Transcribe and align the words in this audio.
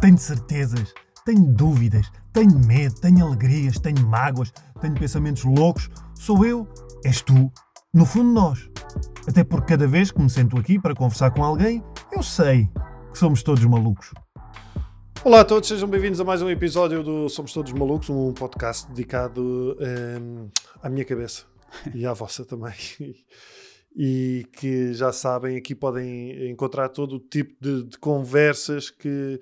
Tenho 0.00 0.16
certezas, 0.16 0.94
tenho 1.24 1.52
dúvidas, 1.52 2.06
tenho 2.32 2.56
medo, 2.56 2.94
tenho 3.00 3.26
alegrias, 3.26 3.80
tenho 3.80 4.06
mágoas, 4.06 4.52
tenho 4.80 4.94
pensamentos 4.94 5.42
loucos. 5.42 5.90
Sou 6.14 6.46
eu, 6.46 6.68
és 7.04 7.20
tu, 7.20 7.50
no 7.92 8.06
fundo 8.06 8.30
nós. 8.30 8.70
Até 9.26 9.42
porque 9.42 9.72
cada 9.72 9.88
vez 9.88 10.12
que 10.12 10.22
me 10.22 10.30
sento 10.30 10.56
aqui 10.56 10.78
para 10.78 10.94
conversar 10.94 11.32
com 11.32 11.42
alguém, 11.42 11.82
eu 12.12 12.22
sei 12.22 12.70
que 13.10 13.18
somos 13.18 13.42
todos 13.42 13.64
malucos. 13.64 14.12
Olá 15.24 15.40
a 15.40 15.44
todos, 15.44 15.68
sejam 15.68 15.88
bem-vindos 15.88 16.20
a 16.20 16.24
mais 16.24 16.42
um 16.42 16.48
episódio 16.48 17.02
do 17.02 17.28
Somos 17.28 17.52
Todos 17.52 17.72
Malucos, 17.72 18.08
um 18.08 18.32
podcast 18.32 18.88
dedicado 18.88 19.76
hum, 19.80 20.48
à 20.80 20.88
minha 20.88 21.04
cabeça 21.04 21.42
e 21.92 22.06
à 22.06 22.12
vossa 22.12 22.44
também. 22.44 22.74
E 23.96 24.46
que 24.52 24.92
já 24.94 25.10
sabem, 25.10 25.56
aqui 25.56 25.74
podem 25.74 26.50
encontrar 26.50 26.88
todo 26.88 27.16
o 27.16 27.18
tipo 27.18 27.56
de, 27.60 27.82
de 27.82 27.98
conversas 27.98 28.90
que 28.90 29.40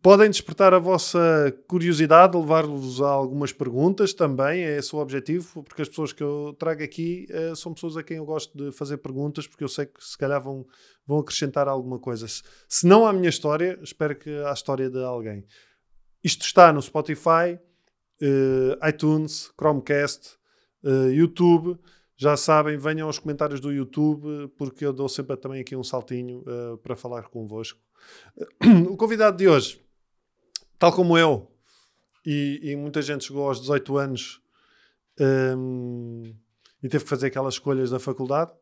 podem 0.00 0.30
despertar 0.30 0.72
a 0.72 0.78
vossa 0.78 1.52
curiosidade, 1.66 2.36
levar-vos 2.36 3.02
a 3.02 3.08
algumas 3.08 3.52
perguntas 3.52 4.14
também, 4.14 4.62
é 4.62 4.78
esse 4.78 4.94
o 4.94 5.00
objetivo, 5.00 5.62
porque 5.64 5.82
as 5.82 5.88
pessoas 5.88 6.12
que 6.12 6.22
eu 6.22 6.54
trago 6.56 6.82
aqui 6.82 7.26
uh, 7.30 7.56
são 7.56 7.74
pessoas 7.74 7.96
a 7.96 8.02
quem 8.02 8.18
eu 8.18 8.24
gosto 8.24 8.56
de 8.56 8.70
fazer 8.70 8.98
perguntas, 8.98 9.46
porque 9.46 9.64
eu 9.64 9.68
sei 9.68 9.86
que 9.86 10.04
se 10.04 10.16
calhar 10.16 10.40
vão, 10.40 10.64
vão 11.04 11.18
acrescentar 11.18 11.66
alguma 11.66 11.98
coisa. 11.98 12.28
Se, 12.28 12.42
se 12.68 12.86
não 12.86 13.06
à 13.06 13.12
minha 13.12 13.28
história, 13.28 13.78
espero 13.82 14.14
que 14.14 14.30
à 14.44 14.52
história 14.52 14.88
de 14.88 15.02
alguém. 15.02 15.44
Isto 16.22 16.44
está 16.44 16.72
no 16.72 16.80
Spotify, 16.80 17.58
uh, 18.22 18.88
iTunes, 18.88 19.50
Chromecast, 19.58 20.36
uh, 20.84 21.10
YouTube. 21.10 21.76
Já 22.16 22.36
sabem, 22.36 22.78
venham 22.78 23.08
aos 23.08 23.18
comentários 23.18 23.58
do 23.58 23.72
YouTube, 23.72 24.48
porque 24.56 24.86
eu 24.86 24.92
dou 24.92 25.08
sempre 25.08 25.36
também 25.36 25.60
aqui 25.60 25.74
um 25.74 25.82
saltinho 25.82 26.44
para 26.80 26.94
falar 26.94 27.24
convosco. 27.24 27.80
O 28.88 28.96
convidado 28.96 29.36
de 29.36 29.48
hoje, 29.48 29.80
tal 30.78 30.92
como 30.92 31.18
eu, 31.18 31.50
e, 32.24 32.60
e 32.62 32.76
muita 32.76 33.02
gente 33.02 33.24
chegou 33.24 33.48
aos 33.48 33.60
18 33.60 33.98
anos 33.98 34.40
um, 35.20 36.34
e 36.82 36.88
teve 36.88 37.04
que 37.04 37.10
fazer 37.10 37.26
aquelas 37.26 37.54
escolhas 37.54 37.90
da 37.90 37.98
faculdade 37.98 38.52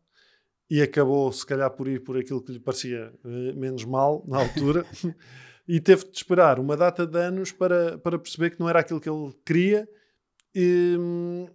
e 0.71 0.81
acabou, 0.81 1.33
se 1.33 1.45
calhar, 1.45 1.69
por 1.71 1.89
ir 1.89 2.01
por 2.05 2.17
aquilo 2.17 2.41
que 2.41 2.53
lhe 2.53 2.61
parecia 2.61 3.13
uh, 3.25 3.59
menos 3.59 3.85
mal 3.85 4.25
na 4.29 4.39
altura. 4.39 4.87
e 5.67 5.81
teve 5.81 6.05
de 6.05 6.17
esperar 6.17 6.61
uma 6.61 6.77
data 6.77 7.05
de 7.05 7.19
anos 7.19 7.51
para, 7.51 7.99
para 7.99 8.19
perceber 8.19 8.51
que 8.51 8.61
não 8.61 8.69
era 8.69 8.79
aquilo 8.79 9.01
que 9.01 9.11
ele 9.11 9.35
queria. 9.45 9.89
E, 10.55 10.97
um, 10.99 11.49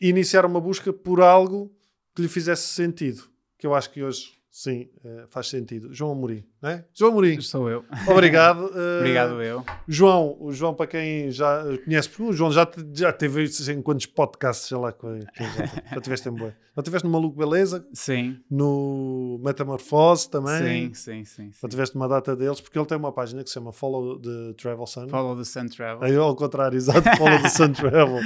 e 0.00 0.08
iniciar 0.08 0.44
uma 0.44 0.60
busca 0.60 0.92
por 0.92 1.20
algo 1.20 1.72
que 2.12 2.22
lhe 2.22 2.28
fizesse 2.28 2.66
sentido. 2.66 3.22
Que 3.56 3.66
eu 3.66 3.74
acho 3.74 3.90
que 3.90 4.02
hoje, 4.02 4.35
sim, 4.56 4.88
uh, 5.04 5.26
faz 5.28 5.48
sentido. 5.48 5.92
João 5.92 6.12
Amorim, 6.12 6.42
não 6.62 6.70
é? 6.70 6.84
João 6.94 7.12
Amorim. 7.12 7.38
Sou 7.42 7.68
eu. 7.68 7.84
Obrigado. 8.08 8.64
Uh, 8.68 9.00
Obrigado 9.00 9.42
eu. 9.42 9.62
João, 9.86 10.34
o 10.40 10.50
João, 10.50 10.72
para 10.72 10.86
quem 10.86 11.30
já 11.30 11.62
conhece, 11.84 12.08
porque 12.08 12.22
o 12.22 12.32
João 12.32 12.50
já, 12.50 12.66
já 12.94 13.12
teve 13.12 13.44
em 13.44 13.82
quantos 13.82 14.06
podcasts, 14.06 14.66
sei 14.66 14.78
lá, 14.78 14.94
já, 14.98 15.66
já 15.94 16.00
tiveste 16.00 16.28
em 16.30 16.32
boa. 16.32 16.54
Já 16.74 16.82
tiveste 16.82 17.06
no 17.06 17.12
Maluco 17.12 17.36
Beleza? 17.36 17.86
Sim. 17.92 18.40
No 18.50 19.38
Metamorfose 19.44 20.30
também? 20.30 20.94
Sim, 20.94 20.94
sim, 20.94 21.24
sim. 21.26 21.50
Já 21.62 21.68
tiveste 21.68 21.94
uma 21.94 22.08
data 22.08 22.34
deles, 22.34 22.58
porque 22.58 22.78
ele 22.78 22.86
tem 22.86 22.96
uma 22.96 23.12
página 23.12 23.44
que 23.44 23.50
se 23.50 23.54
chama 23.54 23.72
Follow 23.72 24.18
the 24.18 24.54
Travel 24.56 24.86
Sun. 24.86 25.08
Follow 25.08 25.36
the 25.36 25.44
Sun 25.44 25.66
Travel. 25.66 26.02
Aí, 26.02 26.16
ao 26.16 26.34
contrário, 26.34 26.78
exato, 26.78 27.06
Follow 27.18 27.42
the 27.42 27.48
Sun 27.50 27.72
Travel. 27.76 28.20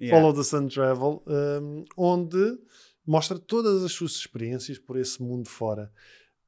yeah. 0.00 0.10
Follow 0.10 0.32
the 0.32 0.44
Sun 0.44 0.68
Travel, 0.68 1.20
um, 1.26 1.84
onde 1.96 2.58
mostra 3.08 3.38
todas 3.38 3.82
as 3.82 3.92
suas 3.92 4.12
experiências 4.12 4.78
por 4.78 4.98
esse 4.98 5.22
mundo 5.22 5.48
fora. 5.48 5.90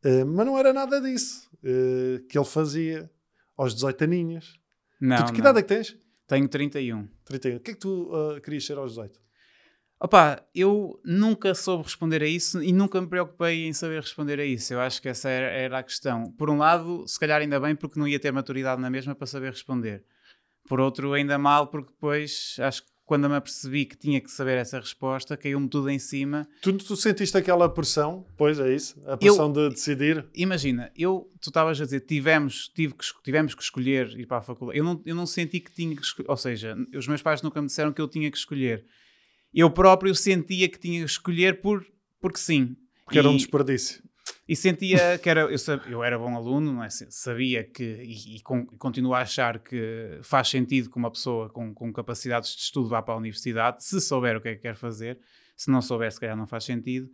Uh, 0.04 0.26
mas 0.26 0.44
não 0.44 0.58
era 0.58 0.72
nada 0.72 1.00
disso 1.00 1.50
uh, 1.56 2.20
que 2.26 2.38
ele 2.38 2.44
fazia 2.44 3.10
aos 3.56 3.74
18 3.74 4.04
aninhos. 4.04 4.60
Não, 5.00 5.24
tu, 5.24 5.32
que 5.32 5.40
idade 5.40 5.58
é 5.58 5.62
que 5.62 5.68
tens? 5.68 5.96
Tenho 6.26 6.46
31. 6.46 7.08
31. 7.24 7.56
O 7.56 7.60
que 7.60 7.70
é 7.70 7.74
que 7.74 7.80
tu 7.80 8.10
uh, 8.14 8.40
querias 8.42 8.66
ser 8.66 8.76
aos 8.76 8.92
18? 8.92 9.18
Opa, 10.02 10.42
eu 10.54 11.00
nunca 11.04 11.54
soube 11.54 11.84
responder 11.84 12.22
a 12.22 12.26
isso 12.26 12.62
e 12.62 12.72
nunca 12.72 13.00
me 13.00 13.06
preocupei 13.06 13.66
em 13.66 13.72
saber 13.72 14.00
responder 14.00 14.38
a 14.38 14.44
isso. 14.44 14.72
Eu 14.72 14.80
acho 14.80 15.00
que 15.00 15.08
essa 15.08 15.28
era, 15.28 15.46
era, 15.46 15.78
a 15.78 15.82
questão. 15.82 16.30
Por 16.32 16.48
um 16.48 16.58
lado, 16.58 17.06
se 17.06 17.18
calhar 17.18 17.40
ainda 17.40 17.60
bem, 17.60 17.74
porque 17.74 17.98
não 17.98 18.08
ia 18.08 18.18
ter 18.20 18.32
maturidade 18.32 18.80
na 18.80 18.88
mesma 18.88 19.14
para 19.14 19.26
saber 19.26 19.50
responder. 19.50 20.04
Por 20.66 20.80
outro, 20.80 21.12
ainda 21.12 21.36
mal, 21.38 21.66
porque 21.66 21.90
depois 21.90 22.56
acho 22.60 22.84
que 22.84 22.89
quando 23.10 23.28
me 23.28 23.34
apercebi 23.34 23.86
que 23.86 23.96
tinha 23.96 24.20
que 24.20 24.30
saber 24.30 24.56
essa 24.56 24.78
resposta, 24.78 25.36
caiu-me 25.36 25.68
tudo 25.68 25.90
em 25.90 25.98
cima. 25.98 26.46
Tu, 26.62 26.72
tu, 26.74 26.94
sentiste 26.94 27.36
aquela 27.36 27.68
pressão? 27.68 28.24
Pois 28.36 28.60
é 28.60 28.72
isso, 28.72 29.02
a 29.04 29.16
pressão 29.16 29.46
eu, 29.46 29.52
de 29.52 29.74
decidir. 29.74 30.24
Imagina, 30.32 30.92
eu, 30.96 31.28
tu 31.40 31.50
estavas 31.50 31.80
a 31.80 31.84
dizer, 31.84 32.02
tivemos, 32.02 32.68
tive 32.68 32.94
que, 32.94 33.04
tivemos 33.24 33.52
que 33.52 33.64
escolher 33.64 34.16
ir 34.16 34.26
para 34.26 34.36
a 34.36 34.40
faculdade. 34.40 34.78
Eu 34.78 34.84
não, 34.84 35.02
eu 35.04 35.16
não 35.16 35.26
senti 35.26 35.58
que 35.58 35.72
tinha 35.72 35.96
que 35.96 36.02
escolher, 36.02 36.30
ou 36.30 36.36
seja, 36.36 36.76
os 36.94 37.08
meus 37.08 37.20
pais 37.20 37.42
nunca 37.42 37.60
me 37.60 37.66
disseram 37.66 37.92
que 37.92 38.00
eu 38.00 38.06
tinha 38.06 38.30
que 38.30 38.38
escolher. 38.38 38.84
Eu 39.52 39.72
próprio 39.72 40.14
sentia 40.14 40.68
que 40.68 40.78
tinha 40.78 41.04
que 41.04 41.10
escolher 41.10 41.60
por, 41.60 41.84
porque 42.20 42.38
sim. 42.38 42.76
Porque 43.04 43.18
e, 43.18 43.18
era 43.18 43.28
um 43.28 43.36
desperdício 43.36 44.04
e 44.50 44.56
sentia 44.56 45.16
que 45.16 45.30
era, 45.30 45.42
eu, 45.42 45.56
eu 45.88 46.02
era 46.02 46.18
bom 46.18 46.34
aluno, 46.34 46.82
é? 46.82 46.88
sabia 46.90 47.62
que, 47.62 47.84
e, 47.84 48.34
e, 48.34 48.40
continuo 48.42 49.14
a 49.14 49.20
achar 49.20 49.60
que 49.60 50.18
faz 50.24 50.48
sentido 50.48 50.90
que 50.90 50.96
uma 50.96 51.08
pessoa 51.08 51.48
com, 51.48 51.72
com 51.72 51.92
capacidades 51.92 52.56
de 52.56 52.62
estudo 52.62 52.88
vá 52.88 53.00
para 53.00 53.14
a 53.14 53.16
universidade, 53.16 53.84
se 53.84 54.00
souber 54.00 54.36
o 54.36 54.40
que 54.40 54.48
é 54.48 54.56
que 54.56 54.62
quer 54.62 54.74
fazer, 54.74 55.20
se 55.56 55.70
não 55.70 55.80
souber, 55.80 56.10
se 56.10 56.18
calhar 56.18 56.36
não 56.36 56.48
faz 56.48 56.64
sentido, 56.64 57.08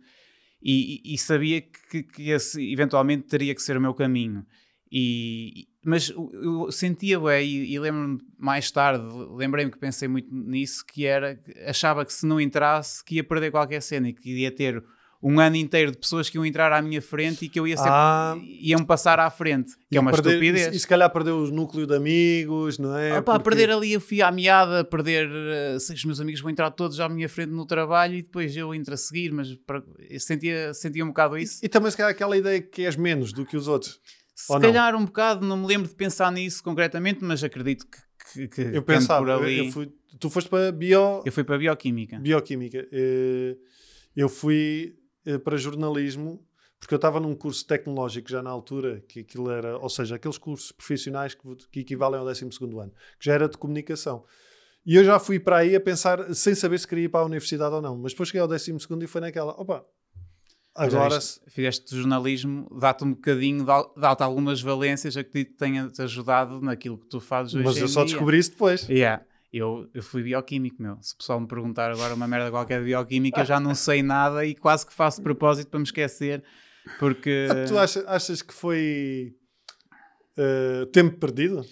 e, 0.59 0.99
e, 1.05 1.13
e 1.13 1.17
sabia 1.19 1.61
que, 1.61 2.01
que, 2.01 2.31
esse 2.31 2.73
eventualmente 2.73 3.27
teria 3.27 3.53
que 3.53 3.61
ser 3.61 3.77
o 3.77 3.81
meu 3.81 3.93
caminho. 3.93 4.43
E, 4.91 5.67
mas 5.85 6.09
eu 6.09 6.71
sentia 6.71 7.19
bem, 7.19 7.47
e, 7.47 7.71
e 7.71 7.79
lembro-me 7.79 8.19
mais 8.35 8.71
tarde, 8.71 9.05
lembrei-me 9.35 9.69
que 9.69 9.77
pensei 9.77 10.07
muito 10.07 10.33
nisso, 10.33 10.83
que 10.83 11.05
era, 11.05 11.39
achava 11.67 12.03
que 12.03 12.13
se 12.13 12.25
não 12.25 12.41
entrasse, 12.41 13.05
que 13.05 13.17
ia 13.17 13.23
perder 13.23 13.51
qualquer 13.51 13.83
cena 13.83 14.09
e 14.09 14.13
que 14.13 14.27
ia 14.39 14.51
ter 14.51 14.83
um 15.21 15.39
ano 15.39 15.55
inteiro 15.55 15.91
de 15.91 15.97
pessoas 15.97 16.29
que 16.29 16.37
iam 16.37 16.45
entrar 16.45 16.71
à 16.71 16.81
minha 16.81 17.01
frente 17.01 17.45
e 17.45 17.49
que 17.49 17.59
eu 17.59 17.67
ia 17.67 17.75
ser, 17.75 17.89
ah, 17.89 18.37
iam 18.61 18.83
passar 18.85 19.19
à 19.19 19.29
frente, 19.29 19.73
que 19.89 19.97
é 19.97 19.99
uma 19.99 20.11
perder, 20.11 20.29
estupidez. 20.31 20.75
E, 20.75 20.79
se 20.79 20.87
calhar 20.87 21.09
perder 21.11 21.31
o 21.31 21.49
núcleo 21.49 21.87
de 21.87 21.95
amigos, 21.95 22.77
não 22.77 22.95
é? 22.95 23.17
Ah, 23.17 23.21
pá, 23.21 23.33
Porque... 23.33 23.49
perder 23.49 23.71
ali 23.73 23.93
eu 23.93 24.01
fui 24.01 24.21
à 24.21 24.31
meada, 24.31 24.83
perder 24.83 25.27
uh, 25.27 25.79
se 25.79 25.93
os 25.93 26.05
meus 26.05 26.21
amigos 26.21 26.41
vão 26.41 26.51
entrar 26.51 26.69
todos 26.71 26.99
à 26.99 27.09
minha 27.09 27.27
frente 27.27 27.51
no 27.51 27.65
trabalho 27.65 28.15
e 28.15 28.21
depois 28.21 28.55
eu 28.55 28.73
entro 28.73 28.93
a 28.93 28.97
seguir, 28.97 29.31
mas 29.31 29.55
para, 29.65 29.83
sentia, 30.19 30.73
sentia 30.73 31.03
um 31.03 31.09
bocado 31.09 31.37
isso. 31.37 31.59
E, 31.63 31.65
e, 31.65 31.69
também 31.69 31.89
se 31.89 31.97
calhar 31.97 32.11
aquela 32.11 32.37
ideia 32.37 32.61
que 32.61 32.85
és 32.85 32.95
menos 32.95 33.33
do 33.33 33.45
que 33.45 33.57
os 33.57 33.67
outros. 33.67 33.99
Se 34.35 34.59
calhar 34.59 34.95
um 34.95 35.03
bocado, 35.03 35.45
não 35.45 35.57
me 35.57 35.65
lembro 35.65 35.87
de 35.87 35.95
pensar 35.95 36.31
nisso 36.31 36.63
concretamente, 36.63 37.23
mas 37.23 37.43
acredito 37.43 37.87
que, 37.87 38.47
que, 38.47 38.69
que 38.69 38.77
eu 38.77 38.83
pensava, 38.83 39.35
ali... 39.35 39.65
eu 39.65 39.71
fui, 39.71 39.91
tu 40.19 40.29
foste 40.29 40.47
para 40.47 40.71
bio... 40.71 41.23
Eu 41.25 41.31
fui 41.31 41.43
para 41.43 41.57
bioquímica. 41.57 42.19
Bioquímica. 42.19 42.87
Eh, 42.91 43.57
eu 44.15 44.29
fui 44.29 44.95
eh, 45.27 45.37
para 45.37 45.57
jornalismo, 45.57 46.43
porque 46.79 46.93
eu 46.93 46.97
estava 46.97 47.19
num 47.19 47.35
curso 47.35 47.65
tecnológico 47.67 48.29
já 48.29 48.41
na 48.41 48.49
altura, 48.49 49.03
que 49.07 49.19
aquilo 49.19 49.51
era, 49.51 49.77
ou 49.77 49.89
seja, 49.89 50.15
aqueles 50.15 50.37
cursos 50.37 50.71
profissionais 50.71 51.33
que, 51.33 51.41
que 51.71 51.79
equivalem 51.81 52.19
ao 52.19 52.25
12 52.25 52.45
ano, 52.45 52.91
que 53.19 53.25
já 53.25 53.33
era 53.33 53.49
de 53.49 53.57
comunicação. 53.57 54.23
E 54.85 54.95
eu 54.95 55.03
já 55.03 55.19
fui 55.19 55.37
para 55.37 55.57
aí 55.57 55.75
a 55.75 55.81
pensar, 55.81 56.33
sem 56.33 56.55
saber 56.55 56.79
se 56.79 56.87
queria 56.87 57.05
ir 57.05 57.09
para 57.09 57.19
a 57.19 57.25
universidade 57.25 57.75
ou 57.75 57.81
não, 57.81 57.97
mas 57.97 58.13
depois 58.13 58.29
cheguei 58.29 58.39
ao 58.41 58.47
12 58.47 58.73
e 59.01 59.07
foi 59.07 59.21
naquela, 59.21 59.51
opa, 59.59 59.85
Agora, 60.77 61.17
isto, 61.17 61.41
fizeste 61.49 61.95
jornalismo, 61.95 62.69
dá-te 62.79 63.03
um 63.03 63.11
bocadinho, 63.11 63.65
dá-te 63.65 64.21
algumas 64.21 64.61
valências, 64.61 65.17
acredito 65.17 65.53
que 65.53 65.57
tenha-te 65.57 65.99
ajudado 66.03 66.61
naquilo 66.61 66.99
que 66.99 67.07
tu 67.07 67.19
fazes 67.19 67.55
hoje 67.55 67.63
Mas 67.63 67.77
eu 67.77 67.87
só 67.87 68.03
dia. 68.03 68.11
descobri 68.11 68.37
isso 68.37 68.51
depois. 68.51 68.87
Yeah. 68.87 69.25
Eu, 69.51 69.89
eu 69.93 70.03
fui 70.03 70.23
bioquímico, 70.23 70.81
meu. 70.81 70.97
Se 71.01 71.13
o 71.13 71.17
pessoal 71.17 71.39
me 71.39 71.47
perguntar 71.47 71.91
agora 71.91 72.13
uma 72.13 72.27
merda 72.27 72.51
qualquer 72.51 72.79
de 72.79 72.85
bioquímica, 72.85 73.41
eu 73.41 73.45
já 73.45 73.59
não 73.59 73.73
sei 73.73 74.03
nada 74.03 74.45
e 74.45 74.53
quase 74.53 74.85
que 74.85 74.93
faço 74.93 75.17
de 75.17 75.23
propósito 75.23 75.69
para 75.69 75.79
me 75.79 75.85
esquecer, 75.85 76.43
porque... 76.99 77.47
Tu 77.67 77.77
achas, 77.77 78.05
achas 78.07 78.41
que 78.41 78.53
foi 78.53 79.33
uh, 80.37 80.85
tempo 80.87 81.17
perdido? 81.17 81.65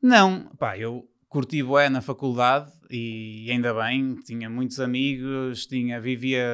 Não, 0.00 0.46
pá, 0.56 0.78
eu 0.78 1.08
curti 1.28 1.62
bué 1.62 1.88
na 1.88 2.00
faculdade 2.00 2.70
e 2.90 3.50
ainda 3.50 3.74
bem, 3.74 4.14
tinha 4.24 4.48
muitos 4.48 4.78
amigos, 4.78 5.66
tinha, 5.66 6.00
vivia, 6.00 6.44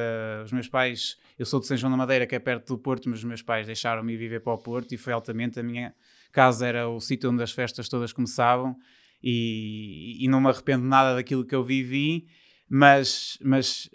os 0.43 0.51
meus 0.51 0.67
pais, 0.67 1.17
eu 1.37 1.45
sou 1.45 1.59
de 1.59 1.67
São 1.67 1.77
João 1.77 1.91
da 1.91 1.97
Madeira, 1.97 2.25
que 2.25 2.35
é 2.35 2.39
perto 2.39 2.75
do 2.75 2.79
Porto, 2.79 3.09
mas 3.09 3.19
os 3.19 3.25
meus 3.25 3.41
pais 3.41 3.67
deixaram-me 3.67 4.17
viver 4.17 4.41
para 4.41 4.53
o 4.53 4.57
Porto 4.57 4.91
e 4.93 4.97
foi 4.97 5.13
altamente, 5.13 5.59
a 5.59 5.63
minha 5.63 5.93
casa 6.31 6.65
era 6.65 6.89
o 6.89 6.99
sítio 6.99 7.29
onde 7.29 7.43
as 7.43 7.51
festas 7.51 7.87
todas 7.87 8.11
começavam 8.11 8.75
e, 9.23 10.17
e 10.23 10.27
não 10.27 10.41
me 10.41 10.49
arrependo 10.49 10.85
nada 10.85 11.15
daquilo 11.15 11.45
que 11.45 11.55
eu 11.55 11.63
vivi, 11.63 12.27
mas, 12.69 13.37
mas 13.41 13.89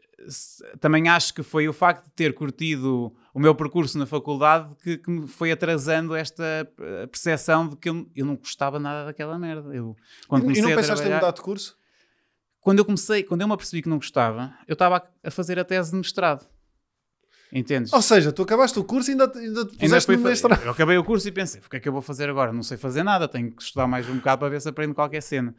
também 0.81 1.09
acho 1.09 1.35
que 1.35 1.43
foi 1.43 1.69
o 1.69 1.73
facto 1.73 2.05
de 2.05 2.11
ter 2.11 2.35
curtido 2.35 3.15
o 3.33 3.39
meu 3.39 3.55
percurso 3.55 3.99
na 3.99 4.07
faculdade 4.07 4.75
que, 4.83 4.99
que 4.99 5.11
me 5.11 5.29
foi 5.29 5.53
atrasando 5.53 6.15
esta 6.15 6.69
eh, 6.81 7.07
percepção 7.07 7.69
de 7.69 7.77
que 7.77 7.89
eu, 7.89 8.11
eu 8.17 8.27
não 8.27 8.37
gostava 8.37 8.79
nada 8.79 9.05
daquela 9.07 9.39
merda. 9.39 9.73
Eu, 9.75 9.97
quando 10.27 10.51
e, 10.51 10.59
e 10.59 10.63
não 10.63 10.75
pensaste 10.75 11.07
em 11.07 11.15
mudar 11.15 11.31
de 11.31 11.41
curso? 11.41 11.77
Quando 12.61 12.81
eu 12.81 12.85
comecei, 12.85 13.23
quando 13.23 13.43
eu 13.43 13.47
me 13.47 13.55
apercebi 13.55 13.83
que 13.83 13.89
não 13.89 13.99
gostava, 13.99 14.53
eu 14.67 14.73
estava 14.73 15.03
a 15.23 15.31
fazer 15.31 15.59
a 15.59 15.65
tese 15.65 15.93
de 15.93 15.97
mestrado. 15.97 16.47
Entendes? 17.53 17.93
Ou 17.93 18.03
seja, 18.03 18.31
tu 18.31 18.43
acabaste 18.43 18.79
o 18.79 18.85
curso 18.85 19.11
e 19.11 19.13
ainda, 19.13 19.25
ainda 19.25 19.65
te 19.65 19.71
Ainda 19.73 19.79
puseste 19.79 20.13
no 20.13 20.19
fa- 20.19 20.29
mestrado. 20.29 20.63
Eu 20.65 20.71
acabei 20.73 20.99
o 20.99 21.05
curso 21.05 21.27
e 21.29 21.33
pensei, 21.33 21.61
o 21.65 21.69
que 21.71 21.77
é 21.77 21.81
que 21.81 21.89
eu 21.89 21.93
vou 21.93 22.03
fazer 22.03 22.29
agora? 22.29 22.53
Não 22.53 22.63
sei 22.63 22.77
fazer 22.77 23.03
nada, 23.03 23.27
tenho 23.27 23.51
que 23.51 23.63
estudar 23.63 23.87
mais 23.87 24.09
um 24.09 24.17
bocado 24.17 24.41
para 24.41 24.49
ver 24.51 24.61
se 24.61 24.69
aprendo 24.69 24.95
qualquer 24.95 25.23
cena. 25.23 25.55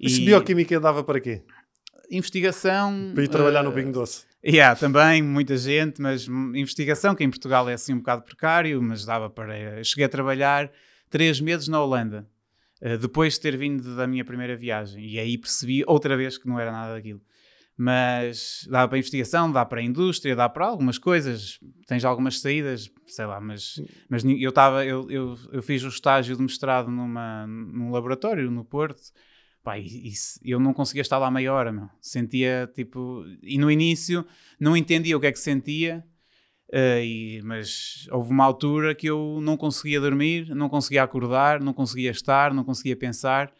Isso 0.00 0.24
bioquímica 0.24 0.80
dava 0.80 1.04
para 1.04 1.20
quê? 1.20 1.42
investigação. 2.10 3.12
Para 3.14 3.24
ir 3.24 3.28
trabalhar 3.28 3.62
no 3.62 3.70
eh, 3.70 3.74
Bingo 3.74 3.92
Doce. 3.92 4.24
Yeah, 4.44 4.78
também, 4.78 5.22
muita 5.22 5.56
gente, 5.56 6.00
mas 6.00 6.26
investigação, 6.28 7.14
que 7.14 7.24
em 7.24 7.30
Portugal 7.30 7.68
é 7.68 7.74
assim 7.74 7.94
um 7.94 7.98
bocado 7.98 8.22
precário, 8.22 8.80
mas 8.80 9.04
dava 9.04 9.28
para. 9.28 9.82
Cheguei 9.82 10.04
a 10.04 10.08
trabalhar 10.08 10.70
três 11.10 11.40
meses 11.40 11.68
na 11.68 11.82
Holanda, 11.82 12.26
eh, 12.80 12.96
depois 12.96 13.34
de 13.34 13.40
ter 13.40 13.56
vindo 13.56 13.96
da 13.96 14.06
minha 14.06 14.24
primeira 14.24 14.56
viagem, 14.56 15.04
e 15.04 15.18
aí 15.18 15.36
percebi 15.36 15.82
outra 15.86 16.16
vez 16.16 16.38
que 16.38 16.46
não 16.46 16.60
era 16.60 16.70
nada 16.70 16.94
daquilo. 16.94 17.20
Mas 17.76 18.66
dá 18.70 18.88
para 18.88 18.96
investigação, 18.96 19.52
dá 19.52 19.64
para 19.64 19.80
a 19.80 19.84
indústria, 19.84 20.34
dá 20.34 20.48
para 20.48 20.64
algumas 20.66 20.96
coisas, 20.96 21.60
tens 21.86 22.04
algumas 22.06 22.40
saídas, 22.40 22.90
sei 23.06 23.26
lá, 23.26 23.38
mas, 23.38 23.82
mas 24.08 24.24
eu 24.24 24.48
estava, 24.48 24.82
eu, 24.86 25.10
eu, 25.10 25.36
eu 25.52 25.62
fiz 25.62 25.82
o 25.84 25.88
estágio 25.88 26.34
de 26.36 26.42
mestrado 26.42 26.90
numa, 26.90 27.46
num 27.46 27.90
laboratório 27.90 28.50
no 28.50 28.64
Porto, 28.64 29.02
pá, 29.62 29.78
e, 29.78 30.10
e 30.42 30.50
eu 30.50 30.58
não 30.58 30.72
conseguia 30.72 31.02
estar 31.02 31.18
lá 31.18 31.30
meia 31.30 31.52
hora, 31.52 31.70
meu. 31.70 31.88
Sentia 32.00 32.70
tipo, 32.74 33.24
e 33.42 33.58
no 33.58 33.70
início 33.70 34.24
não 34.58 34.74
entendia 34.74 35.14
o 35.14 35.20
que 35.20 35.26
é 35.26 35.32
que 35.32 35.38
sentia, 35.38 36.02
eh, 36.72 37.04
e- 37.04 37.42
mas 37.42 38.08
houve 38.10 38.30
uma 38.30 38.44
altura 38.44 38.94
que 38.94 39.06
eu 39.06 39.38
não 39.42 39.54
conseguia 39.56 40.00
dormir, 40.00 40.48
não 40.54 40.70
conseguia 40.70 41.02
acordar, 41.02 41.60
não 41.60 41.74
conseguia 41.74 42.10
estar, 42.10 42.54
não 42.54 42.64
conseguia 42.64 42.96
pensar. 42.96 43.52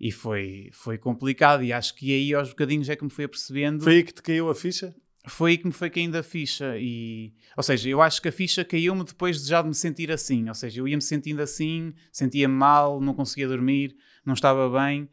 E 0.00 0.12
foi, 0.12 0.70
foi 0.72 0.96
complicado, 0.96 1.64
e 1.64 1.72
acho 1.72 1.94
que 1.94 2.12
aí 2.12 2.32
aos 2.32 2.50
bocadinhos 2.50 2.88
é 2.88 2.94
que 2.94 3.02
me 3.02 3.10
fui 3.10 3.24
apercebendo 3.24 3.82
Foi 3.82 3.96
aí 3.96 4.04
que 4.04 4.14
te 4.14 4.22
caiu 4.22 4.48
a 4.48 4.54
ficha? 4.54 4.94
foi 5.26 5.50
aí 5.50 5.58
que 5.58 5.66
me 5.66 5.72
foi 5.72 5.90
caindo 5.90 6.16
a 6.16 6.22
ficha 6.22 6.76
e 6.78 7.34
ou 7.56 7.62
seja, 7.62 7.88
eu 7.88 8.00
acho 8.00 8.22
que 8.22 8.28
a 8.28 8.32
ficha 8.32 8.64
caiu-me 8.64 9.04
depois 9.04 9.42
de 9.42 9.48
já 9.48 9.60
de 9.60 9.68
me 9.68 9.74
sentir 9.74 10.10
assim, 10.10 10.48
ou 10.48 10.54
seja, 10.54 10.80
eu 10.80 10.88
ia-me 10.88 11.02
sentindo 11.02 11.42
assim, 11.42 11.92
sentia-me 12.12 12.54
mal, 12.54 13.00
não 13.00 13.12
conseguia 13.12 13.46
dormir, 13.46 13.94
não 14.24 14.34
estava 14.34 14.70
bem 14.70 15.08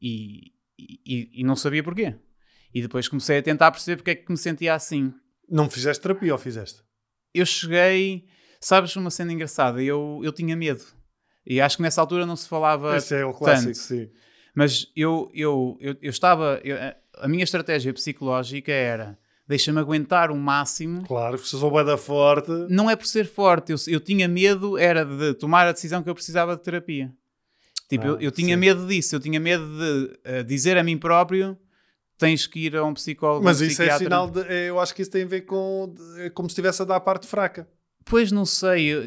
e, 0.00 0.52
e, 0.78 1.30
e 1.40 1.44
não 1.44 1.54
sabia 1.54 1.82
porquê. 1.84 2.16
E 2.74 2.82
depois 2.82 3.08
comecei 3.08 3.38
a 3.38 3.42
tentar 3.42 3.70
perceber 3.70 3.96
porque 3.96 4.10
é 4.10 4.14
que 4.14 4.30
me 4.30 4.38
sentia 4.38 4.74
assim. 4.74 5.12
Não 5.48 5.68
fizeste 5.68 6.02
terapia 6.02 6.32
ou 6.32 6.38
fizeste? 6.38 6.82
Eu 7.34 7.44
cheguei, 7.44 8.26
sabes 8.60 8.94
uma 8.96 9.10
cena 9.10 9.32
engraçada, 9.32 9.82
eu, 9.82 10.20
eu 10.24 10.32
tinha 10.32 10.56
medo. 10.56 10.84
E 11.44 11.60
acho 11.60 11.76
que 11.76 11.82
nessa 11.82 12.00
altura 12.00 12.26
não 12.26 12.36
se 12.36 12.48
falava 12.48 12.96
Esse 12.96 13.14
é 13.14 13.24
o 13.24 13.32
clássico, 13.32 13.72
tanto. 13.72 13.78
sim. 13.78 14.10
Mas 14.54 14.90
eu, 14.96 15.30
eu, 15.34 15.76
eu, 15.80 15.96
eu 16.00 16.10
estava. 16.10 16.60
eu- 16.64 16.76
a- 16.76 17.28
minha 17.28 17.44
estratégia 17.44 17.92
psicológica 17.92 18.72
era 18.72 19.18
deixa-me 19.46 19.78
aguentar 19.80 20.30
o 20.30 20.36
máximo. 20.36 21.04
Claro, 21.06 21.36
porque 21.36 21.48
se 21.48 21.58
sou 21.58 21.84
da 21.84 21.96
forte. 21.96 22.50
Não 22.68 22.88
é 22.88 22.94
por 22.96 23.06
ser 23.06 23.26
forte, 23.26 23.72
eu, 23.72 23.78
eu 23.88 24.00
tinha 24.00 24.28
medo, 24.28 24.78
era 24.78 25.04
de 25.04 25.34
tomar 25.34 25.66
a 25.66 25.72
decisão 25.72 26.02
que 26.02 26.08
eu 26.10 26.14
precisava 26.14 26.56
de 26.56 26.62
terapia. 26.62 27.12
Tipo, 27.88 28.04
Ah, 28.06 28.08
eu, 28.10 28.20
eu 28.20 28.30
tinha 28.30 28.54
sim. 28.54 28.60
medo 28.60 28.86
disso, 28.86 29.16
eu 29.16 29.20
tinha 29.20 29.40
medo 29.40 29.66
de 29.66 30.18
eh, 30.24 30.42
dizer 30.44 30.78
a 30.78 30.84
mim 30.84 30.96
próprio: 30.96 31.58
tens 32.16 32.46
que 32.46 32.60
ir 32.66 32.76
a 32.76 32.84
um 32.84 32.94
psicólogo. 32.94 33.44
Mas 33.44 33.60
um 33.60 33.64
isso 33.64 33.82
é 33.82 33.86
psiquiatra." 33.86 34.04
sinal 34.04 34.30
de. 34.30 34.40
é, 34.42 34.70
Eu 34.70 34.78
acho 34.78 34.94
que 34.94 35.02
isso 35.02 35.10
tem 35.10 35.24
a 35.24 35.26
ver 35.26 35.40
com. 35.42 35.92
é 36.18 36.30
como 36.30 36.48
se 36.48 36.52
estivesse 36.52 36.80
a 36.82 36.84
dar 36.84 36.96
a 36.96 37.00
parte 37.00 37.26
fraca. 37.26 37.68
Pois 38.10 38.32
não 38.32 38.44
sei, 38.44 38.86
eu, 38.86 39.04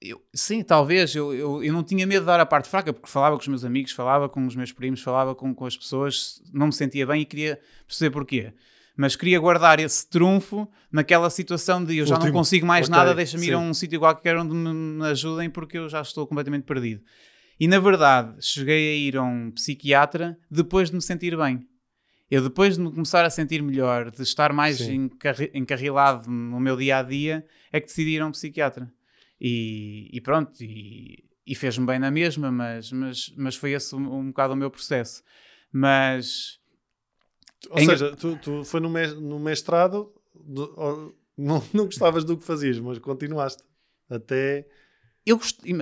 eu- 0.00 0.22
sim, 0.34 0.62
talvez. 0.62 1.14
Eu, 1.14 1.34
eu, 1.34 1.62
eu 1.62 1.72
não 1.72 1.82
tinha 1.84 2.06
medo 2.06 2.20
de 2.22 2.26
dar 2.26 2.40
a 2.40 2.46
parte 2.46 2.66
fraca, 2.68 2.92
porque 2.94 3.08
falava 3.10 3.36
com 3.36 3.42
os 3.42 3.48
meus 3.48 3.62
amigos, 3.64 3.92
falava 3.92 4.26
com 4.26 4.46
os 4.46 4.56
meus 4.56 4.72
primos, 4.72 5.02
falava 5.02 5.34
com, 5.34 5.54
com 5.54 5.66
as 5.66 5.76
pessoas, 5.76 6.40
não 6.52 6.66
me 6.68 6.72
sentia 6.72 7.06
bem 7.06 7.20
e 7.20 7.24
queria 7.26 7.60
perceber 7.86 8.10
porquê. 8.10 8.52
Mas 8.96 9.14
queria 9.14 9.38
guardar 9.38 9.78
esse 9.78 10.08
trunfo 10.08 10.66
naquela 10.90 11.28
situação 11.30 11.84
de 11.84 11.98
eu 11.98 12.06
já 12.06 12.14
não 12.14 12.22
Último. 12.22 12.38
consigo 12.38 12.66
mais 12.66 12.86
Ok, 12.88 12.96
nada, 12.96 13.14
deixa-me 13.14 13.46
ir 13.46 13.52
a 13.52 13.58
um 13.58 13.74
sítio 13.74 14.00
qualquer 14.00 14.36
onde 14.38 14.54
me, 14.54 14.72
me 14.72 15.04
ajudem 15.08 15.50
porque 15.50 15.76
eu 15.78 15.88
já 15.88 16.00
estou 16.00 16.26
completamente 16.26 16.64
perdido. 16.64 17.02
E 17.60 17.68
na 17.68 17.78
verdade, 17.78 18.34
cheguei 18.40 18.92
a 18.92 18.96
ir 18.96 19.16
a 19.16 19.22
um 19.22 19.50
psiquiatra 19.50 20.38
depois 20.50 20.88
de 20.90 20.96
me 20.96 21.02
sentir 21.02 21.36
bem. 21.36 21.68
Eu 22.30 22.42
depois 22.42 22.76
de 22.76 22.82
me 22.82 22.90
começar 22.90 23.24
a 23.24 23.30
sentir 23.30 23.62
melhor, 23.62 24.10
de 24.10 24.22
estar 24.22 24.52
mais 24.52 24.80
encarri- 24.80 25.50
encarrilado 25.54 26.30
no 26.30 26.60
meu 26.60 26.76
dia 26.76 26.98
a 26.98 27.02
dia, 27.02 27.46
é 27.72 27.80
que 27.80 27.86
decidi 27.86 28.10
ir 28.10 28.20
a 28.22 28.26
um 28.26 28.32
psiquiatra. 28.32 28.92
E, 29.40 30.10
e 30.12 30.20
pronto, 30.20 30.52
e, 30.62 31.24
e 31.46 31.54
fez-me 31.54 31.86
bem 31.86 31.98
na 31.98 32.10
mesma, 32.10 32.50
mas, 32.52 32.92
mas, 32.92 33.32
mas 33.36 33.56
foi 33.56 33.72
esse 33.72 33.94
um, 33.94 34.18
um 34.18 34.26
bocado 34.28 34.52
o 34.52 34.56
meu 34.56 34.70
processo. 34.70 35.22
Mas 35.72 36.58
Ou 37.70 37.78
É 37.78 37.82
engra- 37.82 37.96
seja, 37.96 38.16
tu, 38.16 38.36
tu 38.36 38.64
foi 38.64 38.80
no, 38.80 38.90
mes- 38.90 39.14
no 39.14 39.38
mestrado, 39.38 40.12
não, 41.36 41.62
não 41.72 41.84
gostavas 41.86 42.24
do 42.24 42.36
que 42.36 42.44
fazias, 42.44 42.78
mas 42.78 42.98
continuaste. 42.98 43.62
Até. 44.10 44.66
Eu, 45.30 45.40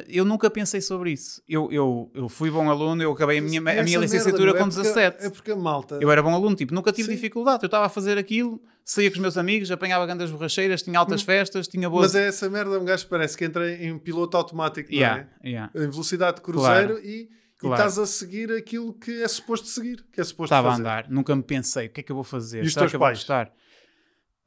eu 0.09 0.25
nunca 0.25 0.51
pensei 0.51 0.81
sobre 0.81 1.13
isso. 1.13 1.43
Eu, 1.49 1.71
eu, 1.73 2.11
eu 2.15 2.29
fui 2.29 2.51
bom 2.51 2.69
aluno, 2.71 3.03
eu 3.03 3.13
acabei 3.13 3.39
a 3.39 3.43
minha, 3.43 3.61
a 3.61 3.83
minha 3.83 3.99
licenciatura 3.99 4.53
merda, 4.53 4.59
com 4.59 4.65
é 4.65 4.69
porque- 4.71 4.83
17. 4.83 5.27
É 5.27 5.31
porque 5.31 5.51
a 5.53 5.57
malta. 5.57 5.99
Eu 6.01 6.11
era 6.11 6.23
bom 6.23 6.35
aluno, 6.35 6.57
tipo, 6.57 6.75
nunca 6.75 6.93
tive 6.93 7.09
Sim. 7.09 7.15
dificuldade. 7.15 7.63
Eu 7.63 7.67
estava 7.67 7.87
a 7.87 7.89
fazer 7.89 8.19
aquilo, 8.19 8.61
saía 8.85 9.09
com 9.11 9.15
os 9.17 9.21
meus 9.21 9.39
amigos, 9.39 9.71
apanhava 9.71 10.05
grandes 10.07 10.31
borracheiras, 10.31 10.83
tinha 10.83 10.99
altas 10.99 11.23
festas, 11.23 11.69
tinha 11.69 11.89
boas. 11.89 12.13
Mas 12.13 12.15
é 12.15 12.29
essa 12.29 12.49
merda, 12.51 12.79
um 12.79 12.85
gajo 12.85 13.07
parece 13.09 13.37
que 13.37 13.45
entra 13.45 13.71
em 13.73 13.99
piloto 13.99 14.37
automático, 14.37 14.91
não 14.91 14.97
Yeah, 14.99 15.29
é? 15.43 15.49
yeah. 15.49 15.73
Em 15.75 15.89
velocidade 15.91 16.37
de 16.37 16.43
cruzeiro 16.43 16.95
Claro. 16.95 17.07
e, 17.07 17.23
e 17.23 17.29
Claro. 17.59 17.75
estás 17.75 17.99
a 17.99 18.05
seguir 18.07 18.53
aquilo 18.53 18.93
que 18.93 19.23
é 19.23 19.29
suposto 19.29 19.67
seguir, 19.67 20.05
que 20.13 20.21
é 20.21 20.25
suposto 20.25 20.53
Estava 20.55 20.69
a 20.69 20.71
fazer. 20.73 20.83
andar, 20.83 21.07
nunca 21.09 21.35
me 21.35 21.43
pensei, 21.43 21.87
o 21.87 21.91
que 21.91 22.01
é 22.01 22.03
que 22.03 22.13
eu 22.13 22.17
vou 22.17 22.25
fazer? 22.25 22.63
E 22.63 22.67
os 22.67 22.73
Será 22.75 22.83
teus 22.83 22.91
que 22.93 22.97
eu 22.97 23.01
vou 23.01 23.07
pais? 23.09 23.19
gostar? 23.19 23.51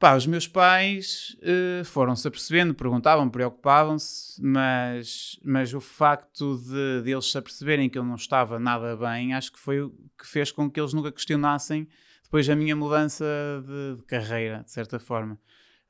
Pá, 0.00 0.16
os 0.16 0.26
meus 0.26 0.48
pais 0.48 1.36
eh, 1.42 1.84
foram-se 1.84 2.26
apercebendo, 2.26 2.74
perguntavam, 2.74 3.28
preocupavam-se, 3.28 4.42
mas, 4.42 5.38
mas 5.44 5.74
o 5.74 5.80
facto 5.80 6.56
de, 6.56 7.02
de 7.02 7.10
eles 7.10 7.30
se 7.30 7.36
aperceberem 7.36 7.86
que 7.90 7.98
eu 7.98 8.02
não 8.02 8.14
estava 8.14 8.58
nada 8.58 8.96
bem, 8.96 9.34
acho 9.34 9.52
que 9.52 9.58
foi 9.60 9.82
o 9.82 9.90
que 10.18 10.26
fez 10.26 10.50
com 10.50 10.70
que 10.70 10.80
eles 10.80 10.94
nunca 10.94 11.12
questionassem 11.12 11.86
depois 12.24 12.48
a 12.48 12.56
minha 12.56 12.74
mudança 12.74 13.26
de, 13.66 13.96
de 13.96 14.02
carreira, 14.04 14.62
de 14.64 14.70
certa 14.72 14.98
forma. 14.98 15.38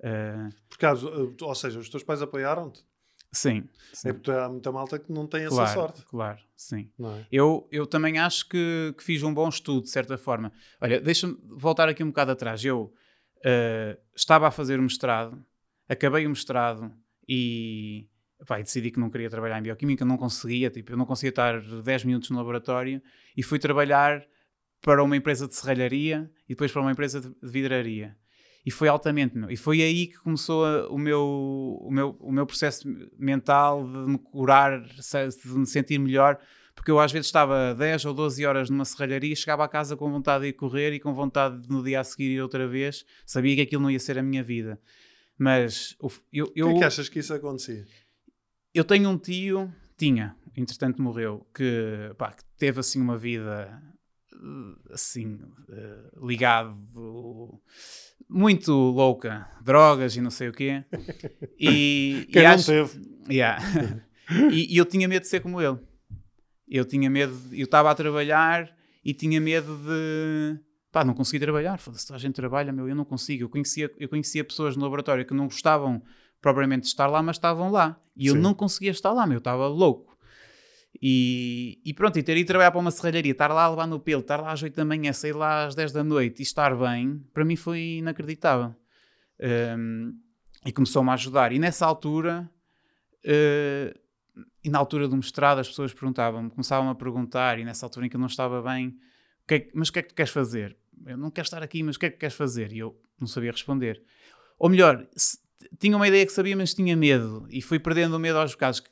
Eh, 0.03 0.49
Por 0.69 0.79
causa, 0.79 1.09
ou 1.09 1.55
seja, 1.55 1.79
os 1.79 1.89
teus 1.89 2.03
pais 2.03 2.21
apoiaram-te. 2.21 2.85
sim, 3.31 3.63
sim, 3.93 4.09
É 4.09 4.13
porque 4.13 4.33
há 4.33 4.49
muita 4.49 4.73
malta 4.73 4.99
que 4.99 5.13
não 5.13 5.25
tem 5.25 5.43
essa 5.45 5.55
claro, 5.55 5.73
sorte. 5.73 6.03
claro, 6.07 6.39
sim. 6.57 6.91
É? 7.01 7.27
Eu, 7.31 7.69
eu 7.71 7.87
também 7.87 8.19
acho 8.19 8.49
que, 8.49 8.93
que 8.99 9.05
fiz 9.05 9.23
um 9.23 9.33
bom 9.33 9.49
estudo, 9.49 9.83
de 9.83 9.91
certa 9.91 10.19
forma. 10.19 10.51
Olha, 10.81 11.01
deixa-me 11.01 11.39
voltar 11.49 11.89
aqui 11.89 12.03
um 12.03 12.09
bocado 12.09 12.33
atrás. 12.33 12.65
Eu 12.65 12.93
eh, 13.45 13.99
estava 14.15 14.49
a 14.49 14.51
fazer 14.51 14.79
o 14.79 14.83
mestrado, 14.83 15.43
acabei 15.89 16.27
o 16.27 16.31
mestrado 16.31 16.93
e, 17.29 18.09
pá, 18.47 18.59
decidi 18.59 18.91
que 18.91 19.01
não 19.01 19.11
queria 19.11 19.31
trabalhar 19.31 19.59
em 19.59 19.63
bioquímica, 19.63 20.05
não 20.05 20.17
conseguia, 20.17 20.71
tipo, 20.71 20.93
eu 20.93 20.97
não 20.97 21.07
conseguia 21.07 21.31
estar 21.31 21.61
10 21.61 22.05
minutos 22.05 22.31
no 22.31 22.37
laboratório 22.39 23.03
e 23.37 23.43
fui 23.43 23.59
trabalhar 23.59 24.25
para 24.83 25.03
uma 25.03 25.17
empresa 25.17 25.47
de 25.47 25.55
serralharia 25.55 26.31
e 26.49 26.55
depois 26.55 26.73
para 26.73 26.81
uma 26.83 26.93
empresa 26.93 27.21
de, 27.21 27.35
vidraria. 27.43 28.17
E 28.65 28.71
foi 28.71 28.89
altamente, 28.89 29.37
meu. 29.39 29.51
E 29.51 29.57
foi 29.57 29.81
aí 29.83 30.07
que 30.09 30.19
começou 30.19 30.65
a- 30.67 30.89
o, 30.91 30.99
meu, 30.99 31.79
o, 31.81 31.91
meu, 31.91 32.17
o 32.21 32.31
meu 32.33 32.47
processo 32.47 32.87
mental 33.19 33.85
de 33.87 34.11
me 34.11 34.19
curar, 34.19 34.83
de 34.83 35.49
me 35.59 35.67
sentir 35.67 35.99
melhor, 35.99 36.39
porque 36.81 36.91
eu 36.91 36.99
às 36.99 37.13
vezes 37.13 37.27
estava 37.27 37.75
10 37.75 38.07
ou 38.07 38.15
12 38.15 38.47
horas 38.47 38.71
numa 38.71 38.87
serralharia, 38.87 39.37
chegava 39.37 39.63
a 39.63 39.69
casa 39.69 39.99
com 39.99 40.11
vontade 40.11 40.45
de 40.45 40.49
ir 40.49 40.53
correr 40.55 40.95
e 40.95 40.99
com 40.99 41.13
vontade 41.13 41.61
de 41.61 41.69
no 41.69 41.85
dia 41.85 42.01
a 42.01 42.05
seguir 42.05 42.31
ir 42.31 42.41
outra 42.41 42.67
vez, 42.67 43.05
sabia 43.27 43.55
que 43.55 43.61
aquilo 43.61 43.83
não 43.83 43.91
ia 43.91 44.01
ser 44.01 44.19
a 44.19 44.23
minha 44.23 44.43
vida. 44.43 44.81
Mas 45.39 45.95
o 46.01 46.09
eu, 46.33 46.51
eu, 46.57 46.69
Porquê 46.69 46.77
é 46.77 46.79
que 46.79 46.85
achas 46.87 47.09
que 47.11 47.19
isso 47.19 47.35
acontecia? 47.35 47.85
eu 48.73 48.83
tenho 48.83 49.11
um 49.11 49.19
tio, 49.19 49.71
tinha, 49.99 50.35
entretanto 50.57 51.03
morreu, 51.03 51.47
que, 51.55 52.15
pá, 52.17 52.33
que 52.33 52.43
teve 52.57 52.81
assim 52.81 52.99
uma 52.99 53.19
vida 53.19 53.79
assim, 54.91 55.39
eh, 55.71 56.11
ligado, 56.23 56.75
muito 58.27 58.73
louca, 58.73 59.47
drogas 59.63 60.17
e 60.17 60.23
não 60.23 60.31
sei 60.31 60.49
o 60.49 60.53
quê. 60.53 60.83
E, 61.61 62.27
Quem 62.33 62.41
e 62.41 62.45
não 62.47 62.55
acho- 62.55 62.67
teve? 62.67 63.03
Yeah. 63.29 63.63
e, 64.51 64.75
e 64.75 64.79
eu 64.79 64.87
tinha 64.87 65.07
medo 65.07 65.25
de 65.25 65.29
ser 65.29 65.41
como 65.41 65.61
ele. 65.61 65.79
Eu 66.71 66.85
tinha 66.85 67.11
medo, 67.11 67.35
de- 67.35 67.61
eu 67.61 67.65
estava 67.65 67.91
a 67.91 67.95
trabalhar 67.95 68.73
e 69.05 69.13
tinha 69.13 69.41
medo 69.41 69.77
de. 69.79 70.59
Pá, 70.93 71.05
não 71.05 71.15
consegui 71.15 71.41
trabalhar. 71.41 71.79
Foda-se, 71.79 72.07
toda 72.07 72.17
a 72.17 72.21
gente 72.21 72.35
trabalha, 72.35 72.73
meu, 72.73 72.89
eu 72.89 72.95
não 72.95 73.05
consigo. 73.05 73.45
Eu 73.45 73.49
conhecia, 73.49 73.91
eu 73.99 74.09
conhecia 74.09 74.45
pessoas 74.45 74.77
no 74.77 74.83
laboratório 74.83 75.25
que 75.27 75.35
não 75.35 75.47
gostavam 75.47 76.03
propriamente 76.41 76.83
de 76.83 76.89
estar 76.89 77.07
lá, 77.07 77.23
mas 77.23 77.37
estavam 77.37 77.71
lá. 77.71 78.01
E 78.17 78.27
eu 78.29 78.35
Sim. 78.35 78.41
não 78.41 78.55
conseguia 78.55 78.91
estar 78.91 79.13
lá, 79.13 79.27
meu, 79.27 79.35
eu 79.37 79.39
estava 79.39 79.67
louco. 79.69 80.17
E, 81.01 81.81
e 81.85 81.95
pronto, 81.95 82.19
e 82.19 82.23
ter 82.23 82.37
ido 82.37 82.47
trabalhar 82.47 82.71
para 82.73 82.81
uma 82.81 82.91
serralharia, 82.91 83.33
estar 83.33 83.49
lá 83.53 83.65
a 83.65 83.71
levar 83.71 83.87
no 83.87 84.01
pelo, 84.01 84.21
estar 84.23 84.41
lá 84.41 84.53
às 84.53 84.63
8 84.63 84.75
da 84.75 84.85
manhã, 84.85 85.13
sair 85.13 85.33
lá 85.33 85.67
às 85.67 85.75
10 85.75 85.93
da 85.93 86.03
noite 86.03 86.41
e 86.41 86.43
estar 86.43 86.77
bem, 86.77 87.25
para 87.33 87.45
mim 87.45 87.57
foi 87.57 87.99
inacreditável. 87.99 88.75
Um, 89.79 90.13
e 90.67 90.73
começou-me 90.73 91.09
a 91.11 91.15
ajudar. 91.15 91.53
E 91.53 91.59
nessa 91.59 91.87
altura, 91.87 92.51
eh, 93.25 93.95
e 94.65 94.71
na 94.71 94.79
altura 94.79 95.09
do 95.09 95.17
mestrado, 95.17 95.59
as 95.59 95.69
pessoas 95.69 95.93
perguntavam-me, 95.93 96.51
começavam 96.51 96.89
a 96.91 96.95
perguntar, 96.95 97.59
e 97.59 97.65
nessa 97.65 97.87
altura 97.87 98.07
em 98.07 98.09
que 98.09 98.17
eu 98.17 98.21
não 98.21 98.27
estava 98.27 98.63
bem, 98.63 98.89
"O 98.89 99.47
que 99.49 99.55
é 99.55 99.69
mas 99.75 99.89
o 99.89 99.93
que 99.93 99.99
é 99.99 100.03
que 100.03 100.09
tu 100.11 100.15
queres 100.15 100.31
fazer? 100.33 100.77
Eu 101.07 101.17
não 101.17 101.31
quero 101.31 101.47
estar 101.47 101.63
aqui, 101.63 101.83
mas 101.83 101.97
o 101.97 101.99
que 101.99 102.07
é 102.07 102.11
que 102.11 102.19
queres 102.19 102.35
fazer? 102.35 102.73
E 102.73 102.79
eu 102.79 102.99
não 103.19 103.27
sabia 103.27 103.51
responder. 103.51 104.03
Ou 104.59 104.69
melhor, 104.69 105.07
se- 105.17 105.39
tinha 105.79 105.97
uma 105.97 106.07
ideia 106.07 106.27
que 106.27 106.33
sabia, 106.33 106.57
mas 106.57 106.75
tinha 106.75 106.95
medo. 106.97 107.47
E 107.51 107.63
fui 107.63 107.79
perdendo 107.79 108.15
o 108.17 108.19
medo 108.19 108.39
aos 108.39 108.53
bocados. 108.53 108.83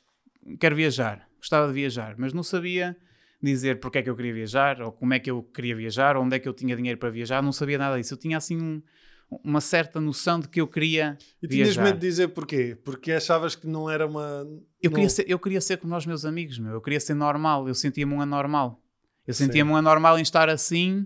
Quero 0.59 0.75
viajar, 0.75 1.27
gostava 1.37 1.67
de 1.67 1.73
viajar, 1.73 2.15
mas 2.17 2.33
não 2.33 2.41
sabia 2.43 2.97
dizer 3.41 3.79
porque 3.79 3.99
é 3.99 4.01
que 4.01 4.09
eu 4.09 4.15
queria 4.15 4.33
viajar, 4.33 4.81
ou 4.81 4.91
como 4.91 5.13
é 5.13 5.19
que 5.19 5.29
eu 5.29 5.43
queria 5.43 5.75
viajar, 5.75 6.17
ou 6.17 6.23
onde 6.23 6.35
é 6.35 6.39
que 6.39 6.47
eu 6.49 6.53
tinha 6.53 6.75
dinheiro 6.75 6.97
para 6.99 7.09
viajar, 7.09 7.41
não 7.43 7.51
sabia 7.51 7.77
nada 7.77 7.97
disso. 7.97 8.13
Eu 8.15 8.17
tinha 8.17 8.37
assim 8.37 8.59
um, 8.59 8.81
uma 9.29 9.61
certa 9.61 10.01
noção 10.01 10.39
de 10.39 10.47
que 10.47 10.59
eu 10.59 10.67
queria 10.67 11.17
E 11.41 11.47
tinhas 11.47 11.67
viajar. 11.69 11.83
medo 11.83 11.99
de 11.99 12.07
dizer 12.07 12.29
porquê? 12.29 12.77
Porque 12.83 13.11
achavas 13.11 13.55
que 13.55 13.67
não 13.67 13.89
era 13.89 14.07
uma. 14.07 14.47
Eu 14.81 14.89
não- 14.89 14.95
queria, 14.95 15.09
ser, 15.09 15.25
eu 15.29 15.37
queria 15.39 15.61
ser 15.61 15.77
como 15.77 15.95
os 15.95 16.05
meus 16.05 16.25
amigos, 16.25 16.57
meu. 16.57 16.73
Eu 16.73 16.81
queria 16.81 16.99
ser 16.99 17.13
normal. 17.13 17.67
Eu 17.67 17.75
sentia-me 17.75 18.13
um 18.13 18.21
anormal. 18.21 18.81
Eu 19.27 19.33
sentia-me 19.33 19.69
um 19.71 19.75
anormal 19.75 20.17
em 20.17 20.21
estar 20.23 20.49
assim 20.49 21.05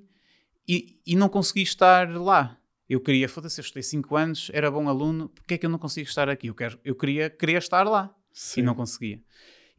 e, 0.68 0.98
e 1.06 1.16
não 1.16 1.28
consegui 1.28 1.62
estar 1.64 2.10
lá. 2.10 2.58
Eu 2.90 3.02
queria, 3.02 3.28
foda-se, 3.28 3.60
eu 3.60 3.64
estudei 3.64 3.84
5 3.84 4.16
anos, 4.16 4.50
era 4.54 4.70
bom 4.70 4.88
aluno, 4.88 5.30
porque 5.30 5.56
é 5.56 5.58
que 5.58 5.66
eu 5.66 5.70
não 5.70 5.80
consigo 5.80 6.08
estar 6.08 6.30
aqui? 6.30 6.48
Eu, 6.48 6.54
quero, 6.56 6.80
eu 6.86 6.96
queria, 6.96 7.30
queria 7.30 7.58
estar 7.58 7.84
lá 7.88 8.14
Sim. 8.32 8.60
e 8.62 8.64
não 8.64 8.76
conseguia. 8.76 9.22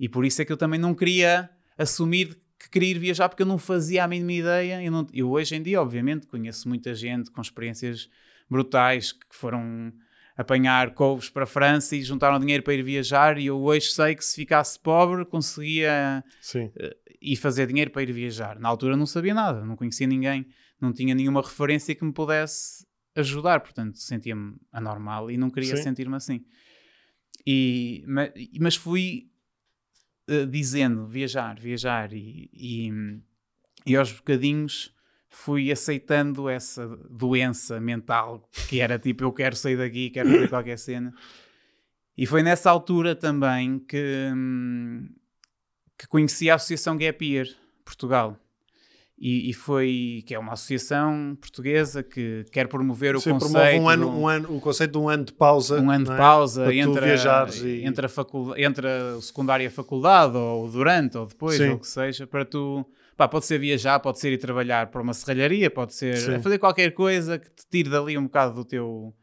E 0.00 0.08
por 0.08 0.24
isso 0.24 0.42
é 0.42 0.44
que 0.44 0.52
eu 0.52 0.56
também 0.56 0.80
não 0.80 0.94
queria 0.94 1.48
assumir 1.78 2.36
que 2.58 2.68
queria 2.70 2.90
ir 2.90 2.98
viajar, 2.98 3.28
porque 3.28 3.42
eu 3.42 3.46
não 3.46 3.58
fazia 3.58 4.04
a 4.04 4.08
mínima 4.08 4.32
ideia. 4.32 4.82
Eu, 4.82 4.90
não- 4.90 5.06
eu 5.12 5.30
hoje 5.30 5.54
em 5.54 5.62
dia, 5.62 5.80
obviamente, 5.80 6.26
conheço 6.26 6.68
muita 6.68 6.94
gente 6.94 7.30
com 7.30 7.40
experiências 7.40 8.08
brutais 8.54 9.12
que 9.12 9.34
foram 9.34 9.92
apanhar 10.36 10.94
couves 10.94 11.28
para 11.28 11.42
a 11.42 11.46
França 11.46 11.96
e 11.96 12.02
juntaram 12.02 12.38
dinheiro 12.38 12.62
para 12.62 12.74
ir 12.74 12.82
viajar. 12.82 13.36
E 13.36 13.46
eu 13.46 13.60
hoje 13.60 13.90
sei 13.90 14.14
que 14.14 14.24
se 14.24 14.36
ficasse 14.36 14.78
pobre 14.78 15.24
conseguia 15.24 16.24
Sim. 16.40 16.70
ir 17.20 17.36
fazer 17.36 17.66
dinheiro 17.66 17.90
para 17.90 18.02
ir 18.02 18.12
viajar. 18.12 18.58
Na 18.60 18.68
altura 18.68 18.96
não 18.96 19.06
sabia 19.06 19.34
nada, 19.34 19.64
não 19.64 19.74
conhecia 19.74 20.06
ninguém, 20.06 20.46
não 20.80 20.92
tinha 20.92 21.14
nenhuma 21.14 21.42
referência 21.42 21.94
que 21.94 22.04
me 22.04 22.12
pudesse 22.12 22.86
ajudar, 23.16 23.60
portanto 23.60 23.98
sentia-me 23.98 24.56
anormal 24.72 25.30
e 25.30 25.36
não 25.36 25.50
queria 25.50 25.76
sentir-me 25.76 26.14
assim. 26.16 26.44
E, 27.46 28.04
ma- 28.06 28.30
mas, 28.60 28.76
fui 28.76 29.30
eh, 30.28 30.46
dizendo 30.46 31.06
viajar, 31.06 31.58
viajar 31.58 32.12
e, 32.12 32.48
e, 32.52 32.90
e 33.86 33.96
aos 33.96 34.12
bocadinhos 34.12 34.93
fui 35.34 35.72
aceitando 35.72 36.48
essa 36.48 36.86
doença 37.10 37.80
mental 37.80 38.48
que 38.68 38.80
era 38.80 38.98
tipo 38.98 39.24
eu 39.24 39.32
quero 39.32 39.56
sair 39.56 39.76
daqui, 39.76 40.08
quero 40.10 40.30
fazer 40.30 40.48
qualquer 40.48 40.78
cena. 40.78 41.12
E 42.16 42.24
foi 42.26 42.42
nessa 42.42 42.70
altura 42.70 43.16
também 43.16 43.80
que, 43.80 44.30
que 45.98 46.06
conheci 46.06 46.48
a 46.48 46.54
Associação 46.54 46.96
Gap 46.96 47.24
Year 47.24 47.48
Portugal. 47.84 48.38
E, 49.18 49.50
e 49.50 49.52
foi 49.52 50.22
que 50.26 50.34
é 50.34 50.38
uma 50.38 50.52
associação 50.52 51.36
portuguesa 51.40 52.02
que 52.02 52.44
quer 52.52 52.68
promover 52.68 53.14
o 53.16 53.20
Sim, 53.20 53.30
conceito 53.30 53.52
promove 53.52 53.78
um 53.78 53.88
ano, 53.88 54.20
um 54.20 54.28
ano, 54.28 54.56
o 54.56 54.60
conceito 54.60 54.92
de 54.92 54.98
um 54.98 55.08
ano 55.08 55.24
de 55.24 55.32
pausa. 55.32 55.80
um 55.80 55.90
ano 55.90 56.04
de 56.04 56.12
é? 56.12 56.16
pausa 56.16 56.64
Para 56.64 56.74
entre, 56.74 57.06
e- 57.64 57.84
entre, 57.84 58.06
a 58.06 58.08
facul... 58.08 58.56
entre 58.56 58.86
a 58.86 59.20
secundária 59.20 59.64
e 59.64 59.66
a 59.66 59.70
faculdade, 59.70 60.36
ou 60.36 60.68
durante, 60.68 61.16
ou 61.16 61.26
depois, 61.26 61.56
Sim. 61.56 61.70
ou 61.70 61.76
o 61.76 61.78
que 61.80 61.86
seja, 61.88 62.26
para 62.26 62.44
tu. 62.44 62.84
Pá, 63.16 63.28
pode 63.28 63.46
ser 63.46 63.58
viajar, 63.58 64.00
pode 64.00 64.18
ser 64.18 64.32
ir 64.32 64.38
trabalhar 64.38 64.88
para 64.88 65.00
uma 65.00 65.14
serralharia, 65.14 65.70
pode 65.70 65.94
ser 65.94 66.16
Sim. 66.16 66.40
fazer 66.40 66.58
qualquer 66.58 66.90
coisa 66.92 67.38
que 67.38 67.48
te 67.50 67.64
tire 67.70 67.88
dali 67.90 68.18
um 68.18 68.24
bocado 68.24 68.54
do 68.54 68.64
teu, 68.64 69.14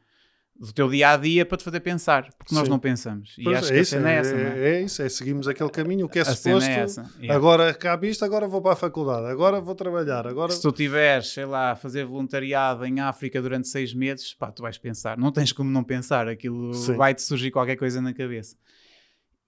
do 0.58 0.72
teu 0.72 0.88
dia 0.90 1.10
a 1.10 1.18
dia 1.18 1.46
para 1.46 1.58
te 1.58 1.64
fazer 1.66 1.80
pensar, 1.82 2.30
porque 2.38 2.56
nós 2.56 2.66
Sim. 2.66 2.70
não 2.70 2.80
pensamos. 2.80 3.36
E 3.38 3.44
Pois, 3.44 3.58
acho 3.58 3.68
é 3.68 3.72
que 3.74 3.78
a 3.80 3.82
isso, 3.82 3.92
cena 3.92 4.12
é, 4.12 4.16
essa, 4.16 4.34
não 4.34 4.40
é? 4.40 4.60
é, 4.60 4.70
é 4.76 4.82
isso, 4.84 5.02
é 5.02 5.10
seguimos 5.10 5.48
aquele 5.48 5.70
caminho, 5.70 6.06
o 6.06 6.10
que 6.10 6.20
é 6.20 6.22
A 6.22 6.26
cena 6.26 6.62
suposto. 6.62 6.70
é 6.70 6.84
essa. 6.84 7.12
yeah. 7.18 7.36
Agora 7.36 7.70
acaba 7.72 8.08
isto, 8.08 8.24
agora 8.24 8.48
vou 8.48 8.62
para 8.62 8.74
a 8.74 8.76
faculdade, 8.78 9.26
agora 9.28 9.60
vou 9.60 9.76
trabalhar, 9.76 10.26
agora. 10.26 10.52
Se 10.54 10.62
tu 10.62 10.72
tiveres, 10.72 11.28
sei 11.34 11.46
lá, 11.46 11.72
a 11.72 11.76
fazer 11.76 12.06
voluntariado 12.06 12.86
em 12.86 13.00
África 13.02 13.42
durante 13.42 13.68
seis 13.68 13.94
meses, 13.94 14.34
pá, 14.34 14.52
tu 14.52 14.62
vais 14.62 14.78
pensar. 14.78 15.18
Não 15.18 15.32
tens 15.34 15.52
como 15.52 15.70
não 15.70 15.84
pensar, 15.84 16.28
aquilo 16.30 16.72
vai-te 16.96 17.22
surgir 17.24 17.52
qualquer 17.52 17.76
coisa 17.76 18.00
na 18.02 18.14
cabeça. 18.14 18.56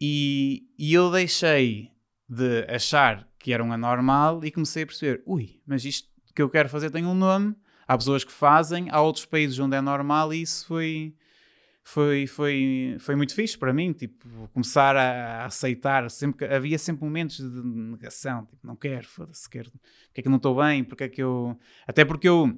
E, 0.01 0.63
e 0.77 0.93
eu 0.93 1.09
deixei 1.11 1.91
de 2.27 2.65
achar 2.67 3.27
que 3.43 3.51
era 3.51 3.61
um 3.61 3.73
anormal 3.73 4.43
e 4.45 4.49
comecei 4.49 4.83
a 4.83 4.85
perceber, 4.87 5.21
ui, 5.25 5.59
mas 5.67 5.83
isto 5.83 6.09
que 6.33 6.41
eu 6.41 6.49
quero 6.49 6.69
fazer 6.69 6.89
tem 6.89 7.05
um 7.05 7.13
nome, 7.13 7.53
há 7.85 7.97
pessoas 7.97 8.23
que 8.23 8.31
fazem, 8.31 8.87
há 8.89 9.01
outros 9.01 9.25
países 9.25 9.59
onde 9.59 9.75
é 9.75 9.81
normal 9.81 10.33
e 10.33 10.41
isso 10.41 10.65
foi... 10.65 11.13
Foi, 11.85 12.25
foi, 12.27 12.95
foi 12.97 13.13
muito 13.13 13.35
fixe 13.35 13.57
para 13.57 13.73
mim, 13.73 13.91
tipo, 13.91 14.25
começar 14.53 14.95
a, 14.95 15.43
aceitar, 15.43 16.09
sempre 16.09 16.45
havia 16.45 16.79
sempre 16.79 17.03
momentos 17.03 17.39
de 17.39 17.61
negação, 17.61 18.45
tipo, 18.45 18.65
não 18.65 18.73
quero, 18.73 19.05
foda-se, 19.05 19.49
quero, 19.49 19.69
porque 19.69 20.21
é 20.21 20.23
que 20.23 20.29
não 20.29 20.37
estou 20.37 20.55
bem, 20.55 20.81
porque 20.81 21.03
é 21.03 21.09
que 21.09 21.21
eu... 21.21 21.59
Até 21.85 22.05
porque 22.05 22.29
eu, 22.29 22.57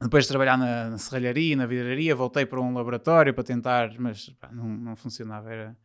depois 0.00 0.22
de 0.22 0.28
trabalhar 0.28 0.56
na, 0.56 0.90
na 0.90 0.98
serralharia, 0.98 1.56
na 1.56 1.66
vidraria, 1.66 2.14
voltei 2.14 2.46
para 2.46 2.60
um 2.60 2.72
laboratório 2.72 3.34
para 3.34 3.42
tentar, 3.42 3.98
mas 3.98 4.28
pá, 4.38 4.48
não, 4.52 4.68
não 4.68 4.94
funcionava, 4.94 5.52
era 5.52 5.76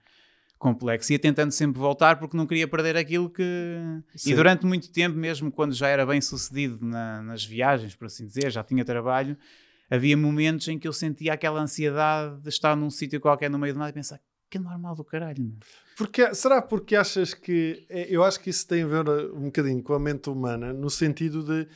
complexo. 0.57 1.11
Ia 1.11 1.19
tentando 1.19 1.51
sempre 1.51 1.79
voltar 1.79 2.17
porque 2.19 2.35
não 2.37 2.45
queria 2.47 2.67
perder 2.67 2.97
aquilo 2.97 3.29
que... 3.29 3.43
Sim. 4.15 4.31
E 4.31 4.35
durante 4.35 4.65
muito 4.65 4.91
tempo, 4.91 5.15
mesmo 5.17 5.51
quando 5.51 5.73
já 5.73 5.87
era 5.87 6.05
bem 6.05 6.19
sucedido 6.21 6.79
na- 6.85 7.21
nas 7.21 7.43
viagens, 7.45 7.95
por 7.95 8.05
assim 8.05 8.25
dizer, 8.25 8.49
já 8.51 8.63
tinha 8.63 8.83
trabalho, 8.83 9.37
havia 9.89 10.17
momentos 10.17 10.67
em 10.67 10.77
que 10.79 10.87
eu 10.87 10.93
sentia 10.93 11.33
aquela 11.33 11.61
ansiedade 11.61 12.41
de 12.41 12.49
estar 12.49 12.75
num 12.75 12.89
sítio 12.89 13.19
qualquer 13.21 13.49
no 13.49 13.59
meio 13.59 13.73
do 13.73 13.79
nada 13.79 13.91
e 13.91 13.93
pensar 13.93 14.19
que 14.49 14.57
é 14.57 14.61
normal 14.61 14.95
do 14.95 15.03
caralho, 15.03 15.43
meu. 15.43 15.57
Porque, 15.97 16.33
será 16.33 16.61
porque 16.61 16.95
achas 16.95 17.33
que. 17.33 17.85
é, 17.89 18.07
Eu 18.09 18.23
acho 18.23 18.39
que 18.39 18.49
isso 18.49 18.65
tem 18.65 18.83
a 18.83 18.87
ver 18.87 19.07
uh, 19.07 19.35
um 19.35 19.45
bocadinho 19.45 19.83
com 19.83 19.93
a 19.93 19.99
mente 19.99 20.29
humana, 20.29 20.71
no 20.71 20.89
sentido 20.89 21.43
de 21.43 21.67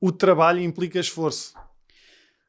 o 0.00 0.10
trabalho 0.10 0.60
implica 0.60 0.98
esforço. 0.98 1.52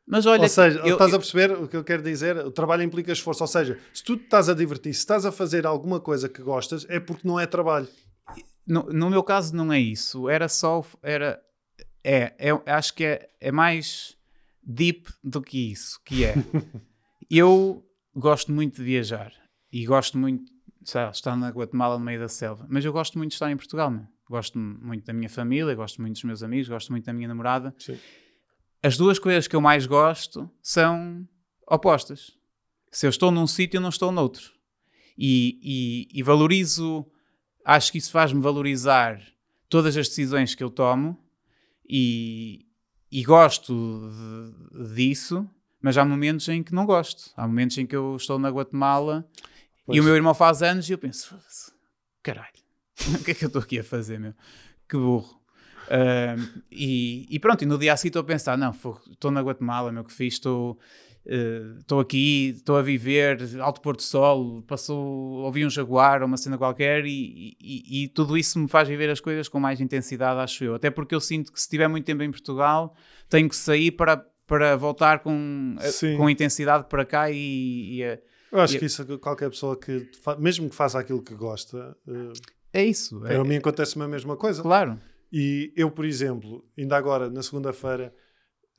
Mas 0.08 0.26
olha, 0.26 0.44
ou 0.44 0.48
seja, 0.50 0.80
eu- 0.80 0.94
estás 0.94 1.14
a 1.14 1.20
perceber 1.20 1.52
o 1.52 1.68
que 1.68 1.76
eu 1.76 1.84
quero 1.84 2.02
dizer? 2.02 2.38
O 2.38 2.50
trabalho 2.52 2.82
implica 2.84 3.12
esforço. 3.12 3.44
Ou 3.44 3.48
seja, 3.48 3.78
se 3.94 4.04
tu 4.04 4.14
estás 4.14 4.48
a 4.48 4.54
divertir, 4.54 4.94
se 4.94 5.00
estás 5.02 5.26
a 5.26 5.32
fazer 5.32 5.66
alguma 5.68 6.00
coisa 6.00 6.30
que 6.30 6.42
gostas, 6.42 6.86
é 6.90 7.00
porque 7.00 7.28
não 7.28 7.38
é 7.40 7.46
trabalho. 7.46 7.88
no, 8.66 8.84
no 8.84 9.10
meu 9.10 9.22
caso 9.22 9.54
não 9.56 9.72
é 9.74 9.80
isso. 9.80 10.30
Era 10.30 10.48
só. 10.48 10.84
Era, 11.04 11.42
é, 12.04 12.34
é, 12.40 12.72
acho 12.72 12.94
que 12.94 13.04
é, 13.04 13.30
é 13.42 13.52
mais 13.52 14.16
deep 14.64 15.10
do 15.22 15.42
que 15.42 15.72
isso. 15.72 16.00
Que 16.06 16.24
é. 16.24 16.36
eu 17.30 17.84
gosto 18.16 18.52
muito 18.52 18.78
de 18.78 18.84
viajar 18.84 19.34
e 19.72 19.86
gosto 19.86 20.18
muito 20.18 20.52
lá, 20.96 21.10
estar 21.12 21.36
na 21.36 21.50
Guatemala 21.50 22.00
no 22.00 22.06
meio 22.06 22.20
da 22.20 22.30
selva, 22.30 22.66
mas 22.70 22.86
eu 22.86 22.94
gosto 22.94 23.18
muito 23.18 23.32
de 23.32 23.36
estar 23.36 23.52
em 23.52 23.58
Portugal. 23.58 23.92
Meu. 23.92 24.08
Gosto 24.30 24.58
muito 24.58 25.06
da 25.06 25.14
minha 25.14 25.30
família, 25.30 25.74
gosto 25.76 26.02
muito 26.02 26.16
dos 26.16 26.24
meus 26.24 26.44
amigos, 26.44 26.68
gosto 26.68 26.92
muito 26.92 27.06
da 27.06 27.14
minha 27.14 27.28
namorada. 27.28 27.74
Sim. 27.78 27.98
As 28.82 28.96
duas 28.98 29.18
coisas 29.20 29.48
que 29.48 29.56
eu 29.56 29.62
mais 29.62 29.86
gosto 29.86 30.50
são 30.62 31.28
opostas. 31.68 32.32
Se 32.92 33.06
eu 33.06 33.10
estou 33.10 33.32
num 33.32 33.48
sítio, 33.48 33.78
eu 33.78 33.82
não 33.82 33.90
estou 33.90 34.12
noutro. 34.12 34.52
E, 35.18 35.60
e, 36.14 36.20
e 36.20 36.24
valorizo, 36.24 37.06
acho 37.66 37.92
que 37.92 37.98
isso 37.98 38.12
faz-me 38.12 38.40
valorizar 38.42 39.20
todas 39.68 39.98
as 39.98 40.08
decisões 40.08 40.54
que 40.56 40.64
eu 40.64 40.70
tomo 40.70 41.18
e, 41.90 42.66
e 43.12 43.24
gosto 43.24 43.74
de- 44.74 44.94
disso, 44.96 45.50
mas 45.82 45.98
há 45.98 46.06
momentos 46.06 46.48
em 46.50 46.62
que 46.64 46.74
não 46.74 46.86
gosto. 46.86 47.32
Há 47.36 47.48
momentos 47.48 47.78
em 47.78 47.86
que 47.86 47.96
eu 47.96 48.16
estou 48.16 48.38
na 48.40 48.50
Guatemala 48.50 49.28
e 49.36 49.84
Pois. 49.88 50.00
o 50.00 50.04
meu 50.04 50.16
irmão 50.16 50.34
faz 50.34 50.62
anos 50.62 50.88
e 50.90 50.92
eu 50.94 50.98
penso, 50.98 51.30
"Foda-se, 51.30 51.72
caralho, 52.22 52.54
o 53.20 53.24
que 53.24 53.32
é 53.32 53.34
que 53.34 53.44
eu 53.44 53.48
estou 53.48 53.62
aqui 53.62 53.80
a 53.80 53.84
fazer, 53.84 54.20
meu? 54.20 54.34
Que 54.88 54.98
burro. 54.98 55.42
Ahm, 55.90 56.62
e, 56.72 57.26
e 57.30 57.40
pronto, 57.40 57.62
e 57.64 57.66
no 57.66 57.78
dia 57.78 57.94
a 57.94 57.98
seguir 57.98 58.10
estou 58.10 58.22
a 58.22 58.26
pensar, 58.26 58.58
não, 58.58 58.72
estou 59.12 59.32
na 59.32 59.42
Guatemala, 59.42 59.92
meu, 59.92 60.04
que 60.04 60.12
fiz, 60.14 60.34
estou... 60.36 60.78
eh, 61.26 61.62
Estou 61.80 62.00
aqui, 62.00 62.54
estou 62.58 62.76
a 62.78 62.82
viver, 62.82 63.38
alto 63.62 63.82
pôr 63.82 63.96
do 63.96 64.02
sol, 64.02 64.62
passou, 64.64 64.98
ouvi 65.44 65.66
um 65.66 65.70
jaguar 65.70 66.22
ou 66.22 66.28
uma 66.28 66.38
cena 66.38 66.58
qualquer 66.58 67.06
e, 67.06 67.56
e- 67.62 68.04
e 68.04 68.08
tudo 68.10 68.38
isso 68.38 68.58
me 68.60 68.68
faz 68.68 68.88
viver 68.88 69.10
as 69.10 69.20
coisas 69.20 69.48
com 69.50 69.60
mais 69.60 69.80
intensidade, 69.82 70.40
acho 70.40 70.64
eu. 70.64 70.76
Até 70.76 70.90
porque 70.90 71.14
eu 71.16 71.20
sinto 71.22 71.52
que 71.52 71.60
se 71.60 71.66
estiver 71.66 71.88
muito 71.88 72.06
tempo 72.06 72.24
em 72.24 72.32
Portugal, 72.32 72.94
tenho 73.30 73.48
que 73.50 73.56
sair 73.56 73.92
para, 73.92 74.26
para 74.46 74.76
voltar 74.78 75.20
com, 75.20 75.76
eh, 75.80 75.92
Sim. 75.92 76.16
com 76.18 76.30
intensidade 76.30 76.86
para 76.90 77.04
cá 77.06 77.30
e, 77.32 77.98
e, 77.98 78.04
eh, 78.04 78.22
Eu 78.52 78.60
acho 78.62 78.80
que 78.80 78.86
isso 78.86 79.06
qualquer 79.20 79.50
pessoa 79.50 79.78
que, 79.78 80.10
mesmo 80.40 80.70
que 80.70 80.76
faça 80.76 80.98
aquilo 81.00 81.22
que 81.22 81.36
gosta, 81.36 81.96
uh, 82.08 82.32
é 82.72 82.86
isso. 82.86 83.26
É, 83.28 83.36
a 83.36 83.44
mim 83.44 83.58
acontece 83.58 84.02
a 84.02 84.08
mesma 84.08 84.36
coisa. 84.38 84.62
claro. 84.62 84.98
E 85.32 85.74
eu, 85.76 85.92
por 85.92 86.06
exemplo, 86.06 86.66
ainda 86.78 86.96
agora, 86.96 87.30
na 87.30 87.44
segunda-feira, 87.44 88.14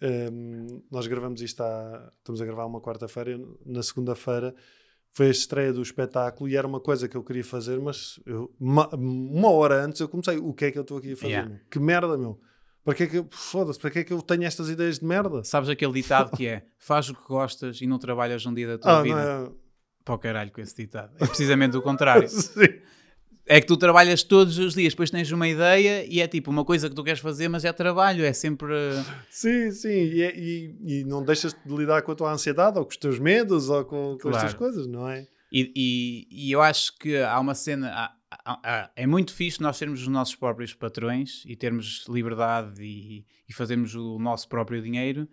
hum, 0.02 0.83
nós 0.90 1.07
gravamos 1.07 1.43
isto 1.43 1.61
há, 1.62 2.12
estamos 2.19 2.40
a 2.40 2.45
gravar 2.45 2.67
uma 2.67 2.81
quarta-feira, 2.81 3.38
na 3.67 3.83
segunda-feira 3.83 4.55
foi 5.11 5.28
a 5.28 5.31
estreia 5.31 5.73
do 5.73 5.83
espetáculo 5.83 6.49
e 6.49 6.57
era 6.57 6.67
uma 6.67 6.81
coisa 6.81 7.09
que 7.09 7.17
eu 7.17 7.25
queria 7.25 7.45
fazer, 7.45 7.81
mas 7.81 8.21
eu, 8.26 8.55
uma, 8.61 8.88
uma 8.95 9.50
hora 9.50 9.83
antes 9.85 10.00
eu 10.00 10.09
comecei, 10.09 10.38
o 10.38 10.52
que 10.52 10.67
é 10.67 10.71
que 10.71 10.78
eu 10.78 10.83
estou 10.83 10.99
aqui 10.99 11.12
a 11.12 11.17
fazer? 11.17 11.28
Yeah. 11.33 11.61
Que 11.71 11.78
merda, 11.81 12.17
meu! 12.17 12.40
Para 12.85 12.95
que 12.95 13.02
é 13.02 13.07
que 13.07 13.17
eu, 13.19 13.26
foda-se, 13.31 13.78
para 13.78 13.90
que 13.90 13.99
é 13.99 14.05
que 14.05 14.12
eu 14.12 14.23
tenho 14.23 14.45
estas 14.45 14.71
ideias 14.71 14.99
de 14.99 15.05
merda? 15.05 15.43
Sabes 15.45 15.69
aquele 15.69 15.93
ditado 15.93 16.35
que 16.37 16.47
é 16.47 16.64
faz 16.78 17.09
o 17.11 17.14
que 17.14 17.23
gostas 17.26 17.81
e 17.81 17.87
não 17.87 17.99
trabalhas 17.99 18.47
um 18.47 18.55
dia 18.55 18.67
da 18.67 18.78
tua 18.78 18.99
Ah, 18.99 19.02
vida? 19.02 19.14
não 19.17 19.47
é? 19.47 19.50
Para 20.05 20.14
o 20.14 20.19
caralho 20.19 20.50
com 20.52 20.61
esse 20.61 20.75
ditado. 20.75 21.12
É 21.19 21.26
precisamente 21.26 21.76
o 21.76 21.83
contrário. 21.83 22.28
Sim. 22.31 22.81
É 23.50 23.61
que 23.62 23.67
tu 23.67 23.76
trabalhas 23.78 24.23
todos 24.23 24.59
os 24.59 24.75
dias, 24.75 24.93
depois 24.93 25.11
tens 25.11 25.33
uma 25.33 25.49
ideia 25.49 26.05
e 26.07 26.21
é 26.21 26.28
tipo 26.28 26.50
uma 26.50 26.64
coisa 26.64 26.88
que 26.88 26.95
tu 26.95 27.02
queres 27.02 27.19
fazer, 27.21 27.49
mas 27.49 27.64
é 27.64 27.73
trabalho, 27.73 28.23
é 28.25 28.33
sempre. 28.33 28.73
Sim, 29.31 29.71
sim, 29.71 29.88
e, 29.88 30.23
é- 30.23 30.37
e- 30.38 30.76
e 30.87 31.05
não 31.05 31.25
deixas 31.25 31.55
de 31.55 31.75
lidar 31.75 32.02
com 32.02 32.12
a 32.12 32.14
tua 32.14 32.31
ansiedade 32.33 32.78
ou 32.78 32.85
com 32.85 32.90
os 32.90 32.97
teus 32.99 33.19
medos 33.19 33.71
ou 33.71 33.85
com, 33.87 34.19
com 34.21 34.31
Claro. 34.31 34.55
coisas, 34.57 34.87
não 34.87 35.09
é? 35.09 35.26
E, 35.50 35.73
e- 35.75 36.49
e 36.49 36.52
eu 36.52 36.61
acho 36.61 36.97
que 36.99 37.17
há 37.17 37.40
uma 37.40 37.55
cena. 37.55 37.88
há- 37.90 38.12
há- 38.31 38.61
há- 38.62 38.90
é 38.95 39.07
muito 39.07 39.33
fixe 39.33 39.62
nós 39.62 39.78
sermos 39.78 40.02
os 40.02 40.09
nossos 40.09 40.35
próprios 40.35 40.75
patrões 40.75 41.43
e 41.47 41.57
termos 41.57 42.05
liberdade 42.07 42.83
e, 42.83 43.25
e 43.49 43.52
fazermos 43.55 43.95
o 43.95 44.19
nosso 44.19 44.47
próprio 44.47 44.83
dinheiro, 44.83 45.26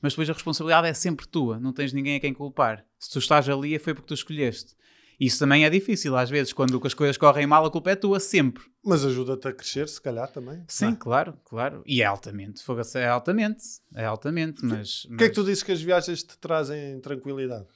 mas 0.00 0.14
depois 0.14 0.30
a 0.30 0.32
responsabilidade 0.32 0.88
é 0.88 0.94
sempre 0.94 1.26
tua, 1.28 1.60
não 1.60 1.74
tens 1.74 1.92
ninguém 1.92 2.16
a 2.16 2.20
quem 2.20 2.32
culpar. 2.32 2.82
Se 2.98 3.10
tu 3.10 3.18
estás 3.18 3.46
ali 3.46 3.78
foi 3.78 3.92
porque 3.92 4.08
tu 4.08 4.14
escolheste. 4.14 4.74
Isso 5.18 5.38
também 5.40 5.64
é 5.64 5.70
difícil, 5.70 6.16
às 6.16 6.30
vezes, 6.30 6.52
quando 6.52 6.80
as 6.84 6.94
coisas 6.94 7.16
correm 7.16 7.46
mal, 7.46 7.64
a 7.64 7.70
culpa 7.70 7.90
é 7.90 7.96
tua, 7.96 8.20
sempre. 8.20 8.64
Mas 8.84 9.04
ajuda-te 9.04 9.48
a 9.48 9.52
crescer, 9.52 9.88
se 9.88 10.00
calhar 10.00 10.30
também. 10.30 10.64
Sim, 10.68 10.92
é? 10.92 10.96
claro, 10.96 11.36
claro. 11.44 11.82
E 11.84 12.02
é 12.02 12.04
altamente, 12.04 12.62
fogo-se, 12.62 12.98
é 12.98 13.08
altamente, 13.08 13.64
é 13.94 14.04
altamente, 14.04 14.64
mas... 14.64 15.04
O 15.06 15.16
que 15.16 15.24
é 15.24 15.28
que 15.28 15.34
tu 15.34 15.42
dizes 15.42 15.62
que 15.62 15.72
as 15.72 15.82
viagens 15.82 16.22
te 16.22 16.38
trazem 16.38 17.00
tranquilidade? 17.00 17.66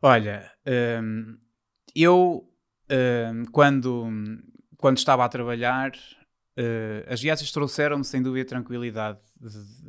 Olha, 0.00 0.50
hum, 1.02 1.36
eu 1.94 2.48
hum, 2.90 3.44
quando, 3.50 4.08
quando 4.76 4.98
estava 4.98 5.24
a 5.24 5.28
trabalhar, 5.28 5.92
eh, 6.56 7.04
as 7.08 7.20
viagens 7.20 7.52
trouxeram-me 7.52 8.04
sem 8.04 8.22
dúvida 8.22 8.48
tranquilidade. 8.48 9.18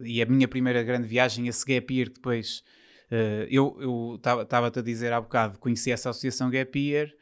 E 0.04 0.22
a 0.22 0.26
minha 0.26 0.48
primeira 0.48 0.84
grande 0.84 1.08
viagem, 1.08 1.48
esse 1.48 1.66
Gap 1.66 1.94
Year, 1.94 2.10
que 2.10 2.16
depois 2.16 2.64
eu 3.10 4.16
estava-te 4.16 4.80
a 4.80 4.82
dizer 4.82 5.14
há 5.14 5.22
bocado, 5.22 5.58
conheci 5.60 5.92
essa 5.92 6.10
associação 6.10 6.50
Gap 6.50 6.78
Year 6.78 7.14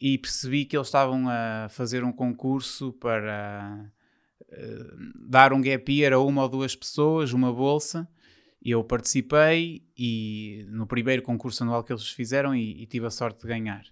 e 0.00 0.18
percebi 0.18 0.64
que 0.64 0.76
eles 0.76 0.88
estavam 0.88 1.28
a 1.28 1.68
fazer 1.70 2.04
um 2.04 2.12
concurso 2.12 2.92
para 2.92 3.90
eh, 4.50 4.86
dar 5.14 5.52
um 5.52 5.62
Gap 5.62 5.90
Year 5.90 6.12
a 6.12 6.18
uma 6.18 6.42
ou 6.42 6.48
duas 6.48 6.74
pessoas, 6.74 7.32
uma 7.32 7.52
bolsa. 7.52 8.08
Eu 8.64 8.84
participei 8.84 9.82
e 9.96 10.66
no 10.68 10.86
primeiro 10.86 11.22
concurso 11.22 11.62
anual 11.62 11.82
que 11.82 11.92
eles 11.92 12.08
fizeram 12.08 12.54
e, 12.54 12.82
e 12.82 12.86
tive 12.86 13.06
a 13.06 13.10
sorte 13.10 13.42
de 13.42 13.48
ganhar. 13.48 13.84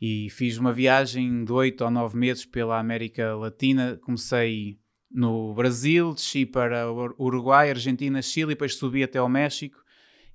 E 0.00 0.30
fiz 0.30 0.56
uma 0.56 0.72
viagem 0.72 1.44
de 1.44 1.52
oito 1.52 1.84
ou 1.84 1.90
nove 1.90 2.16
meses 2.16 2.46
pela 2.46 2.78
América 2.78 3.34
Latina. 3.34 3.98
Comecei 4.02 4.78
no 5.10 5.52
Brasil, 5.52 6.14
desci 6.14 6.46
para 6.46 6.90
Uruguai, 7.18 7.70
Argentina, 7.70 8.22
Chile, 8.22 8.52
e 8.52 8.54
depois 8.54 8.74
subi 8.74 9.02
até 9.02 9.18
ao 9.18 9.28
México 9.28 9.82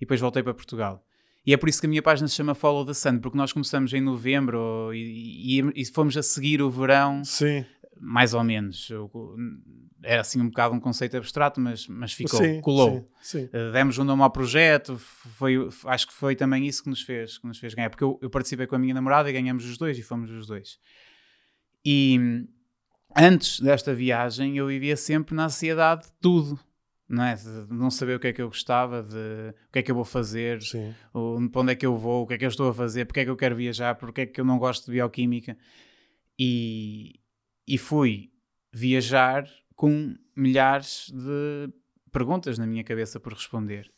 depois 0.05 0.19
voltei 0.21 0.41
para 0.43 0.53
Portugal. 0.53 1.03
E 1.45 1.53
é 1.53 1.57
por 1.57 1.69
isso 1.69 1.79
que 1.79 1.85
a 1.85 1.89
minha 1.89 2.01
página 2.01 2.27
se 2.27 2.35
chama 2.35 2.55
Follow 2.55 2.85
the 2.85 2.93
Sun, 2.93 3.19
porque 3.19 3.37
nós 3.37 3.53
começamos 3.53 3.93
em 3.93 4.01
novembro 4.01 4.91
e, 4.93 5.59
e- 5.59 5.71
e 5.75 5.85
fomos 5.85 6.17
a 6.17 6.23
seguir 6.23 6.59
o 6.61 6.71
verão 6.71 7.23
Sim, 7.23 7.63
mais 7.99 8.33
ou 8.33 8.43
menos. 8.43 8.89
Era 10.03 10.21
assim 10.21 10.41
um 10.41 10.47
bocado 10.47 10.73
um 10.73 10.79
conceito 10.79 11.15
abstrato, 11.17 11.59
mas, 11.61 11.87
mas 11.87 12.13
ficou, 12.13 12.39
sim, 12.39 12.61
colou. 12.61 13.07
Sim, 13.21 13.39
sim. 13.41 13.45
Uh, 13.45 13.71
demos 13.71 13.97
um 13.99 14.03
nome 14.03 14.21
ao 14.23 14.29
projeto, 14.31 14.97
foi, 14.97 15.55
acho 15.85 16.07
que 16.07 16.13
foi 16.13 16.35
também 16.35 16.65
isso 16.65 16.81
que 16.83 16.89
nos 16.89 17.01
fez, 17.01 17.37
que 17.37 17.45
nos 17.47 17.57
fez 17.59 17.73
ganhar, 17.75 17.89
porque 17.91 18.03
eu, 18.03 18.17
eu 18.21 18.29
participei 18.29 18.65
com 18.67 18.75
a 18.75 18.79
minha 18.79 18.93
namorada 18.93 19.29
e 19.29 19.33
ganhamos 19.33 19.65
os 19.65 19.77
dois 19.77 19.97
e 19.99 20.01
fomos 20.03 20.29
os 20.31 20.47
dois. 20.47 20.79
E 21.85 22.19
antes 23.15 23.59
desta 23.59 23.93
viagem 23.93 24.57
eu 24.57 24.67
vivia 24.67 24.97
sempre 24.97 25.35
na 25.35 25.45
ansiedade 25.45 26.03
de 26.07 26.11
tudo, 26.19 26.59
não 27.07 27.23
é? 27.23 27.35
De 27.35 27.73
não 27.73 27.89
saber 27.89 28.15
o 28.15 28.19
que 28.19 28.27
é 28.27 28.33
que 28.33 28.41
eu 28.41 28.47
gostava, 28.47 29.03
de 29.03 29.53
o 29.67 29.71
que 29.71 29.79
é 29.79 29.81
que 29.83 29.91
eu 29.91 29.95
vou 29.95 30.05
fazer, 30.05 30.61
sim. 30.61 30.93
ou 31.13 31.49
para 31.49 31.61
onde 31.61 31.71
é 31.73 31.75
que 31.75 31.85
eu 31.85 31.95
vou, 31.95 32.23
o 32.23 32.27
que 32.27 32.33
é 32.33 32.37
que 32.37 32.45
eu 32.45 32.49
estou 32.49 32.69
a 32.69 32.73
fazer, 32.73 33.05
porque 33.05 33.21
é 33.21 33.23
que 33.23 33.29
eu 33.29 33.37
quero 33.37 33.55
viajar, 33.55 33.95
porque 33.95 34.21
é 34.21 34.25
que 34.25 34.39
eu 34.39 34.45
não 34.45 34.57
gosto 34.57 34.85
de 34.85 34.91
bioquímica. 34.91 35.57
E, 36.37 37.19
e 37.67 37.77
fui 37.77 38.31
viajar 38.73 39.47
com 39.75 40.15
milhares 40.35 41.11
de 41.13 41.73
perguntas 42.11 42.57
na 42.57 42.65
minha 42.65 42.83
cabeça 42.83 43.19
por 43.19 43.33
responder. 43.33 43.91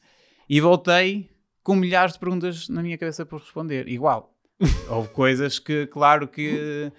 E 0.50 0.62
voltei 0.62 1.30
com 1.64 1.76
milhares 1.76 2.14
de 2.14 2.20
perguntas 2.20 2.70
na 2.70 2.82
minha 2.82 2.98
cabeça 2.98 3.26
por 3.26 3.42
responder. 3.42 3.88
Igual. 3.88 4.34
Houve 4.90 5.10
coisas 5.10 5.60
que, 5.60 5.86
claro, 5.88 6.28
que 6.28 6.91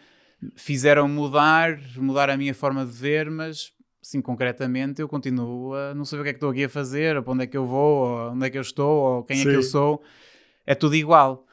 fizeram 0.55 1.09
mudar, 1.09 1.81
mudar 1.97 2.31
a 2.31 2.37
minha 2.37 2.55
forma 2.55 2.85
de 2.85 2.93
ver, 2.93 3.31
mas, 3.31 3.73
sim, 4.09 4.23
concretamente, 4.23 5.03
eu 5.03 5.09
continuo 5.09 5.75
a 5.75 5.95
não 5.95 6.03
saber 6.03 6.21
o 6.23 6.25
que 6.25 6.31
é 6.31 6.33
que 6.33 6.39
estou 6.39 6.49
aqui 6.51 6.65
a 6.65 6.69
fazer, 6.69 7.15
ou 7.15 7.23
para 7.23 7.33
onde 7.35 7.45
é 7.45 7.47
que 7.47 7.57
eu 7.59 7.67
vou, 7.67 8.07
ou 8.07 8.31
onde 8.33 8.47
é 8.47 8.51
que 8.51 8.57
eu 8.57 8.63
estou, 8.63 9.17
ou 9.17 9.23
quem 9.23 9.39
é 9.39 9.45
que 9.45 9.55
eu 9.55 9.63
Sim. 9.63 9.69
sou. 9.69 10.03
É 10.67 10.75
tudo 10.75 10.95
igual. 10.95 11.47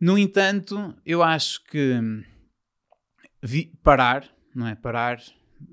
No 0.00 0.16
entanto, 0.16 0.94
eu 1.04 1.22
acho 1.22 1.62
que 1.64 2.00
vi- 3.42 3.70
parar, 3.82 4.26
não 4.54 4.66
é? 4.66 4.74
Parar, 4.74 5.20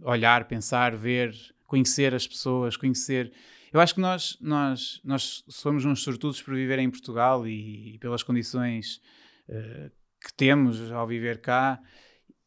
olhar, 0.02 0.50
pensar, 0.50 0.98
ver, 0.98 1.34
conhecer 1.66 2.13
as 2.13 2.28
pessoas, 2.28 2.76
conhecer. 2.76 3.32
Eu 3.72 3.80
acho 3.80 3.96
que 3.96 4.02
nós, 4.02 4.38
nós, 4.42 5.00
nós 5.06 5.46
somos 5.48 5.86
uns 5.86 6.04
sortudos 6.04 6.42
por 6.42 6.54
viver 6.56 6.78
em 6.80 6.90
Portugal 6.90 7.48
e, 7.48 7.96
e 7.96 8.00
pelas 8.00 8.22
condições 8.22 9.00
eh, 9.48 9.92
que 10.22 10.34
temos 10.34 10.92
ao 10.92 11.08
viver 11.08 11.40
cá, 11.40 11.80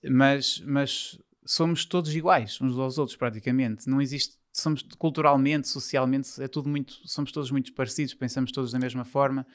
mas, 0.04 0.62
mas 0.66 1.18
somos 1.44 1.84
todos 1.84 2.14
iguais 2.14 2.60
uns 2.60 2.76
aos 2.78 2.98
outros 2.98 3.16
praticamente. 3.16 3.88
Não 3.88 4.00
existe, 4.00 4.36
somos 4.52 4.82
culturalmente, 4.98 5.68
socialmente, 5.68 6.42
é 6.42 6.48
tudo 6.48 6.68
muito, 6.68 6.94
somos 7.06 7.32
todos 7.32 7.50
muito 7.50 7.72
parecidos, 7.74 8.14
pensamos 8.14 8.52
todos 8.52 8.72
da 8.72 8.78
mesma 8.78 9.04
forma. 9.04 9.46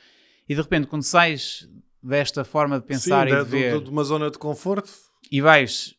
E 0.47 0.53
de 0.55 0.61
repente, 0.61 0.87
quando 0.87 1.03
sais 1.03 1.69
desta 2.01 2.43
forma 2.43 2.79
de 2.79 2.85
pensar 2.85 3.27
Sim, 3.27 3.33
e 3.33 3.35
da- 3.37 3.43
de 3.43 3.49
ver 3.49 3.81
de 3.81 3.89
uma 3.89 4.03
zona 4.03 4.29
de 4.29 4.37
conforto. 4.37 4.91
e 5.31 5.41
vais 5.41 5.95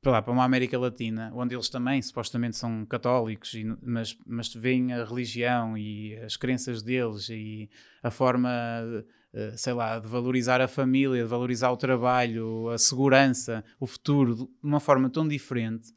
para, 0.00 0.12
lá, 0.12 0.22
para 0.22 0.32
uma 0.32 0.44
América 0.44 0.78
Latina, 0.78 1.30
onde 1.34 1.54
eles 1.54 1.68
também 1.68 2.00
supostamente 2.02 2.56
são 2.56 2.84
católicos, 2.86 3.54
e, 3.54 3.64
mas, 3.82 4.16
mas 4.26 4.52
veem 4.54 4.92
a 4.92 5.04
religião 5.04 5.76
e 5.76 6.16
as 6.18 6.36
crenças 6.36 6.82
deles 6.82 7.28
e 7.28 7.68
a 8.02 8.10
forma, 8.10 8.48
sei 9.56 9.72
lá, 9.72 9.98
de 9.98 10.06
valorizar 10.08 10.60
a 10.60 10.68
família, 10.68 11.22
de 11.22 11.28
valorizar 11.28 11.70
o 11.70 11.76
trabalho, 11.76 12.68
a 12.70 12.78
segurança, 12.78 13.64
o 13.78 13.86
futuro, 13.86 14.34
de 14.34 14.48
uma 14.62 14.80
forma 14.80 15.08
tão 15.10 15.26
diferente 15.28 15.92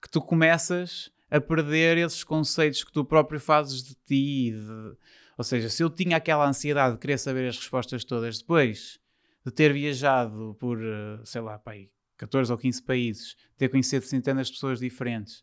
que 0.00 0.08
tu 0.10 0.20
começas 0.20 1.10
a 1.30 1.40
perder 1.40 1.98
esses 1.98 2.24
conceitos 2.24 2.82
que 2.84 2.92
tu 2.92 3.04
próprio 3.04 3.38
fazes 3.40 3.82
de 3.82 3.94
ti. 3.94 4.52
de- 4.52 4.96
ou 5.38 5.44
seja, 5.44 5.68
se 5.70 5.82
eu 5.82 5.88
tinha 5.90 6.16
aquela 6.18 6.46
ansiedade 6.46 6.94
de 6.94 7.00
querer 7.00 7.18
saber 7.18 7.48
as 7.48 7.56
respostas 7.56 8.04
todas 8.04 8.38
depois 8.38 8.98
de 9.44 9.50
ter 9.50 9.72
viajado 9.72 10.54
por, 10.60 10.78
eh, 10.82 11.20
sei 11.24 11.40
lá, 11.40 11.58
pá, 11.58 11.72
aí 11.72 11.90
14 12.18 12.52
ou 12.52 12.58
15 12.58 12.82
países, 12.82 13.34
ter 13.56 13.68
conhecido 13.68 14.04
centenas 14.04 14.48
de 14.48 14.52
pessoas 14.54 14.78
diferentes, 14.78 15.42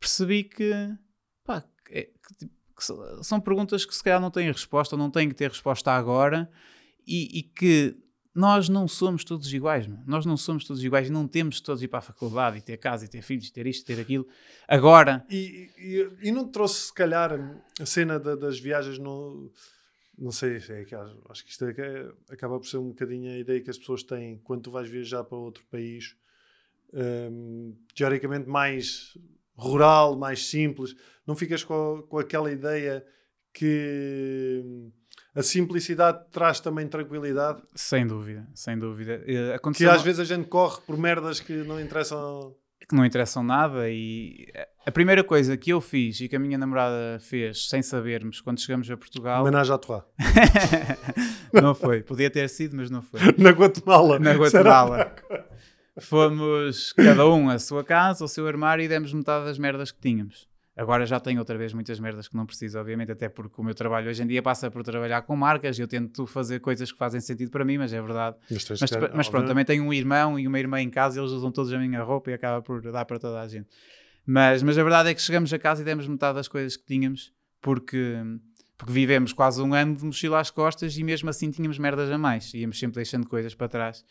percebi 0.00 0.44
que, 0.44 0.72
pá, 1.44 1.62
que 1.84 1.94
é- 1.98 2.02
que, 2.04 2.34
tipo, 2.38 2.54
que 2.74 2.84
são 3.24 3.40
perguntas 3.40 3.84
que 3.84 3.94
se 3.94 4.02
calhar 4.02 4.20
não 4.20 4.30
têm 4.30 4.46
resposta, 4.50 4.94
ou 4.94 4.98
não 4.98 5.10
têm 5.10 5.28
que 5.28 5.34
ter 5.34 5.48
resposta 5.50 5.92
agora, 5.92 6.50
e, 7.06 7.38
e 7.38 7.42
que 7.42 7.96
nós 8.34 8.68
não 8.68 8.88
somos 8.88 9.22
todos 9.24 9.52
iguais, 9.52 9.86
meu. 9.86 9.98
nós 10.06 10.26
não 10.26 10.36
somos 10.36 10.64
todos 10.64 10.82
iguais 10.82 11.08
não 11.08 11.28
temos 11.28 11.60
todos 11.60 11.80
ir 11.82 11.88
para 11.88 12.00
a 12.00 12.02
faculdade 12.02 12.58
e 12.58 12.60
ter 12.60 12.76
casa 12.78 13.04
e 13.04 13.08
ter 13.08 13.22
filhos, 13.22 13.48
ter 13.50 13.64
isto, 13.66 13.86
ter 13.86 14.00
aquilo. 14.00 14.26
Agora, 14.66 15.24
E, 15.30 15.70
e, 15.78 16.28
e 16.28 16.32
não 16.32 16.48
trouxe, 16.48 16.86
se 16.86 16.92
calhar, 16.92 17.30
a 17.80 17.86
cena 17.86 18.18
da- 18.18 18.34
das 18.34 18.58
viagens 18.58 18.98
no. 18.98 19.52
Não 20.18 20.30
sei, 20.32 20.56
é 20.56 20.84
que 20.84 20.94
acho, 20.94 21.22
acho 21.28 21.44
que 21.44 21.50
isto 21.50 21.64
é, 21.64 21.70
é- 21.76 22.12
acaba 22.30 22.58
por 22.58 22.66
ser 22.66 22.78
um 22.78 22.88
bocadinho 22.88 23.30
a 23.32 23.38
ideia 23.38 23.60
que 23.60 23.70
as 23.70 23.78
pessoas 23.78 24.02
têm 24.02 24.38
quando 24.44 24.62
tu 24.62 24.70
vais 24.70 24.88
viajar 24.88 25.22
para 25.24 25.36
outro 25.38 25.64
país, 25.70 26.16
hum, 26.92 27.76
teoricamente 27.94 28.48
mais 28.48 29.16
rural, 29.56 30.16
mais 30.16 30.46
simples. 30.46 30.94
Não 31.26 31.34
ficas 31.34 31.62
com, 31.64 32.02
com 32.08 32.18
aquela 32.18 32.50
ideia 32.52 33.04
que 33.52 34.62
hum, 34.64 34.90
a 35.34 35.42
simplicidade 35.42 36.24
traz 36.30 36.60
também 36.60 36.86
tranquilidade? 36.88 37.62
sem 37.74 38.06
dúvida, 38.06 38.46
sem 38.54 38.78
dúvida. 38.78 39.22
eh, 39.26 39.48
Que 39.50 39.52
aconteceu 39.54 39.90
às 39.90 39.98
uma- 39.98 40.04
vezes 40.04 40.20
a 40.20 40.24
gente 40.24 40.48
corre 40.48 40.80
por 40.86 40.96
merdas 40.98 41.40
que 41.40 41.52
não 41.52 41.80
interessam. 41.80 42.54
que 42.88 42.94
não 42.94 43.04
interessam 43.06 43.42
nada 43.42 43.88
e 43.88 44.46
a 44.86 44.90
primeira 44.92 45.24
coisa 45.24 45.56
que 45.56 45.70
eu 45.70 45.80
fiz 45.80 46.20
e 46.20 46.28
que 46.28 46.36
a 46.36 46.38
minha 46.38 46.58
namorada 46.58 47.18
fez 47.20 47.68
sem 47.68 47.80
sabermos 47.80 48.40
quando 48.42 48.60
chegamos 48.60 48.90
a 48.90 48.96
Portugal 48.96 49.40
Homenagem 49.42 49.74
à 49.74 49.78
tua. 49.78 50.06
não 51.52 51.74
foi, 51.74 52.02
podia 52.02 52.28
ter 52.30 52.48
sido 52.48 52.76
mas 52.76 52.90
não 52.90 53.00
foi 53.02 53.20
Na 53.38 53.50
Guatemala. 53.50 54.18
na 54.18 54.32
Será? 54.50 55.14
Fomos 56.00 56.92
cada 56.92 57.28
um 57.28 57.48
à 57.48 57.58
sua 57.58 57.84
casa, 57.84 58.24
ao 58.24 58.28
seu 58.28 58.46
armário 58.46 58.84
e 58.84 58.88
demos 58.88 59.12
metade 59.12 59.44
das 59.44 59.58
merdas 59.58 59.92
que 59.92 60.00
tínhamos 60.00 60.48
agora 60.76 61.06
já 61.06 61.20
tenho 61.20 61.38
outra 61.38 61.56
vez 61.56 61.72
muitas 61.72 62.00
merdas 62.00 62.26
que 62.26 62.36
não 62.36 62.44
preciso 62.44 62.78
obviamente 62.78 63.12
até 63.12 63.28
porque 63.28 63.60
o 63.60 63.64
meu 63.64 63.74
trabalho 63.74 64.10
hoje 64.10 64.22
em 64.22 64.26
dia 64.26 64.42
passa 64.42 64.70
por 64.70 64.82
trabalhar 64.82 65.22
com 65.22 65.36
marcas 65.36 65.78
e 65.78 65.82
eu 65.82 65.88
tento 65.88 66.26
fazer 66.26 66.60
coisas 66.60 66.90
que 66.90 66.98
fazem 66.98 67.20
sentido 67.20 67.50
para 67.50 67.64
mim, 67.64 67.78
mas 67.78 67.92
é 67.92 68.02
verdade 68.02 68.36
Mas, 68.50 68.68
mas, 68.80 69.14
mas 69.14 69.28
pronto, 69.28 69.46
também 69.46 69.64
tenho 69.64 69.84
um 69.84 69.92
irmão 69.92 70.38
e 70.38 70.46
uma 70.48 70.58
irmã 70.58 70.80
em 70.80 70.90
casa 70.90 71.18
e 71.18 71.22
eles 71.22 71.30
usam 71.30 71.52
todos 71.52 71.72
a 71.72 71.78
minha 71.78 72.02
roupa 72.02 72.30
e 72.30 72.34
acaba 72.34 72.60
por 72.60 72.82
dar 72.82 73.04
para 73.04 73.18
toda 73.18 73.40
a 73.40 73.46
gente. 73.46 73.68
Mas, 74.26 74.62
mas 74.62 74.76
a 74.76 74.82
verdade 74.82 75.10
é 75.10 75.14
que 75.14 75.22
chegamos 75.22 75.52
a 75.52 75.58
casa 75.58 75.82
e 75.82 75.84
demos 75.84 76.08
metade 76.08 76.34
das 76.34 76.48
coisas 76.48 76.76
que 76.76 76.84
tínhamos 76.84 77.32
porque, 77.60 78.16
porque 78.76 78.92
vivemos 78.92 79.32
quase 79.32 79.62
um 79.62 79.74
ano 79.74 79.94
de 79.96 80.04
mochila 80.04 80.40
às 80.40 80.50
costas 80.50 80.96
e 80.96 81.04
mesmo 81.04 81.30
assim 81.30 81.50
tínhamos 81.50 81.78
merdas 81.78 82.10
a 82.10 82.18
mais. 82.18 82.52
Íamos 82.52 82.78
sempre 82.78 82.96
deixando 82.96 83.28
coisas 83.28 83.54
para 83.54 83.68
trás. 83.68 84.04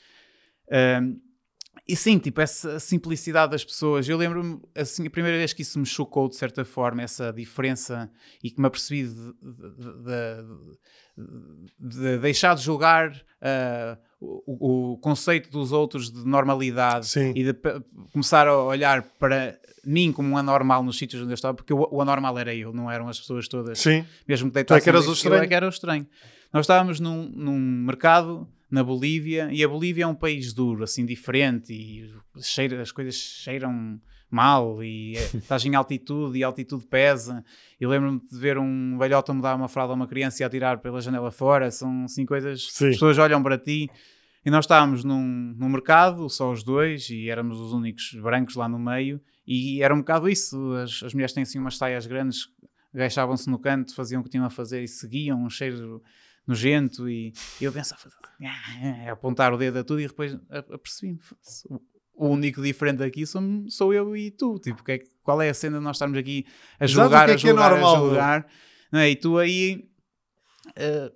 Ahm, 0.71 1.17
e 1.87 1.95
sim, 1.97 2.17
tipo, 2.17 2.39
essa 2.39 2.79
simplicidade 2.79 3.51
das 3.51 3.63
pessoas. 3.63 4.07
Eu 4.07 4.17
lembro-me, 4.17 4.61
assim, 4.73 5.05
a 5.05 5.09
primeira 5.09 5.37
vez 5.37 5.51
que 5.51 5.63
isso 5.63 5.77
me 5.77 5.85
chocou, 5.85 6.29
de 6.29 6.35
certa 6.35 6.63
forma, 6.63 7.01
essa 7.01 7.31
diferença 7.33 8.09
e 8.41 8.49
que 8.49 8.59
me 8.61 8.67
apercebi 8.67 9.03
de, 9.03 9.13
de, 9.13 9.33
de, 11.17 11.97
de 11.99 12.17
deixar 12.19 12.55
de 12.55 12.61
julgar 12.61 13.11
uh, 13.11 13.97
o, 14.21 14.93
o, 14.93 14.97
conceito 14.97 15.49
dos 15.49 15.73
outros 15.73 16.09
de 16.09 16.25
normalidade 16.25 17.07
Sim. 17.07 17.33
e 17.35 17.43
de 17.43 17.53
começar 18.13 18.47
a 18.47 18.57
olhar 18.57 19.03
para 19.19 19.59
mim 19.85 20.13
como 20.13 20.29
um 20.29 20.37
anormal 20.37 20.81
nos 20.83 20.97
sítios 20.97 21.21
onde 21.21 21.31
eu 21.31 21.35
estava, 21.35 21.53
porque 21.53 21.73
o, 21.73 21.85
o 21.91 22.01
anormal 22.01 22.39
era 22.39 22.55
eu, 22.55 22.71
não 22.71 22.89
eram 22.89 23.09
as 23.09 23.19
pessoas 23.19 23.49
todas. 23.49 23.79
Sim. 23.79 24.05
Mesmo 24.25 24.49
que 24.49 24.63
Tu 24.63 24.73
é 24.73 24.79
que 24.79 24.87
eras 24.87 25.05
o 25.05 25.09
eu 25.09 25.13
estranho. 25.13 25.43
é 25.43 25.47
que 25.47 25.53
era 25.53 25.65
o 25.65 25.69
estranho. 25.69 26.07
Nós 26.53 26.63
estávamos 26.63 27.01
num, 27.01 27.29
num 27.29 27.59
mercado 27.59 28.47
na 28.73 28.83
Bolívia 28.83 29.49
e 29.51 29.63
a 29.63 29.67
Bolívia 29.67 30.05
é 30.05 30.07
um 30.07 30.15
país 30.15 30.51
duro, 30.51 30.83
assim, 30.83 31.05
diferente 31.05 31.71
e 31.71 32.11
cheira, 32.41 32.81
as 32.81 32.91
coisas 32.91 33.13
cheiram 33.13 34.01
mal 34.31 34.83
e 34.83 35.15
é, 35.15 35.21
estás 35.37 35.63
em 35.63 35.75
altitude 35.75 36.39
e 36.39 36.43
a 36.43 36.47
altitude 36.47 36.83
pesa. 36.87 37.45
Eu 37.79 37.91
lembro-me 37.91 38.19
de 38.19 38.35
ver 38.35 38.57
um 38.57 38.97
velhote 38.97 39.29
a 39.29 39.33
mudar 39.35 39.55
uma 39.55 39.67
fralda 39.67 39.93
a 39.93 39.95
uma 39.95 40.07
criança 40.07 40.41
e 40.41 40.43
a 40.43 40.49
tirar 40.49 40.79
pela 40.79 40.99
janela 40.99 41.29
fora. 41.29 41.69
São 41.69 42.05
assim 42.05 42.25
coisas. 42.25 42.67
Sim. 42.71 42.87
As 42.87 42.93
pessoas 42.95 43.19
olham 43.19 43.43
para 43.43 43.59
ti. 43.59 43.91
E 44.43 44.49
nós 44.49 44.65
estávamos 44.65 45.03
num, 45.03 45.53
num 45.55 45.69
mercado, 45.69 46.27
só 46.27 46.51
os 46.51 46.63
dois, 46.63 47.11
e 47.11 47.29
éramos 47.29 47.59
os 47.59 47.73
únicos 47.73 48.17
brancos 48.23 48.55
lá 48.55 48.67
no 48.67 48.79
meio. 48.79 49.21
E 49.45 49.83
era 49.83 49.93
um 49.93 49.99
bocado 49.99 50.27
isso. 50.27 50.73
As, 50.73 51.03
as 51.03 51.13
mulheres 51.13 51.31
têm 51.31 51.43
assim 51.43 51.59
umas 51.59 51.77
saias 51.77 52.07
grandes, 52.07 52.47
agachavam-se 52.91 53.47
no 53.51 53.59
canto, 53.59 53.93
faziam 53.93 54.21
o 54.21 54.23
que 54.23 54.31
tinham 54.31 54.45
a 54.45 54.49
fazer 54.49 54.81
e 54.83 54.87
seguiam 54.87 55.43
um 55.43 55.49
cheiro 55.49 56.01
nojento. 56.47 57.07
E, 57.09 57.33
e 57.59 57.63
eu 57.63 57.71
pensava, 57.71 58.01
"Ah", 58.43 59.09
a 59.09 59.11
apontar 59.13 59.53
o 59.53 59.57
dedo 59.57 59.79
a 59.79 59.83
tudo, 59.83 60.01
e 60.01 60.07
depois 60.07 60.33
a- 60.49 60.59
apercebi-me. 60.59 61.19
"Foda-se, 61.21 61.67
o- 61.69 61.81
único 62.15 62.61
diferente 62.61 63.01
aqui 63.03 63.25
sou, 63.25 63.41
sou 63.69 63.93
eu 63.93 64.15
e 64.15 64.29
tu. 64.31 64.59
Tipo, 64.59 64.83
é 64.91 64.99
qual 65.23 65.41
é 65.41 65.49
a 65.49 65.53
cena 65.53 65.77
de 65.79 65.83
nós 65.83 65.95
estarmos 65.97 66.17
aqui 66.17 66.45
a 66.79 66.85
julgar, 66.87 67.25
que 67.25 67.31
é 67.31 67.33
a 67.33 67.35
é 67.35 67.37
julgar, 67.37 67.69
normal, 67.71 67.95
a 67.95 67.99
julgar? 67.99 68.47
Não 68.91 68.99
é? 68.99 69.09
E 69.09 69.15
tu 69.15 69.37
aí. 69.37 69.89
eh, 70.75 71.11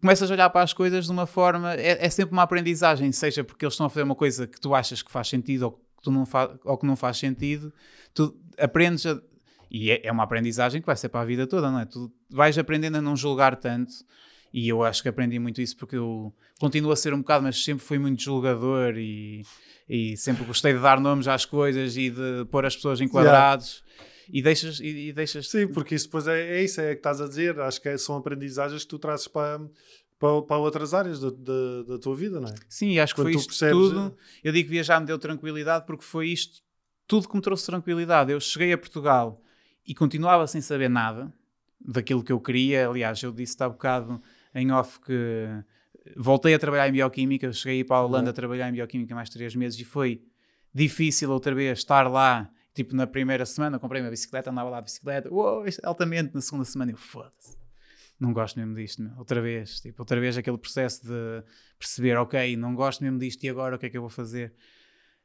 começas 0.00 0.30
a 0.30 0.34
olhar 0.34 0.50
para 0.50 0.62
as 0.62 0.72
coisas 0.72 1.04
de 1.06 1.10
uma 1.12 1.26
forma. 1.26 1.74
É, 1.74 2.04
é 2.06 2.10
sempre 2.10 2.32
uma 2.32 2.42
aprendizagem, 2.42 3.10
seja 3.12 3.42
porque 3.44 3.64
eles 3.64 3.74
estão 3.74 3.86
a 3.86 3.90
fazer 3.90 4.02
uma 4.04 4.14
coisa 4.14 4.46
que 4.46 4.60
tu 4.60 4.74
achas 4.74 5.02
que 5.02 5.10
faz 5.10 5.28
sentido 5.28 5.62
ou 5.62 5.72
que, 5.72 6.02
tu 6.02 6.10
não, 6.10 6.24
fa 6.26 6.58
ou 6.64 6.76
que 6.78 6.86
não 6.86 6.96
faz 6.96 7.16
sentido, 7.18 7.72
tu 8.14 8.36
aprendes 8.58 9.04
a. 9.06 9.20
E 9.70 9.90
é, 9.90 10.06
é 10.06 10.12
uma 10.12 10.22
aprendizagem 10.24 10.80
que 10.80 10.86
vai 10.86 10.96
ser 10.96 11.08
para 11.08 11.20
a 11.20 11.24
vida 11.24 11.46
toda, 11.46 11.70
não 11.70 11.80
é? 11.80 11.84
Tu 11.84 12.10
vais 12.30 12.56
aprendendo 12.58 12.96
a 12.98 13.02
não 13.02 13.16
julgar 13.16 13.56
tanto. 13.56 13.92
E 14.52 14.66
eu 14.68 14.82
acho 14.82 15.02
que 15.02 15.08
aprendi 15.08 15.38
muito 15.38 15.60
isso 15.60 15.76
porque 15.76 15.96
eu 15.96 16.32
continuo 16.58 16.90
a 16.90 16.96
ser 16.96 17.12
um 17.12 17.18
bocado, 17.18 17.44
mas 17.44 17.62
sempre 17.62 17.84
fui 17.84 17.98
muito 17.98 18.22
julgador 18.22 18.96
e, 18.96 19.44
e 19.88 20.16
sempre 20.16 20.44
gostei 20.44 20.72
de 20.72 20.80
dar 20.80 20.98
nomes 20.98 21.28
às 21.28 21.44
coisas 21.44 21.96
e 21.96 22.08
de 22.10 22.46
pôr 22.50 22.64
as 22.64 22.74
pessoas 22.74 23.00
em 23.00 23.08
quadrados. 23.08 23.84
E 24.30 24.42
deixas, 24.42 24.80
e, 24.80 25.08
e 25.08 25.12
deixas 25.12 25.48
Sim, 25.48 25.68
porque 25.68 25.94
isso 25.94 26.06
depois 26.06 26.26
é, 26.26 26.58
é 26.58 26.64
isso, 26.64 26.80
é 26.80 26.92
que 26.94 27.00
estás 27.00 27.20
a 27.20 27.28
dizer. 27.28 27.58
Acho 27.60 27.80
que 27.80 27.88
é- 27.88 27.98
são 27.98 28.16
aprendizagens 28.16 28.82
que 28.82 28.88
tu 28.88 28.98
trazes 28.98 29.28
para, 29.28 29.58
para, 30.18 30.42
para 30.42 30.56
outras 30.58 30.92
áreas 30.94 31.20
da, 31.20 31.30
da, 31.30 31.82
da 31.86 31.98
tua 31.98 32.14
vida, 32.16 32.40
não 32.40 32.48
é? 32.48 32.54
Sim, 32.68 32.98
acho 32.98 33.14
que 33.14 33.20
Quando 33.20 33.26
foi 33.26 33.32
tu 33.32 33.38
isto 33.38 33.48
percebes, 33.48 33.72
tudo. 33.88 34.16
Eu 34.42 34.52
digo 34.52 34.66
que 34.68 34.74
viajar 34.74 35.00
me 35.00 35.06
deu 35.06 35.18
tranquilidade 35.18 35.86
porque 35.86 36.04
foi 36.04 36.28
isto 36.28 36.60
tudo 37.06 37.28
que 37.28 37.34
me 37.36 37.40
trouxe 37.42 37.66
tranquilidade. 37.66 38.32
Eu 38.32 38.40
cheguei 38.40 38.72
a 38.72 38.78
Portugal 38.78 39.42
e 39.88 39.94
continuava 39.94 40.46
sem 40.46 40.60
saber 40.60 40.88
nada 40.88 41.32
daquilo 41.80 42.22
que 42.22 42.30
eu 42.30 42.38
queria. 42.40 42.88
Aliás, 42.88 43.22
eu 43.22 43.32
disse 43.32 43.56
há 43.60 43.68
bocado 43.68 44.22
em 44.54 44.70
off 44.70 45.00
que 45.00 45.46
voltei 46.16 46.54
a 46.54 46.58
trabalhar 46.58 46.88
em 46.88 46.92
bioquímica. 46.92 47.52
Cheguei 47.52 47.82
para 47.82 47.96
a 47.96 48.02
Holanda 48.04 48.24
Uhum. 48.26 48.30
a 48.30 48.32
trabalhar 48.34 48.68
em 48.68 48.72
bioquímica 48.72 49.14
mais 49.14 49.28
três 49.30 49.54
meses 49.56 49.78
e 49.80 49.84
foi 49.84 50.22
difícil 50.74 51.30
outra 51.30 51.54
vez 51.54 51.78
estar 51.78 52.08
lá. 52.10 52.50
Tipo, 52.74 52.94
na 52.94 53.06
primeira 53.06 53.44
semana 53.46 53.78
comprei 53.78 54.00
uma 54.00 54.10
bicicleta, 54.10 54.50
andava 54.50 54.70
lá 54.70 54.78
de 54.80 54.84
bicicleta, 54.84 55.32
uou, 55.32 55.66
é 55.66 55.70
altamente. 55.82 56.34
Na 56.34 56.40
segunda 56.40 56.64
semana 56.64 56.92
eu, 56.92 56.96
foda-se, 56.96 57.56
não 58.20 58.32
gosto 58.32 58.56
mesmo 58.58 58.74
disto, 58.74 59.02
meu. 59.02 59.12
outra 59.18 59.40
vez. 59.40 59.80
Tipo, 59.80 60.02
outra 60.02 60.20
vez 60.20 60.36
aquele 60.38 60.58
processo 60.58 61.04
de 61.04 61.42
perceber, 61.78 62.16
ok, 62.16 62.56
não 62.56 62.74
gosto 62.74 63.02
mesmo 63.02 63.18
disto 63.18 63.42
e 63.44 63.48
agora 63.48 63.74
o 63.74 63.78
que 63.78 63.86
é 63.86 63.90
que 63.90 63.96
eu 63.96 64.00
vou 64.02 64.10
fazer? 64.10 64.54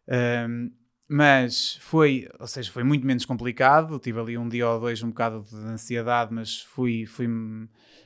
Um, 0.08 0.72
mas 1.08 1.78
foi, 1.82 2.30
ou 2.40 2.48
seja, 2.48 2.72
foi 2.72 2.84
muito 2.84 3.06
menos 3.06 3.26
complicado. 3.26 4.00
Tive 4.00 4.20
ali 4.20 4.38
um 4.38 4.48
dia 4.48 4.70
ou 4.70 4.80
dois 4.80 5.04
um 5.04 5.10
bocado 5.10 5.44
de 5.50 5.56
ansiedade, 5.56 6.34
mas 6.34 6.62
fui, 6.62 7.06
fui 7.06 7.28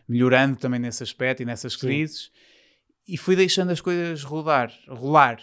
melhorando 0.07 0.57
também 0.57 0.79
nesse 0.79 1.03
aspecto 1.03 1.41
e 1.41 1.45
nessas 1.45 1.73
Sim. 1.73 1.79
crises 1.79 2.31
e 3.07 3.17
fui 3.17 3.35
deixando 3.35 3.71
as 3.71 3.79
coisas 3.79 4.23
rodar, 4.23 4.71
rolar. 4.87 5.39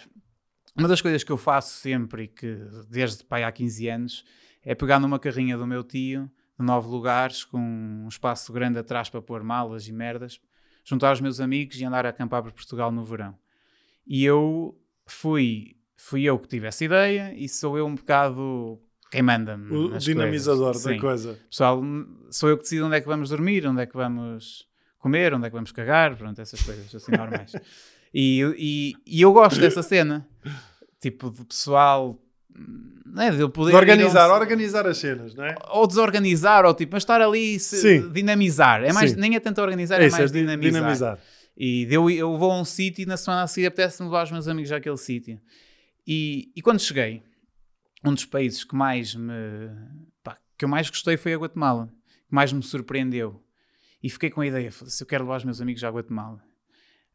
Uma 0.76 0.88
das 0.88 1.00
coisas 1.00 1.24
que 1.24 1.32
eu 1.32 1.38
faço 1.38 1.74
sempre 1.80 2.24
e 2.24 2.28
que 2.28 2.58
desde 2.90 3.24
pai 3.24 3.42
há 3.44 3.50
15 3.50 3.88
anos 3.88 4.24
é 4.62 4.74
pegar 4.74 5.00
numa 5.00 5.18
carrinha 5.18 5.56
do 5.56 5.66
meu 5.66 5.82
tio 5.82 6.30
de 6.58 6.64
nove 6.64 6.88
lugares 6.88 7.44
com 7.44 7.58
um 7.58 8.08
espaço 8.08 8.52
grande 8.52 8.78
atrás 8.78 9.08
para 9.08 9.22
pôr 9.22 9.42
malas 9.42 9.88
e 9.88 9.92
merdas, 9.92 10.40
juntar 10.84 11.12
os 11.12 11.20
meus 11.20 11.40
amigos 11.40 11.76
e 11.80 11.84
andar 11.84 12.06
a 12.06 12.10
acampar 12.10 12.42
por 12.42 12.52
Portugal 12.52 12.92
no 12.92 13.02
verão. 13.02 13.36
E 14.06 14.24
eu 14.24 14.78
fui, 15.06 15.76
fui 16.06 16.22
eu 16.24 16.38
que 16.38 16.48
tive 16.48 16.66
essa 16.66 16.84
ideia 16.84 17.32
e 17.36 17.48
sou 17.48 17.76
eu 17.78 17.86
um 17.86 17.94
bocado 17.94 18.78
quem 19.10 19.22
manda-me. 19.22 19.70
O 19.74 19.96
dinamizador 19.98 20.64
coisas. 20.72 20.82
da 20.84 20.90
Sim. 20.92 20.98
coisa. 20.98 21.38
Pessoal, 21.50 21.82
sou 22.30 22.48
eu 22.48 22.56
que 22.56 22.64
decido 22.64 22.86
onde 22.86 22.96
é 22.96 23.00
que 23.00 23.06
vamos 23.06 23.28
dormir, 23.30 23.66
onde 23.66 23.80
é 23.82 23.86
que 23.86 23.94
vamos 23.96 24.66
comer, 24.98 25.32
onde 25.34 25.46
é 25.46 25.50
que 25.50 25.54
vamos 25.54 25.70
cagar, 25.72 26.16
pronto, 26.16 26.40
essas 26.40 26.60
coisas 26.62 26.94
assim 26.94 27.12
normais. 27.12 27.52
E, 28.16 28.42
e, 28.56 28.94
e 29.18 29.22
eu 29.22 29.32
gosto 29.32 29.58
dessa 29.58 29.82
cena, 29.82 30.24
tipo, 31.00 31.32
de 31.32 31.44
pessoal, 31.44 32.16
é, 33.18 33.30
de 33.32 33.40
eu 33.40 33.50
poder 33.50 33.72
De 33.72 33.76
organizar, 33.76 34.30
um- 34.30 34.34
organizar 34.34 34.86
as 34.86 34.98
cenas, 34.98 35.34
não 35.34 35.44
é? 35.44 35.56
ou 35.72 35.84
desorganizar, 35.84 36.64
ou 36.64 36.72
tipo, 36.74 36.92
mas 36.94 37.02
estar 37.02 37.20
ali, 37.20 37.58
se- 37.58 38.08
dinamizar. 38.10 38.84
É 38.84 38.92
mais, 38.92 39.10
Sim. 39.10 39.16
nem 39.18 39.34
é 39.34 39.40
tanto 39.40 39.60
organizar, 39.60 40.00
É 40.00 40.06
é, 40.06 40.10
mais 40.10 40.30
é 40.30 40.32
di- 40.32 40.40
dinamizar. 40.42 40.72
dinamizar. 40.72 41.18
E 41.56 41.88
eu, 41.90 42.08
eu 42.08 42.38
vou 42.38 42.52
a 42.52 42.60
um 42.60 42.64
sítio 42.64 43.02
e 43.02 43.06
na 43.06 43.16
semana 43.16 43.42
a 43.42 43.46
seguir 43.48 43.66
apetece-me 43.66 44.08
levar 44.08 44.22
os 44.26 44.30
meus 44.30 44.46
amigos 44.46 44.70
àquele 44.70 44.96
sítio. 44.96 45.40
E, 46.06 46.52
e 46.54 46.62
quando 46.62 46.80
cheguei, 46.80 47.22
um 48.04 48.12
dos 48.12 48.24
países 48.24 48.64
que 48.64 48.76
mais 48.76 49.14
me. 49.14 49.32
pá, 50.22 50.38
que 50.58 50.64
eu 50.64 50.68
mais 50.68 50.88
gostei 50.90 51.16
foi 51.16 51.34
a 51.34 51.38
Guatemala, 51.38 51.88
que 52.28 52.34
mais 52.34 52.52
me 52.52 52.62
surpreendeu. 52.62 53.42
E 54.02 54.10
fiquei 54.10 54.30
com 54.30 54.40
a 54.40 54.46
ideia: 54.46 54.70
se 54.70 55.02
eu 55.02 55.06
quero 55.06 55.24
levar 55.24 55.38
os 55.38 55.44
meus 55.44 55.60
amigos 55.60 55.82
à 55.82 55.88
Guatemala. 55.90 56.44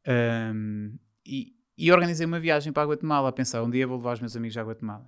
Ahm, 0.07 0.97
e, 1.25 1.53
e 1.77 1.91
organizei 1.91 2.25
uma 2.25 2.39
viagem 2.39 2.73
para 2.73 2.83
a 2.83 2.87
Guatemala, 2.87 3.29
a 3.29 3.31
pensar: 3.31 3.61
um 3.63 3.69
dia 3.69 3.85
vou 3.85 3.97
levar 3.97 4.13
os 4.13 4.19
meus 4.19 4.35
amigos 4.35 4.57
à 4.57 4.63
Guatemala. 4.63 5.07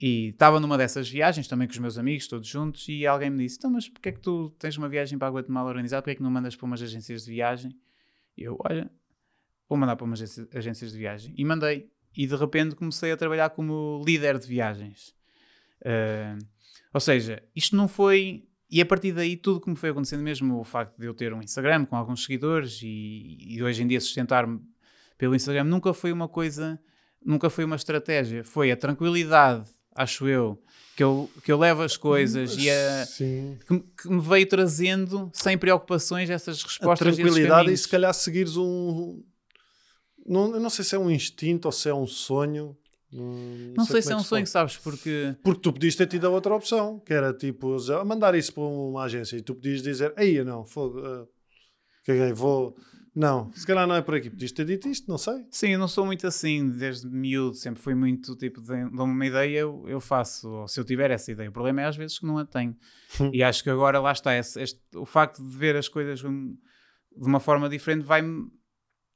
E 0.00 0.30
estava 0.30 0.58
numa 0.58 0.76
dessas 0.76 1.08
viagens, 1.08 1.46
também 1.46 1.68
com 1.68 1.72
os 1.72 1.78
meus 1.78 1.96
amigos, 1.96 2.26
todos 2.26 2.48
juntos, 2.48 2.88
e 2.88 3.06
alguém 3.06 3.30
me 3.30 3.44
disse: 3.44 3.58
Então, 3.58 3.70
mas 3.70 3.88
porquê 3.88 4.08
é 4.08 4.12
que 4.12 4.20
tu 4.20 4.50
tens 4.58 4.76
uma 4.76 4.88
viagem 4.88 5.18
para 5.18 5.28
a 5.28 5.30
Guatemala 5.30 5.68
organizada? 5.68 6.02
Porquê 6.02 6.12
é 6.12 6.14
que 6.14 6.22
não 6.22 6.30
mandas 6.30 6.56
para 6.56 6.66
umas 6.66 6.82
agências 6.82 7.24
de 7.24 7.30
viagem? 7.30 7.78
E 8.36 8.42
eu, 8.42 8.56
olha, 8.64 8.90
vou 9.68 9.78
mandar 9.78 9.94
para 9.94 10.04
umas 10.04 10.20
agência- 10.20 10.48
agências 10.54 10.92
de 10.92 10.98
viagem. 10.98 11.34
E 11.36 11.44
mandei. 11.44 11.91
E 12.16 12.26
de 12.26 12.36
repente 12.36 12.74
comecei 12.74 13.10
a 13.12 13.16
trabalhar 13.16 13.50
como 13.50 14.02
líder 14.06 14.38
de 14.38 14.46
viagens. 14.46 15.14
Ah, 15.84 16.36
ou 16.92 17.00
seja, 17.00 17.42
isto 17.56 17.74
não 17.76 17.88
foi. 17.88 18.44
E 18.70 18.80
a 18.80 18.86
partir 18.86 19.12
daí, 19.12 19.36
tudo 19.36 19.60
que 19.60 19.68
me 19.68 19.76
foi 19.76 19.90
acontecendo, 19.90 20.22
mesmo 20.22 20.58
o 20.58 20.64
facto 20.64 20.98
de 20.98 21.06
eu 21.06 21.12
ter 21.14 21.32
um 21.34 21.40
Instagram 21.42 21.84
com 21.84 21.94
alguns 21.96 22.24
seguidores 22.24 22.80
e, 22.82 23.36
e 23.40 23.62
hoje 23.62 23.82
em 23.82 23.86
dia 23.86 24.00
sustentar-me 24.00 24.60
pelo 25.18 25.34
Instagram, 25.34 25.64
nunca 25.64 25.92
foi 25.92 26.10
uma 26.10 26.26
coisa, 26.28 26.80
nunca 27.24 27.50
foi 27.50 27.64
uma 27.64 27.76
estratégia. 27.76 28.42
Foi 28.42 28.70
a 28.72 28.76
tranquilidade, 28.76 29.68
acho 29.94 30.26
eu, 30.26 30.62
que 30.96 31.02
eu, 31.02 31.30
que 31.44 31.52
eu 31.52 31.58
levo 31.58 31.82
as 31.82 31.96
coisas 31.98 32.56
e 32.56 32.70
a, 32.70 33.04
que, 33.66 33.72
me- 33.74 33.84
que 34.00 34.08
me 34.08 34.20
veio 34.20 34.46
trazendo, 34.48 35.30
sem 35.34 35.58
preocupações, 35.58 36.30
essas 36.30 36.60
A 36.60 36.66
respostas. 36.68 37.08
esses 37.08 37.16
tranquilidade 37.22 37.72
e 37.72 37.76
se 37.76 37.88
calhar 37.88 38.12
seguires 38.14 38.56
um. 38.56 39.22
Não, 40.26 40.54
eu 40.54 40.60
não 40.60 40.70
sei 40.70 40.84
se 40.84 40.94
é 40.94 40.98
um 40.98 41.10
instinto 41.10 41.66
ou 41.66 41.72
se 41.72 41.88
é 41.88 41.94
um 41.94 42.06
sonho. 42.06 42.76
Não, 43.12 43.74
Não 43.76 43.84
sei 43.84 44.00
se 44.00 44.08
é 44.08 44.12
como 44.12 44.20
um 44.22 44.24
sonho, 44.24 44.46
fala. 44.46 44.52
sabes? 44.68 44.76
Porque. 44.78 45.36
Porque 45.42 45.60
tu 45.60 45.72
podias 45.72 45.94
ter 45.94 46.06
tido 46.06 46.26
a 46.26 46.30
outra 46.30 46.54
opção, 46.54 46.98
que 47.00 47.12
era 47.12 47.32
tipo 47.34 47.76
mandar 48.06 48.34
isso 48.34 48.54
para 48.54 48.62
uma 48.62 49.02
agência 49.04 49.36
e 49.36 49.42
tu 49.42 49.54
podias 49.54 49.82
dizer, 49.82 50.14
aí 50.16 50.42
não, 50.42 50.64
fogo, 50.64 50.98
ah, 51.04 51.26
caguei, 52.06 52.32
vou. 52.32 52.74
Não, 53.14 53.52
se 53.52 53.66
calhar 53.66 53.86
não 53.86 53.94
é 53.94 54.00
por 54.00 54.14
aqui. 54.14 54.30
Podias 54.30 54.52
ter 54.52 54.64
dito 54.64 54.88
isto, 54.88 55.06
não 55.06 55.18
sei. 55.18 55.44
Sim, 55.50 55.68
eu 55.72 55.78
não 55.78 55.86
sou 55.86 56.06
muito 56.06 56.26
assim, 56.26 56.70
desde 56.70 57.06
miúdo, 57.06 57.54
sempre 57.54 57.82
fui 57.82 57.94
muito 57.94 58.34
tipo, 58.36 58.62
dou-me 58.62 58.90
uma 59.12 59.26
ideia, 59.26 59.58
eu, 59.58 59.84
eu 59.86 60.00
faço, 60.00 60.48
ou 60.48 60.66
se 60.66 60.80
eu 60.80 60.84
tiver 60.84 61.10
essa 61.10 61.30
ideia. 61.30 61.50
O 61.50 61.52
problema 61.52 61.82
é 61.82 61.84
às 61.84 61.96
vezes 61.96 62.18
que 62.18 62.24
não 62.24 62.38
a 62.38 62.46
tenho. 62.46 62.74
e 63.30 63.42
acho 63.42 63.62
que 63.62 63.68
agora 63.68 64.00
lá 64.00 64.12
está, 64.12 64.34
esse- 64.34 64.58
este- 64.62 64.80
o 64.96 65.04
facto 65.04 65.42
de 65.42 65.54
ver 65.54 65.76
as 65.76 65.88
coisas 65.88 66.24
hum, 66.24 66.56
de 67.14 67.26
uma 67.28 67.38
forma 67.38 67.68
diferente 67.68 68.02
vai-me 68.02 68.50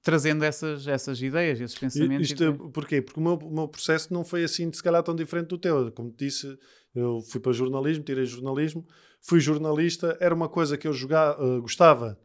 trazendo 0.06 0.44
essas, 0.44 0.86
essas 0.86 1.20
ideias, 1.20 1.60
esses 1.60 1.76
pensamentos. 1.76 2.30
Isto, 2.30 2.44
é- 2.44 2.52
porquê? 2.72 3.02
Porque 3.02 3.18
o 3.18 3.22
meu, 3.22 3.34
o 3.34 3.52
meu 3.52 3.66
processo 3.68 4.14
não 4.14 4.24
foi 4.24 4.44
assim, 4.44 4.72
se 4.72 4.80
calhar, 4.82 5.02
tão 5.02 5.16
diferente 5.16 5.48
do 5.48 5.58
teu. 5.58 5.90
Como 5.90 6.10
te 6.10 6.26
disse, 6.26 6.56
eu 6.94 7.20
fui 7.22 7.40
para 7.40 7.50
jornalismo, 7.52 8.04
tirei 8.04 8.24
jornalismo, 8.24 8.86
fui 9.20 9.40
jornalista, 9.40 10.16
era 10.20 10.32
uma 10.32 10.48
coisa 10.48 10.78
que 10.78 10.86
eu 10.86 10.92
joga- 10.92 11.36
eh, 11.40 11.58
gostava, 11.60 12.16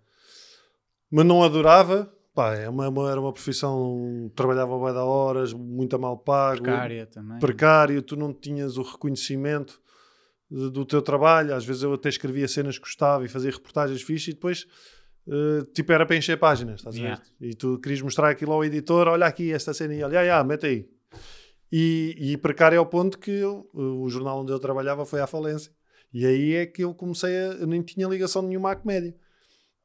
mas 1.11 1.25
não 1.25 1.43
adorava. 1.43 2.13
pá, 2.33 2.53
é 2.55 2.69
uma, 2.69 2.87
uma- 2.87 3.11
era 3.11 3.19
uma 3.19 3.33
profissão, 3.33 4.31
trabalhava 4.35 4.77
bué 4.77 4.93
da 4.93 5.03
horas, 5.03 5.51
muito 5.51 5.93
a 5.95 5.99
mal 5.99 6.17
pago, 6.17 6.61
Precária 6.63 7.05
também. 7.07 7.39
precário, 7.39 8.01
tu 8.01 8.15
não 8.15 8.31
tinhas 8.33 8.77
o 8.77 8.83
reconhecimento 8.83 9.81
do 10.49 10.85
teu 10.85 11.01
trabalho. 11.01 11.53
Às 11.53 11.65
vezes 11.65 11.83
eu 11.83 11.93
até 11.93 12.07
escrevia 12.07 12.47
cenas 12.47 12.77
que 12.77 12.85
gostava 12.85 13.25
e 13.25 13.27
fazia 13.27 13.51
reportagens 13.51 14.01
fixe 14.01 14.31
e 14.31 14.33
depois, 14.33 14.65
eh, 15.27 15.65
tipo, 15.73 15.91
era 15.91 16.05
para 16.05 16.15
encher 16.15 16.37
páginas, 16.37 16.79
estás 16.79 16.95
a 16.95 16.99
ver? 16.99 17.03
Yeah. 17.05 17.23
E 17.39 17.53
tu 17.53 17.79
querias 17.79 18.01
mostrar 18.01 18.29
aquilo 18.29 18.53
ao 18.53 18.63
editor, 18.63 19.07
olha 19.07 19.25
aqui 19.25 19.51
esta 19.51 19.73
cena 19.73 19.93
e 19.93 20.03
olha, 20.03 20.19
ah, 20.19 20.23
yeah, 20.23 20.43
mete 20.43 20.65
aí. 20.65 20.89
E, 21.71 22.15
e 22.19 22.37
precário 22.37 22.77
ao 22.79 22.85
ponto 22.85 23.17
que 23.17 23.31
eu- 23.31 23.69
o 23.73 24.09
jornal 24.09 24.41
onde 24.41 24.51
eu 24.51 24.59
trabalhava 24.59 25.05
foi 25.05 25.21
à 25.21 25.27
falência. 25.27 25.71
E 26.13 26.25
aí 26.25 26.55
é 26.55 26.65
que 26.65 26.83
eu 26.83 26.93
comecei 26.93 27.33
a. 27.35 27.53
Eu 27.53 27.67
nem 27.67 27.81
tinha 27.81 28.07
ligação 28.07 28.41
nenhuma 28.41 28.71
à 28.71 28.75
comédia. 28.75 29.15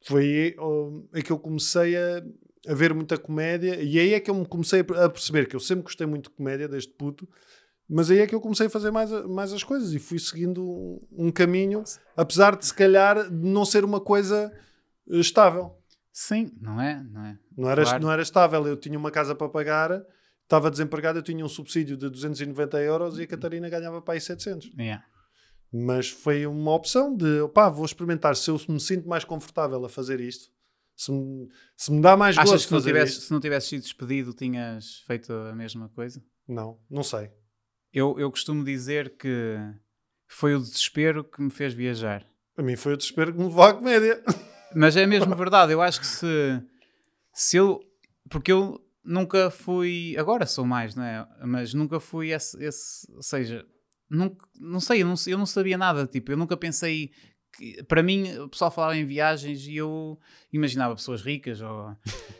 Foi 0.01 0.23
aí 0.23 0.55
oh, 0.59 1.03
é 1.13 1.21
que 1.21 1.31
eu 1.31 1.39
comecei 1.39 1.95
a, 1.95 2.21
a 2.67 2.73
ver 2.73 2.93
muita 2.93 3.17
comédia. 3.17 3.81
E 3.81 3.97
aí 3.97 4.13
é 4.13 4.19
que 4.19 4.29
eu 4.29 4.35
me 4.35 4.45
comecei 4.45 4.81
a 4.81 5.09
perceber 5.09 5.47
que 5.47 5.55
eu 5.55 5.59
sempre 5.59 5.83
gostei 5.83 6.05
muito 6.05 6.29
de 6.29 6.35
comédia, 6.35 6.67
desde 6.67 6.89
puto. 6.91 7.27
Mas 7.89 8.11
aí 8.11 8.19
é 8.19 8.27
que 8.27 8.35
eu 8.35 8.41
comecei 8.41 8.67
a 8.67 8.69
fazer 8.69 8.91
mais, 8.91 9.09
mais 9.27 9.53
as 9.53 9.63
coisas 9.63 9.93
e 9.93 9.99
fui 9.99 10.19
seguindo 10.19 10.61
um, 10.61 10.99
um 11.13 11.31
caminho, 11.31 11.81
apesar 12.17 12.57
de 12.57 12.65
se 12.65 12.73
calhar 12.73 13.31
não 13.31 13.63
ser 13.63 13.85
uma 13.85 14.01
coisa 14.01 14.51
eh, 14.53 14.66
estável. 15.09 15.75
Sim, 16.11 16.51
não 16.59 16.81
é? 16.81 17.03
Não 17.03 17.25
é? 17.25 17.39
Não 17.55 17.69
era, 17.69 17.83
Claro. 17.83 18.03
não 18.03 18.11
era 18.11 18.21
estável. 18.21 18.65
Eu 18.67 18.75
tinha 18.77 18.97
uma 18.97 19.11
casa 19.11 19.35
para 19.35 19.49
pagar, 19.49 20.03
estava 20.43 20.71
desempregado, 20.71 21.19
eu 21.19 21.23
tinha 21.23 21.45
um 21.45 21.49
subsídio 21.49 21.95
de 21.95 22.09
290 22.09 22.79
euros 22.81 23.19
e 23.19 23.23
a 23.23 23.27
Catarina 23.27 23.69
ganhava 23.69 24.01
para 24.01 24.15
aí 24.15 24.21
700. 24.21 24.71
Yeah. 24.79 25.05
Mas 25.71 26.09
foi 26.09 26.47
uma 26.47 26.73
opção 26.73 27.15
de, 27.15 27.47
pá, 27.53 27.69
vou 27.69 27.85
experimentar 27.85 28.35
se 28.35 28.49
eu 28.49 28.59
me 28.69 28.79
sinto 28.79 29.07
mais 29.07 29.23
confortável 29.23 29.83
a 29.85 29.89
fazer 29.89 30.19
isto. 30.19 30.49
Se 30.95 31.11
me, 31.11 31.47
se 31.75 31.91
me 31.91 32.01
dá 32.01 32.17
mais 32.17 32.35
Achas 32.37 32.51
gosto 32.51 32.67
que 32.69 32.73
não, 32.73 32.81
tivesse, 32.81 33.21
se 33.21 33.31
não 33.31 33.39
tivesse 33.39 33.67
sido 33.67 33.81
despedido, 33.83 34.33
tinhas 34.33 35.03
feito 35.05 35.31
a 35.31 35.53
mesma 35.53 35.89
coisa? 35.89 36.23
Não, 36.47 36.79
não 36.89 37.03
sei. 37.03 37.29
Eu, 37.93 38.17
eu 38.17 38.31
costumo 38.31 38.63
dizer 38.63 39.15
que 39.17 39.57
foi 40.27 40.55
o 40.55 40.59
desespero 40.59 41.23
que 41.23 41.41
me 41.41 41.51
fez 41.51 41.73
viajar. 41.73 42.25
A 42.57 42.63
mim 42.63 42.75
foi 42.75 42.93
o 42.93 42.97
desespero 42.97 43.31
que 43.31 43.37
me 43.37 43.45
levou 43.45 43.63
à 43.63 43.73
comédia. 43.73 44.23
Mas 44.75 44.95
é 44.95 45.05
mesmo 45.05 45.35
verdade. 45.35 45.71
Eu 45.71 45.81
acho 45.81 45.99
que 45.99 46.07
se, 46.07 46.61
se 47.33 47.57
eu. 47.57 47.79
Porque 48.29 48.51
eu 48.51 48.79
nunca 49.03 49.49
fui. 49.49 50.15
Agora 50.17 50.45
sou 50.45 50.65
mais, 50.65 50.95
não 50.95 51.03
é? 51.03 51.27
Mas 51.43 51.73
nunca 51.73 51.99
fui 51.99 52.31
esse. 52.31 52.61
esse 52.63 53.11
ou 53.13 53.23
seja, 53.23 53.65
nunca, 54.09 54.45
não 54.59 54.79
sei 54.79 55.01
eu, 55.01 55.07
não, 55.07 55.15
eu 55.27 55.37
não 55.37 55.45
sabia 55.45 55.77
nada. 55.77 56.05
Tipo, 56.05 56.31
eu 56.31 56.37
nunca 56.37 56.57
pensei. 56.57 57.11
Que, 57.55 57.81
para 57.83 58.03
mim, 58.03 58.37
o 58.39 58.49
pessoal 58.49 58.69
falava 58.69 58.95
em 58.97 59.05
viagens 59.05 59.65
e 59.65 59.77
eu 59.77 60.19
imaginava 60.51 60.95
pessoas 60.95 61.21
ricas. 61.21 61.61
Ou, 61.61 61.95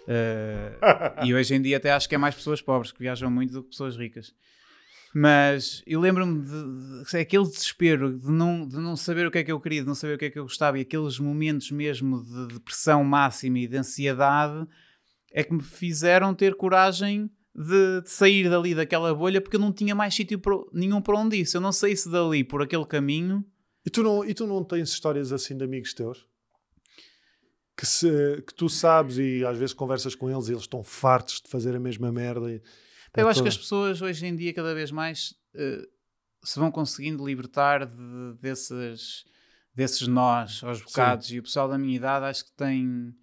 eh, 0.08 0.78
e 1.26 1.34
hoje 1.34 1.56
em 1.56 1.62
dia 1.62 1.78
até 1.78 1.92
acho 1.92 2.10
que 2.10 2.16
é 2.16 2.18
mais 2.18 2.36
pessoas 2.36 2.62
pobres 2.62 2.92
que 2.92 3.00
viajam 3.00 3.32
muito 3.32 3.54
do 3.54 3.64
que 3.64 3.70
pessoas 3.70 3.96
ricas. 3.98 4.34
Mas 5.20 5.82
eu 5.88 6.00
lembro-me 6.00 6.44
de, 6.44 7.10
de- 7.12 7.18
aquele 7.18 7.44
desespero 7.46 8.20
de 8.20 8.30
não, 8.30 8.68
de 8.68 8.76
não 8.78 8.96
saber 8.96 9.26
o 9.26 9.32
que 9.32 9.40
é 9.40 9.44
que 9.44 9.52
eu 9.52 9.60
queria, 9.60 9.82
de 9.82 9.88
não 9.88 9.96
saber 9.96 10.14
o 10.14 10.18
que 10.20 10.26
é 10.26 10.30
que 10.30 10.38
eu 10.38 10.44
gostava 10.44 10.78
e 10.78 10.82
aqueles 10.82 11.18
momentos 11.18 11.72
mesmo 11.72 12.24
de 12.24 12.54
depressão 12.54 13.04
máxima 13.04 13.58
e 13.58 13.68
de 13.68 13.78
ansiedade 13.78 14.68
é 15.32 15.44
que 15.44 15.52
me 15.54 15.64
fizeram 15.64 16.36
ter 16.36 16.54
coragem 16.54 17.32
de, 17.56 18.02
de 18.02 18.10
sair 18.12 18.48
dali 18.48 18.76
daquela 18.76 19.12
bolha 19.16 19.42
porque 19.42 19.56
eu 19.56 19.60
não 19.60 19.72
tinha 19.74 19.96
mais 19.96 20.14
sítio 20.14 20.40
nenhum 20.72 21.02
para 21.02 21.18
onde 21.18 21.38
ir. 21.38 21.48
Se 21.48 21.58
eu 21.58 21.62
não 21.62 21.72
saísse 21.72 22.08
dali 22.12 22.44
por 22.44 22.62
aquele 22.62 22.86
caminho, 22.86 23.44
E 23.84 23.90
tu 23.90 24.04
não, 24.04 24.24
e 24.24 24.36
tu 24.36 24.46
não 24.46 24.64
tens 24.64 24.90
histórias 24.90 25.32
assim 25.34 25.58
de 25.58 25.64
amigos 25.64 25.96
teus? 25.96 26.28
Que, 27.76 27.86
se, 27.88 28.44
que 28.46 28.54
tu 28.54 28.70
sabes 28.70 29.18
e 29.18 29.44
às 29.44 29.58
vezes 29.58 29.74
conversas 29.74 30.14
com 30.14 30.30
eles 30.30 30.48
e 30.48 30.52
eles 30.52 30.62
estão 30.64 30.84
fartos 30.84 31.42
de 31.44 31.50
fazer 31.50 31.76
a 31.76 31.80
mesma 31.80 32.12
merda. 32.12 32.52
E, 32.52 32.62
Eu 33.22 33.28
acho 33.30 33.42
que 33.44 33.48
as 33.50 33.58
pessoas 33.58 34.02
hoje 34.02 34.26
em 34.26 34.36
dia 34.36 34.54
cada 34.54 34.74
vez 34.74 34.92
mais 34.92 35.34
eh, 35.54 35.88
se 36.44 36.60
vão 36.60 36.72
conseguindo 36.72 37.26
libertar 37.26 37.86
de- 37.86 38.34
desses, 38.42 39.26
desses 39.74 40.08
nós 40.08 40.64
aos 40.64 40.82
bocados. 40.82 41.32
E 41.32 41.40
o 41.40 41.44
pessoal 41.44 41.68
da 41.68 41.78
minha 41.78 41.96
idade 41.96 42.26
acho 42.26 42.46
que 42.46 42.52
tem, 42.54 43.14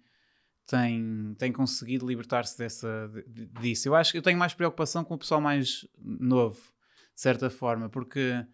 tem, 0.67 1.35
tem 1.37 1.51
conseguido 1.51 2.05
libertar-se 2.07 2.57
dessa, 2.57 3.09
de- 3.27 3.45
disso. 3.47 3.87
Eu 3.87 3.95
acho 3.95 4.11
que 4.11 4.17
eu 4.17 4.21
tenho 4.21 4.37
mais 4.37 4.53
preocupação 4.53 5.03
com 5.03 5.15
o 5.15 5.17
pessoal 5.17 5.39
mais 5.41 5.87
novo, 5.99 6.59
de 7.13 7.21
certa 7.21 7.49
forma, 7.49 7.89
porque 7.89 8.45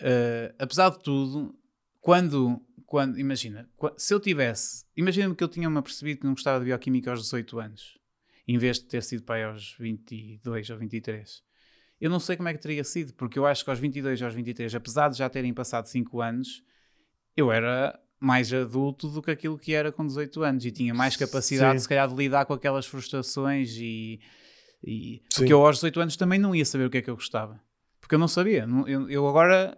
eh, 0.00 0.54
apesar 0.58 0.90
de 0.90 0.98
tudo, 1.02 1.54
quando, 2.00 2.60
quando 2.86 3.18
imagina, 3.18 3.68
se 3.96 4.12
eu 4.14 4.20
tivesse, 4.20 4.84
imagina-me 4.96 5.34
que 5.34 5.42
eu 5.44 5.48
tinha-me 5.48 5.78
apercebido 5.78 6.20
que 6.20 6.26
não 6.26 6.34
gostava 6.34 6.58
de 6.60 6.66
bioquímica 6.66 7.10
aos 7.10 7.22
18 7.22 7.58
anos 7.58 7.97
em 8.48 8.56
vez 8.56 8.78
de 8.78 8.86
ter 8.86 9.02
sido 9.02 9.22
pai 9.22 9.44
aos 9.44 9.76
22 9.78 10.70
ou 10.70 10.78
23. 10.78 11.42
Eu 12.00 12.08
não 12.08 12.18
sei 12.18 12.36
como 12.36 12.48
é 12.48 12.54
que 12.54 12.60
teria 12.60 12.82
sido, 12.82 13.12
porque 13.12 13.38
eu 13.38 13.44
acho 13.44 13.62
que 13.62 13.68
aos 13.68 13.78
22 13.78 14.22
ou 14.22 14.26
aos 14.26 14.34
23, 14.34 14.74
apesar 14.74 15.10
de 15.10 15.18
já 15.18 15.28
terem 15.28 15.52
passado 15.52 15.86
5 15.86 16.20
anos, 16.22 16.64
eu 17.36 17.52
era 17.52 18.00
mais 18.18 18.52
adulto 18.52 19.08
do 19.08 19.20
que 19.20 19.30
aquilo 19.30 19.58
que 19.58 19.74
era 19.74 19.92
com 19.92 20.06
18 20.06 20.42
anos 20.42 20.64
e 20.64 20.70
tinha 20.70 20.94
mais 20.94 21.14
capacidade, 21.16 21.78
Sim. 21.78 21.82
se 21.82 21.88
calhar, 21.88 22.08
de 22.08 22.14
lidar 22.14 22.46
com 22.46 22.54
aquelas 22.54 22.86
frustrações 22.86 23.76
e. 23.76 24.18
e 24.82 25.22
porque 25.34 25.52
eu 25.52 25.64
aos 25.64 25.76
18 25.76 26.00
anos 26.00 26.16
também 26.16 26.38
não 26.38 26.54
ia 26.54 26.64
saber 26.64 26.86
o 26.86 26.90
que 26.90 26.98
é 26.98 27.02
que 27.02 27.10
eu 27.10 27.16
gostava. 27.16 27.60
Porque 28.00 28.14
eu 28.14 28.18
não 28.18 28.28
sabia. 28.28 28.66
Eu, 28.86 29.10
eu 29.10 29.28
agora. 29.28 29.76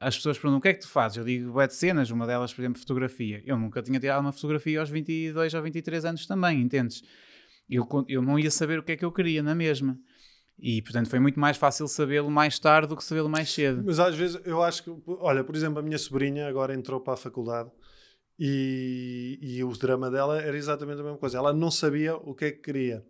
As 0.00 0.16
pessoas 0.16 0.38
perguntam 0.38 0.58
o 0.58 0.60
que 0.60 0.68
é 0.68 0.74
que 0.74 0.80
tu 0.80 0.88
fazes? 0.88 1.18
Eu 1.18 1.24
digo 1.24 1.52
bué 1.52 1.66
de 1.66 1.74
cenas, 1.74 2.08
uma 2.10 2.24
delas, 2.24 2.54
por 2.54 2.60
exemplo, 2.60 2.78
fotografia. 2.78 3.42
Eu 3.44 3.58
nunca 3.58 3.82
tinha 3.82 3.98
tirado 3.98 4.20
uma 4.20 4.32
fotografia 4.32 4.78
aos 4.78 4.88
22 4.88 5.54
ou 5.54 5.62
23 5.62 6.04
anos 6.04 6.24
também, 6.24 6.60
entendes? 6.60 7.02
Eu, 7.68 7.86
eu 8.08 8.22
não 8.22 8.38
ia 8.38 8.50
saber 8.50 8.78
o 8.78 8.82
que 8.82 8.92
é 8.92 8.96
que 8.96 9.04
eu 9.04 9.12
queria 9.12 9.42
na 9.42 9.54
mesma. 9.54 9.98
E, 10.60 10.82
portanto, 10.82 11.08
foi 11.08 11.20
muito 11.20 11.38
mais 11.38 11.56
fácil 11.56 11.86
sabê-lo 11.86 12.30
mais 12.30 12.58
tarde 12.58 12.88
do 12.88 12.96
que 12.96 13.04
sabê-lo 13.04 13.28
mais 13.28 13.52
cedo. 13.52 13.82
Mas 13.84 14.00
às 14.00 14.14
vezes 14.16 14.40
eu 14.44 14.60
acho 14.62 14.82
que, 14.82 14.92
olha, 15.06 15.44
por 15.44 15.54
exemplo, 15.54 15.78
a 15.78 15.82
minha 15.82 15.98
sobrinha 15.98 16.48
agora 16.48 16.74
entrou 16.74 17.00
para 17.00 17.14
a 17.14 17.16
faculdade 17.16 17.70
e, 18.38 19.38
e 19.40 19.64
o 19.64 19.72
drama 19.72 20.10
dela 20.10 20.40
era 20.40 20.56
exatamente 20.56 21.00
a 21.00 21.04
mesma 21.04 21.18
coisa. 21.18 21.38
Ela 21.38 21.52
não 21.52 21.70
sabia 21.70 22.16
o 22.16 22.34
que 22.34 22.46
é 22.46 22.50
que 22.50 22.58
queria. 22.58 23.04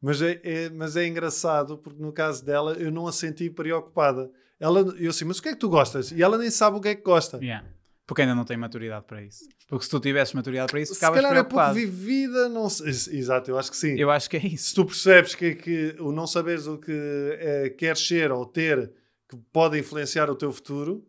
Mas 0.00 0.20
é, 0.20 0.40
é- 0.44 0.70
mas 0.70 0.96
é 0.96 1.06
engraçado 1.06 1.78
porque 1.78 2.00
no 2.00 2.12
caso 2.12 2.44
dela 2.44 2.74
eu 2.74 2.90
não 2.90 3.06
a 3.06 3.12
senti 3.12 3.48
preocupada. 3.50 4.30
Ela, 4.60 4.80
eu 4.98 5.10
assim, 5.10 5.24
mas 5.24 5.38
o 5.38 5.42
que 5.42 5.48
é 5.48 5.52
que 5.52 5.58
tu 5.58 5.68
gostas? 5.68 6.12
E 6.12 6.22
ela 6.22 6.38
nem 6.38 6.50
sabe 6.50 6.76
o 6.76 6.80
que 6.80 6.88
é 6.88 6.94
que 6.94 7.02
gosta. 7.02 7.38
Yeah. 7.42 7.66
Porque 8.06 8.20
ainda 8.22 8.34
não 8.34 8.44
tem 8.44 8.56
maturidade 8.58 9.06
para 9.06 9.22
isso. 9.22 9.48
Porque 9.66 9.84
se 9.86 9.90
tu 9.90 9.98
tivesses 9.98 10.34
maturidade 10.34 10.70
para 10.70 10.80
isso, 10.80 10.92
Se 10.92 10.96
ficavas 11.00 11.22
calhar 11.22 11.32
é 11.32 11.42
pouco 11.42 11.48
preocupado. 11.54 11.74
vivida, 11.74 12.48
não 12.50 12.68
sei. 12.68 12.88
Ex- 12.88 13.08
Exato, 13.08 13.50
eu 13.50 13.58
acho 13.58 13.70
que 13.70 13.76
sim. 13.78 13.98
Eu 13.98 14.10
acho 14.10 14.28
que 14.28 14.36
é 14.36 14.46
isso. 14.46 14.68
Se 14.68 14.74
tu 14.74 14.84
percebes 14.84 15.34
que, 15.34 15.54
que 15.54 15.96
o 15.98 16.12
não 16.12 16.26
saberes 16.26 16.66
o 16.66 16.76
que 16.78 16.92
eh, 16.92 17.70
queres 17.70 18.06
ser 18.06 18.30
ou 18.30 18.44
ter 18.44 18.92
que 19.28 19.36
pode 19.50 19.78
influenciar 19.78 20.28
o 20.28 20.36
teu 20.36 20.52
futuro, 20.52 21.02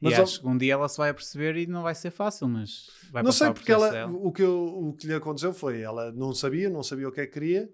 E 0.00 0.04
mas 0.04 0.14
ao- 0.14 0.22
acho 0.22 0.40
que 0.40 0.46
um 0.46 0.56
dia 0.56 0.74
ela 0.74 0.88
se 0.88 0.96
vai 0.96 1.12
perceber 1.12 1.56
e 1.56 1.66
não 1.66 1.82
vai 1.82 1.94
ser 1.96 2.12
fácil, 2.12 2.46
mas 2.48 2.86
vai 3.10 3.20
não 3.24 3.32
sei 3.32 3.52
porque 3.52 3.72
ela, 3.72 3.90
dela. 3.90 4.12
o, 4.12 4.30
que 4.30 4.42
eu- 4.42 4.64
o 4.88 4.92
que 4.94 5.08
lhe 5.08 5.14
aconteceu 5.14 5.52
foi 5.52 5.80
ela 5.80 6.12
não 6.12 6.32
sabia, 6.32 6.70
não 6.70 6.84
sabia 6.84 7.08
o 7.08 7.12
que 7.12 7.20
é 7.20 7.26
que 7.26 7.32
queria, 7.32 7.68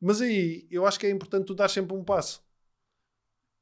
mas 0.00 0.20
aí 0.20 0.68
eu 0.70 0.86
acho 0.86 1.00
que 1.00 1.06
é 1.06 1.10
importante 1.10 1.46
tu 1.46 1.54
dar 1.54 1.68
sempre 1.68 1.96
um 1.96 2.04
passo. 2.04 2.40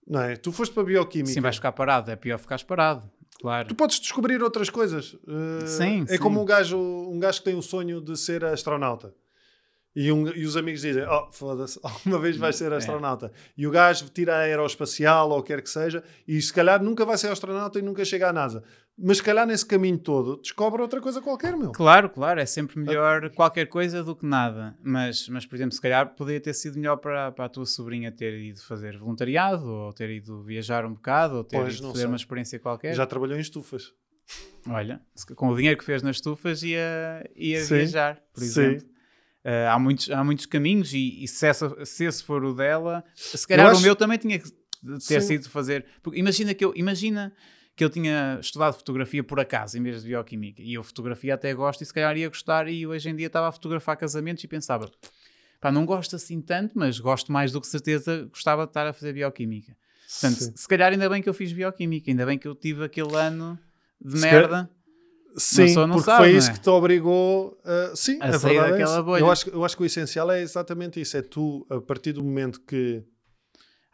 Não 0.07 0.21
é? 0.21 0.37
Tu 0.37 0.53
foste 0.53 0.73
para 0.75 0.83
a 0.83 0.87
bioquímica. 0.87 1.33
Sim, 1.33 1.41
vais 1.41 1.57
ficar 1.57 1.73
parado. 1.73 2.11
É 2.11 2.17
pior 2.17 2.37
ficares 2.39 2.63
parado. 2.65 3.11
Claro. 3.43 3.67
Tu 3.67 3.75
podes 3.75 3.99
descobrir 3.99 4.41
outras 4.41 4.71
coisas. 4.71 5.15
Uh, 5.15 5.67
Sim, 5.67 6.05
é 6.05 6.13
sim. 6.13 6.19
como 6.19 6.41
um 6.41 6.45
gajo, 6.45 6.79
um 6.79 7.19
gajo 7.19 7.39
que 7.41 7.45
tem 7.45 7.57
o 7.57 7.63
sonho 7.63 8.01
de 8.01 8.17
ser 8.17 8.45
astronauta. 8.45 9.13
E, 9.95 10.11
um- 10.11 10.29
e 10.29 10.45
os 10.47 10.57
amigos 10.57 10.81
dizem: 10.81 11.05
Oh, 11.05 11.31
foda-se, 11.31 11.79
alguma 11.85 12.19
vez 12.19 12.37
vais 12.37 12.57
ser 12.57 12.73
É. 12.73 12.77
astronauta. 12.77 13.31
E 13.57 13.67
o 13.67 13.71
gajo 13.71 14.09
tira 14.09 14.35
a 14.37 14.39
aeroespacial 14.41 15.31
ou 15.31 15.39
o 15.39 15.43
que 15.43 15.49
quer 15.53 15.63
que 15.63 15.69
seja, 15.71 16.03
e 16.27 16.41
se 16.41 16.53
calhar 16.53 16.83
nunca 16.83 17.05
vai 17.05 17.19
ser 17.19 17.29
astronauta 17.29 17.79
e 17.79 17.83
nunca 17.83 18.05
chega 18.05 18.29
à 18.29 18.33
NASA. 18.33 18.63
Mas 18.99 19.17
se 19.19 19.23
calhar 19.23 19.47
nesse 19.47 19.65
caminho 19.67 19.99
todo 19.99 20.37
descobre 20.37 20.81
outra 20.83 21.01
coisa 21.01 21.21
qualquer, 21.21 21.57
meu. 21.57 21.73
Claro, 21.73 22.11
claro, 22.11 22.39
é 22.41 22.47
sempre 22.47 22.79
melhor 22.79 23.31
qualquer 23.31 23.67
coisa 23.67 24.03
do 24.05 24.15
que 24.15 24.25
nada. 24.27 24.77
Mas, 24.83 25.29
mas 25.29 25.47
por 25.47 25.57
exemplo, 25.57 25.75
se 25.75 25.81
calhar 25.81 26.15
poderia 26.15 26.41
ter 26.41 26.53
sido 26.55 26.77
melhor 26.79 26.97
para, 26.99 27.33
para 27.33 27.47
a 27.47 27.49
tua 27.49 27.65
sobrinha 27.67 28.13
ter 28.13 28.35
ido 28.39 28.63
fazer 28.63 28.99
voluntariado, 28.99 29.67
ou 29.67 29.93
ter 29.95 30.11
ido 30.11 30.43
viajar 30.43 30.85
um 30.85 30.93
bocado, 30.93 31.37
ou 31.37 31.45
ter 31.45 31.57
Pois, 31.59 31.75
ido 31.79 31.87
fazer 31.89 31.99
sei. 32.01 32.07
uma 32.07 32.17
experiência 32.17 32.59
qualquer. 32.59 32.95
Já 32.95 33.07
trabalhou 33.07 33.37
em 33.37 33.41
estufas. 33.41 33.93
Olha, 34.69 35.01
com 35.35 35.49
o 35.49 35.57
dinheiro 35.57 35.77
que 35.79 35.85
fez 35.85 36.03
nas 36.03 36.17
estufas 36.17 36.63
ia, 36.63 37.29
ia 37.35 37.61
Sim, 37.65 37.77
viajar, 37.77 38.23
por 38.33 38.43
sim. 38.43 38.79
Eh, 39.45 39.67
há, 39.67 39.79
muitos, 39.79 40.09
há 40.11 40.23
muitos 40.23 40.47
caminhos 40.47 40.93
e, 40.93 41.25
e 41.25 41.27
se, 41.29 41.47
essa- 41.47 41.85
se 41.85 42.05
esse 42.05 42.23
for 42.23 42.45
o 42.45 42.55
dela, 42.55 43.03
se 43.15 43.47
calhar 43.47 43.67
acho- 43.71 43.81
o 43.81 43.83
meu 43.83 43.97
também 43.97 44.17
tinha 44.19 44.39
que 44.39 44.49
ter 45.09 45.21
Sim. 45.21 45.27
sido 45.29 45.51
fazer. 45.51 45.85
Porque 46.03 46.19
imagina 46.19 46.55
que 46.55 46.65
eu 46.65 46.73
imagina 46.77 47.33
que 47.75 47.83
eu 47.83 47.91
tinha 47.91 48.39
estudado 48.41 48.75
fotografia 48.75 49.25
por 49.25 49.41
acaso 49.41 49.77
em 49.79 49.83
vez 49.83 50.03
de 50.03 50.09
bioquímica 50.09 50.61
e 50.63 50.75
eu 50.75 50.83
fotografia 50.85 51.35
até 51.35 51.53
gosto 51.55 51.81
e 51.83 51.87
se 51.87 51.93
calhar 51.95 52.17
ia 52.17 52.29
gostar 52.29 52.69
e 52.69 52.87
hoje 52.87 53.09
em 53.09 53.17
dia 53.17 53.27
estava 53.29 53.49
a 53.49 53.53
fotografar 53.53 53.97
casamentos 53.97 54.45
e 54.45 54.47
pensava 54.49 54.91
pá, 55.61 55.73
não 55.73 55.87
gosto 55.87 56.15
assim 56.17 56.41
tanto, 56.41 56.79
mas 56.79 57.01
gosto 57.01 57.33
mais 57.33 57.51
do 57.51 57.61
que 57.61 57.67
certeza 57.67 58.25
gostava 58.31 58.65
de 58.65 58.71
estar 58.71 58.87
a 58.87 58.93
fazer 58.93 59.13
bioquímica. 59.15 59.75
Portanto, 60.21 60.39
Sim. 60.45 60.53
se 60.55 60.69
calhar 60.69 60.93
ainda 60.93 61.09
bem 61.09 61.23
que 61.23 61.29
eu 61.29 61.35
fiz 61.35 61.53
bioquímica, 61.53 62.11
ainda 62.11 62.27
bem 62.27 62.37
que 62.39 62.47
eu 62.47 62.55
tive 62.55 62.85
aquele 62.85 63.17
ano 63.17 63.59
de 64.01 64.19
Se 64.19 64.23
merda. 64.27 64.71
Sim, 65.37 65.75
não 65.75 65.89
porque 65.91 66.03
sabe, 66.05 66.25
foi 66.25 66.37
isso 66.37 66.51
é? 66.51 66.53
que 66.53 66.61
te 66.61 66.69
obrigou 66.71 67.59
a, 67.65 67.97
sim, 67.97 68.19
A 68.21 68.29
a 68.29 68.39
sair 68.39 68.57
é 68.57 68.61
daquela 68.71 68.83
essa. 68.83 69.03
bolha. 69.03 69.21
Eu 69.21 69.31
acho, 69.31 69.45
que- 69.45 69.51
eu 69.55 69.65
acho 69.65 69.77
que 69.77 69.83
o 69.83 69.87
essencial 69.87 70.31
é 70.31 70.41
exatamente 70.43 71.01
isso: 71.01 71.17
é 71.17 71.23
tu, 71.23 71.67
a 71.71 71.81
partir 71.81 72.13
do 72.13 72.23
momento 72.23 72.61
que. 72.61 73.03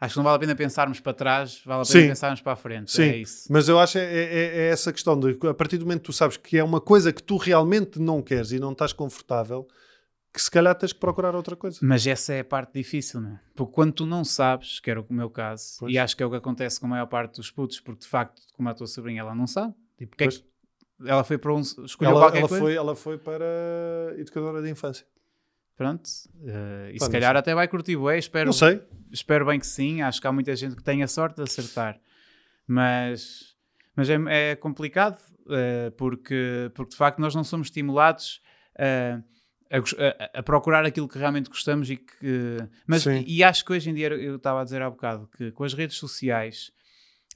Acho 0.01 0.13
que 0.13 0.17
não 0.19 0.23
vale 0.23 0.37
a 0.37 0.39
pena 0.39 0.55
pensarmos 0.55 1.01
para 1.01 1.13
trás, 1.13 1.61
vale 1.65 1.81
a 1.81 1.85
pena 1.85 2.01
Sim. 2.03 2.07
pensarmos 2.07 2.39
para 2.41 2.53
a 2.53 2.55
frente. 2.55 2.89
Sim, 2.91 3.01
É 3.03 3.17
isso. 3.17 3.51
mas 3.51 3.67
eu 3.67 3.77
acho 3.77 3.97
é, 3.97 4.03
é- 4.03 4.57
é 4.57 4.67
essa 4.69 4.93
questão 4.93 5.19
de 5.19 5.37
a 5.47 5.53
partir 5.53 5.77
do 5.77 5.85
momento 5.85 5.99
que 5.99 6.05
tu 6.05 6.13
sabes 6.13 6.37
que 6.37 6.57
é 6.57 6.63
uma 6.63 6.79
coisa 6.79 7.11
que 7.11 7.21
tu 7.21 7.35
realmente 7.35 7.99
não 7.99 8.21
queres 8.21 8.53
e 8.53 8.59
não 8.59 8.71
estás 8.71 8.93
confortável, 8.93 9.67
que 10.33 10.41
se 10.41 10.49
calhar 10.49 10.73
tens 10.75 10.93
que 10.93 10.99
procurar 11.01 11.35
outra 11.35 11.53
coisa. 11.53 11.79
Mas 11.81 12.07
essa 12.07 12.31
é 12.33 12.39
a 12.39 12.45
parte 12.45 12.71
difícil, 12.75 13.19
não 13.19 13.31
é? 13.31 13.39
Porque 13.53 13.73
quando 13.73 13.91
tu 13.91 14.05
não 14.05 14.23
sabes, 14.23 14.79
que 14.79 14.89
era 14.89 15.01
o 15.01 15.05
meu 15.09 15.29
caso, 15.29 15.77
Pois. 15.81 15.93
e 15.93 15.97
acho 15.97 16.15
que 16.15 16.23
é 16.23 16.25
o 16.25 16.29
que 16.29 16.37
acontece 16.37 16.79
com 16.79 16.85
a 16.85 16.89
maior 16.89 17.07
parte 17.07 17.35
dos 17.35 17.51
putos, 17.51 17.81
porque 17.81 18.01
de 18.01 18.07
facto, 18.07 18.41
como 18.53 18.69
a 18.69 18.73
tua 18.73 18.87
sobrinha, 18.87 19.19
ela 19.19 19.35
não 19.35 19.47
sabe. 19.47 19.73
Tipo, 19.97 20.11
porque 20.11 20.23
é 20.23 20.27
que 20.29 20.43
ela 21.05 21.23
foi 21.23 21.37
para 21.37 21.53
um. 21.53 21.61
escolheu 21.61 22.11
Ela, 22.11 22.37
ela 22.37 22.47
foi, 22.47 22.75
ela 22.75 22.95
foi 22.95 23.17
para 23.17 23.45
educadora 24.17 24.61
de 24.61 24.69
infância. 24.69 25.05
Pronto. 25.75 26.09
eh, 26.45 26.91
e 26.93 26.99
se 26.99 27.09
calhar 27.09 27.35
até 27.37 27.55
vai 27.55 27.67
curtir 27.67 27.95
bué, 27.95 28.17
espero, 28.17 28.47
Não 28.47 28.53
sei. 28.53 28.81
espero 29.11 29.45
bem 29.45 29.59
que 29.59 29.65
sim. 29.67 30.01
Acho 30.01 30.19
que 30.19 30.27
há 30.27 30.31
muita 30.31 30.53
gente 30.55 30.75
que 30.75 30.83
tem 30.83 31.01
a 31.03 31.07
sorte 31.07 31.37
de 31.37 31.43
acertar. 31.43 31.99
Mas, 32.67 33.55
mas 33.95 34.09
é, 34.09 34.51
é 34.51 34.55
complicado 34.55 35.19
eh, 35.49 35.91
porque, 35.97 36.71
porque 36.75 36.91
de 36.91 36.97
facto 36.97 37.19
nós 37.19 37.33
não 37.33 37.43
somos 37.43 37.67
estimulados 37.67 38.41
eh, 38.77 39.19
a, 39.71 39.77
a- 39.77 40.39
a 40.39 40.43
procurar 40.43 40.85
aquilo 40.85 41.07
que 41.07 41.17
realmente 41.17 41.49
gostamos 41.49 41.89
e 41.89 41.97
que. 41.97 42.57
Mas, 42.85 43.03
Sim. 43.03 43.23
e 43.25 43.43
acho 43.43 43.63
que 43.65 43.71
hoje 43.73 43.89
em 43.89 43.93
dia, 43.93 44.07
eu 44.09 44.35
estava 44.35 44.61
a 44.61 44.63
dizer 44.63 44.81
há 44.81 44.89
bocado, 44.89 45.29
que 45.37 45.51
com 45.51 45.63
as 45.63 45.73
redes 45.73 45.97
sociais 45.97 46.71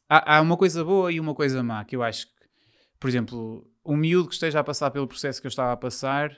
há, 0.09 0.37
há 0.37 0.41
uma 0.41 0.57
coisa 0.57 0.83
boa 0.83 1.11
e 1.11 1.19
uma 1.19 1.33
coisa 1.33 1.63
má. 1.63 1.83
Que 1.85 1.95
eu 1.95 2.03
acho 2.03 2.27
que, 2.27 2.33
por 3.03 3.09
exemplo, 3.09 3.69
um 3.85 3.97
miúdo 3.97 4.29
que 4.29 4.33
esteja 4.33 4.61
a 4.61 4.63
passar 4.63 4.89
pelo 4.89 5.05
processo 5.05 5.41
que 5.41 5.45
eu 5.45 5.49
estava 5.49 5.73
a 5.73 5.75
passar 5.75 6.33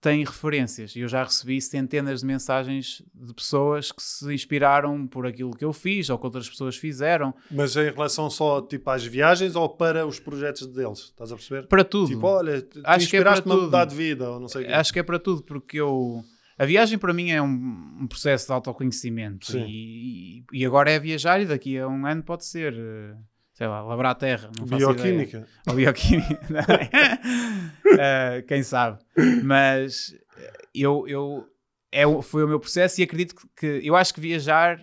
tem 0.00 0.24
referências. 0.24 0.94
E 0.94 1.00
eu 1.00 1.08
já 1.08 1.24
recebi 1.24 1.60
centenas 1.60 2.20
de 2.20 2.26
mensagens 2.26 3.02
de 3.12 3.34
pessoas 3.34 3.90
que 3.90 4.00
se 4.00 4.32
inspiraram 4.32 5.04
por 5.04 5.26
aquilo 5.26 5.50
que 5.50 5.64
eu 5.64 5.72
fiz 5.72 6.08
ou 6.08 6.16
que 6.16 6.24
outras 6.24 6.48
pessoas 6.48 6.76
fizeram. 6.76 7.34
Mas 7.50 7.74
em 7.74 7.90
relação 7.90 8.30
só 8.30 8.62
tipo 8.62 8.88
às 8.88 9.04
viagens 9.04 9.56
ou 9.56 9.68
para 9.68 10.06
os 10.06 10.20
projetos 10.20 10.68
deles? 10.68 11.00
Estás 11.00 11.32
a 11.32 11.34
perceber? 11.34 11.66
Para 11.66 11.82
tudo. 11.82 12.06
Tipo, 12.06 12.24
olha, 12.24 12.64
Acho 12.84 13.10
que 13.10 13.16
é 13.16 13.22
para 13.24 13.42
tudo. 13.42 13.62
mudar 13.62 13.84
de 13.86 13.96
vida 13.96 14.30
ou 14.30 14.38
não 14.38 14.46
sei. 14.46 14.64
Acho 14.68 14.92
que 14.92 15.00
é 15.00 15.02
para 15.02 15.18
tudo, 15.18 15.42
porque 15.42 15.80
eu. 15.80 16.22
A 16.56 16.64
viagem 16.64 16.98
para 16.98 17.12
mim 17.12 17.32
é 17.32 17.42
um, 17.42 17.98
um 18.02 18.06
processo 18.06 18.46
de 18.46 18.52
autoconhecimento. 18.52 19.58
E, 19.58 20.44
e 20.52 20.64
agora 20.64 20.88
é 20.88 21.00
viajar 21.00 21.40
e 21.40 21.46
daqui 21.46 21.76
a 21.76 21.88
um 21.88 22.06
ano 22.06 22.22
pode 22.22 22.46
ser, 22.46 22.74
eh, 22.74 23.16
sei 23.56 23.66
lá, 23.66 23.80
labrar 23.82 24.12
a 24.12 24.14
terra. 24.14 24.50
Bioquímica. 24.68 25.46
Ou 25.66 25.74
bioquímica. 25.74 26.38
Eh, 27.98 28.44
quem 28.46 28.62
sabe. 28.62 28.98
Mas 29.42 30.14
eh, 30.36 30.52
eu, 30.74 31.06
eu 31.08 31.46
é, 31.90 32.02
foi 32.22 32.44
o 32.44 32.48
meu 32.48 32.60
processo 32.60 33.00
e 33.00 33.04
acredito 33.04 33.34
que, 33.34 33.46
que- 33.56 33.80
eu 33.86 33.96
acho 33.96 34.12
que 34.12 34.20
viajar 34.20 34.78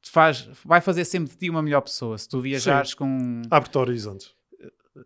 te 0.00 0.10
faz, 0.10 0.48
vai 0.64 0.80
fazer 0.80 1.04
sempre 1.04 1.30
de 1.30 1.36
ti 1.38 1.48
uma 1.50 1.62
melhor 1.62 1.80
pessoa. 1.82 2.18
Se 2.18 2.28
tu 2.28 2.40
viajares 2.40 2.94
com 2.94 3.42
Abre-te 3.50 3.78
horizontes. 3.78 4.34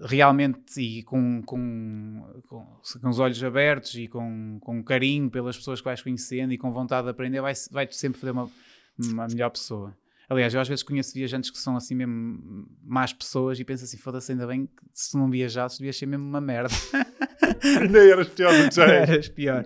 realmente 0.00 0.80
e 0.80 1.02
com, 1.02 1.42
com, 1.42 2.40
com, 2.48 2.64
com 3.02 3.09
os 3.09 3.18
olhos 3.18 3.42
abertos 3.44 3.94
e 3.96 4.09
com, 4.09 4.59
com 4.61 4.82
carinho 4.82 5.28
pelas 5.30 5.56
pessoas 5.59 5.80
que 5.80 5.85
vais 5.85 6.00
conhecendo 6.00 6.52
e 6.52 6.59
com 6.59 6.72
vontade 6.72 7.04
de 7.04 7.11
aprender, 7.11 7.40
vai- 7.42 7.52
vai-te 7.70 7.94
sempre 7.96 8.18
fazer 8.18 8.30
uma, 8.32 8.50
uma 8.98 9.26
melhor 9.28 9.50
pessoa. 9.50 9.94
Aliás, 10.28 10.52
eu 10.52 10.60
às 10.60 10.66
vezes 10.68 10.82
conheço 10.82 11.14
viajantes 11.14 11.50
que 11.50 11.58
são 11.58 11.76
assim 11.76 11.94
mesmo 11.94 12.66
más 12.82 13.12
pessoas 13.12 13.60
e 13.60 13.64
penso 13.64 13.84
assim, 13.84 13.96
foda-se, 13.96 14.32
ainda 14.32 14.46
bem 14.46 14.66
que 14.66 14.72
se 14.92 15.16
não 15.16 15.30
viajasses 15.30 15.78
devias 15.78 15.96
ser 15.96 16.06
mesmo 16.06 16.24
uma 16.26 16.40
merda. 16.40 16.74
Ainda 17.80 17.98
eras 18.04 18.28
pior 18.28 18.52
do 18.52 18.68
que 18.68 18.74
já. 18.74 18.86
Eras 18.86 19.28
pior. 19.28 19.64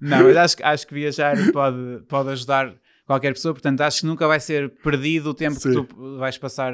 Não, 0.00 0.22
mas 0.24 0.36
acho, 0.36 0.56
que- 0.56 0.62
acho 0.62 0.86
que 0.86 0.94
viajar 0.94 1.36
pode, 1.52 2.02
pode 2.08 2.30
ajudar 2.30 2.74
qualquer 3.06 3.32
pessoa, 3.34 3.52
portanto 3.52 3.80
acho 3.82 4.00
que 4.00 4.06
nunca 4.06 4.26
vai 4.26 4.40
ser 4.40 4.70
perdido 4.82 5.30
o 5.30 5.34
tempo 5.34 5.56
Sim. 5.60 5.84
que 5.84 5.94
tu 5.94 6.16
vais 6.18 6.38
passar 6.38 6.72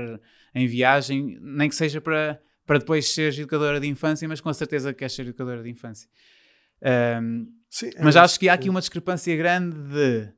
em 0.55 0.67
viagem, 0.67 1.39
nem 1.41 1.69
que 1.69 1.75
seja 1.75 2.01
para, 2.01 2.41
para 2.67 2.79
depois 2.79 3.13
seres 3.13 3.39
educadora 3.39 3.81
de 3.81 3.89
infância, 3.89 4.29
mas 4.29 4.41
com 4.41 4.53
certeza 4.53 4.93
que 4.93 5.01
queres 5.01 5.13
ser 5.15 5.23
educadora 5.23 5.63
de 5.63 5.71
infância. 5.71 6.09
Ahm, 6.83 7.47
Sim, 7.71 7.91
é 7.97 8.03
mas 8.05 8.15
acho 8.17 8.39
que 8.39 8.49
há 8.49 8.55
aqui 8.55 8.69
uma 8.71 8.81
discrepância 8.81 9.35
grande 9.37 9.77
de 9.77 10.29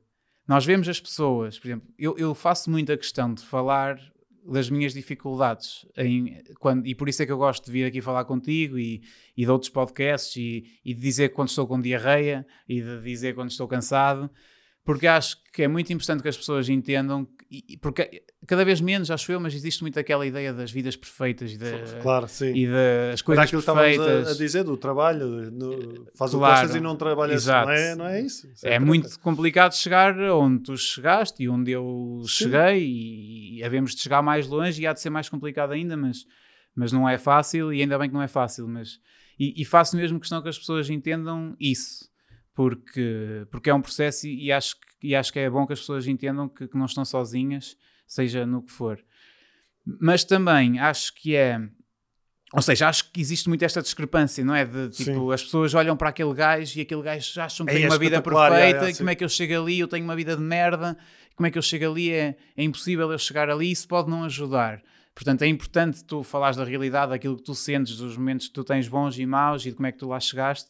nós 0.47 0.65
vemos 0.65 0.87
as 0.87 0.99
pessoas, 0.99 1.59
por 1.59 1.67
exemplo, 1.67 1.87
eu, 1.97 2.17
eu 2.17 2.33
faço 2.33 2.69
muita 2.69 2.95
questão 2.97 3.33
de 3.33 3.43
falar 3.43 3.99
das 4.45 4.69
minhas 4.69 4.93
dificuldades 4.93 5.85
em, 5.97 6.41
quando, 6.57 6.87
e 6.87 6.95
por 6.95 7.09
isso 7.09 7.21
é 7.21 7.25
que 7.25 7.31
eu 7.31 7.37
gosto 7.37 7.65
de 7.65 7.71
vir 7.71 7.85
aqui 7.85 8.01
falar 8.01 8.23
contigo 8.23 8.79
e, 8.79 9.01
e 9.35 9.43
de 9.43 9.51
outros 9.51 9.69
podcasts 9.69 10.37
e, 10.37 10.79
e 10.85 10.93
de 10.93 11.01
dizer 11.01 11.29
quando 11.29 11.49
estou 11.49 11.67
com 11.67 11.81
diarreia 11.81 12.47
e 12.67 12.81
de 12.81 13.01
dizer 13.01 13.35
quando 13.35 13.51
estou 13.51 13.67
cansado 13.67 14.29
porque 14.87 15.05
acho 15.05 15.37
que 15.53 15.61
é 15.63 15.67
muito 15.67 15.91
importante 15.93 16.23
que 16.23 16.29
as 16.29 16.37
pessoas 16.37 16.67
entendam 16.69 17.25
que- 17.25 17.63
e- 17.69 17.77
porque 17.77 18.23
cada 18.47 18.63
vez 18.65 18.81
menos 18.81 19.11
acho 19.11 19.31
eu, 19.31 19.39
mas 19.39 19.53
existe 19.53 19.81
muito 19.81 19.99
aquela 19.99 20.25
ideia 20.25 20.53
das 20.53 20.71
vidas 20.71 20.95
perfeitas 20.95 21.51
e, 21.51 21.57
de, 21.57 21.65
Claro, 22.01 22.27
sim. 22.27 22.53
e 22.55 22.65
das 22.67 22.75
Era 23.19 23.23
coisas 23.23 23.53
estávamos 23.53 23.97
perfeitas 23.97 24.27
a, 24.27 24.31
a 24.31 24.35
dizer 24.35 24.63
do 24.63 24.75
trabalho, 24.77 25.51
no, 25.51 26.07
faz 26.15 26.33
o 26.33 26.37
que 26.39 26.45
gostas 26.45 26.75
e 26.75 26.79
não 26.79 26.95
trabalhas. 26.95 27.43
Exato. 27.43 27.67
Não 27.67 27.73
é, 27.73 27.95
não 27.95 28.05
é 28.07 28.21
isso? 28.21 28.47
Isso 28.47 28.65
é 28.65 28.69
treta. 28.71 28.85
muito 28.85 29.19
complicado 29.19 29.73
chegar 29.75 30.17
onde 30.19 30.63
tu 30.63 30.77
chegaste 30.77 31.43
e 31.43 31.49
onde 31.49 31.71
eu 31.71 32.21
Sim. 32.23 32.29
cheguei 32.45 32.83
e, 32.85 33.57
e 33.59 33.63
havemos 33.63 33.93
de 33.95 34.01
chegar 34.01 34.21
mais 34.21 34.47
longe 34.47 34.81
e 34.81 34.87
há 34.87 34.93
de 34.93 35.01
ser 35.01 35.09
mais 35.09 35.27
complicado 35.29 35.71
ainda, 35.73 35.95
mas, 35.97 36.25
mas 36.75 36.91
não 36.91 37.07
é 37.07 37.17
fácil 37.17 37.73
e 37.73 37.81
ainda 37.81 37.97
bem 37.99 38.07
que 38.09 38.13
não 38.15 38.21
é 38.21 38.27
fácil, 38.27 38.67
mas 38.67 38.99
e, 39.39 39.53
e 39.61 39.65
faço 39.65 39.95
mesmo 39.95 40.19
questão 40.19 40.41
que 40.41 40.49
as 40.49 40.57
pessoas 40.57 40.89
entendam 40.89 41.55
isso, 41.59 42.07
porque, 42.57 43.45
porque 43.51 43.69
é 43.69 43.73
um 43.73 43.81
processo 43.83 44.25
e, 44.27 44.45
e 44.45 44.51
acho, 44.51 44.75
que- 44.75 45.07
e 45.09 45.15
acho 45.15 45.31
que 45.31 45.37
é 45.37 45.47
bom 45.47 45.67
que 45.67 45.73
as 45.73 45.79
pessoas 45.79 46.07
entendam 46.07 46.49
que, 46.49 46.67
que 46.67 46.75
não 46.75 46.87
estão 46.87 47.05
sozinhas, 47.05 47.77
seja 48.07 48.47
no 48.47 48.63
que 48.63 48.71
for. 48.71 48.99
Mas 50.01 50.23
também 50.23 50.79
acho 50.79 51.13
que 51.13 51.35
é 51.35 51.61
ou 52.53 52.61
seja, 52.61 52.87
acho 52.87 53.11
que 53.11 53.19
existe 53.21 53.47
muito 53.49 53.63
esta 53.63 53.81
discrepância, 53.81 54.43
não 54.43 54.55
é? 54.55 54.63
De 54.65 54.89
tipo, 54.89 55.11
Sim. 55.27 55.33
as 55.33 55.43
pessoas 55.43 55.73
olham 55.75 55.95
para 55.97 56.09
aquele 56.09 56.33
gajo 56.33 56.79
e 56.79 56.81
aquele 56.81 57.01
gajo 57.03 57.41
acham 57.41 57.65
que 57.65 57.73
É 57.73 57.75
tem 57.75 57.85
uma 57.85 57.97
vida 57.99 58.21
perfeita, 58.21 58.87
é, 58.87 58.89
é, 58.89 58.93
como 58.95 59.09
é 59.09 59.15
que 59.15 59.23
eu 59.23 59.29
chego 59.29 59.61
ali? 59.61 59.79
Eu 59.79 59.87
tenho 59.87 60.03
uma 60.05 60.15
vida 60.15 60.35
de 60.35 60.41
merda, 60.41 60.97
como 61.35 61.45
é 61.45 61.51
que 61.51 61.57
eu 61.57 61.61
chego 61.61 61.91
ali? 61.91 62.09
É, 62.09 62.37
é 62.55 62.63
impossível 62.63 63.11
eu 63.11 63.19
chegar 63.19 63.49
ali, 63.49 63.69
isso 63.69 63.87
pode 63.87 64.09
não 64.09 64.23
ajudar. 64.23 64.81
Portanto, 65.13 65.41
é 65.41 65.47
importante 65.47 66.03
tu 66.05 66.23
falares 66.23 66.55
da 66.57 66.63
realidade, 66.63 67.09
daquilo 67.11 67.35
que 67.35 67.43
tu 67.43 67.53
sentes, 67.53 67.97
dos 67.97 68.15
momentos 68.17 68.47
que 68.47 68.53
tu 68.53 68.63
tens 68.63 68.87
bons 68.87 69.19
e 69.19 69.25
maus 69.25 69.63
e 69.65 69.69
de 69.69 69.75
como 69.75 69.85
é 69.87 69.91
que 69.91 69.97
tu 69.99 70.07
lá 70.07 70.19
chegaste. 70.19 70.69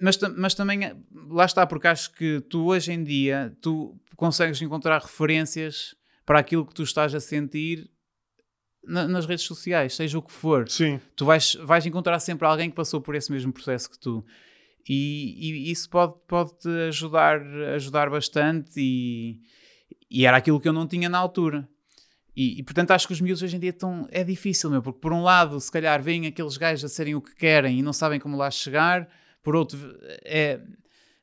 Mas, 0.00 0.18
mas 0.36 0.54
também, 0.54 0.84
eh, 0.84 0.96
lá 1.28 1.44
está, 1.44 1.66
porque 1.66 1.86
acho 1.86 2.12
que 2.12 2.40
tu 2.40 2.66
hoje 2.66 2.92
em 2.92 3.04
dia, 3.04 3.56
tu 3.60 3.96
consegues 4.16 4.60
encontrar 4.60 5.00
referências 5.00 5.94
para 6.26 6.40
aquilo 6.40 6.66
que 6.66 6.74
tu 6.74 6.82
estás 6.82 7.14
a 7.14 7.20
sentir 7.20 7.88
na- 8.84 9.06
nas 9.06 9.24
redes 9.26 9.44
sociais, 9.44 9.94
seja 9.94 10.18
o 10.18 10.22
que 10.22 10.32
for 10.32 10.68
Sim, 10.68 11.00
tu 11.14 11.24
vais, 11.24 11.54
vais 11.56 11.86
encontrar 11.86 12.18
sempre 12.18 12.46
alguém 12.46 12.70
que 12.70 12.76
passou 12.76 13.00
por 13.00 13.14
esse 13.14 13.30
mesmo 13.30 13.52
processo 13.52 13.88
que 13.90 13.98
tu. 13.98 14.24
E, 14.88 15.68
e 15.68 15.70
isso 15.70 15.88
pode, 15.90 16.14
pode 16.26 16.58
te 16.58 16.68
ajudar, 16.88 17.40
ajudar 17.74 18.08
bastante 18.10 18.72
e, 18.80 19.40
e 20.10 20.24
era 20.26 20.38
aquilo 20.38 20.58
que 20.60 20.68
eu 20.68 20.72
não 20.72 20.86
tinha 20.86 21.08
na 21.08 21.18
altura. 21.18 21.68
E, 22.34 22.58
e, 22.60 22.62
portanto 22.62 22.92
acho 22.92 23.06
que 23.06 23.12
os 23.12 23.20
miúdos 23.20 23.42
hoje 23.42 23.56
em 23.56 23.60
dia 23.60 23.70
estão, 23.70 24.08
é 24.10 24.24
difícil, 24.24 24.70
meu, 24.70 24.80
porque 24.80 25.00
por 25.00 25.12
um 25.12 25.22
lado, 25.22 25.60
se 25.60 25.70
calhar 25.70 26.02
veem 26.02 26.26
aqueles 26.26 26.56
gajos 26.56 26.84
a 26.84 26.88
serem 26.88 27.14
o 27.14 27.20
que 27.20 27.34
querem 27.34 27.78
e 27.80 27.82
não 27.82 27.92
sabem 27.92 28.18
como 28.20 28.36
lá 28.36 28.50
chegar, 28.50 29.08
por 29.42 29.54
outro, 29.56 29.78
é, 30.24 30.60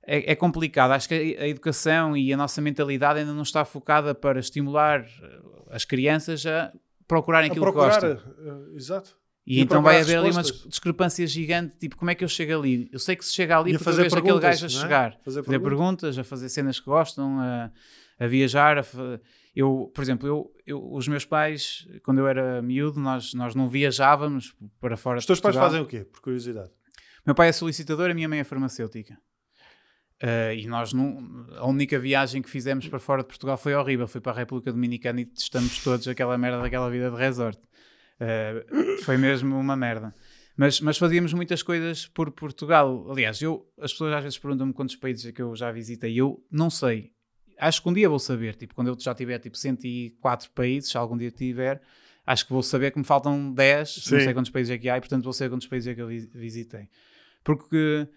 é, 0.06 0.32
é 0.32 0.36
complicado. 0.36 0.92
Acho 0.92 1.08
que 1.10 1.36
a, 1.40 1.48
educação 1.48 2.16
e 2.16 2.32
a 2.34 2.38
nossa 2.38 2.62
mentalidade 2.62 3.20
ainda 3.20 3.34
não 3.34 3.44
está 3.44 3.64
focada 3.66 4.14
para 4.16 4.40
estimular 4.40 5.02
eh, 5.02 5.40
as 5.72 5.84
crianças 5.86 6.46
a 6.46 6.72
procurarem 7.08 7.50
a 7.50 7.52
aquilo 7.52 7.66
que 7.66 7.72
procurar. 7.72 8.02
gostam. 8.02 8.34
eh, 8.72 8.76
exato. 8.76 9.18
E, 9.48 9.60
E 9.60 9.62
então 9.62 9.82
vai 9.84 10.02
haver 10.02 10.18
ali 10.18 10.32
uma 10.32 10.42
discrepância 10.42 11.28
gigante, 11.28 11.76
tipo, 11.78 11.96
como 11.98 12.10
é 12.10 12.16
que 12.16 12.24
eu 12.24 12.28
chego 12.28 12.58
ali? 12.60 12.90
Eu 12.92 12.98
sei 12.98 13.16
que 13.16 13.24
se 13.24 13.32
chega 13.32 13.56
ali 13.60 13.72
E 13.72 13.74
porque 13.74 13.84
eu 13.84 13.86
fazer 13.86 14.04
vejo 14.04 14.16
aquele 14.16 14.34
perguntas, 14.34 14.62
gajo 14.62 14.66
a 14.66 14.80
é? 14.80 14.82
chegar. 14.82 15.20
Fazer 15.24 15.44
Fazer 15.44 15.60
perguntas, 15.60 16.18
a 16.18 16.24
fazer 16.24 16.50
cenas 16.50 16.80
que 16.80 16.86
gostam, 16.88 17.40
a, 17.40 17.72
a 18.20 18.28
viajar. 18.28 18.80
a 18.80 18.84
fa- 18.84 19.20
eu, 19.56 19.92
por 19.94 20.02
exemplo, 20.02 20.28
eu, 20.28 20.52
eu- 20.66 20.92
os 20.94 21.08
meus 21.08 21.26
pais, 21.26 21.88
quando 22.04 22.18
eu 22.20 22.28
era 22.28 22.60
miúdo, 22.62 23.00
nós, 23.00 23.36
nós 23.36 23.54
não 23.54 23.70
viajávamos 23.70 24.56
para 24.82 24.98
fora 24.98 25.20
Os 25.20 25.26
teus 25.28 25.40
pais 25.40 25.56
fazem 25.56 25.80
o 25.80 25.86
quê? 25.86 26.04
Por 26.04 26.22
curiosidade. 26.22 26.72
Meu 27.26 27.34
pai 27.36 27.50
é 27.50 27.52
solicitador, 27.52 28.10
a 28.10 28.14
minha 28.14 28.30
mãe 28.30 28.40
é 28.40 28.44
farmacêutica. 28.44 29.18
Ah, 30.22 30.54
e 30.54 30.66
nós, 30.68 30.94
não, 30.94 31.46
a 31.58 31.66
única 31.68 32.00
viagem 32.00 32.42
que 32.42 32.50
fizemos 32.50 32.88
para 32.88 33.00
fora 33.00 33.22
de 33.22 33.28
Portugal 33.28 33.58
foi 33.58 33.74
horrível. 33.76 34.08
Foi 34.08 34.22
para 34.22 34.32
a 34.32 34.36
República 34.36 34.72
Dominicana 34.72 35.22
e 35.22 35.26
testamos 35.26 35.84
todos 35.84 36.08
aquela 36.08 36.38
merda 36.38 36.62
daquela 36.62 36.90
vida 36.90 37.10
de 37.12 37.18
resort. 37.18 37.60
Ah, 38.20 38.64
foi 39.04 39.18
mesmo 39.18 39.58
uma 39.60 39.76
merda. 39.76 40.14
Mas, 40.58 40.80
mas 40.80 40.98
fazíamos 40.98 41.34
muitas 41.34 41.62
coisas 41.62 42.08
por 42.08 42.32
Portugal. 42.32 43.12
Aliás, 43.12 43.42
eu, 43.42 43.70
as 43.78 43.92
pessoas 43.92 44.14
às 44.14 44.24
vezes 44.24 44.38
perguntam-me 44.40 44.72
quantos 44.74 44.96
países 44.96 45.26
é 45.26 45.32
que 45.34 45.42
eu 45.42 45.54
já 45.56 45.70
visitei. 45.72 46.16
Eu 46.16 46.42
não 46.50 46.70
sei. 46.70 47.12
Acho 47.60 47.82
que 47.84 47.90
um 47.90 47.94
dia 47.94 48.08
vou 48.08 48.20
saber. 48.20 48.56
Tipo, 48.56 48.74
quando 48.74 48.88
eu 48.88 48.98
já 48.98 49.14
tiver 49.14 49.38
tipo 49.40 49.58
104 49.58 50.50
países, 50.52 50.92
se 50.92 50.98
algum 50.98 51.18
dia 51.18 51.30
tiver, 51.32 51.82
acho 52.26 52.46
que 52.46 52.54
vou 52.54 52.64
saber 52.64 52.92
que 52.92 52.98
me 52.98 53.04
faltam 53.04 53.52
10, 53.52 53.96
não 54.10 54.20
Sim. 54.20 54.24
sei 54.26 54.34
quantos 54.34 54.52
países 54.52 54.72
é 54.72 54.78
que 54.78 54.88
há, 54.90 54.98
e 54.98 55.02
portanto 55.02 55.24
vou 55.26 55.34
saber 55.34 55.50
quantos 55.50 55.68
países 55.68 55.88
é 55.90 55.96
que 55.96 56.02
eu 56.02 56.08
vi- 56.08 56.30
visitei. 56.34 56.88
Porque, 57.46 58.10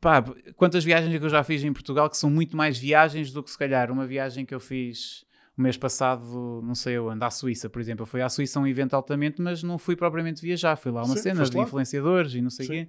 pá, 0.00 0.24
quantas 0.54 0.84
viagens 0.84 1.14
é 1.14 1.18
que 1.18 1.24
eu 1.24 1.28
já 1.28 1.44
fiz 1.44 1.62
em 1.62 1.72
Portugal 1.72 2.08
que 2.08 2.16
são 2.16 2.30
muito 2.30 2.56
mais 2.56 2.78
viagens 2.78 3.32
do 3.32 3.42
que 3.42 3.50
se 3.50 3.58
calhar 3.58 3.90
uma 3.90 4.06
viagem 4.06 4.46
que 4.46 4.54
eu 4.54 4.60
fiz 4.60 5.26
o 5.58 5.60
mês 5.62 5.76
passado, 5.76 6.62
não 6.62 6.74
sei 6.74 6.98
onde, 6.98 7.24
à 7.24 7.30
Suíça, 7.30 7.68
por 7.68 7.80
exemplo. 7.80 8.02
Eu 8.02 8.06
fui 8.06 8.22
à 8.22 8.28
Suíça 8.28 8.58
a 8.58 8.62
um 8.62 8.66
evento 8.66 8.94
altamente, 8.94 9.42
mas 9.42 9.62
não 9.62 9.78
fui 9.78 9.96
propriamente 9.96 10.40
viajar, 10.40 10.76
fui 10.76 10.92
lá 10.92 11.00
a 11.00 11.04
uma 11.04 11.16
Sim, 11.16 11.22
cena 11.22 11.44
de 11.44 11.56
lá. 11.56 11.64
influenciadores 11.64 12.34
e 12.34 12.40
não 12.40 12.50
sei 12.50 12.64
o 12.64 12.68
Sim. 12.68 12.74
quê. 12.74 12.88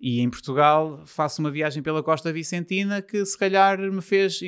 E 0.00 0.20
em 0.20 0.28
Portugal 0.28 1.02
faço 1.06 1.40
uma 1.40 1.50
viagem 1.50 1.82
pela 1.82 2.02
Costa 2.02 2.32
Vicentina 2.32 3.00
que 3.00 3.24
se 3.24 3.38
calhar 3.38 3.78
me 3.78 4.00
fez, 4.00 4.40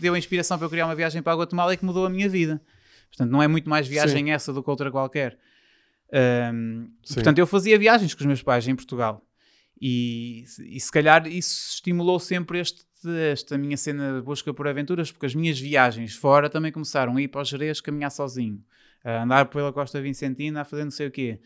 deu 0.00 0.12
a 0.12 0.18
inspiração 0.18 0.58
para 0.58 0.66
eu 0.66 0.70
criar 0.70 0.86
uma 0.86 0.94
viagem 0.94 1.22
para 1.22 1.32
a 1.32 1.36
Guatemala 1.36 1.72
e 1.72 1.76
que 1.76 1.84
mudou 1.84 2.04
a 2.04 2.10
minha 2.10 2.28
vida. 2.28 2.60
Portanto, 3.08 3.30
não 3.30 3.42
é 3.42 3.48
muito 3.48 3.70
mais 3.70 3.88
viagem 3.88 4.32
essa 4.32 4.52
do 4.52 4.62
que 4.62 4.68
outra 4.68 4.90
qualquer. 4.90 5.38
Sim. 6.12 7.14
portanto, 7.14 7.38
eu 7.38 7.46
fazia 7.46 7.78
viagens 7.78 8.12
com 8.12 8.20
os 8.20 8.26
meus 8.26 8.42
pais 8.42 8.66
em 8.68 8.74
Portugal. 8.74 9.25
E, 9.80 10.44
e 10.60 10.80
se 10.80 10.90
calhar 10.90 11.26
isso 11.26 11.74
estimulou 11.74 12.18
sempre 12.18 12.60
este, 12.60 12.84
esta 13.30 13.58
minha 13.58 13.76
cena 13.76 14.14
de 14.14 14.22
busca 14.22 14.52
por 14.52 14.66
aventuras, 14.66 15.12
porque 15.12 15.26
as 15.26 15.34
minhas 15.34 15.58
viagens 15.58 16.14
fora 16.14 16.48
também 16.48 16.72
começaram 16.72 17.16
a 17.16 17.20
ir 17.22 17.28
para 17.28 17.42
os 17.42 17.48
Jerez 17.48 17.80
caminhar 17.80 18.10
sozinho, 18.10 18.62
a 19.04 19.22
andar 19.22 19.46
pela 19.46 19.72
Costa 19.72 20.00
Vicentina, 20.00 20.62
a 20.62 20.64
fazer 20.64 20.84
não 20.84 20.90
sei 20.90 21.08
o 21.08 21.10
quê. 21.10 21.40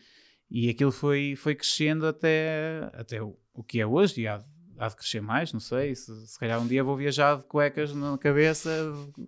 E 0.49 0.69
aquilo 0.69 0.91
foi, 0.91 1.35
foi 1.37 1.55
crescendo 1.55 2.05
até, 2.05 2.89
até 2.93 3.21
o, 3.21 3.37
o 3.53 3.63
que 3.63 3.79
é 3.79 3.85
hoje, 3.85 4.21
e 4.21 4.27
há, 4.27 4.41
há 4.77 4.87
de 4.87 4.95
crescer 4.95 5.21
mais, 5.21 5.53
não 5.53 5.59
sei. 5.59 5.95
Se, 5.95 6.27
se 6.27 6.39
calhar 6.39 6.59
um 6.61 6.67
dia 6.67 6.83
vou 6.83 6.95
viajar 6.95 7.37
de 7.37 7.43
cuecas 7.43 7.93
na 7.93 8.17
cabeça, 8.17 8.69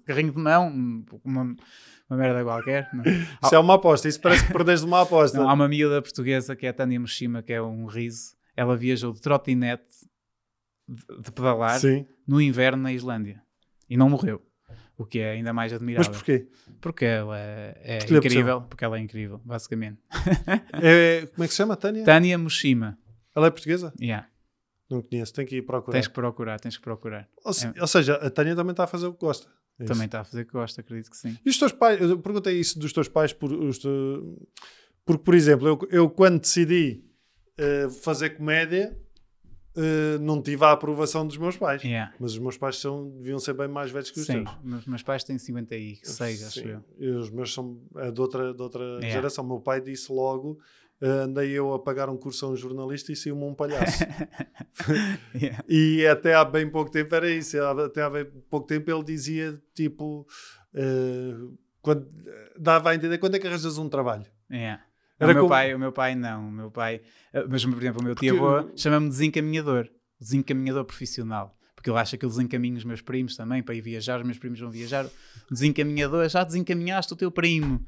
carrinho 0.05 0.31
de 0.31 0.39
mão, 0.39 0.67
uma, 1.23 1.55
uma 2.09 2.17
merda 2.17 2.43
qualquer. 2.43 2.89
não 2.93 3.03
é? 3.03 3.27
Isso 3.43 3.55
é 3.55 3.59
uma 3.59 3.75
aposta, 3.75 4.07
isso 4.07 4.19
parece 4.19 4.45
que 4.45 4.53
perdeste 4.53 4.85
uma 4.85 5.01
aposta. 5.01 5.37
Não, 5.37 5.49
há 5.49 5.53
uma 5.53 5.67
miúda 5.67 6.01
portuguesa 6.01 6.55
que 6.55 6.65
é 6.65 6.69
a 6.69 6.73
Tânia 6.73 6.99
Moshima, 6.99 7.41
que 7.41 7.53
é 7.53 7.61
um 7.61 7.85
riso. 7.85 8.35
Ela 8.55 8.75
viajou 8.77 9.13
de 9.13 9.21
trotinete 9.21 9.83
de, 10.87 11.21
de 11.21 11.31
pedalar 11.31 11.79
Sim, 11.79 12.05
no 12.27 12.41
inverno 12.41 12.83
na 12.83 12.93
Islândia 12.93 13.41
e 13.89 13.97
não 13.97 14.09
morreu. 14.09 14.41
O 14.95 15.05
que 15.05 15.19
é 15.19 15.31
ainda 15.31 15.51
mais 15.51 15.73
admirável. 15.73 16.07
mas 16.11 16.17
porquê? 16.17 16.47
Porque 16.79 17.03
ela 17.05 17.37
é, 17.39 17.81
é 17.83 17.97
opção. 17.97 18.17
incrível. 18.17 18.61
Porque 18.61 18.85
ela 18.85 18.97
é 18.97 19.01
incrível, 19.01 19.41
basicamente. 19.43 19.99
É, 20.81 21.25
como 21.33 21.43
é 21.43 21.47
que 21.47 21.53
se 21.53 21.57
chama, 21.57 21.75
Tânia? 21.75 22.03
Tânia 22.03 22.37
Moshima. 22.37 22.97
Ela 23.35 23.47
é 23.47 23.49
portuguesa? 23.49 23.91
Yeah. 23.99 24.27
Não 24.89 25.01
conheço, 25.01 25.33
tenho 25.33 25.47
que 25.47 25.57
ir 25.57 25.61
procurar. 25.63 25.93
Tens 25.93 26.07
que 26.07 26.13
procurar, 26.13 26.59
tens 26.59 26.77
que 26.77 26.83
procurar. 26.83 27.27
Ou, 27.43 27.53
se- 27.53 27.65
é. 27.67 27.73
ou 27.81 27.87
seja, 27.87 28.13
a 28.15 28.29
Tânia 28.29 28.55
também 28.55 28.71
está 28.71 28.83
a 28.83 28.87
fazer 28.87 29.07
o 29.07 29.13
que 29.13 29.19
gosta. 29.21 29.49
É. 29.79 29.85
Também 29.85 30.05
está 30.05 30.21
a 30.21 30.23
fazer 30.23 30.45
que 30.45 30.51
gosta, 30.51 30.81
acredito 30.81 31.09
que 31.09 31.17
sim. 31.17 31.35
E 31.43 31.49
os 31.49 31.57
teus 31.57 31.71
pais, 31.71 31.99
eu 31.99 32.19
perguntei 32.19 32.59
isso 32.59 32.77
dos 32.77 32.93
teus 32.93 33.07
pais 33.07 33.33
por, 33.33 33.49
te- 33.73 33.87
porque, 35.03 35.23
por 35.23 35.33
exemplo, 35.33 35.67
eu, 35.67 35.79
eu 35.89 36.09
quando 36.09 36.39
decidi 36.39 37.03
eh, 37.57 37.87
fazer 38.03 38.31
comédia, 38.31 38.97
eh, 39.75 40.17
não 40.19 40.41
tive 40.41 40.63
a 40.65 40.71
aprovação 40.71 41.25
dos 41.25 41.37
meus 41.37 41.57
pais. 41.57 41.83
Yeah. 41.83 42.13
Mas 42.19 42.33
os 42.33 42.39
meus 42.39 42.57
pais 42.57 42.77
são, 42.77 43.09
deviam 43.09 43.39
ser 43.39 43.53
bem 43.53 43.67
mais 43.67 43.91
velhos 43.91 44.11
que 44.11 44.19
os 44.19 44.25
Sim, 44.25 44.43
teus. 44.43 44.57
meus, 44.63 44.85
meus 44.85 45.03
pais 45.03 45.23
têm 45.23 45.37
56, 45.37 46.43
acho 46.43 46.59
Sim. 46.61 46.67
eu. 46.69 46.83
E 46.99 47.09
os 47.09 47.29
meus 47.29 47.53
são 47.53 47.79
é 47.97 48.11
de 48.11 48.21
outra, 48.21 48.53
de 48.53 48.61
outra 48.61 48.83
Yeah. 48.83 49.09
geração. 49.09 49.43
Meu 49.43 49.59
pai 49.59 49.81
disse 49.81 50.11
logo: 50.11 50.59
eh, 51.01 51.07
andei 51.07 51.49
eu 51.51 51.73
a 51.73 51.79
pagar 51.79 52.09
um 52.09 52.17
curso 52.17 52.45
a 52.45 52.49
um 52.49 52.55
jornalista 52.55 53.11
e 53.11 53.15
saiu-me 53.15 53.43
um 53.43 53.53
palhaço. 53.55 54.03
Yeah. 55.35 55.63
e 55.67 56.05
até 56.07 56.33
há 56.33 56.43
bem 56.45 56.69
pouco 56.69 56.91
tempo 56.91 57.13
era 57.15 57.29
isso. 57.29 57.61
Até 57.61 58.01
há 58.01 58.09
bem 58.09 58.25
pouco 58.49 58.67
tempo 58.67 58.89
ele 58.91 59.03
dizia 59.03 59.59
tipo. 59.73 60.27
eh, 60.73 61.35
quando, 61.81 62.07
dava 62.57 62.91
a 62.91 62.95
entender 62.95 63.17
quando 63.17 63.35
é 63.35 63.39
que 63.39 63.45
arranjas 63.47 63.77
um 63.77 63.89
trabalho. 63.89 64.25
Yeah. 64.49 64.81
Era 65.24 65.32
o, 65.32 65.36
meu 65.36 65.43
como- 65.43 65.49
pai, 65.49 65.74
o 65.76 65.80
meu 65.80 65.91
pai 65.91 66.15
não, 66.15 66.47
o 66.47 66.51
meu 66.51 66.71
pai, 66.71 67.01
eh, 67.34 67.45
mas 67.49 67.63
por 67.65 67.78
exemplo, 67.78 68.01
o 68.01 68.03
meu 68.03 68.15
Porque- 68.15 68.28
tio-avô 68.32 68.69
chama-me 68.76 69.09
desencaminhador, 69.09 69.89
desencaminhador 70.19 70.86
profissional, 70.86 71.57
porque 71.76 71.89
ele 71.89 71.97
acha 71.99 72.17
que 72.17 72.26
eu 72.26 72.30
desencaminho 72.30 72.78
os 72.78 72.84
meus 72.86 73.01
primos 73.01 73.36
também 73.36 73.61
para 73.63 73.76
ir 73.76 73.82
viajar, 73.82 74.19
os 74.19 74.26
meus 74.26 74.38
primos 74.38 74.59
vão 74.59 74.69
viajar, 74.71 75.05
desencaminhador, 75.51 76.28
já 76.30 76.43
desencaminhaste 76.43 77.13
o 77.13 77.15
teu 77.15 77.32
primo. 77.32 77.84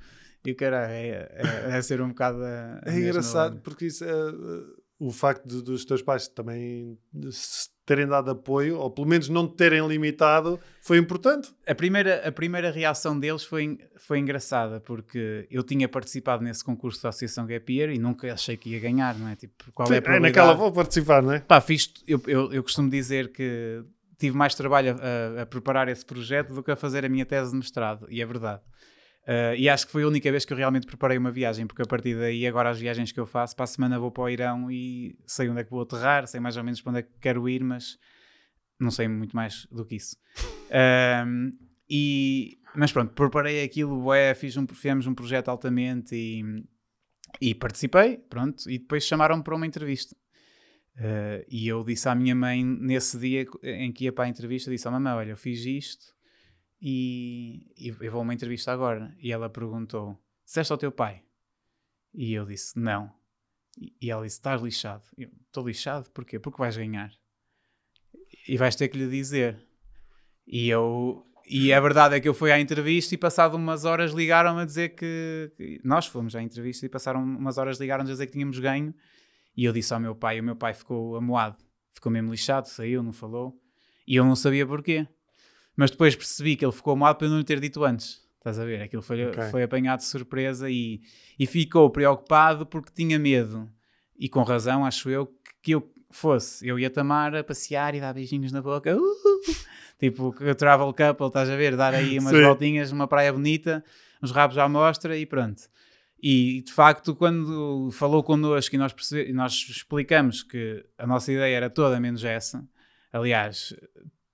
E 0.46 0.52
o 0.52 0.56
cara 0.56 0.88
é, 0.92 1.28
é, 1.72 1.78
é 1.78 1.82
ser 1.82 2.00
um 2.02 2.10
bocado 2.10 2.38
a, 2.44 2.80
a 2.86 2.92
É 2.94 3.00
engraçado 3.00 3.54
onda. 3.54 3.62
porque 3.64 3.86
isso, 3.88 4.04
é, 4.04 4.10
o 5.00 5.12
facto 5.12 5.46
de- 5.48 5.62
dos 5.62 5.84
teus 5.86 6.02
pais 6.02 6.28
também 6.28 6.98
se 7.32 7.70
terem 7.86 8.08
dado 8.08 8.32
apoio, 8.32 8.78
ou 8.80 8.90
pelo 8.90 9.06
menos 9.08 9.30
não 9.30 9.48
te 9.48 9.56
terem 9.56 9.86
limitado, 9.88 10.60
foi 10.82 10.98
importante. 10.98 11.54
A 11.68 11.76
primeira, 11.76 12.28
a 12.28 12.32
primeira 12.32 12.72
reação 12.72 13.20
deles 13.20 13.44
foi, 13.44 13.78
foi 13.98 14.20
engraçada, 14.20 14.80
porque 14.80 15.46
eu 15.52 15.62
tinha 15.64 15.88
participado 15.88 16.44
nesse 16.44 16.64
concurso 16.64 17.04
da 17.04 17.10
Associação 17.10 17.46
Gap 17.46 17.72
Year 17.72 17.92
e 17.92 18.00
nunca 18.00 18.34
achei 18.34 18.58
que 18.58 18.70
ia 18.70 18.80
ganhar, 18.80 19.16
não 19.20 19.28
é? 19.28 19.36
Tipo, 19.36 19.66
qual 19.74 19.88
é 19.90 19.96
a 19.96 19.98
É, 19.98 20.02
probabilidade? 20.02 20.36
naquela 20.48 20.58
vou 20.58 20.72
participar, 20.72 21.22
não 21.22 21.34
é? 21.34 21.40
Pá, 21.42 21.62
fiz, 21.62 21.94
eu, 22.08 22.20
eu, 22.26 22.52
eu 22.54 22.64
costumo 22.64 22.90
dizer 22.90 23.32
que 23.32 23.84
tive 24.18 24.36
mais 24.36 24.56
trabalho 24.56 24.96
a, 25.00 25.40
a- 25.40 25.42
a 25.44 25.46
preparar 25.46 25.88
esse 25.90 26.06
projeto 26.06 26.54
do 26.56 26.64
que 26.64 26.72
a 26.72 26.76
fazer 26.76 27.06
a 27.06 27.10
minha 27.10 27.26
tese 27.26 27.52
de 27.52 27.58
mestrado, 27.58 28.08
e 28.10 28.22
é 28.22 28.26
verdade. 28.26 28.62
Uh, 29.28 29.56
e 29.58 29.68
acho 29.68 29.88
que 29.88 29.92
foi 29.92 30.04
a 30.04 30.08
única 30.08 30.30
vez 30.32 30.46
que 30.46 30.54
eu 30.54 30.58
realmente 30.58 30.86
preparei 30.86 31.18
uma 31.18 31.32
viagem, 31.32 31.66
porque 31.66 31.82
a 31.82 31.86
partir 31.86 32.16
daí, 32.16 32.46
agora 32.46 32.70
as 32.70 32.80
viagens 32.80 33.12
que 33.12 33.20
eu 33.20 33.26
faço, 33.26 33.56
para 33.56 33.64
a 33.64 33.68
semana 33.68 33.98
vou 33.98 34.12
para 34.12 34.24
o 34.24 34.30
Irão 34.30 34.70
e 34.70 35.18
sei 35.26 35.50
onde 35.50 35.62
é 35.62 35.64
que 35.64 35.72
vou 35.72 35.82
aterrar, 35.82 36.28
sei 36.28 36.40
mais 36.40 36.58
ou 36.58 36.64
menos 36.64 36.80
para 36.80 36.92
onde 36.92 37.00
é 37.00 37.04
que 37.04 37.10
quero 37.20 37.50
ir, 37.50 37.64
mas 37.64 37.98
não 38.80 38.92
sei 38.92 39.08
muito 39.08 39.36
mais 39.36 39.66
do 39.72 39.86
que 39.86 39.96
isso. 39.96 40.16
E, 41.88 42.58
mas 42.76 42.92
pronto, 42.92 43.14
preparei 43.14 43.64
aquilo, 43.64 44.02
bué, 44.02 44.34
fiz 44.34 44.58
um, 44.58 44.66
fizemos 44.68 45.06
um 45.06 45.14
projeto 45.14 45.50
altamente 45.50 46.16
e, 46.16 46.44
e 47.40 47.54
participei, 47.54 48.18
pronto, 48.18 48.70
e 48.70 48.80
depois 48.80 49.04
chamaram-me 49.04 49.44
para 49.44 49.56
uma 49.56 49.68
entrevista. 49.68 50.16
Uh, 50.98 51.46
e 51.50 51.68
eu 51.68 51.84
disse 51.84 52.08
à 52.10 52.16
minha 52.16 52.34
mãe, 52.34 52.64
nesse 52.64 53.20
dia 53.20 53.46
em 53.62 53.92
que 53.92 54.06
ia 54.06 54.14
para 54.14 54.26
a 54.26 54.30
entrevista, 54.30 54.72
disse 54.72 54.88
à 54.88 54.92
mamãe, 54.92 55.14
olha, 55.14 55.30
eu 55.32 55.38
fiz 55.38 55.64
isto 55.66 56.16
e, 56.88 57.66
e 57.76 57.88
eu 58.00 58.12
vou 58.12 58.20
a 58.20 58.24
uma 58.24 58.34
entrevista 58.36 58.72
agora. 58.72 59.12
E 59.20 59.32
ela 59.32 59.50
perguntou, 59.50 60.16
disseste 60.46 60.72
ao 60.72 60.78
teu 60.78 60.92
pai? 60.92 61.24
E 62.14 62.32
eu 62.32 62.46
disse, 62.46 62.78
não. 62.78 63.12
E, 64.00 64.12
ela 64.12 64.24
disse, 64.24 64.38
estás 64.38 64.62
lixado. 64.62 65.04
Estou 65.18 65.68
lixado? 65.68 66.12
Porquê? 66.12 66.38
Porque 66.40 66.60
vais 66.60 66.78
ganhar. 66.78 67.12
E 68.48 68.56
vais 68.56 68.76
ter 68.76 68.88
que 68.88 69.00
lhe 69.00 69.10
dizer. 69.10 69.58
E 70.46 70.70
eu... 70.70 71.26
E 71.48 71.74
a 71.74 71.80
verdade 71.80 72.16
é 72.16 72.20
que 72.20 72.28
eu 72.28 72.34
fui 72.36 72.52
à 72.52 72.60
entrevista 72.60 73.14
e 73.16 73.18
passado 73.18 73.56
umas 73.56 73.84
horas 73.86 74.12
ligaram-me 74.14 74.62
a 74.62 74.66
dizer 74.66 74.90
que, 74.90 75.52
que- 75.58 75.82
Nós 75.84 76.06
fomos 76.06 76.36
à 76.36 76.42
entrevista 76.42 76.86
e 76.86 76.90
passaram 76.90 77.24
umas 77.24 77.58
horas 77.58 77.80
ligaram-nos 77.80 78.12
a 78.12 78.14
dizer 78.14 78.28
que 78.28 78.34
tínhamos 78.34 78.60
ganho. 78.60 78.94
E 79.58 79.66
eu 79.66 79.74
disse 79.74 79.92
ao 79.92 80.00
meu 80.00 80.16
pai, 80.16 80.38
e 80.38 80.42
o 80.42 80.44
meu 80.44 80.56
pai 80.56 80.74
ficou 80.76 81.16
amoado. 81.16 81.58
Ficou 81.92 82.12
mesmo 82.12 82.30
lixado, 82.32 82.68
saiu, 82.68 83.02
não 83.02 83.12
falou. 83.14 83.60
E 84.08 84.16
eu 84.16 84.24
não 84.26 84.36
sabia 84.36 84.68
porquê. 84.68 85.08
Mas 85.76 85.92
depois 85.92 86.16
percebi 86.16 86.56
que 86.56 86.66
ele 86.66 86.72
ficou 86.72 86.94
amoado 86.94 87.18
por 87.18 87.26
eu 87.26 87.32
não 87.32 87.38
lhe 87.38 87.44
ter 87.44 87.60
dito 87.60 87.84
antes. 87.84 88.24
Estás 88.38 88.60
a 88.60 88.66
ver? 88.66 88.82
Aquilo 88.82 89.02
foi, 89.02 89.26
Ok. 89.26 89.44
foi 89.50 89.64
apanhado 89.64 90.00
de 90.00 90.06
surpresa 90.06 90.70
e, 90.70 91.02
e 91.38 91.46
ficou 91.48 91.90
preocupado 91.90 92.66
porque 92.66 92.92
tinha 92.94 93.18
medo. 93.18 93.70
E 94.18 94.30
com 94.30 94.44
razão, 94.44 94.86
acho 94.86 95.10
eu, 95.10 95.28
que, 95.62 95.72
eu 95.72 95.92
fosse. 96.12 96.66
Eu 96.68 96.78
ia 96.80 96.90
Tamar 96.90 97.36
a 97.36 97.44
passear 97.44 97.96
e 97.96 98.00
dar 98.00 98.14
beijinhos 98.14 98.52
na 98.52 98.62
boca. 98.62 98.96
Uh! 98.96 99.02
tipo, 100.00 100.34
travel 100.56 100.94
couple, 100.94 101.28
estás 101.28 101.50
a 101.50 101.56
ver? 101.56 101.76
Dar 101.76 101.94
aí 101.94 102.20
umas 102.20 102.36
Sim. 102.36 102.44
voltinhas 102.44 102.92
numa 102.92 103.08
praia 103.08 103.34
bonita, 103.34 103.84
uns 104.22 104.32
rabos 104.32 104.58
à 104.58 104.70
mostra 104.70 105.18
e 105.18 105.26
pronto. 105.26 105.64
E 106.22 106.62
de 106.62 106.72
facto, 106.72 107.16
quando 107.16 107.90
falou 107.92 108.24
connosco 108.24 108.74
e 108.74 108.78
nós, 108.78 108.96
nós 109.34 109.54
explicamos 109.70 110.44
que 110.44 110.86
a 110.98 111.06
nossa 111.06 111.32
ideia 111.32 111.56
era 111.56 111.70
toda 111.70 112.00
menos 112.00 112.24
essa, 112.24 112.64
aliás, 113.12 113.76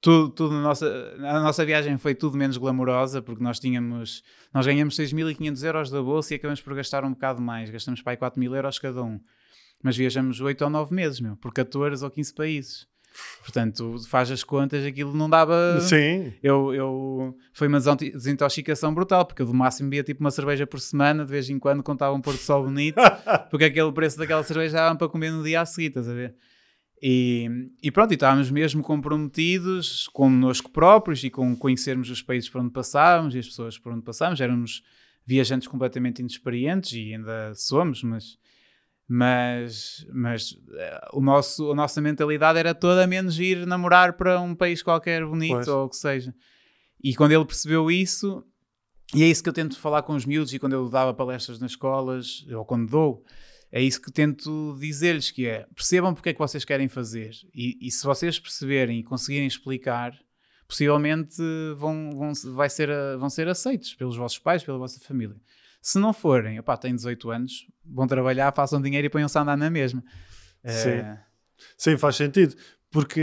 tudo, 0.02 0.30
tudo 0.30 0.54
na 0.56 0.62
nossa, 0.62 1.14
a 1.20 1.40
nossa 1.40 1.64
viagem 1.64 1.98
foi 1.98 2.16
tudo 2.16 2.36
menos 2.38 2.58
glamourosa, 2.58 3.22
porque 3.22 3.44
nós 3.44 3.60
tínhamos, 3.60 4.24
nós 4.54 4.66
ganhamos 4.66 4.96
6.500 4.96 5.64
euros 5.64 5.90
da 5.92 6.02
bolsa 6.02 6.34
e 6.34 6.38
acabamos 6.38 6.60
por 6.60 6.74
gastar 6.76 7.06
um 7.06 7.12
bocado 7.12 7.42
mais, 7.42 7.70
gastamos 7.70 8.02
para 8.02 8.14
aí 8.14 8.18
4.000 8.18 8.56
euros 8.56 8.80
cada 8.80 9.04
um. 9.04 9.20
Mas 9.84 9.96
viajamos 9.96 10.42
8 10.42 10.64
ou 10.64 10.70
9 10.70 10.94
meses, 10.94 11.20
meu, 11.20 11.36
por 11.38 11.54
14 11.54 12.04
ou 12.04 12.12
15 12.12 12.34
países. 12.34 12.88
Portanto, 13.42 13.98
faz 14.08 14.32
as 14.32 14.44
contas, 14.44 14.86
aquilo 14.86 15.14
não 15.14 15.30
dava. 15.30 15.80
Sim. 15.82 16.34
Eu, 16.42 16.74
eu, 16.74 17.38
foi 17.52 17.68
uma 17.68 17.78
desinto- 17.78 18.10
desintoxicação 18.12 18.94
brutal, 18.94 19.26
porque 19.26 19.42
eu 19.42 19.46
do 19.46 19.54
máximo 19.54 19.90
bebia 19.90 20.04
tipo 20.04 20.22
uma 20.22 20.32
cerveja 20.32 20.66
por 20.66 20.80
semana, 20.80 21.26
de 21.26 21.32
vez 21.32 21.50
em 21.50 21.60
quando 21.60 21.84
contava 21.84 22.16
um 22.16 22.22
pôr 22.22 22.34
do 22.34 22.40
sol 22.40 22.64
bonito, 22.64 22.96
porque 23.52 23.66
aquele 23.66 23.92
preço 23.92 24.18
daquela 24.18 24.44
cerveja 24.44 24.78
dava 24.78 24.96
para 24.98 25.10
comer 25.10 25.32
no 25.32 25.44
dia 25.44 25.62
a 25.62 25.66
seguir, 25.66 25.88
estás 25.88 26.08
a 26.08 26.14
ver? 26.14 26.36
E, 27.02 27.50
e 27.82 27.90
pronto, 27.90 28.12
e 28.12 28.14
estávamos 28.14 28.52
mesmo 28.52 28.84
comprometidos 28.84 30.08
connosco 30.10 30.70
próprios 30.70 31.24
e 31.24 31.32
com 31.32 31.56
conhecermos 31.56 32.12
os 32.12 32.22
países 32.22 32.48
por 32.48 32.62
onde 32.62 32.72
passávamos 32.72 33.34
e 33.34 33.40
as 33.40 33.48
pessoas 33.48 33.78
por 33.80 33.92
onde 33.92 34.04
passávamos. 34.04 34.40
Éramos 34.40 34.84
viajantes 35.26 35.68
completamente 35.68 36.20
inexperientes 36.20 36.94
e 36.94 37.16
ainda 37.16 37.56
somos, 37.56 38.04
mas, 38.04 38.38
mas, 39.08 40.06
mas 40.14 40.56
eh, 40.76 41.10
o 41.14 41.22
nosso, 41.22 41.72
a 41.72 41.76
nossa 41.76 42.00
mentalidade 42.00 42.60
era 42.60 42.76
toda 42.76 43.08
menos 43.08 43.40
ir 43.40 43.66
namorar 43.66 44.14
para 44.14 44.40
um 44.40 44.54
país 44.54 44.84
qualquer 44.84 45.26
bonito 45.26 45.56
Pois. 45.56 45.68
ou 45.68 45.86
o 45.86 45.90
que 45.90 45.96
seja. 45.96 46.36
E 47.04 47.16
quando 47.16 47.32
ele 47.32 47.46
percebeu 47.46 47.90
isso, 47.90 48.44
e 49.14 49.24
é 49.24 49.26
isso 49.26 49.42
que 49.42 49.50
eu 49.50 49.54
tento 49.54 49.80
falar 49.80 50.04
com 50.04 50.14
os 50.14 50.26
miúdos 50.26 50.54
e 50.54 50.60
quando 50.60 50.74
eu 50.74 50.88
dava 50.88 51.16
palestras 51.16 51.60
nas 51.60 51.72
escolas, 51.72 52.46
ou 52.52 52.64
quando 52.64 52.92
dou, 52.92 53.26
é 53.72 53.82
isso 53.82 54.02
que 54.02 54.12
tento 54.12 54.78
dizer-lhes, 54.80 55.32
que 55.32 55.48
é, 55.48 55.66
percebam 55.74 56.14
porque 56.14 56.30
é 56.30 56.34
que 56.34 56.40
vocês 56.40 56.66
querem 56.66 56.88
fazer. 56.88 57.32
E, 57.54 57.78
e 57.82 57.92
se 57.92 58.04
vocês 58.04 58.40
perceberem 58.40 59.00
e 59.00 59.04
conseguirem 59.04 59.48
explicar, 59.48 60.14
possivelmente 60.68 61.42
vão, 61.78 62.12
vão, 62.12 62.34
vai 62.54 62.70
ser, 62.70 62.90
vão 63.18 63.30
ser 63.30 63.48
aceitos 63.48 63.96
pelos 63.96 64.18
vossos 64.18 64.40
pais, 64.40 64.64
pela 64.64 64.78
vossa 64.78 65.00
família. 65.00 65.36
Se 65.82 65.98
não 65.98 66.14
forem, 66.14 66.60
opá, 66.60 66.78
têm 66.78 66.94
18 66.94 67.32
anos, 67.32 67.68
vão 67.86 68.06
trabalhar, 68.08 68.54
façam 68.54 68.82
dinheiro 68.82 69.08
e 69.08 69.10
ponham-se 69.10 69.38
a 69.38 69.42
andar 69.42 69.58
na 69.58 69.70
mesma. 69.70 70.04
Sim. 70.66 70.90
Eh, 70.90 71.18
Sim, 71.78 71.98
faz 71.98 72.16
sentido. 72.16 72.56
Porque 72.90 73.22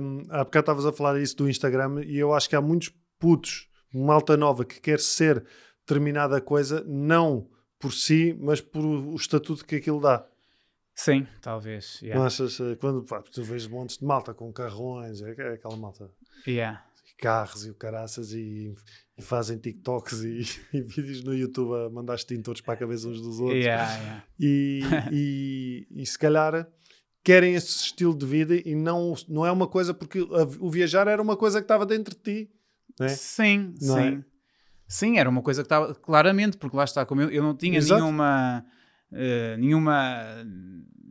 um, 0.00 0.22
há 0.30 0.42
bocado 0.42 0.62
estavas 0.62 0.86
a 0.86 0.92
falar 0.92 1.20
isso 1.20 1.36
do 1.36 1.48
Instagram 1.48 2.02
e 2.04 2.16
eu 2.16 2.32
acho 2.32 2.48
que 2.48 2.56
há 2.56 2.60
muitos 2.62 2.90
putos, 3.18 3.68
malta 3.92 4.36
nova 4.36 4.64
que 4.64 4.80
quer 4.80 5.00
ser 5.00 5.44
determinada 5.80 6.40
coisa, 6.40 6.82
não 6.86 7.46
por 7.78 7.92
si, 7.92 8.36
mas 8.40 8.60
por 8.60 8.84
o 8.84 9.14
estatuto 9.14 9.64
que 9.64 9.76
aquilo 9.76 10.00
dá. 10.00 10.26
sim, 10.94 11.26
talvez. 11.42 11.98
Não 12.02 12.08
Yeah. 12.08 12.26
achas? 12.26 12.58
eh, 12.60 12.76
Quando 12.76 13.02
pá, 13.04 13.20
tu 13.22 13.42
vês 13.42 13.66
montes 13.66 13.98
de 13.98 14.04
malta 14.04 14.32
com 14.34 14.52
carrões, 14.52 15.20
é, 15.22 15.34
é 15.38 15.52
aquela 15.54 15.76
malta, 15.76 16.10
Yeah. 16.46 16.84
carros 17.18 17.66
e 17.66 17.74
caraças 17.74 18.32
e, 18.32 18.74
e 19.18 19.22
fazem 19.22 19.58
TikToks 19.58 20.22
e, 20.22 20.40
e 20.72 20.82
vídeos 20.82 21.22
no 21.22 21.34
YouTube 21.34 21.74
a 21.86 21.90
mandar 21.90 22.14
extintores 22.14 22.60
para 22.62 22.74
a 22.74 22.76
cabeça 22.78 23.08
uns 23.08 23.20
dos 23.20 23.38
outros. 23.40 23.64
Yeah, 23.64 23.94
yeah. 23.96 24.24
E, 24.40 24.80
e, 25.12 25.86
e 26.02 26.06
se 26.06 26.18
calhar 26.18 26.66
querem 27.22 27.54
esse 27.54 27.68
estilo 27.84 28.16
de 28.16 28.24
vida 28.24 28.54
e 28.54 28.74
não, 28.74 29.14
não 29.28 29.44
é 29.44 29.50
uma 29.52 29.66
coisa 29.66 29.92
porque 29.92 30.20
a- 30.20 30.46
o 30.64 30.70
viajar 30.70 31.08
era 31.08 31.20
uma 31.20 31.36
coisa 31.36 31.58
que 31.60 31.64
estava 31.64 31.84
dentro 31.84 32.14
de 32.14 32.22
ti. 32.22 32.50
né? 33.00 33.08
Sim, 33.08 33.74
Não 33.82 33.98
é? 33.98 34.24
Sim. 34.86 35.18
Era 35.18 35.28
uma 35.28 35.42
coisa 35.42 35.62
que 35.62 35.66
estava 35.66 35.94
claramente, 35.94 36.56
porque 36.56 36.76
lá 36.76 36.84
está, 36.84 37.04
como 37.04 37.20
eu, 37.22 37.30
eu 37.30 37.42
não 37.42 37.54
tinha 37.56 37.78
Exato. 37.78 38.00
nenhuma, 38.02 38.64
eh, 39.12 39.56
nenhuma 39.58 40.44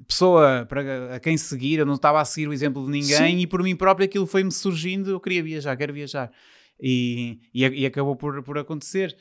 pessoa 0.08 0.66
para 0.68 1.16
a 1.16 1.20
quem 1.20 1.36
seguir, 1.38 1.80
eu 1.80 1.86
não 1.86 1.96
estava 1.96 2.22
a 2.22 2.26
seguir 2.26 2.48
o 2.48 2.54
exemplo 2.54 2.86
de 2.86 2.92
ninguém 2.92 3.36
Sim. 3.36 3.40
e 3.40 3.48
por 3.48 3.62
mim 3.64 3.76
próprio 3.76 4.06
aquilo 4.06 4.26
foi-me 4.28 4.52
surgindo, 4.52 5.10
eu 5.10 5.20
queria 5.20 5.44
viajar, 5.44 5.76
quero 5.76 5.94
viajar. 5.94 6.32
E, 6.80 7.40
e, 7.54 7.64
e 7.64 7.86
acabou 7.86 8.16
por, 8.16 8.44
por 8.44 8.58
acontecer. 8.58 9.16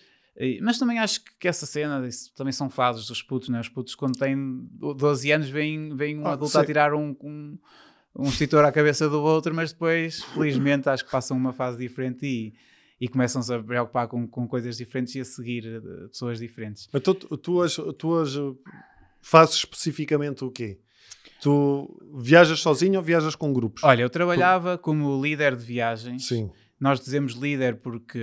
Mas 0.61 0.79
também 0.79 0.99
acho 0.99 1.21
que, 1.39 1.47
essa 1.47 1.65
cena, 1.65 2.05
isso 2.09 2.35
também 2.35 2.53
são 2.53 2.69
fases 2.69 3.07
dos 3.07 3.23
putos, 3.23 3.49
né? 3.49 3.61
Os 3.61 3.69
putos, 3.69 3.95
quando 3.95 4.19
têm 4.19 4.69
12 4.97 5.31
anos, 5.31 5.49
vêm, 5.49 5.95
vêm 5.97 6.19
um 6.19 6.27
Ah, 6.27 6.33
adulto 6.33 6.55
sim. 6.55 6.59
a 6.59 6.65
tirar 6.65 6.93
um, 6.93 7.15
um, 7.23 7.57
um 8.19 8.25
extintor 8.29 8.65
à 8.65 8.73
cabeça 8.73 9.09
do 9.09 9.23
outro, 9.23 9.55
mas 9.55 9.73
depois, 9.73 10.25
felizmente, 10.25 10.89
acho 10.89 11.05
que 11.05 11.11
passam 11.13 11.37
uma 11.37 11.53
fase 11.53 11.79
diferente 11.79 12.27
e, 12.27 12.53
e 13.01 13.09
começam-se 13.09 13.53
a 13.53 13.63
preocupar 13.63 14.07
com, 14.09 14.27
com 14.27 14.47
coisas 14.47 14.77
diferentes 14.77 15.15
e 15.15 15.21
a 15.21 15.25
seguir 15.25 15.67
eh, 15.67 16.07
pessoas 16.09 16.39
diferentes. 16.39 16.89
Então 16.95 17.15
tu, 17.15 17.37
tu, 17.37 17.61
as- 17.63 17.81
tu 17.99 18.15
as, 18.19 18.37
uh, 18.37 18.57
fazes 19.21 19.57
especificamente 19.57 20.45
o 20.45 20.51
quê? 20.51 20.79
Tu 21.41 22.11
viajas 22.17 22.61
sozinho 22.61 22.97
ou 22.99 23.03
viajas 23.03 23.35
com 23.35 23.53
grupos? 23.53 23.83
Olha, 23.85 24.03
eu 24.03 24.09
trabalhava 24.11 24.79
como 24.79 25.21
líder 25.23 25.57
de 25.57 25.65
viagens. 25.65 26.27
Sim, 26.27 26.51
Nós 26.81 27.01
dizemos 27.01 27.35
líder 27.35 27.77
porque 27.77 28.19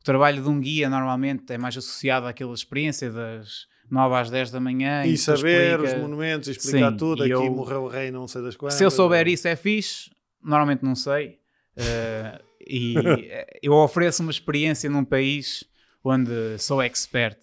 o 0.00 0.04
trabalho 0.04 0.42
de 0.42 0.48
um 0.48 0.60
guia 0.60 0.88
normalmente 0.88 1.52
é 1.52 1.58
mais 1.58 1.76
associado 1.76 2.26
àquela 2.26 2.52
experiência 2.54 3.10
das 3.12 3.66
9 3.90 4.14
às 4.16 4.30
10 4.30 4.50
da 4.50 4.58
manhã. 4.60 5.04
e 5.06 5.14
tu 5.14 5.18
saber 5.20 5.72
explica- 5.78 5.96
os 5.96 6.02
monumentos, 6.02 6.48
explicar 6.48 6.90
Sim, 6.92 6.96
tudo. 6.96 7.26
e 7.26 7.32
Aqui 7.32 7.44
eu- 7.46 7.52
morreu 7.52 7.82
o 7.84 7.88
rei, 7.88 8.10
não 8.10 8.26
sei 8.26 8.42
das 8.42 8.56
quantas. 8.56 8.76
Se 8.78 8.84
eu 8.84 8.90
souber 8.90 9.28
isso 9.28 9.46
é 9.46 9.54
fixe, 9.54 10.10
normalmente 10.42 10.82
não 10.82 10.94
sei. 10.96 11.38
Eh, 11.76 12.40
e 12.68 13.28
eu 13.62 13.72
ofereço 13.72 14.22
uma 14.22 14.30
experiência 14.30 14.88
num 14.90 15.04
país 15.04 15.64
onde 16.04 16.58
sou 16.58 16.80
expert 16.82 17.38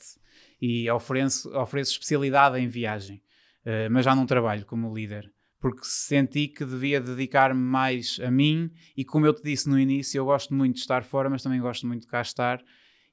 e 0.62 0.90
ofereço, 0.90 1.50
ofereço 1.58 1.92
especialidade 1.94 2.60
em 2.60 2.68
viagem, 2.68 3.22
Eh, 3.68 3.90
mas 3.90 4.06
já 4.06 4.16
não 4.16 4.28
trabalho 4.28 4.64
como 4.64 4.94
líder. 4.94 5.32
Porque 5.60 5.82
senti 5.84 6.48
que 6.48 6.64
devia 6.64 7.02
dedicar-me 7.02 7.60
mais 7.60 8.20
a 8.24 8.30
mim 8.30 8.70
e 8.96 9.04
como 9.04 9.26
eu 9.26 9.34
te 9.34 9.42
disse 9.42 9.68
no 9.68 9.80
início, 9.80 10.20
eu 10.20 10.26
gosto 10.26 10.54
muito 10.54 10.76
de 10.76 10.82
estar 10.82 11.04
fora, 11.04 11.32
mas 11.32 11.42
também 11.42 11.60
gosto 11.60 11.88
muito 11.88 12.02
de 12.02 12.08
cá 12.08 12.22
estar 12.22 12.64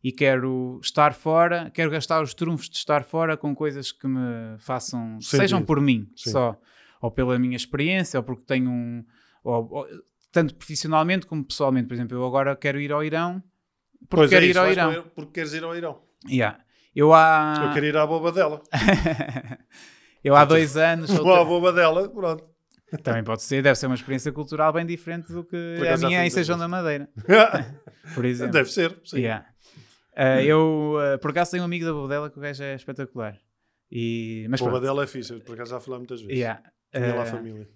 e 0.04 0.12
quero 0.12 0.78
estar 0.82 1.14
fora, 1.14 1.70
quero 1.70 1.90
gastar 1.90 2.22
os 2.22 2.34
trunfos 2.34 2.68
de 2.68 2.76
estar 2.76 3.02
fora 3.02 3.34
com 3.34 3.54
coisas 3.54 3.90
que 3.92 4.06
me 4.06 4.58
façam, 4.58 5.18
Sentido. 5.22 5.40
sejam 5.40 5.64
por 5.64 5.80
mim 5.80 6.06
Sim. 6.14 6.32
só, 6.32 6.60
ou 7.00 7.10
pela 7.10 7.38
minha 7.38 7.56
experiência, 7.56 8.20
ou 8.20 8.24
porque 8.24 8.44
tenho 8.44 8.70
um, 8.70 9.02
ou- 9.42 9.68
ou- 9.72 9.86
tanto 10.32 10.54
profissionalmente 10.54 11.26
como 11.26 11.44
pessoalmente. 11.44 11.86
Por 11.86 11.94
exemplo, 11.94 12.16
eu 12.16 12.24
agora 12.26 12.56
quero 12.56 12.80
ir 12.80 12.90
ao 12.92 13.04
Irão 13.04 13.42
porque 14.08 14.16
Pois 14.16 14.32
é 14.32 14.34
quero 14.36 14.46
isso, 14.46 14.58
ir 14.58 14.60
ao 14.60 14.72
Irão. 14.72 15.04
Porque 15.14 15.32
queres 15.32 15.52
ir 15.52 15.64
ao 15.64 15.76
Irão. 15.76 16.02
Yeah. 16.28 16.58
Eu 16.94 17.14
há, 17.14 17.66
Eu 17.68 17.72
quero 17.72 17.86
ir 17.86 17.96
à 17.96 18.06
boba 18.06 18.32
dela. 18.32 18.62
eu 20.22 20.36
há 20.36 20.44
dois 20.44 20.76
anos, 20.76 21.10
Vou 21.10 21.32
à 21.34 21.44
boba 21.44 21.72
dela, 21.72 22.08
pronto. 22.08 22.44
também 23.02 23.24
pode 23.24 23.42
ser, 23.42 23.62
deve 23.62 23.76
ser 23.78 23.86
uma 23.86 23.94
experiência 23.94 24.30
cultural 24.32 24.72
bem 24.72 24.84
diferente 24.84 25.32
do 25.32 25.42
que 25.44 25.76
Por 25.78 25.88
a 25.88 25.96
minha 25.96 26.26
em 26.26 26.30
Sejão 26.30 26.58
da 26.58 26.68
Madeira, 26.68 27.08
por 28.14 28.24
exemplo. 28.24 28.52
Deve 28.52 28.70
ser, 28.70 28.94
sim. 29.04 29.20
Yeah. 29.20 29.46
Uh, 30.14 30.40
eu, 30.44 30.94
uh, 31.14 31.18
por 31.18 31.30
acaso, 31.30 31.52
tenho 31.52 31.62
um 31.62 31.66
amigo 31.66 31.86
da 31.86 31.92
Bobadela 31.92 32.28
que 32.28 32.38
o 32.38 32.42
gajo 32.42 32.62
é 32.62 32.74
espetacular. 32.74 33.38
E, 33.90 34.46
mas 34.50 34.60
boba 34.60 34.72
pronto. 34.72 34.84
dela 34.84 35.04
é 35.04 35.06
fixe, 35.06 35.40
por 35.40 35.54
acaso 35.54 35.70
já 35.70 35.90
lá 35.90 35.98
muitas 35.98 36.20
vezes. 36.20 36.36
Yeah. 36.36 36.62
Tinha 36.94 37.14
lá 37.14 37.22
a 37.22 37.24
Uh, 37.24 37.28
família. 37.28 37.68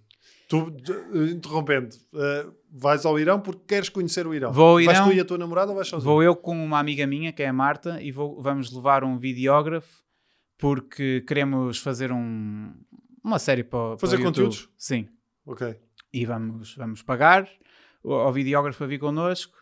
Tu, 0.49 0.71
de- 0.71 1.33
interrompendo, 1.33 1.97
uh, 2.13 2.55
vais 2.71 3.05
ao 3.05 3.19
Irão 3.19 3.41
porque 3.41 3.63
queres 3.67 3.89
conhecer 3.89 4.27
o 4.27 4.35
Irão. 4.35 4.53
Vou 4.53 4.79
ao 4.79 4.85
Vais 4.85 4.97
Irão. 4.99 5.09
tu 5.09 5.15
e 5.15 5.21
a 5.21 5.25
tua 5.25 5.39
namorada 5.39 5.71
ou 5.71 5.75
vais 5.77 5.89
sozinho? 5.89 6.09
Vou 6.11 6.23
eu 6.23 6.37
com 6.37 6.57
uma 6.65 6.79
amiga 6.79 7.07
minha, 7.07 7.33
que 7.33 7.43
é 7.43 7.49
a 7.49 7.53
Marta, 7.53 8.01
e 8.01 8.13
vou- 8.13 8.41
vamos 8.41 8.73
levar 8.73 9.03
um 9.03 9.19
videógrafo 9.19 10.05
porque 10.59 11.21
queremos 11.27 11.79
fazer 11.79 12.13
um, 12.13 12.73
uma 13.25 13.39
série 13.39 13.65
para, 13.65 13.91
para 13.91 13.99
Fazer 13.99 14.17
YouTube. 14.17 14.27
conteúdos? 14.35 14.69
Sim. 14.79 15.09
Ok. 15.45 15.77
E 16.13 16.25
vamos, 16.25 16.75
vamos 16.77 17.03
pagar 17.03 17.49
o- 18.03 18.13
ao 18.15 18.33
videógrafo 18.33 18.83
a 18.85 18.87
vir 18.87 18.99
connosco 19.01 19.57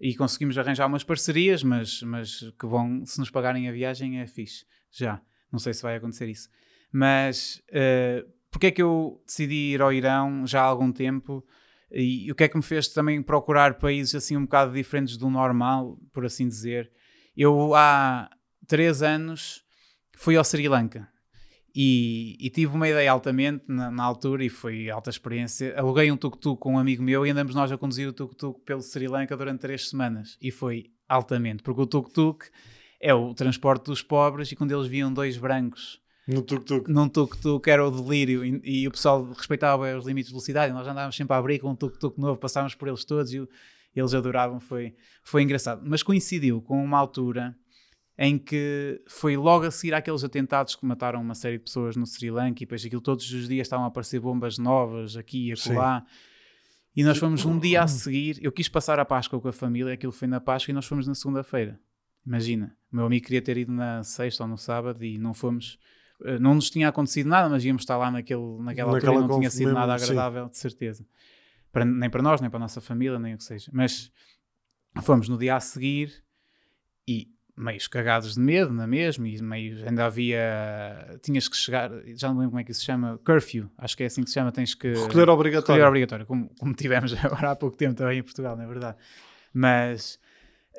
e 0.00 0.14
conseguimos 0.14 0.56
arranjar 0.56 0.86
umas 0.86 1.02
parcerias, 1.02 1.62
mas, 1.64 2.00
mas 2.02 2.48
que 2.58 2.66
vão, 2.66 3.04
se 3.04 3.18
nos 3.18 3.28
pagarem 3.30 3.68
a 3.68 3.72
viagem, 3.72 4.20
é 4.20 4.26
fixe. 4.28 4.64
Já. 4.92 5.20
Não 5.50 5.58
sei 5.58 5.74
se 5.74 5.82
vai 5.82 5.96
acontecer 5.96 6.28
isso. 6.28 6.48
Mas 6.92 7.60
uh, 7.70 8.26
porque 8.50 8.68
é 8.68 8.70
que 8.70 8.82
eu 8.82 9.22
decidi 9.26 9.72
ir 9.72 9.82
ao 9.82 9.92
Irão 9.92 10.46
já 10.46 10.62
há 10.62 10.64
algum 10.64 10.90
tempo? 10.90 11.44
E, 11.90 12.30
o 12.30 12.34
que 12.34 12.44
é 12.44 12.48
que 12.48 12.56
me 12.56 12.62
fez 12.62 12.88
também 12.88 13.22
procurar 13.22 13.78
países 13.78 14.14
assim 14.14 14.36
um 14.36 14.42
bocado 14.42 14.72
diferentes 14.72 15.16
do 15.16 15.30
normal, 15.30 15.98
por 16.12 16.24
assim 16.24 16.46
dizer? 16.46 16.90
Eu 17.36 17.74
há 17.74 18.28
três 18.66 19.02
anos 19.02 19.64
fui 20.16 20.36
ao 20.36 20.44
Sri 20.44 20.68
Lanka 20.68 21.08
e, 21.74 22.36
e 22.40 22.50
tive 22.50 22.74
uma 22.74 22.88
ideia 22.88 23.10
altamente 23.10 23.64
na, 23.68 23.90
na 23.90 24.02
altura 24.02 24.44
e 24.44 24.48
foi 24.48 24.90
alta 24.90 25.10
experiência. 25.10 25.78
Aluguei 25.78 26.10
um 26.10 26.16
tuk-tuk 26.16 26.60
com 26.60 26.74
um 26.74 26.78
amigo 26.78 27.02
meu 27.02 27.26
e 27.26 27.30
andamos 27.30 27.54
nós 27.54 27.70
a 27.72 27.78
conduzir 27.78 28.08
o 28.08 28.12
tuk-tuk 28.12 28.60
pelo 28.64 28.82
Sri 28.82 29.06
Lanka 29.08 29.36
durante 29.36 29.60
três 29.60 29.88
semanas 29.88 30.36
e 30.42 30.50
foi 30.50 30.90
altamente, 31.08 31.62
porque 31.62 31.80
o 31.80 31.86
tuk-tuk 31.86 32.46
é 33.00 33.14
o 33.14 33.32
transporte 33.32 33.84
dos 33.84 34.02
pobres 34.02 34.50
e 34.52 34.56
quando 34.56 34.72
eles 34.72 34.88
viam 34.88 35.12
dois 35.12 35.38
brancos 35.38 36.00
No 36.28 36.42
tuk-tuk. 36.42 36.90
num 36.90 37.08
tuk-tuk 37.08 37.66
era 37.70 37.86
o 37.86 37.90
delírio 37.90 38.44
e, 38.44 38.60
e 38.82 38.86
o 38.86 38.90
pessoal 38.90 39.24
respeitava 39.32 39.96
os 39.96 40.06
limites 40.06 40.28
de 40.28 40.34
velocidade 40.34 40.72
nós 40.74 40.86
andávamos 40.86 41.16
sempre 41.16 41.34
a 41.34 41.38
abrir 41.38 41.58
com 41.58 41.70
um 41.70 41.74
tuk-tuk 41.74 42.20
novo, 42.20 42.38
passávamos 42.38 42.74
por 42.74 42.86
eles 42.86 43.02
todos 43.04 43.32
e 43.32 43.40
o- 43.40 43.48
eles 43.96 44.12
adoravam, 44.12 44.60
foi, 44.60 44.94
foi 45.24 45.42
engraçado. 45.42 45.82
Mas 45.84 46.02
coincidiu 46.02 46.60
com 46.60 46.84
uma 46.84 46.98
altura 46.98 47.56
em 48.18 48.36
que 48.38 49.00
foi 49.08 49.36
logo 49.36 49.64
a 49.64 49.70
seguir 49.70 49.94
àqueles 49.94 50.22
atentados 50.22 50.76
que 50.76 50.84
mataram 50.84 51.20
uma 51.22 51.34
série 51.34 51.56
de 51.56 51.64
pessoas 51.64 51.96
no 51.96 52.04
Sri 52.06 52.30
Lanka 52.30 52.62
e 52.62 52.66
depois 52.66 52.84
aquilo 52.84 53.00
todos 53.00 53.24
os 53.32 53.48
dias 53.48 53.66
estavam 53.66 53.84
a 53.86 53.88
aparecer 53.88 54.20
bombas 54.20 54.58
novas 54.58 55.16
aqui 55.16 55.48
e 55.48 55.52
acolá. 55.52 56.04
E 56.94 57.02
nós 57.04 57.16
fomos 57.16 57.44
um 57.44 57.58
dia 57.58 57.82
a 57.82 57.86
seguir, 57.88 58.38
eu 58.42 58.52
quis 58.52 58.68
passar 58.68 58.98
a 59.00 59.04
Páscoa 59.04 59.40
com 59.40 59.48
a 59.48 59.52
família, 59.52 59.94
aquilo 59.94 60.12
foi 60.12 60.28
na 60.28 60.40
Páscoa 60.40 60.72
e 60.72 60.74
nós 60.74 60.84
fomos 60.84 61.06
na 61.06 61.14
segunda-feira. 61.14 61.80
Imagina, 62.26 62.76
o 62.92 62.96
meu 62.96 63.06
amigo 63.06 63.24
queria 63.24 63.40
ter 63.40 63.56
ido 63.56 63.72
na 63.72 64.02
sexta 64.02 64.42
ou 64.44 64.48
no 64.48 64.58
sábado 64.58 65.02
e 65.04 65.16
não 65.16 65.32
fomos. 65.32 65.78
Eh, 66.24 66.38
Não 66.38 66.54
nos 66.54 66.70
tinha 66.70 66.88
acontecido 66.88 67.28
nada, 67.28 67.48
mas 67.48 67.64
íamos 67.64 67.82
estar 67.82 67.96
lá 67.96 68.10
naquele, 68.10 68.40
naquela 68.60 68.90
altura 68.92 69.12
e 69.12 69.14
Naquela 69.14 69.28
não 69.28 69.38
tinha 69.38 69.50
sido 69.50 69.72
nada 69.72 69.92
mesmo, 69.92 70.06
sim. 70.06 70.12
agradável, 70.12 70.48
de 70.48 70.56
certeza. 70.58 71.06
Para- 71.72 71.84
nem 71.84 72.08
para 72.10 72.22
nós, 72.22 72.40
nem 72.40 72.48
para 72.50 72.58
a 72.58 72.60
nossa 72.60 72.80
família, 72.80 73.18
nem 73.18 73.34
o 73.34 73.38
que 73.38 73.44
seja. 73.44 73.70
Mas 73.74 74.10
fomos 75.02 75.28
no 75.28 75.36
dia 75.38 75.54
a 75.56 75.60
seguir 75.60 76.12
e 77.06 77.28
meios 77.56 77.88
cagados 77.88 78.34
de 78.34 78.40
medo, 78.40 78.72
na 78.72 78.86
mesma, 78.86 79.28
e 79.28 79.40
meio 79.42 79.84
ainda 79.86 80.06
havia. 80.06 81.18
Tinhas 81.22 81.48
que 81.48 81.56
chegar, 81.56 81.90
já 82.14 82.28
não 82.28 82.36
lembro 82.36 82.50
como 82.50 82.60
é 82.60 82.64
que 82.64 82.70
isso 82.70 82.80
se 82.80 82.86
chama, 82.86 83.18
curfew, 83.24 83.68
acho 83.76 83.96
que 83.96 84.02
é 84.02 84.06
assim 84.06 84.22
que 84.22 84.28
se 84.30 84.34
chama, 84.34 84.52
tens 84.52 84.74
que. 84.74 84.88
Recolher 84.92 85.28
obrigatório. 85.28 85.74
Recolher 85.82 85.88
obrigatório, 85.88 86.26
como, 86.26 86.48
como 86.58 86.72
tivemos 86.74 87.12
agora 87.24 87.50
há 87.52 87.56
pouco 87.56 87.76
tempo 87.76 87.94
também 87.96 88.18
em 88.18 88.22
Portugal, 88.22 88.56
não 88.56 88.64
é 88.64 88.66
verdade? 88.66 88.96
Mas 89.52 90.18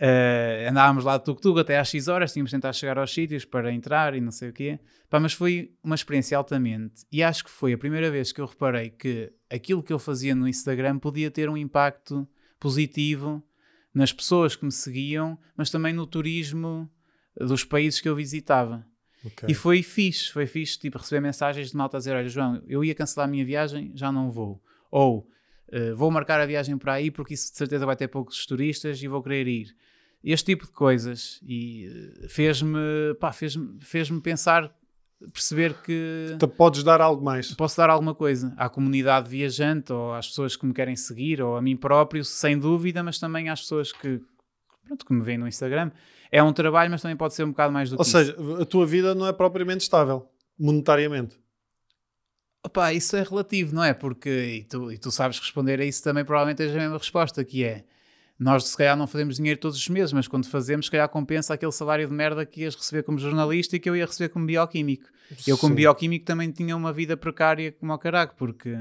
eh, 0.01 0.67
andávamos 0.69 1.03
lá 1.03 1.17
de 1.17 1.25
tuk-tuk 1.25 1.59
até 1.59 1.77
às 1.77 1.89
6 1.89 2.07
horas, 2.07 2.31
tínhamos 2.31 2.49
de 2.51 2.55
tentar 2.57 2.71
chegar 2.71 2.97
aos 2.97 3.13
sítios 3.13 3.43
para 3.43 3.71
entrar 3.73 4.15
e 4.15 4.21
não 4.21 4.31
sei 4.31 4.49
o 4.49 4.53
quê. 4.53 4.79
Pá, 5.09 5.19
mas 5.19 5.33
foi 5.33 5.73
uma 5.83 5.95
experiência 5.95 6.37
altamente 6.37 7.05
e 7.11 7.21
acho 7.21 7.43
que 7.43 7.49
foi 7.49 7.73
a 7.73 7.77
primeira 7.77 8.09
vez 8.09 8.31
que 8.31 8.39
eu 8.39 8.45
reparei 8.45 8.91
que 8.91 9.31
aquilo 9.49 9.83
que 9.83 9.91
eu 9.91 9.99
fazia 9.99 10.33
no 10.33 10.47
Instagram 10.47 10.99
podia 10.99 11.29
ter 11.29 11.49
um 11.49 11.57
impacto 11.57 12.25
positivo 12.59 13.43
nas 13.93 14.13
pessoas 14.13 14.55
que 14.55 14.63
me 14.63 14.71
seguiam, 14.71 15.37
mas 15.57 15.69
também 15.69 15.91
no 15.91 16.05
turismo 16.05 16.89
dos 17.35 17.63
países 17.63 17.99
que 17.99 18.07
eu 18.07 18.15
visitava. 18.15 18.85
Ok. 19.25 19.49
E 19.49 19.53
foi 19.53 19.83
fixe, 19.83 20.31
foi 20.31 20.45
fixe, 20.45 20.79
tipo, 20.79 20.97
receber 20.97 21.19
mensagens 21.19 21.71
de 21.71 21.75
malta 21.75 21.97
a 21.97 21.99
dizer, 21.99 22.15
olha 22.15 22.29
João, 22.29 22.61
eu 22.67 22.83
ia 22.85 22.95
cancelar 22.95 23.27
a 23.27 23.31
minha 23.31 23.43
viagem, 23.43 23.91
já 23.95 24.11
não 24.11 24.31
vou. 24.31 24.63
Ou, 24.89 25.27
"Eh, 25.71 25.93
vou 25.93 26.09
marcar 26.09 26.39
a 26.39 26.45
viagem 26.45 26.77
para 26.77 26.93
aí 26.93 27.11
porque 27.11 27.33
isso 27.33 27.51
de 27.51 27.57
certeza 27.57 27.85
vai 27.85 27.95
ter 27.95 28.07
poucos 28.07 28.45
turistas 28.45 29.01
e 29.01 29.07
vou 29.07 29.21
querer 29.21 29.47
ir. 29.47 29.75
Este 30.23 30.47
tipo 30.47 30.65
de 30.65 30.71
coisas. 30.71 31.39
E 31.43 31.85
eh, 32.23 32.27
fez-me, 32.27 32.77
pá, 33.19 33.31
fez-me 33.31 33.77
fez 33.81 34.09
pensar, 34.21 34.73
perceber 35.33 35.73
que 35.81 36.31
Então 36.35 36.49
podes 36.49 36.83
dar 36.83 36.99
algo 37.01 37.23
mais. 37.23 37.53
posso 37.53 37.77
dar 37.77 37.89
alguma 37.89 38.13
coisa 38.13 38.53
à 38.57 38.67
comunidade 38.69 39.29
viajante 39.29 39.91
ou 39.93 40.13
às 40.13 40.27
pessoas 40.27 40.55
que 40.55 40.65
me 40.65 40.73
querem 40.73 40.95
seguir 40.95 41.41
ou 41.41 41.55
a 41.57 41.61
mim 41.61 41.75
próprio, 41.77 42.23
sem 42.25 42.57
dúvida, 42.57 43.01
mas 43.03 43.17
também 43.19 43.49
às 43.49 43.61
pessoas 43.61 43.91
que, 43.91 44.21
pronto, 44.85 45.05
que 45.05 45.13
me 45.13 45.21
veem 45.21 45.37
no 45.37 45.47
Instagram. 45.47 45.91
É 46.31 46.43
um 46.43 46.53
trabalho, 46.53 46.91
mas 46.91 47.01
também 47.01 47.17
pode 47.17 47.33
ser 47.33 47.43
um 47.43 47.49
bocado 47.49 47.73
mais 47.73 47.89
do 47.89 47.93
Ou 47.97 48.03
que 48.03 48.11
seja, 48.11 48.33
isso. 48.33 48.61
a 48.61 48.65
tua 48.65 48.85
vida 48.85 49.15
não 49.15 49.25
é 49.25 49.33
propriamente 49.33 49.81
estável, 49.81 50.29
monetariamente. 50.59 51.39
Opa, 52.63 52.93
isso 52.93 53.15
é 53.15 53.23
relativo, 53.23 53.73
não 53.73 53.83
é? 53.83 53.93
Porque, 53.93 54.29
e 54.29 54.63
tu, 54.65 54.91
e 54.91 54.97
tu 54.97 55.11
sabes 55.11 55.39
responder 55.39 55.79
a 55.79 55.85
isso 55.85 56.03
também, 56.03 56.25
provavelmente 56.25 56.57
tens 56.57 56.71
a 56.71 56.77
mesma 56.77 56.97
resposta, 56.97 57.43
que 57.43 57.63
é 57.63 57.85
nós 58.39 58.63
se 58.63 58.77
calhar 58.77 58.95
não 58.95 59.05
fazemos 59.05 59.35
dinheiro 59.35 59.59
todos 59.59 59.77
os 59.77 59.89
meses, 59.89 60.13
mas 60.13 60.27
quando 60.27 60.47
fazemos, 60.47 60.85
se 60.85 60.91
calhar 60.91 61.09
compensa 61.09 61.53
aquele 61.53 61.71
salário 61.73 62.07
de 62.07 62.13
merda 62.13 62.45
que 62.45 62.61
ias 62.61 62.73
receber 62.75 63.03
como 63.03 63.17
jornalista 63.17 63.75
e 63.75 63.79
que 63.79 63.89
eu 63.89 63.95
ia 63.95 64.05
receber 64.05 64.29
como 64.29 64.45
bioquímico. 64.45 65.09
Eu, 65.45 65.57
como 65.57 65.73
Sim. 65.73 65.75
bioquímico, 65.75 66.25
também 66.25 66.49
tinha 66.49 66.75
uma 66.75 66.93
vida 66.93 67.17
precária 67.17 67.71
como 67.71 67.91
ao 67.91 67.99
caraco, 67.99 68.35
porque 68.37 68.77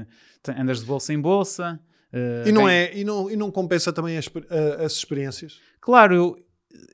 andas 0.57 0.79
de 0.79 0.85
bolsa 0.85 1.13
em 1.13 1.19
bolsa. 1.19 1.79
eh, 2.13 2.45
E 2.47 2.51
não, 2.51 2.63
ganho- 2.63 2.73
é, 2.73 2.97
e, 2.97 3.03
não, 3.03 3.29
e 3.29 3.35
não 3.35 3.51
compensa 3.51 3.91
também 3.93 4.17
as, 4.17 4.27
a- 4.49 4.85
as 4.85 4.93
experiências? 4.93 5.59
Claro, 5.81 6.15
eu- 6.15 6.45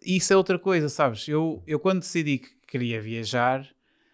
isso 0.03 0.33
é 0.33 0.35
outra 0.35 0.57
coisa, 0.59 0.89
sabes? 0.89 1.27
Eu, 1.27 1.63
eu 1.67 1.79
quando 1.79 1.99
decidi 1.99 2.39
que 2.39 2.49
queria 2.67 2.99
viajar, 2.99 3.65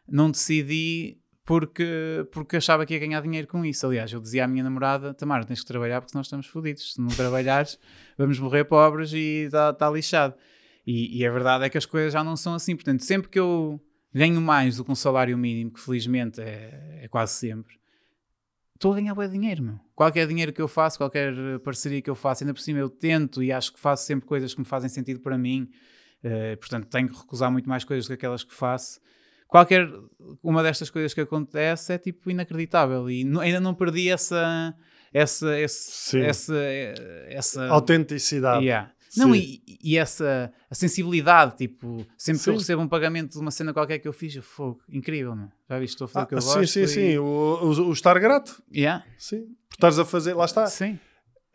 não 0.08 0.30
decidi 0.30 1.18
porque, 1.52 2.26
porque 2.32 2.56
achava 2.56 2.86
que 2.86 2.94
ia 2.94 3.00
ganhar 3.02 3.20
dinheiro 3.22 3.46
com 3.46 3.66
isso. 3.66 3.86
Aliás, 3.86 4.10
eu 4.14 4.22
dizia 4.22 4.46
à 4.46 4.48
minha 4.48 4.64
namorada: 4.64 5.14
Tamara, 5.14 5.44
tens 5.44 5.60
que 5.60 5.66
trabalhar 5.66 6.00
porque 6.00 6.18
nós 6.18 6.28
estamos 6.28 6.48
fodidos. 6.48 6.94
Se 6.94 7.02
não 7.02 7.10
trabalhares, 7.10 7.78
vamos 8.18 8.40
morrer 8.40 8.64
pobres 8.64 9.12
e 9.12 9.44
está 9.48 9.74
tá 9.74 9.90
lixado. 9.90 10.34
E, 10.88 11.20
e 11.20 11.28
a 11.28 11.30
verdade 11.30 11.66
é 11.66 11.70
que 11.70 11.78
as 11.78 11.86
coisas 11.86 12.14
já 12.14 12.24
não 12.24 12.38
são 12.38 12.54
assim. 12.54 12.74
Portanto, 12.74 13.04
sempre 13.04 13.28
que 13.28 13.38
eu 13.38 13.82
ganho 14.14 14.40
mais 14.40 14.78
do 14.78 14.86
que 14.86 14.92
um 14.94 14.96
salário 14.96 15.38
mínimo, 15.38 15.72
que 15.72 15.82
felizmente 15.82 16.40
é, 16.40 17.02
é 17.02 17.08
quase 17.10 17.34
sempre, 17.34 17.76
estou 18.76 18.94
a 18.94 18.96
ganhar 18.96 19.14
bem 19.14 19.30
dinheiro, 19.30 19.62
meu. 19.62 19.80
Qualquer 19.94 20.26
dinheiro 20.28 20.54
que 20.54 20.62
eu 20.62 20.70
faço, 20.70 20.98
qualquer 20.98 21.34
eh, 21.38 21.60
parceria 21.60 22.02
que 22.02 22.10
eu 22.10 22.16
faço, 22.16 22.46
ainda 22.46 22.54
por 22.54 22.62
cima 22.62 22.80
eu 22.80 22.90
tento 22.90 23.44
e 23.44 23.52
acho 23.52 23.74
que 23.74 23.80
faço 23.80 24.06
sempre 24.06 24.26
coisas 24.26 24.54
que 24.54 24.62
me 24.62 24.66
fazem 24.66 24.90
sentido 24.90 25.20
para 25.20 25.38
mim. 25.38 25.70
Eh, 26.24 26.56
portanto, 26.56 26.88
tenho 26.88 27.10
que 27.10 27.18
recusar 27.18 27.52
muito 27.52 27.68
mais 27.68 27.84
coisas 27.84 28.06
do 28.06 28.08
que 28.08 28.14
aquelas 28.14 28.42
que 28.42 28.54
faço. 28.54 29.02
Qualquer 29.52 29.86
uma 30.42 30.64
destas 30.64 30.90
coisas 30.90 31.14
que 31.14 31.20
acontece 31.20 31.92
é 31.92 31.98
tipo 31.98 32.32
inacreditável 32.32 33.10
e 33.10 33.26
não- 33.26 33.42
ainda 33.42 33.60
não 33.60 33.74
perdi 33.76 34.10
essa 34.10 34.74
essa 35.14 35.60
esse- 35.60 35.92
Sim. 35.92 36.22
essa 36.22 36.56
essa 37.28 37.68
Autenticidade. 37.68 38.64
Yeah. 38.64 38.92
Não, 39.18 39.34
Sim. 39.34 39.40
e, 39.68 39.78
e 39.84 39.98
essa 39.98 40.54
a 40.70 40.74
sensibilidade, 40.74 41.58
tipo, 41.58 42.08
sempre 42.18 42.42
que 42.42 42.50
eu 42.50 42.54
Sim. 42.54 42.60
recebo 42.60 42.82
um 42.82 42.88
pagamento 42.88 43.34
de 43.34 43.40
uma 43.40 43.52
cena 43.52 43.74
qualquer 43.74 44.00
que 44.00 44.08
eu 44.08 44.14
fiz, 44.14 44.34
eu 44.34 44.42
fogo, 44.42 44.80
incrível, 44.88 45.36
meu. 45.36 45.50
Já 45.70 45.80
viste, 45.80 45.96
estou 45.96 46.06
a 46.06 46.08
fazer 46.08 46.22
Ah, 46.22 46.24
o 46.24 46.28
que 46.30 46.36
eu 46.36 46.42
sim, 46.42 46.48
gosto. 46.60 46.68
sim, 46.72 46.82
e- 46.84 46.88
sim. 46.88 47.18
O, 47.18 47.24
o- 47.26 47.90
o 47.90 47.92
estar 47.92 48.18
grato. 48.20 48.64
Yeah. 48.74 49.04
Sim. 49.18 49.48
Por 49.68 49.74
estares 49.76 50.00
a 50.00 50.06
fazer, 50.06 50.34
lá 50.34 50.46
está. 50.46 50.66
Sim. 50.68 50.98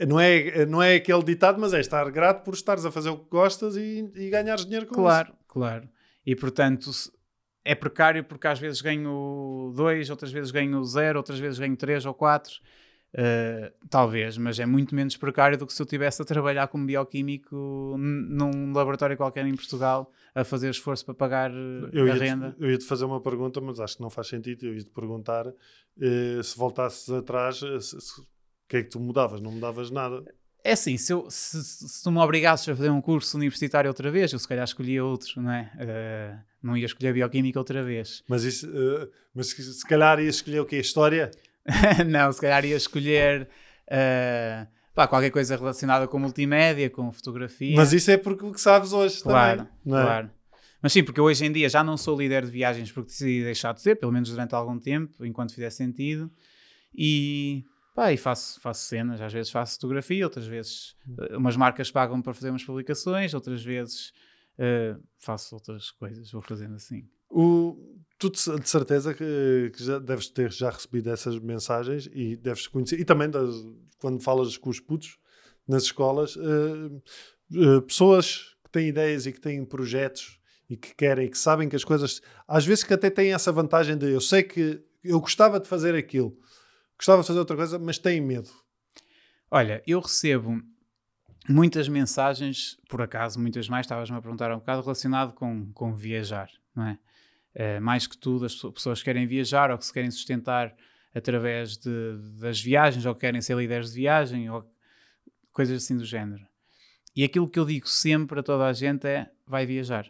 Não 0.07 0.21
é, 0.21 0.67
não 0.67 0.83
é 0.83 0.97
aquele 0.97 1.23
ditado, 1.23 1.59
mas 1.59 1.73
é 1.73 1.81
estar 1.81 2.11
grato 2.11 2.45
por 2.45 2.53
estares 2.53 2.85
a 2.85 2.93
fazer 2.93 3.09
o 3.09 3.17
que 3.17 3.31
gostas 3.31 3.75
e, 3.79 4.07
e 4.15 4.29
ganhares 4.29 4.67
dinheiro 4.67 4.85
com 4.85 4.95
Claro, 4.95 5.33
claro. 5.49 5.89
E 6.27 6.37
portanto, 6.37 6.91
é 7.67 7.75
precário 7.75 8.25
porque 8.25 8.47
às 8.47 8.59
vezes 8.59 8.81
ganho 8.81 9.73
dois, 9.75 10.09
outras 10.09 10.31
vezes 10.31 10.51
ganho 10.51 10.83
zero, 10.85 11.19
outras 11.19 11.39
vezes 11.39 11.59
ganho 11.59 11.77
três 11.77 12.07
ou 12.07 12.15
quatro. 12.15 12.55
Uh, 13.15 13.73
talvez, 13.89 14.37
mas 14.37 14.59
é 14.59 14.67
muito 14.67 14.95
menos 14.95 15.17
precário 15.17 15.57
do 15.57 15.67
que 15.67 15.73
se 15.73 15.81
eu 15.81 15.85
estivesse 15.85 16.21
a 16.21 16.25
trabalhar 16.25 16.69
como 16.69 16.85
bioquímico 16.85 17.97
num 17.97 18.75
laboratório 18.75 19.17
qualquer 19.17 19.47
em 19.47 19.55
Portugal 19.57 20.13
a 20.35 20.45
fazer 20.45 20.69
esforço 20.69 21.03
para 21.07 21.15
pagar 21.15 21.51
uh, 21.51 21.89
Eu 21.93 22.11
a 22.13 22.15
renda. 22.15 22.55
Eu 22.59 22.71
ia-te 22.71 22.85
fazer 22.85 23.07
uma 23.07 23.21
pergunta, 23.21 23.59
mas 23.59 23.81
acho 23.81 23.97
que 23.97 24.03
não 24.03 24.11
faz 24.11 24.29
sentido. 24.29 24.67
Eu 24.67 24.75
ia-te 24.75 24.91
perguntar 24.91 25.47
eh, 25.99 26.43
se 26.43 26.59
voltasses 26.59 27.09
atrás, 27.09 27.63
eh, 27.63 27.79
o 27.79 28.69
que 28.69 28.77
é 28.77 28.83
que 28.83 28.91
tu 28.91 29.01
mudavas? 29.01 29.41
Não 29.41 29.51
mudavas 29.51 29.91
nada. 29.91 30.23
É 30.67 30.73
assim, 30.73 30.97
se, 30.97 31.13
eu- 31.13 31.27
se- 31.31 31.63
se- 31.63 32.03
tu 32.03 32.11
me 32.11 32.19
obrigasses 32.19 32.69
a 32.69 32.75
fazer 32.75 32.91
um 32.91 33.01
curso 33.01 33.37
universitário 33.37 33.89
outra 33.89 34.11
vez, 34.11 34.33
eu 34.33 34.39
se 34.39 34.49
calhar 34.49 34.65
escolhia 34.65 35.05
outro, 35.05 35.41
não 35.41 35.53
é? 35.53 35.71
Uh, 35.77 36.45
não 36.61 36.77
ia 36.77 36.87
escolher 36.87 37.13
bioquímica 37.15 37.59
outra 37.59 37.85
vez. 37.85 38.25
Mas, 38.29 38.43
isso, 38.43 38.67
eh, 38.67 39.09
mas 39.33 39.51
se, 39.51 39.87
calhar 39.87 40.19
ias 40.19 40.37
escolher 40.37 40.59
o 40.61 40.67
quê? 40.67 40.79
História? 40.79 41.31
não, 42.09 42.33
se 42.33 42.41
calhar 42.41 42.65
ia 42.65 42.77
escolher 42.77 43.49
uh, 43.87 44.67
pá, 44.93 45.07
qualquer 45.07 45.31
coisa 45.31 45.57
relacionada 45.57 46.09
com 46.09 46.19
multimédia, 46.19 46.91
com 46.91 47.13
fotografia. 47.13 47.77
Mas 47.77 47.93
isso 47.93 48.11
é 48.11 48.17
porque 48.17 48.45
o 48.45 48.53
que 48.53 48.61
sabes 48.61 48.93
hoje 48.93 49.23
claro, 49.23 49.59
também. 49.59 49.73
Não 49.85 49.99
é? 49.99 50.03
claro. 50.03 50.31
Mas 50.83 50.93
sim, 50.93 51.05
porque 51.05 51.21
hoje 51.21 51.45
em 51.45 51.53
dia 51.53 51.69
já 51.69 51.85
não 51.85 51.97
sou 51.97 52.19
líder 52.19 52.45
de 52.45 52.51
viagens 52.51 52.91
porque 52.91 53.11
decidi 53.11 53.45
deixar 53.45 53.73
de 53.73 53.81
ser, 53.83 53.97
pelo 53.97 54.11
menos 54.13 54.31
durante 54.31 54.55
algum 54.55 54.79
tempo, 54.79 55.25
enquanto 55.25 55.55
fizer 55.55 55.71
sentido. 55.71 56.29
E, 56.93 57.65
pá, 57.97 58.13
e 58.13 58.17
faço, 58.19 58.61
faço 58.61 58.83
cenas, 58.87 59.21
às 59.21 59.33
vezes 59.33 59.51
faço 59.51 59.75
fotografia, 59.77 60.25
outras 60.25 60.47
vezes 60.47 60.95
uh, 61.09 61.39
umas 61.39 61.57
marcas 61.57 61.91
pagam 61.91 62.21
para 62.21 62.35
fazer 62.35 62.51
umas 62.51 62.63
publicações, 62.63 63.33
outras 63.33 63.65
vezes 63.65 64.13
uh, 64.59 65.03
faço 65.19 65.55
outras 65.55 65.91
coisas, 65.91 66.31
vou 66.31 66.43
fazendo 66.43 66.75
assim. 66.75 67.09
O, 67.31 67.77
tu 68.19 68.31
de 68.31 68.69
certeza 68.69 69.15
que, 69.15 69.73
que 69.75 69.83
já 69.83 69.99
deves 69.99 70.29
ter 70.29 70.53
já 70.53 70.71
recebido 70.71 71.11
essas 71.11 71.39
mensagens 71.39 72.09
e 72.13 72.37
deves 72.37 72.67
conhecer, 72.69 73.01
e 73.01 73.05
também 73.05 73.29
das- 73.31 73.65
quando 73.99 74.23
falas 74.23 74.57
com 74.59 74.69
os 74.71 74.79
putos 74.79 75.19
nas 75.67 75.85
escolas, 75.85 76.37
eh, 76.37 77.01
eh, 77.55 77.81
pessoas 77.81 78.55
que 78.65 78.71
têm 78.71 78.89
ideias 78.89 79.27
e 79.27 79.33
que 79.33 79.41
têm 79.41 79.65
projetos 79.65 80.39
e 80.71 80.77
que 80.77 80.95
querem, 80.95 81.29
que 81.31 81.37
sabem 81.39 81.69
que 81.69 81.75
as 81.75 81.83
coisas, 81.83 82.21
às 82.47 82.65
vezes 82.65 82.85
que 82.85 82.95
até 82.95 83.11
têm 83.11 83.33
essa 83.33 83.51
vantagem 83.51 83.97
de 83.97 84.11
eu 84.13 84.21
sei 84.21 84.43
que 84.43 84.81
eu 85.03 85.21
gostava 85.21 85.59
de 85.59 85.67
fazer 85.67 85.95
aquilo, 85.95 86.37
gostava 86.97 87.23
de 87.23 87.27
fazer 87.29 87.39
outra 87.39 87.57
coisa, 87.57 87.79
mas 87.79 87.99
têm 87.99 88.21
medo. 88.21 88.51
Olha, 89.51 89.83
eu 89.87 90.01
recebo 90.01 90.61
muitas 91.49 91.89
mensagens, 91.89 92.77
por 92.89 93.01
acaso, 93.01 93.39
muitas 93.41 93.69
mais, 93.69 93.85
estavas-me 93.87 94.17
a 94.17 94.21
perguntar 94.23 94.53
um 94.53 94.59
bocado, 94.59 94.83
relacionado 94.83 95.33
com, 95.35 95.71
com 95.73 95.95
viajar, 95.95 96.51
não 96.75 96.87
é? 96.87 96.99
Eh, 97.55 97.81
mais 97.81 98.07
que 98.07 98.19
tudo, 98.19 98.45
as 98.45 98.55
pessoas- 98.55 98.75
pessoas 98.75 98.99
que 98.99 99.05
querem 99.05 99.27
viajar 99.27 99.71
ou 99.71 99.79
que 99.79 99.87
se 99.87 99.93
querem 99.93 100.11
sustentar 100.11 100.75
através 101.15 101.79
de- 101.79 102.19
das 102.39 102.61
viagens 102.61 103.07
ou 103.07 103.15
que 103.15 103.21
querem 103.23 103.41
ser 103.41 103.57
líderes 103.57 103.91
de 103.93 103.97
viagem 104.01 104.51
ou 104.51 104.71
coisas 105.53 105.83
assim 105.83 105.97
do 105.97 106.05
género. 106.05 106.47
E 107.15 107.25
aquilo 107.25 107.49
que 107.49 107.59
eu 107.59 107.65
digo 107.65 107.89
sempre 107.89 108.41
a 108.41 108.43
toda 108.43 108.67
a 108.67 108.73
gente 108.75 109.07
é: 109.07 109.31
vai 109.47 109.65
viajar. 109.65 110.07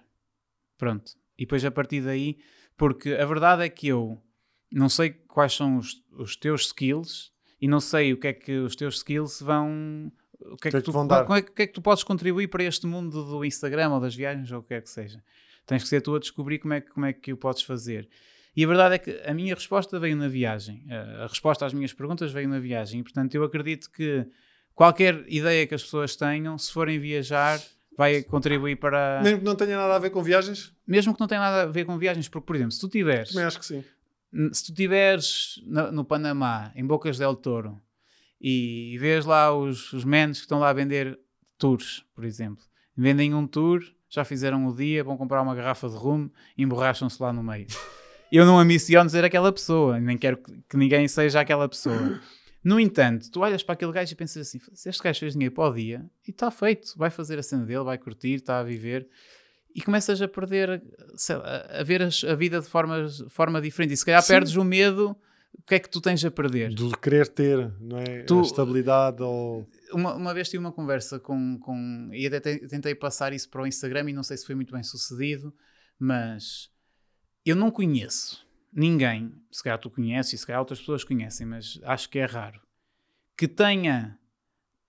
Pronto. 0.77 1.13
E 1.39 1.45
depois 1.45 1.65
a 1.65 1.71
partir 1.71 2.01
daí, 2.01 2.39
porque 2.77 3.13
a 3.15 3.25
verdade 3.25 3.63
é 3.63 3.69
que 3.69 3.87
eu 3.87 4.21
não 4.73 4.89
sei 4.89 5.11
quais 5.11 5.53
são 5.55 5.77
os, 5.79 6.03
os 6.13 6.37
teus 6.37 6.67
skills 6.67 7.33
e 7.61 7.69
não 7.69 7.81
sei 7.81 8.13
o 8.13 8.17
que 8.19 8.29
é 8.29 8.33
que 8.33 8.53
os 8.59 8.75
teus 8.77 8.97
skills 8.97 9.41
vão. 9.41 10.13
O 10.41 10.57
que 10.57 10.69
é 10.69 10.71
que, 10.71 10.71
que 10.71 10.77
é 10.77 10.81
que 10.81 10.85
tu, 10.85 10.93
vão 10.93 11.07
dar? 11.07 11.27
é 11.31 11.43
que- 11.43 11.63
é 11.63 11.67
que 11.67 11.73
tu 11.73 11.81
podes 11.83 12.05
contribuir 12.05 12.49
para 12.49 12.63
este 12.63 12.87
mundo 12.87 13.25
do 13.25 13.45
Instagram 13.45 13.91
ou 13.91 14.01
das 14.01 14.15
viagens 14.15 14.51
ou 14.53 14.59
o 14.61 14.63
que 14.63 14.69
quer 14.69 14.83
que 14.83 14.91
seja? 14.91 15.23
Tens 15.65 15.83
que 15.83 15.89
ser 15.89 16.01
tu 16.03 16.15
a 16.15 16.19
descobrir 16.19 16.59
como 16.59 16.75
é, 16.75 16.81
que- 16.81 16.91
como 16.91 17.07
é 17.07 17.13
que 17.13 17.33
o 17.33 17.37
podes 17.37 17.63
fazer. 17.63 18.09
E 18.55 18.65
a 18.65 18.67
verdade 18.69 18.95
é 18.95 18.99
que 18.99 19.11
a 19.29 19.35
minha 19.35 19.55
resposta 19.55 19.99
veio 19.99 20.17
na 20.17 20.29
viagem. 20.29 20.85
A 20.91 21.25
a 21.25 21.27
resposta 21.27 21.67
às 21.67 21.73
minhas 21.75 21.93
perguntas 21.93 22.31
veio 22.33 22.49
na 22.49 22.59
viagem. 22.61 23.01
E, 23.01 23.03
portanto, 23.03 23.35
eu 23.35 23.43
acredito 23.45 23.91
que 23.91 24.27
qualquer 24.75 25.25
ideia 25.29 25.67
que 25.67 25.75
as 25.75 25.83
pessoas 25.83 26.15
tenham, 26.17 26.57
se 26.59 26.73
forem 26.73 26.99
viajar, 26.99 27.61
vai 27.97 28.23
contribuir 28.23 28.77
para. 28.77 29.21
Mesmo 29.23 29.39
que 29.41 29.45
não 29.45 29.57
tenha 29.57 29.77
nada 29.77 29.97
a 29.97 29.99
ver 29.99 30.11
com 30.11 30.23
viagens, 30.23 30.73
Mesmo 30.87 31.13
que 31.15 31.21
não 31.21 31.27
tenha 31.27 31.41
nada 31.41 31.63
a 31.63 31.67
ver 31.67 31.85
com 31.85 31.99
viagens, 31.99 32.29
porque, 32.29 32.47
por 32.47 32.55
exemplo, 32.57 32.73
se 32.73 32.81
tu 32.81 32.89
tiveres. 32.89 33.31
também 33.31 33.45
acho 33.45 33.59
que 33.59 33.67
sim. 33.67 33.83
Se 34.53 34.65
tu 34.65 34.73
estiveres 34.73 35.63
no, 35.65 36.05
Panamá, 36.05 36.73
em 36.75 36.87
Bocas 36.87 37.19
del 37.19 37.35
Toro, 37.35 37.81
e 38.41 38.97
vês 38.99 39.25
lá 39.25 39.55
os, 39.55 39.93
os 39.93 40.05
menos 40.05 40.39
que 40.39 40.45
estão 40.45 40.59
lá 40.59 40.69
a 40.69 40.75
vender 40.75 41.19
tours, 41.57 42.05
por 42.15 42.25
exemplo, 42.25 42.63
vendem 42.97 43.35
um 43.35 43.47
tour, 43.47 43.83
já 44.09 44.25
fizeram 44.25 44.67
o 44.67 44.75
dia, 44.75 45.03
vão 45.03 45.17
comprar 45.17 45.43
uma 45.43 45.55
garrafa 45.55 45.89
de 45.89 45.97
rum 45.97 46.31
e 46.57 46.63
emborracham-se 46.63 47.21
lá 47.21 47.33
no 47.33 47.43
meio. 47.43 47.67
Eu 48.31 48.45
não 48.45 48.59
ambiciono 48.59 49.09
ser 49.09 49.25
aquela 49.25 49.53
pessoa, 49.53 49.99
nem 50.01 50.19
quero 50.19 50.37
que, 50.39 50.53
que 50.69 50.77
ninguém 50.77 51.07
seja 51.09 51.41
aquela 51.41 51.69
pessoa. 51.69 52.21
No 52.63 52.81
entanto, 52.81 53.31
tu 53.31 53.41
olhas 53.41 53.63
para 53.63 53.75
aquele 53.75 53.93
gajo 53.93 54.13
e 54.13 54.17
pensas 54.17 54.49
assim: 54.49 54.59
se 54.75 54.89
este 54.89 55.01
gajo 55.01 55.21
fez 55.21 55.35
dinheiro 55.35 55.55
para 55.55 55.71
o 55.71 55.73
dia 55.73 56.05
e 56.27 56.33
está 56.33 56.51
feito, 56.51 56.95
vai 56.97 57.11
fazer 57.11 57.39
a 57.39 57.43
cena 57.43 57.65
dele, 57.65 57.85
vai 57.85 57.97
curtir, 57.97 58.35
está 58.35 58.59
a 58.59 58.65
viver, 58.65 59.09
e 59.77 59.83
começas 59.83 60.23
a 60.23 60.27
perder, 60.27 60.83
sei 61.17 61.37
lá, 61.37 61.67
a 61.69 61.83
ver 61.83 62.01
as- 62.03 62.25
a 62.25 62.35
vida 62.35 62.61
de 62.61 62.67
forma, 62.67 63.07
forma 63.29 63.61
diferente. 63.61 63.93
E 63.93 63.97
se 63.97 64.05
calhar 64.07 64.23
Sim. 64.23 64.33
perdes 64.33 64.57
o 64.57 64.65
medo, 64.65 65.15
o 65.53 65.63
que 65.63 65.75
é 65.75 65.79
que 65.79 65.89
tu 65.91 66.01
tens 66.01 66.25
a 66.25 66.31
perder? 66.31 66.73
Do 66.75 66.97
querer 66.99 67.29
ter, 67.29 67.71
não 67.81 67.99
é? 67.99 68.23
Tu- 68.23 68.39
A 68.39 68.43
estabilidade 68.43 69.23
ou. 69.23 69.69
uma, 69.93 70.15
uma 70.15 70.33
vez 70.33 70.49
tive 70.49 70.59
uma 70.61 70.73
conversa 70.73 71.21
com, 71.21 71.59
com. 71.59 72.09
E 72.13 72.27
até 72.27 72.41
te- 72.41 72.67
tentei 72.69 72.95
passar 72.95 73.33
isso 73.35 73.49
para 73.51 73.63
o 73.63 73.67
Instagram 73.67 74.09
e 74.09 74.13
não 74.15 74.23
sei 74.23 74.37
se 74.39 74.47
foi 74.47 74.55
muito 74.55 74.73
bem 74.73 74.83
sucedido, 74.83 75.55
mas 75.99 76.71
eu 77.45 77.55
não 77.55 77.71
conheço 77.71 78.47
ninguém, 78.73 79.33
se 79.51 79.63
calhar 79.63 79.79
tu 79.79 79.91
conheces 79.91 80.33
e 80.35 80.39
se 80.39 80.47
calhar 80.47 80.61
outras 80.61 80.79
pessoas 80.81 81.05
conhecem, 81.05 81.47
mas 81.47 81.79
acho 81.85 82.09
que 82.11 82.19
é 82.19 82.25
raro, 82.27 82.61
que 83.37 83.47
tenha 83.49 84.19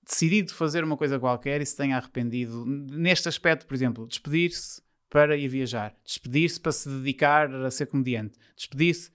decidido 0.07 0.53
fazer 0.53 0.83
uma 0.83 0.95
coisa 0.97 1.19
qualquer 1.19 1.61
e 1.61 1.65
se 1.65 1.75
tenha 1.75 1.97
arrependido. 1.97 2.65
Neste 2.65 3.27
aspecto, 3.27 3.65
por 3.67 3.73
exemplo, 3.75 4.07
despedir-se 4.07 4.81
para 5.09 5.35
ir 5.37 5.47
viajar, 5.47 5.95
despedir-se 6.05 6.59
para 6.59 6.71
se 6.71 6.89
dedicar 6.89 7.53
a 7.53 7.71
ser 7.71 7.85
comediante, 7.87 8.37
despedir-se. 8.55 9.11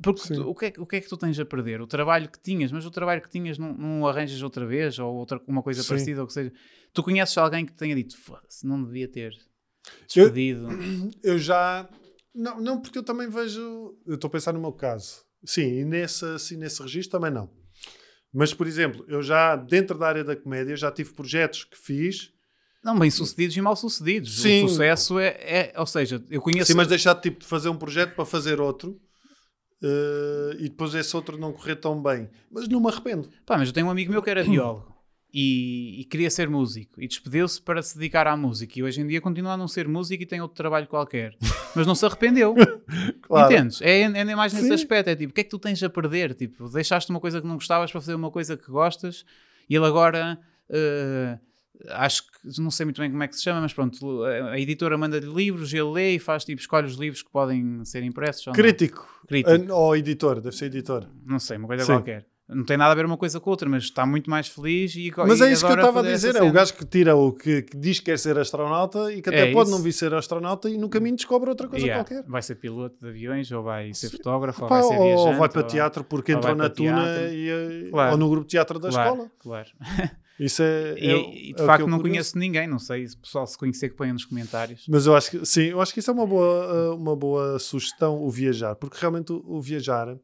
Porque 0.00 0.32
tu- 0.32 0.48
o, 0.48 0.54
que 0.54 0.66
é, 0.66 0.70
que- 0.70 0.80
o 0.80 0.86
que 0.86 0.96
é 0.96 1.00
que 1.00 1.08
tu 1.08 1.16
tens 1.16 1.38
a 1.40 1.44
perder? 1.44 1.80
O 1.80 1.86
trabalho 1.86 2.28
que 2.30 2.38
tinhas, 2.40 2.70
mas 2.70 2.86
o 2.86 2.90
trabalho 2.90 3.20
que 3.20 3.28
tinhas 3.28 3.58
não, 3.58 3.72
não 3.74 4.06
arranjas 4.06 4.40
outra 4.42 4.64
vez 4.64 4.96
ou 4.98 5.12
outra, 5.12 5.40
uma 5.46 5.60
coisa 5.62 5.82
Sim. 5.82 5.88
parecida 5.88 6.20
ou 6.20 6.26
que 6.26 6.32
seja. 6.32 6.52
Tu 6.92 7.02
conheces 7.02 7.36
alguém 7.36 7.66
que 7.66 7.72
tenha 7.72 7.96
dito, 7.96 8.16
foda-se, 8.16 8.64
não 8.66 8.82
devia 8.84 9.08
ter 9.08 9.32
despedido. 10.06 10.68
Eu 11.22 11.38
já. 11.38 11.88
Não, 12.34 12.60
não, 12.60 12.80
porque 12.80 12.98
eu 12.98 13.02
também 13.02 13.28
vejo. 13.28 13.96
Eu 14.06 14.14
estou 14.14 14.28
a 14.28 14.30
pensar 14.30 14.52
no 14.52 14.60
meu 14.60 14.70
caso. 14.72 15.24
Sim, 15.44 15.80
e 15.80 15.84
nesse, 15.84 16.24
assim, 16.26 16.56
nesse 16.56 16.80
registro 16.80 17.18
também 17.18 17.32
não. 17.32 17.50
Mas, 18.32 18.52
por 18.52 18.66
exemplo, 18.66 19.04
eu 19.08 19.22
já, 19.22 19.56
dentro 19.56 19.96
da 19.98 20.06
área 20.08 20.22
da 20.24 20.36
comédia, 20.36 20.76
já 20.76 20.90
tive 20.92 21.12
projetos 21.12 21.64
que 21.64 21.76
fiz. 21.78 22.30
Não, 22.84 22.98
bem 22.98 23.10
sucedidos 23.10 23.56
e 23.56 23.60
mal 23.60 23.74
sucedidos. 23.74 24.40
Sim. 24.40 24.64
O 24.64 24.68
sucesso 24.68 25.18
é, 25.18 25.26
é- 25.40 25.72
ou 25.76 25.86
seja, 25.86 26.22
eu 26.30 26.40
conheço. 26.40 26.70
Sim, 26.70 26.76
mas 26.76 26.86
deixar 26.88 27.14
tipo, 27.16 27.40
de 27.40 27.46
fazer 27.46 27.68
um 27.68 27.76
projeto 27.76 28.14
para 28.14 28.24
fazer 28.24 28.60
outro. 28.60 29.00
eh, 29.82 30.56
e 30.58 30.68
depois 30.68 30.92
esse 30.94 31.14
outro 31.14 31.38
não 31.38 31.52
correr 31.52 31.76
tão 31.76 32.02
bem. 32.02 32.28
Mas 32.50 32.66
não 32.68 32.80
me 32.80 32.88
arrependo. 32.88 33.28
Pá, 33.46 33.56
mas 33.56 33.68
eu 33.68 33.74
tenho 33.74 33.86
um 33.86 33.90
amigo 33.90 34.10
meu 34.10 34.20
que 34.22 34.28
era 34.30 34.42
biólogo 34.42 34.87
e, 35.32 36.00
e 36.00 36.04
queria 36.04 36.30
ser 36.30 36.48
músico 36.48 37.00
e 37.00 37.06
despediu-se 37.06 37.60
para 37.60 37.82
se 37.82 37.96
dedicar 37.98 38.26
à 38.26 38.36
música 38.36 38.78
e 38.78 38.82
hoje 38.82 39.00
em 39.00 39.06
dia 39.06 39.20
continua 39.20 39.52
a 39.52 39.56
não 39.56 39.68
ser 39.68 39.86
músico 39.86 40.22
e 40.22 40.26
tem 40.26 40.40
outro 40.40 40.56
trabalho 40.56 40.86
qualquer, 40.86 41.36
mas 41.76 41.86
não 41.86 41.94
se 41.94 42.04
arrependeu. 42.06 42.54
Claro. 43.22 43.52
Entendes? 43.52 43.82
É, 43.82 44.00
é 44.00 44.24
nem 44.24 44.34
mais 44.34 44.54
nesse 44.54 44.68
Sim. 44.68 44.72
aspecto. 44.72 45.08
É 45.08 45.14
tipo, 45.16 45.30
o 45.30 45.34
que 45.34 45.42
é 45.42 45.44
que 45.44 45.50
tu 45.50 45.58
tens 45.58 45.82
a 45.82 45.90
perder? 45.90 46.34
Tipo, 46.34 46.66
deixaste 46.70 47.10
uma 47.10 47.20
coisa 47.20 47.42
que 47.42 47.46
não 47.46 47.56
gostavas 47.56 47.90
para 47.92 48.00
fazer 48.00 48.14
uma 48.14 48.30
coisa 48.30 48.56
que 48.56 48.70
gostas 48.70 49.24
e 49.68 49.76
ele 49.76 49.84
agora. 49.84 50.38
eh, 50.70 51.38
acho 51.90 52.22
que 52.22 52.60
não 52.60 52.70
sei 52.70 52.86
muito 52.86 53.00
bem 53.00 53.10
como 53.10 53.22
é 53.22 53.28
que 53.28 53.36
se 53.36 53.42
chama, 53.42 53.60
mas 53.60 53.72
pronto, 53.72 54.24
a 54.24 54.58
editora 54.58 54.96
manda-lhe 54.96 55.26
livros, 55.32 55.72
ele 55.72 55.90
lê 55.90 56.14
e 56.14 56.18
faz 56.18 56.44
tipo, 56.44 56.60
escolhe 56.60 56.86
os 56.86 56.94
livros 56.96 57.22
que 57.22 57.30
podem 57.30 57.84
ser 57.84 58.02
impressos 58.02 58.46
ou 58.46 58.52
não. 58.52 58.60
Crítico. 58.60 59.06
Crítico. 59.28 59.72
Ah, 59.72 59.74
Ou 59.74 59.94
editor, 59.96 60.40
deve 60.40 60.56
ser 60.56 60.66
editor. 60.66 61.06
Não 61.24 61.38
sei, 61.38 61.56
uma 61.58 61.68
coisa 61.68 61.84
Sim. 61.84 61.92
qualquer. 61.92 62.26
Não 62.50 62.64
tem 62.64 62.78
nada 62.78 62.92
a 62.92 62.94
ver 62.94 63.04
uma 63.04 63.18
coisa 63.18 63.38
com 63.38 63.50
outra, 63.50 63.68
mas 63.68 63.82
está 63.84 64.06
muito 64.06 64.30
mais 64.30 64.48
feliz 64.48 64.94
e 64.96 65.12
Mas 65.18 65.40
e 65.40 65.44
é 65.44 65.52
isso 65.52 65.66
que 65.66 65.70
eu 65.72 65.76
estava 65.76 66.00
a 66.00 66.02
dizer. 66.02 66.34
É 66.34 66.42
o 66.42 66.50
gajo 66.50 66.72
que 66.72 66.84
tira 66.86 67.14
o 67.14 67.30
que, 67.30 67.60
que 67.60 67.76
diz 67.76 67.98
que 67.98 68.06
quer 68.06 68.18
ser 68.18 68.38
astronauta 68.38 69.12
e 69.12 69.20
que 69.20 69.28
até 69.28 69.50
É 69.50 69.52
pode 69.52 69.68
isso. 69.68 69.76
não 69.76 69.84
vir 69.84 69.92
ser 69.92 70.14
astronauta 70.14 70.70
e 70.70 70.78
no 70.78 70.88
caminho 70.88 71.14
descobre 71.16 71.50
outra 71.50 71.68
coisa 71.68 71.84
Yeah, 71.84 72.02
qualquer. 72.04 72.26
Vai 72.26 72.40
ser 72.40 72.54
piloto 72.54 72.96
de 73.02 73.08
aviões, 73.08 73.52
ou 73.52 73.62
vai 73.62 73.92
ser 73.92 74.08
fotógrafo, 74.10 74.62
ou 74.62 74.68
Pá, 74.68 74.80
vai 74.80 74.88
ser 74.88 74.96
ou 74.98 75.04
viajante. 75.16 75.38
vai 75.38 75.48
para 75.50 75.60
ou- 75.60 75.66
teatro 75.66 76.04
porque 76.04 76.32
ou 76.32 76.38
entrou 76.38 76.54
na 76.56 76.70
tuna 76.70 77.06
e, 77.30 77.48
eh, 77.50 77.90
Claro. 77.90 78.12
ou 78.12 78.16
no 78.18 78.30
grupo 78.30 78.46
de 78.46 78.50
teatro 78.52 78.78
da 78.78 78.88
claro, 78.88 79.10
escola. 79.10 79.30
Claro. 79.38 79.68
Isso 80.40 80.62
é. 80.62 80.94
E, 80.96 81.10
é 81.10 81.16
e, 81.16 81.50
é 81.50 81.54
de 81.56 81.62
o 81.62 81.66
facto 81.66 81.80
não 81.88 81.98
conheço. 81.98 82.02
conheço 82.32 82.38
ninguém, 82.38 82.68
não 82.68 82.78
sei 82.78 83.08
se 83.08 83.16
o 83.16 83.18
pessoal 83.18 83.44
se 83.44 83.58
conhecer 83.58 83.88
que 83.88 83.96
ponha 83.96 84.12
nos 84.12 84.24
comentários. 84.24 84.84
Mas 84.88 85.04
eu 85.04 85.16
acho 85.16 85.32
que 85.32 85.44
sim, 85.44 85.64
eu 85.64 85.80
acho 85.80 85.92
que 85.92 85.98
isso 85.98 86.10
é 86.12 86.14
uma 86.14 86.24
boa, 86.26 86.64
eh, 86.64 86.94
uma 86.94 87.16
boa 87.16 87.58
sugestão, 87.58 88.22
o 88.22 88.30
viajar, 88.30 88.76
porque 88.76 88.96
realmente 89.00 89.32
o, 89.32 89.42
o 89.44 89.60
viajar 89.60 90.16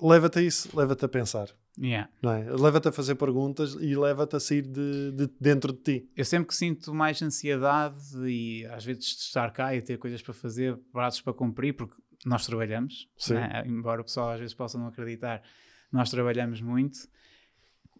leva-te 0.00 0.38
a 0.38 0.42
isso, 0.42 0.68
leva-te 0.76 1.04
a 1.04 1.08
pensar, 1.08 1.48
Yeah. 1.78 2.08
é? 2.22 2.50
Leva-te 2.58 2.88
a 2.88 2.92
fazer 2.92 3.16
perguntas 3.16 3.74
e 3.78 3.94
leva-te 3.94 4.34
a 4.34 4.40
sair 4.40 4.62
de, 4.62 5.12
de 5.12 5.28
dentro 5.38 5.74
de 5.74 5.78
ti. 5.80 6.10
Eu 6.16 6.24
sempre 6.24 6.48
que 6.48 6.54
sinto 6.54 6.94
mais 6.94 7.20
ansiedade 7.20 7.96
e 8.26 8.64
às 8.66 8.82
vezes 8.82 9.04
de 9.04 9.20
estar 9.22 9.50
cá 9.52 9.74
e 9.74 9.82
ter 9.82 9.98
coisas 9.98 10.22
para 10.22 10.32
fazer, 10.32 10.74
prazos 10.90 11.20
para 11.20 11.34
cumprir, 11.34 11.74
porque 11.74 11.94
nós 12.24 12.46
trabalhamos, 12.46 13.08
Sim. 13.18 13.34
né? 13.34 13.62
embora 13.66 14.00
o 14.00 14.04
pessoal 14.04 14.30
às 14.30 14.40
vezes 14.40 14.54
possa 14.54 14.78
não 14.78 14.86
acreditar, 14.86 15.42
nós 15.92 16.10
trabalhamos 16.10 16.62
muito. 16.62 16.98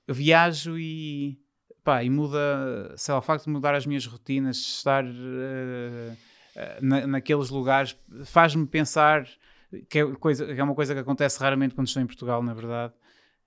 Eu 0.07 0.15
viajo 0.15 0.79
e, 0.79 1.39
pá, 1.85 2.03
e 2.03 2.09
muda, 2.09 2.95
sei 2.97 3.13
lá, 3.13 3.19
o 3.19 3.23
facto 3.23 3.45
de 3.45 3.51
mudar 3.51 3.75
as 3.75 3.85
minhas 3.85 4.07
rotinas, 4.07 4.57
de 4.57 4.63
estar 4.63 5.05
eh, 5.05 6.17
na- 6.81 7.07
naqueles 7.07 7.51
lugares, 7.51 7.95
faz-me 8.25 8.67
pensar 8.67 9.29
que 9.89 9.99
é, 9.99 10.07
coisa, 10.17 10.47
que 10.47 10.61
é 10.61 10.65
uma 10.65 10.75
coisa 10.75 10.95
que 10.95 11.01
acontece 11.01 11.39
raramente 11.41 11.75
quando 11.75 11.87
estou 11.89 12.03
em 12.03 12.07
Portugal, 12.07 12.43
na 12.43 12.55
verdade. 12.55 12.93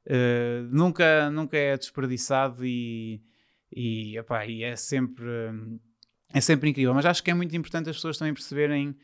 Eh, 0.06 0.62
nunca, 0.72 1.30
nunca 1.30 1.58
é 1.58 1.78
desperdiçado 1.78 2.66
e, 2.66 3.22
e, 3.76 4.18
epá, 4.18 4.46
e 4.46 4.64
é 4.64 4.76
sempre 4.76 5.26
é 6.34 6.42
sempre 6.42 6.70
incrível, 6.70 6.94
mas 6.94 7.06
acho 7.06 7.24
que 7.24 7.32
é 7.32 7.34
muito 7.34 7.56
importante 7.56 7.90
as 7.90 7.96
pessoas 7.96 8.18
também 8.18 8.34
perceberem 8.34 8.96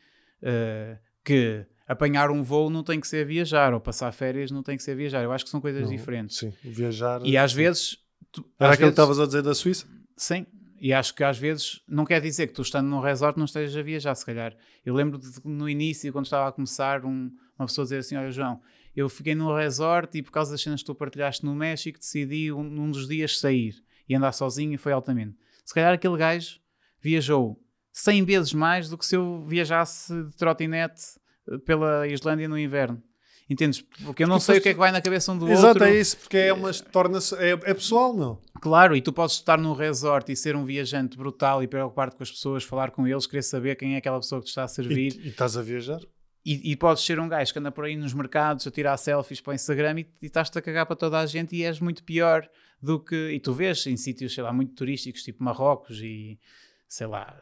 eh, 0.42 0.98
que 1.24 1.64
apanhar 1.86 2.30
um 2.30 2.42
voo 2.42 2.70
não 2.70 2.82
tem 2.82 2.98
que 3.00 3.06
ser 3.06 3.24
viajar 3.26 3.72
ou 3.74 3.80
passar 3.80 4.10
férias 4.12 4.50
não 4.50 4.62
tem 4.62 4.76
que 4.76 4.82
ser 4.82 4.94
viajar, 4.96 5.22
eu 5.22 5.32
acho 5.32 5.44
que 5.44 5.50
são 5.50 5.60
coisas 5.60 5.82
Não, 5.82 5.88
diferentes 5.90 6.38
Sim, 6.38 6.52
viajar. 6.64 7.20
e 7.24 7.36
às 7.36 7.52
vezes 7.52 7.98
tu- 8.32 8.44
Era 8.58 8.70
às 8.70 8.74
aquilo 8.74 8.86
vezes- 8.90 8.94
que 8.96 9.00
estavas 9.00 9.20
a 9.20 9.26
dizer 9.26 9.42
da 9.42 9.54
Suíça? 9.54 9.86
Sim, 10.16 10.46
e 10.80 10.92
acho 10.92 11.14
que 11.14 11.22
às 11.24 11.38
vezes 11.38 11.80
não 11.88 12.04
quer 12.04 12.20
dizer 12.20 12.46
que 12.46 12.52
tu 12.52 12.62
estando 12.62 12.86
num 12.88 13.00
resort 13.00 13.38
não 13.38 13.44
estejas 13.44 13.76
a 13.76 13.82
viajar, 13.82 14.14
se 14.14 14.24
calhar. 14.26 14.56
Eu 14.84 14.94
lembro 14.94 15.18
de 15.18 15.28
no 15.44 15.68
início, 15.68 16.12
quando 16.12 16.26
estava 16.26 16.48
a 16.48 16.52
começar, 16.52 17.04
um- 17.04 17.30
uma 17.58 17.66
pessoa 17.66 17.84
dizer 17.84 17.98
assim: 17.98 18.16
Olha, 18.16 18.30
João, 18.30 18.60
eu 18.94 19.08
fiquei 19.08 19.34
num 19.34 19.54
resort 19.54 20.16
e 20.18 20.22
por 20.22 20.30
causa 20.32 20.50
das 20.52 20.60
cenas 20.62 20.80
que 20.80 20.86
tu 20.86 20.94
partilhaste 20.94 21.44
no 21.44 21.54
México 21.54 21.98
decidi 21.98 22.52
um, 22.52 22.62
num 22.62 22.90
dos 22.90 23.06
dias 23.08 23.38
sair 23.38 23.74
e 24.08 24.14
andar 24.14 24.32
sozinho 24.32 24.72
e 24.74 24.78
foi 24.78 24.92
altamente. 24.92 25.36
Se 25.64 25.74
calhar 25.74 25.92
aquele 25.92 26.16
gajo 26.16 26.60
viajou 27.00 27.60
100 27.92 28.24
vezes 28.24 28.52
mais 28.52 28.88
do 28.88 28.96
que 28.98 29.06
se 29.06 29.16
eu 29.16 29.44
viajasse 29.46 30.12
de 30.24 30.36
trotinete 30.36 31.02
eh, 31.48 31.58
pela 31.58 32.06
Islândia 32.06 32.48
no 32.48 32.58
inverno. 32.58 33.02
Entendes? 33.48 33.80
Porque 34.04 34.24
eu 34.24 34.26
não 34.28 34.36
Porque 34.38 34.44
sei 34.46 34.58
o 34.58 34.60
que 34.60 34.68
é 34.70 34.72
que 34.72 34.78
vai 34.78 34.90
na 34.90 35.00
cabeça 35.00 35.30
um 35.30 35.38
do 35.38 35.48
Exato, 35.48 35.68
outro. 35.68 35.84
é 35.84 35.94
isso, 36.00 36.16
porque 36.16 36.36
é 36.36 36.52
uma. 36.52 36.72
torna-se. 36.72 37.34
É, 37.36 37.50
é 37.50 37.74
pessoal, 37.74 38.12
não? 38.12 38.40
Claro, 38.60 38.96
e 38.96 39.00
tu 39.00 39.12
podes 39.12 39.36
estar 39.36 39.56
num 39.58 39.72
resort 39.72 40.32
e 40.32 40.34
ser 40.36 40.56
um 40.56 40.64
viajante 40.64 41.16
brutal 41.16 41.62
e 41.62 41.68
preocupar-te 41.68 42.16
com 42.16 42.22
as 42.24 42.30
pessoas, 42.30 42.64
falar 42.64 42.90
com 42.90 43.06
eles, 43.06 43.24
querer 43.26 43.42
saber 43.42 43.76
quem 43.76 43.94
é 43.94 43.98
aquela 43.98 44.18
pessoa 44.18 44.40
que 44.40 44.46
te 44.46 44.48
está 44.48 44.62
a 44.62 44.66
E, 44.66 44.68
servir. 44.68 45.20
e 45.24 45.28
estás 45.28 45.56
a 45.56 45.62
viajar? 45.62 46.00
E, 46.44 46.72
e 46.72 46.76
podes 46.76 47.04
ser 47.04 47.20
um 47.20 47.28
gajo 47.28 47.52
que 47.52 47.58
anda 47.58 47.70
por 47.70 47.84
aí 47.84 47.96
nos 47.96 48.12
mercados 48.14 48.66
a 48.66 48.70
tirar 48.70 48.96
selfies 48.96 49.40
para 49.40 49.52
o 49.52 49.54
Instagram 49.54 50.00
e, 50.00 50.06
e 50.22 50.26
estás-te 50.26 50.58
a 50.58 50.62
cagar 50.62 50.86
para 50.86 50.96
toda 50.96 51.18
a 51.20 51.26
gente 51.26 51.54
e 51.54 51.62
és 51.64 51.78
muito 51.80 52.02
pior 52.02 52.48
do 52.82 52.98
que. 52.98 53.30
E 53.30 53.38
tu 53.40 53.52
vês 53.52 53.86
em 53.86 53.96
sítios, 53.96 54.34
sei 54.34 54.42
lá, 54.42 54.52
muito 54.52 54.74
turísticos, 54.74 55.22
tipo 55.22 55.42
Marrocos 55.44 56.00
e 56.00 56.38
sei 56.88 57.06
lá. 57.06 57.36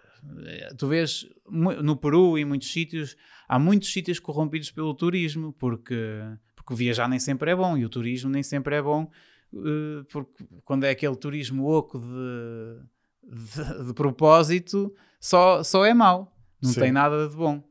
Eh, 0.47 0.75
Tu 0.77 0.87
vês 0.87 1.27
no 1.49 1.97
Peru 1.97 2.39
e 2.39 2.43
em 2.43 2.45
muitos 2.45 2.72
sítios, 2.72 3.16
há 3.49 3.59
muitos 3.59 3.93
sítios 3.93 4.18
corrompidos 4.18 4.70
pelo 4.70 4.95
turismo, 4.95 5.53
porque, 5.53 6.20
porque 6.55 6.75
viajar 6.75 7.09
nem 7.09 7.18
sempre 7.18 7.51
é 7.51 7.57
bom 7.57 7.77
e 7.77 7.85
o 7.85 7.89
turismo 7.89 8.31
nem 8.31 8.43
sempre 8.43 8.77
é 8.77 8.83
bom, 8.83 9.11
eh, 9.55 10.05
porque 10.11 10.45
quando 10.64 10.85
é 10.85 10.91
aquele 10.91 11.16
turismo 11.16 11.66
oco 11.66 11.99
de, 11.99 13.35
de, 13.35 13.87
de 13.87 13.95
propósito, 13.95 14.95
só, 15.20 15.62
só 15.62 15.85
é 15.85 15.95
mau, 15.95 16.37
não 16.62 16.72
Sim. 16.72 16.81
tem 16.81 16.93
nada 16.93 17.29
de 17.29 17.37
bom. 17.37 17.62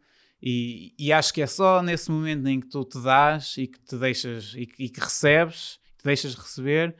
E, 0.45 0.93
e 0.99 1.13
acho 1.13 1.33
que 1.33 1.41
é 1.41 1.47
só 1.47 1.81
nesse 1.81 2.11
momento 2.11 2.45
em 2.47 2.59
que 2.59 2.67
tu 2.67 2.83
te 2.83 3.01
dás 3.01 3.55
e 3.57 3.65
que 3.65 3.79
te 3.79 3.95
deixas 3.97 4.53
e 4.57 4.65
que, 4.65 4.83
e 4.83 4.89
que 4.89 4.99
recebes, 4.99 5.79
te 5.97 6.03
deixas 6.03 6.35
receber, 6.35 6.93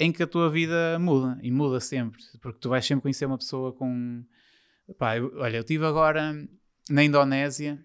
em 0.00 0.10
que 0.10 0.22
a 0.24 0.26
tua 0.26 0.50
vida 0.50 0.98
muda 0.98 1.38
e 1.42 1.50
muda 1.52 1.78
sempre, 1.78 2.20
porque 2.40 2.58
tu 2.58 2.68
vais 2.68 2.84
sempre 2.84 3.02
conhecer 3.02 3.26
uma 3.26 3.38
pessoa 3.38 3.72
com. 3.72 4.24
Eu- 5.16 5.32
olha, 5.36 5.56
eu 5.56 5.60
estive 5.62 5.84
agora 5.86 6.32
na 6.90 7.02
Indonésia 7.04 7.78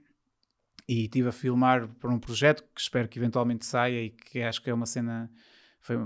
e 0.88 1.04
estive 1.06 1.30
a 1.30 1.32
filmar 1.32 1.88
para 2.00 2.10
um 2.10 2.20
projeto 2.20 2.64
que 2.74 2.82
espero 2.82 3.08
que 3.08 3.20
eventualmente 3.20 3.66
saia 3.66 4.04
e 4.06 4.10
que 4.10 4.42
acho 4.42 4.62
que 4.62 4.70
é 4.70 4.74
uma 4.74 4.86
cena. 4.86 5.30
foi- 5.80 5.98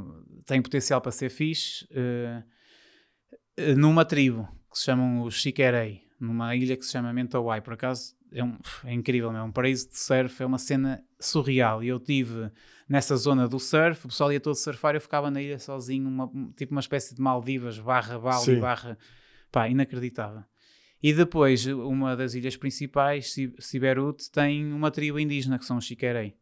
tem 0.45 0.61
potencial 0.61 1.01
para 1.01 1.11
ser 1.11 1.29
fixe. 1.31 1.87
eh, 1.91 2.43
numa 3.75 4.05
tribo 4.05 4.47
que 4.71 4.77
se 4.77 4.85
chamam 4.85 5.23
os 5.23 5.35
Shikerei, 5.35 6.03
numa 6.19 6.55
ilha 6.55 6.77
que 6.77 6.85
se 6.85 6.91
chama 6.91 7.11
Mentawai. 7.13 7.61
Por 7.61 7.73
acaso 7.73 8.15
é, 8.31 8.43
um- 8.43 8.57
é 8.85 8.93
incrível, 8.93 9.31
é 9.35 9.41
um 9.43 9.51
paraíso 9.51 9.89
de 9.89 9.97
surf, 9.99 10.41
é 10.41 10.45
uma 10.45 10.57
cena 10.57 11.03
surreal. 11.19 11.83
E 11.83 11.87
eu 11.89 11.99
tive 11.99 12.51
nessa 12.87 13.15
zona 13.17 13.47
do 13.47 13.59
surf, 13.59 14.05
o 14.05 14.09
pessoal 14.09 14.31
ia 14.31 14.39
todo 14.39 14.55
surfar, 14.55 14.95
eu 14.95 15.01
ficava 15.01 15.29
na 15.31 15.41
ilha 15.41 15.59
sozinho, 15.59 16.07
uma- 16.07 16.31
tipo 16.55 16.71
uma 16.73 16.79
espécie 16.81 17.13
de 17.15 17.21
Maldivas, 17.21 17.77
barra 17.79 18.17
Bali, 18.19 18.45
Sim. 18.45 18.59
barra. 18.59 18.97
pá, 19.51 19.67
inacreditável. 19.67 20.43
E 21.03 21.13
depois, 21.13 21.65
uma 21.65 22.15
das 22.15 22.33
ilhas 22.35 22.55
principais, 22.55 23.33
Si- 23.33 23.53
Siberut, 23.59 24.29
tem 24.31 24.71
uma 24.71 24.91
tribo 24.91 25.19
indígena 25.19 25.57
que 25.57 25.65
são 25.65 25.77
os 25.77 25.85
Shikerei. 25.85 26.35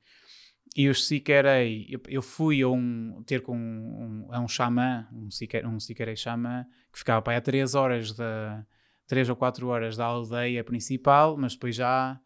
E 0.76 0.88
os 0.90 1.08
Sikerei, 1.08 1.88
eu, 1.90 2.00
eu 2.08 2.22
fui 2.22 2.62
a 2.62 2.68
um, 2.68 3.24
ter 3.26 3.42
com 3.42 3.58
um, 3.58 4.28
a 4.34 4.40
um 4.40 4.48
xamã, 4.48 5.08
um, 5.14 5.32
Siker, 5.32 5.68
um 5.68 5.80
Sikerei 5.80 6.16
xamã, 6.16 6.66
que 6.92 7.00
ficava 7.00 7.22
para 7.22 7.34
aí 7.34 7.38
a 7.38 7.42
3 7.42 7.74
horas 7.74 8.12
da 8.14 8.66
3 9.08 9.30
ou 9.30 9.36
4 9.36 9.68
horas 9.68 9.98
da 9.98 10.06
aldeia 10.06 10.64
principal, 10.64 11.36
mas 11.38 11.54
depois 11.54 11.76
já 11.76 12.20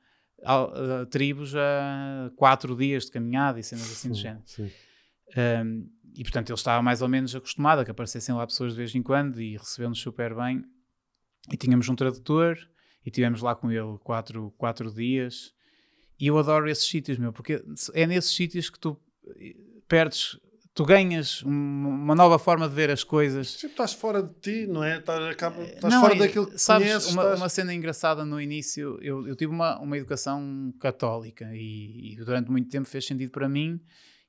al- 0.43 0.73
eh, 0.75 1.05
tribos 1.05 1.55
a 1.55 2.29
4 2.35 2.75
dias 2.75 3.05
de 3.05 3.11
caminhada 3.11 3.59
e 3.59 3.63
cenas 3.63 3.89
assim 3.89 4.09
do 4.09 4.15
género. 4.15 4.41
Sim. 4.45 4.69
Um, 5.37 5.89
e 6.15 6.21
portanto 6.23 6.49
ele 6.49 6.55
estava 6.57 6.81
mais 6.83 7.01
ou 7.01 7.07
menos 7.07 7.33
acostumado 7.33 7.79
a 7.79 7.85
que 7.85 7.91
aparecessem 7.91 8.35
lá 8.35 8.45
pessoas 8.45 8.73
de 8.73 8.77
vez 8.77 8.93
em 8.93 9.01
quando 9.01 9.41
e 9.41 9.55
recebeu-nos 9.57 9.99
super 9.99 10.35
bem. 10.35 10.63
E 11.51 11.57
tínhamos 11.57 11.89
um 11.89 11.95
tradutor 11.95 12.57
e 13.05 13.11
tivemos 13.11 13.41
lá 13.41 13.55
com 13.55 13.71
ele 13.71 13.97
quatro, 14.03 14.53
quatro 14.57 14.91
dias. 14.91 15.53
E 16.19 16.27
eu 16.27 16.37
adoro 16.37 16.69
esses 16.69 16.87
sítios, 16.87 17.17
meu, 17.17 17.33
porque 17.33 17.63
é 17.93 18.07
nesses 18.07 18.33
sítios 18.33 18.69
que 18.69 18.79
tu 18.79 18.97
eh, 19.39 19.55
perdes, 19.87 20.39
tu 20.73 20.85
ganhas 20.85 21.41
uma 21.43 22.15
nova 22.15 22.39
forma 22.39 22.67
de 22.67 22.73
ver 22.73 22.89
as 22.89 23.03
coisas. 23.03 23.55
Tipo, 23.55 23.71
estás 23.71 23.93
fora 23.93 24.23
de 24.23 24.33
ti, 24.35 24.67
não 24.67 24.83
é? 24.83 24.99
Estás, 24.99 25.21
acaba, 25.23 25.61
estás 25.63 25.93
não, 25.93 26.01
fora 26.01 26.15
daquilo 26.15 26.47
que 26.47 26.57
sabes, 26.57 26.87
conheces. 26.87 27.11
Uma, 27.11 27.23
estás... 27.23 27.39
uma 27.41 27.49
cena 27.49 27.73
engraçada 27.73 28.23
no 28.23 28.39
início, 28.39 28.97
eu, 29.01 29.27
eu 29.27 29.35
tive 29.35 29.51
uma, 29.51 29.77
uma 29.79 29.97
educação 29.97 30.73
católica 30.79 31.49
e, 31.53 32.13
e, 32.13 32.15
durante 32.17 32.49
muito 32.49 32.69
tempo 32.69 32.87
fez 32.87 33.05
sentido 33.05 33.31
para 33.31 33.49
mim. 33.49 33.81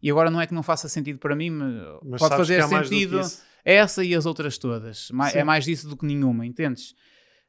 E 0.03 0.11
agora 0.11 0.31
não 0.31 0.41
é 0.41 0.47
que 0.47 0.53
não 0.53 0.63
faça 0.63 0.89
sentido 0.89 1.19
para 1.19 1.35
mim, 1.35 1.51
mas, 1.51 1.99
mas 2.03 2.21
pode 2.21 2.37
fazer 2.37 2.63
sentido 2.65 3.21
essa 3.65 4.05
e 4.05 4.15
as 4.15 4.27
outras 4.27 4.59
todas. 4.59 5.09
Sim. 5.09 5.39
É 5.39 5.45
mais 5.45 5.65
disso 5.65 5.89
do 5.89 5.97
que 5.97 6.05
nenhuma, 6.05 6.45
entendes? 6.45 6.95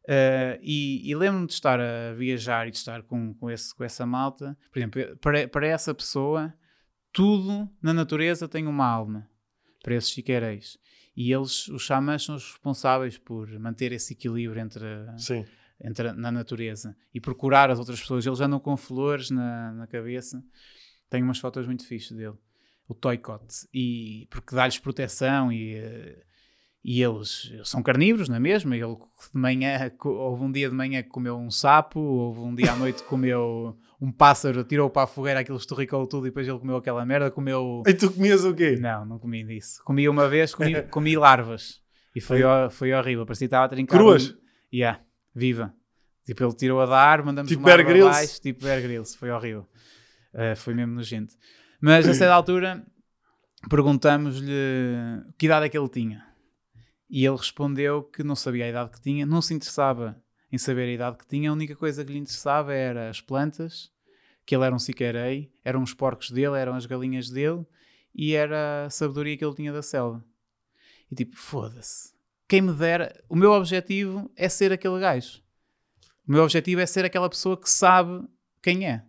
Uh, 0.06 0.62
e, 0.62 1.10
e 1.10 1.16
lembro-me 1.16 1.48
de 1.48 1.54
estar 1.54 1.80
a 1.80 2.14
viajar 2.14 2.68
e 2.68 2.72
de 2.72 2.78
estar 2.78 3.02
com, 3.04 3.34
com, 3.34 3.50
esse, 3.50 3.74
com 3.74 3.84
essa 3.84 4.06
malta. 4.06 4.58
Por 4.72 4.80
exemplo, 4.80 5.18
para, 5.18 5.48
para 5.48 5.68
essa 5.68 5.94
pessoa, 5.94 6.54
tudo 7.12 7.68
na 7.82 7.94
natureza 7.94 8.48
tem 8.48 8.68
uma 8.68 8.86
alma. 8.86 9.28
Para 9.84 9.96
esses 9.96 10.12
chiqueireis. 10.12 10.78
E 11.16 11.32
eles, 11.32 11.68
os 11.70 11.84
xamãs, 11.84 12.24
são 12.24 12.36
os 12.36 12.52
responsáveis 12.52 13.18
por 13.18 13.48
manter 13.60 13.92
esse 13.92 14.14
equilíbrio 14.14 14.62
entre, 14.62 14.86
entre 15.84 16.12
na 16.14 16.32
natureza 16.32 16.96
e 17.14 17.22
procurar 17.22 17.72
as 17.72 17.80
outras 17.80 18.00
pessoas. 18.00 18.26
Eles 18.26 18.42
andam 18.42 18.60
com 18.60 18.76
flores 18.76 19.30
na, 19.30 19.72
na 19.72 19.88
cabeça. 19.88 20.44
Tenho 21.10 21.24
umas 21.24 21.40
fotos 21.40 21.66
muito 21.66 21.86
fixas 21.88 22.18
dele. 22.18 22.36
O 22.88 22.94
toicote. 22.94 23.68
E, 23.74 24.28
porque 24.30 24.56
dá-lhes 24.56 24.80
proteção 24.80 25.52
e. 25.52 25.80
Uh, 25.80 26.26
e 26.88 27.02
eles 27.02 27.52
são 27.64 27.82
carnívoros, 27.82 28.30
não 28.30 28.36
é 28.36 28.40
mesmo? 28.40 28.72
Ele 28.72 28.96
de 28.96 29.40
manhã, 29.40 29.92
houve 30.04 30.44
um 30.44 30.52
dia 30.52 30.70
de 30.70 30.76
manhã 30.76 31.02
que 31.02 31.10
comeu 31.10 31.36
um 31.36 31.50
sapo, 31.50 32.00
houve 32.00 32.42
um 32.42 32.54
dia 32.54 32.74
à 32.74 32.76
noite 32.76 33.02
que 33.02 33.10
comeu 33.10 33.76
um 34.00 34.12
pássaro, 34.12 34.64
tirou 34.64 34.88
para 34.88 35.06
a 35.06 35.08
fogueira, 35.08 35.40
aquilo 35.40 35.58
esturricou 35.58 36.06
tudo 36.06 36.28
e 36.28 36.30
depois 36.30 36.48
ele 36.48 36.60
comeu 36.60 36.76
aquela 36.76 37.04
merda, 37.04 37.32
comeu... 37.32 37.82
E 37.88 37.94
tu 37.96 38.12
comias 38.12 38.46
o 38.46 38.54
quê? 38.54 38.78
Não, 38.80 39.04
não 39.04 39.18
comi 39.18 39.44
disso. 39.44 39.82
Comi 39.84 40.08
uma 40.08 40.30
vez, 40.30 40.54
comi, 40.54 40.80
comi 40.92 41.18
larvas 41.18 41.82
e 42.16 42.22
foi, 42.22 42.42
foi 42.70 42.94
horrível, 42.94 43.26
parecia 43.26 43.48
que 43.48 43.50
estava 43.50 43.66
a 43.66 43.70
trincar... 43.70 43.98
Cruas? 43.98 44.30
Um... 44.30 44.36
Yeah, 44.72 45.02
viva. 45.34 45.74
Tipo, 46.24 46.44
ele 46.44 46.54
tirou 46.54 46.82
a 46.82 46.86
dar, 46.86 47.24
mandamos 47.24 47.50
tipo 47.50 47.62
uma 47.62 47.76
Bear 47.76 48.04
baixo, 48.04 48.40
tipo 48.40 48.64
Bear 48.64 48.82
Grylls, 48.84 49.18
foi 49.18 49.32
horrível. 49.32 49.68
Uh, 50.34 50.56
foi 50.56 50.76
mesmo 50.76 50.94
nojento. 50.94 51.34
Mas 51.82 52.08
a 52.08 52.14
certa 52.14 52.34
altura 52.36 52.86
perguntamos-lhe 53.70 54.54
que 55.38 55.46
idade 55.46 55.66
é 55.66 55.70
que 55.70 55.78
ele 55.78 55.90
tinha. 55.90 56.26
E 57.10 57.26
ele 57.26 57.38
respondeu 57.38 58.04
que 58.04 58.24
não 58.24 58.36
sabia 58.36 58.66
a 58.66 58.70
idade 58.70 58.92
que 58.92 59.02
tinha, 59.02 59.26
não 59.26 59.42
se 59.42 59.54
interessava 59.54 60.22
em 60.52 60.58
saber 60.58 60.84
a 60.84 60.94
idade 60.94 61.18
que 61.18 61.28
tinha, 61.28 61.50
a 61.50 61.54
única 61.54 61.76
coisa 61.76 62.04
que 62.04 62.12
lhe 62.12 62.20
interessava 62.20 62.74
era 62.74 63.10
as 63.10 63.22
plantas, 63.22 63.92
que 64.46 64.56
ele 64.56 64.66
era 64.66 64.76
um 64.76 64.80
siqueirei, 64.80 65.52
eram 65.64 65.84
os 65.84 65.94
porcos 65.94 66.32
dele, 66.32 66.58
eram 66.58 66.76
as 66.76 66.86
galinhas 66.86 67.30
dele 67.30 67.66
e 68.14 68.34
era 68.34 68.86
a 68.86 68.90
sabedoria 68.90 69.38
que 69.38 69.44
ele 69.44 69.56
tinha 69.56 69.74
da 69.74 69.82
selva. 69.82 70.24
E 71.12 71.16
tipo, 71.16 71.36
foda-se. 71.36 72.14
Quem 72.48 72.62
me 72.62 72.74
dera. 72.74 73.24
O 73.28 73.36
meu 73.36 73.52
objetivo 73.52 74.32
é 74.36 74.48
ser 74.48 74.72
aquele 74.72 75.00
gajo. 75.00 75.42
O 76.28 76.32
meu 76.32 76.44
objetivo 76.44 76.82
é 76.82 76.86
ser 76.86 77.06
aquela 77.06 77.30
pessoa 77.30 77.60
que 77.60 77.70
sabe 77.70 78.28
quem 78.62 78.88
é 78.88 79.04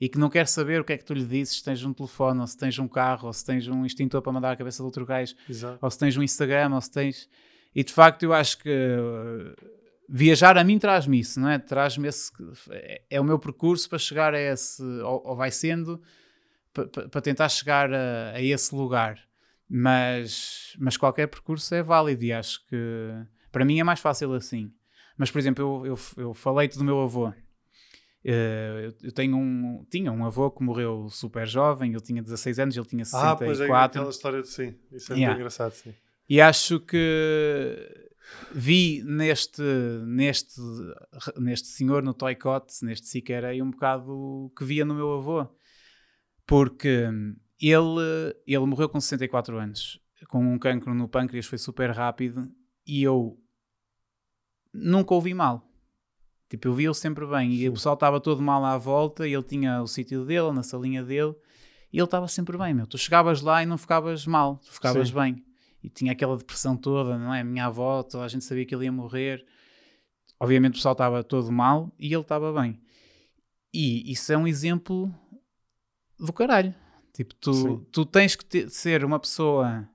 e 0.00 0.08
que 0.08 0.18
não 0.18 0.30
quer 0.30 0.46
saber 0.48 0.80
o 0.80 0.84
que 0.84 0.94
é 0.94 0.98
que 0.98 1.04
tu 1.04 1.12
lhe 1.12 1.24
dizes, 1.24 1.56
se 1.56 1.64
tens 1.64 1.84
um 1.84 1.92
telefone, 1.92 2.40
ou 2.40 2.46
se 2.46 2.56
tens 2.56 2.78
um 2.78 2.88
carro, 2.88 3.26
ou 3.26 3.32
se 3.32 3.44
tens 3.44 3.68
um 3.68 3.84
extintor 3.84 4.22
para 4.22 4.32
mandar 4.32 4.52
a 4.52 4.56
cabeça 4.56 4.78
de 4.78 4.86
outro 4.86 5.04
gajo, 5.04 5.34
Exato. 5.48 5.78
ou 5.80 5.90
se 5.90 5.98
tens 5.98 6.16
um 6.16 6.22
Instagram, 6.22 6.74
ou 6.74 6.80
se 6.80 6.90
tens. 6.90 7.28
E 7.74 7.84
de 7.84 7.92
facto, 7.92 8.22
eu 8.22 8.32
acho 8.32 8.58
que 8.58 8.70
uh, 8.70 9.54
viajar 10.08 10.56
a 10.56 10.64
mim 10.64 10.78
traz-me 10.78 11.20
isso, 11.20 11.38
não 11.38 11.50
é? 11.50 11.58
Traz-me 11.58 12.08
esse. 12.08 12.32
É, 12.70 13.02
é, 13.10 13.20
o 13.20 13.24
meu 13.24 13.38
percurso 13.38 13.88
para 13.88 13.98
chegar 13.98 14.34
a 14.34 14.40
esse. 14.40 14.82
Ou, 14.82 15.22
ou 15.24 15.36
vai 15.36 15.50
sendo 15.50 16.00
para 16.72 17.20
tentar 17.20 17.48
chegar 17.48 17.92
a, 17.92 18.32
a, 18.34 18.42
esse 18.42 18.74
lugar. 18.74 19.20
Mas, 19.68 20.74
mas 20.78 20.96
qualquer 20.96 21.26
percurso 21.28 21.74
é 21.74 21.82
válido 21.82 22.24
e 22.24 22.32
acho 22.32 22.66
que 22.66 22.76
para 23.52 23.64
mim 23.64 23.78
é 23.78 23.84
mais 23.84 24.00
fácil 24.00 24.32
assim. 24.32 24.72
Mas, 25.16 25.30
por 25.30 25.38
exemplo, 25.38 25.84
eu, 25.84 25.94
eu, 25.94 26.24
eu 26.24 26.34
falei-te 26.34 26.78
do 26.78 26.84
meu 26.84 27.00
avô. 27.00 27.32
Uh, 28.24 28.92
eu 29.02 29.12
tenho 29.12 29.36
um, 29.36 29.84
tinha 29.90 30.12
um 30.12 30.24
avô 30.26 30.50
que 30.50 30.62
morreu 30.62 31.08
super 31.08 31.46
jovem, 31.46 31.92
ele 31.92 32.02
tinha 32.02 32.22
16 32.22 32.58
anos, 32.58 32.76
ele 32.76 32.86
tinha 32.86 33.04
64. 33.04 33.32
Ah, 33.32 33.46
pois 33.46 33.60
é 33.60 33.72
aquela 33.72 34.10
história 34.10 34.42
de 34.42 34.48
sim, 34.48 34.74
isso 34.92 35.12
é 35.12 35.16
yeah. 35.16 35.28
muito 35.28 35.38
engraçado, 35.38 35.72
sim. 35.72 35.94
E 36.28 36.40
acho 36.40 36.78
que 36.80 36.96
vi 38.52 39.02
neste, 39.04 39.62
neste, 40.06 40.60
neste 41.38 41.68
senhor 41.68 42.02
no 42.02 42.14
Toycott, 42.14 42.84
neste 42.84 43.06
Siqueirei, 43.06 43.62
um 43.62 43.70
bocado 43.70 44.52
que 44.56 44.64
via 44.64 44.84
no 44.84 44.94
meu 44.94 45.12
avô. 45.14 45.48
Porque 46.46 47.08
ele, 47.60 48.36
ele 48.46 48.66
morreu 48.66 48.88
com 48.88 49.00
64 49.00 49.58
anos, 49.58 50.00
com 50.28 50.44
um 50.44 50.58
cancro 50.58 50.94
no 50.94 51.08
pâncreas, 51.08 51.46
foi 51.46 51.58
super 51.58 51.90
rápido 51.90 52.50
e 52.86 53.02
eu 53.02 53.38
nunca 54.72 55.14
ouvi 55.14 55.34
mal. 55.34 55.69
Tipo, 56.50 56.66
eu 56.66 56.74
via-o 56.74 56.92
sempre 56.92 57.24
bem 57.26 57.54
e 57.54 57.68
o 57.68 57.72
pessoal 57.74 57.94
estava 57.94 58.20
todo 58.20 58.42
mal 58.42 58.64
à 58.64 58.76
volta 58.76 59.26
e 59.26 59.32
ele 59.32 59.42
tinha 59.44 59.80
o 59.80 59.86
sítio 59.86 60.24
dele, 60.24 60.50
na 60.50 60.64
salinha 60.64 61.00
dele 61.00 61.32
e 61.92 61.98
ele 61.98 62.04
estava 62.04 62.26
sempre 62.26 62.58
bem, 62.58 62.74
meu. 62.74 62.88
Tu 62.88 62.98
chegavas 62.98 63.40
lá 63.40 63.62
e 63.62 63.66
não 63.66 63.78
ficavas 63.78 64.26
mal, 64.26 64.56
tu 64.56 64.72
ficavas 64.72 65.08
Sim. 65.08 65.14
bem. 65.14 65.44
E 65.80 65.88
tinha 65.88 66.10
aquela 66.10 66.36
depressão 66.36 66.76
toda, 66.76 67.16
não 67.16 67.32
é? 67.32 67.40
A 67.40 67.44
minha 67.44 67.66
avó, 67.66 68.02
toda 68.02 68.24
a 68.24 68.28
gente 68.28 68.44
sabia 68.44 68.66
que 68.66 68.74
ele 68.74 68.86
ia 68.86 68.92
morrer. 68.92 69.46
Obviamente 70.40 70.72
o 70.72 70.76
pessoal 70.76 70.92
estava 70.92 71.22
todo 71.22 71.52
mal 71.52 71.92
e 71.96 72.12
ele 72.12 72.20
estava 72.20 72.52
bem. 72.52 72.80
E 73.72 74.10
isso 74.10 74.32
é 74.32 74.36
um 74.36 74.46
exemplo 74.46 75.14
do 76.18 76.32
caralho. 76.32 76.74
Tipo, 77.12 77.34
tu, 77.36 77.78
tu 77.92 78.04
tens 78.04 78.34
que 78.34 78.44
ter, 78.44 78.68
ser 78.70 79.04
uma 79.04 79.20
pessoa 79.20 79.88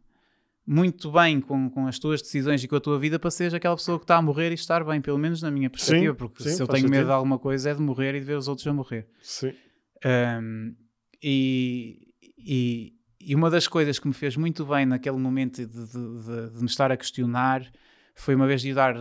muito 0.66 1.12
bem 1.12 1.40
com, 1.40 1.70
com 1.70 1.86
as 1.86 2.00
tuas 2.00 2.22
decisões 2.22 2.64
e 2.64 2.68
com 2.68 2.76
a 2.76 2.80
tua 2.80 2.98
vida 2.98 3.20
para 3.20 3.30
seres 3.30 3.54
aquela 3.54 3.76
pessoa 3.76 4.00
que 4.00 4.04
está 4.04 4.18
a 4.18 4.22
morrer 4.22 4.52
e 4.52 4.56
estar 4.56 4.84
bem, 4.84 5.00
pelo 5.00 5.18
menos 5.18 5.42
na 5.42 5.52
minha 5.52 5.70
perspectiva, 5.70 6.14
sim, 6.14 6.18
porque 6.18 6.44
sim, 6.44 6.56
se 6.56 6.62
eu 6.62 6.68
tenho 6.68 6.90
medo 6.90 7.06
de 7.06 7.12
alguma 7.12 7.38
coisa 7.38 7.70
é 7.70 7.74
de 7.74 7.82
morrer 7.82 8.16
e 8.16 8.20
de 8.20 8.26
ver 8.26 8.38
os 8.38 8.48
outros 8.48 8.66
a 8.66 8.74
morrer. 8.74 9.08
Sim. 9.22 9.54
Um, 10.04 10.76
e, 11.22 12.14
e, 12.38 12.94
e, 13.20 13.36
uma 13.36 13.50
das 13.50 13.68
coisas 13.68 14.00
que 14.00 14.08
me 14.08 14.14
fez 14.14 14.36
muito 14.36 14.66
bem 14.66 14.86
naquele 14.86 15.18
momento 15.18 15.66
de, 15.66 15.68
de, 15.68 15.88
de, 15.88 16.50
de 16.56 16.60
me 16.60 16.66
estar 16.66 16.92
a 16.92 16.98
questionar 16.98 17.64
foi 18.16 18.34
uma 18.34 18.48
vez 18.48 18.62
de 18.62 18.70
ir 18.70 18.74
dar 18.74 18.96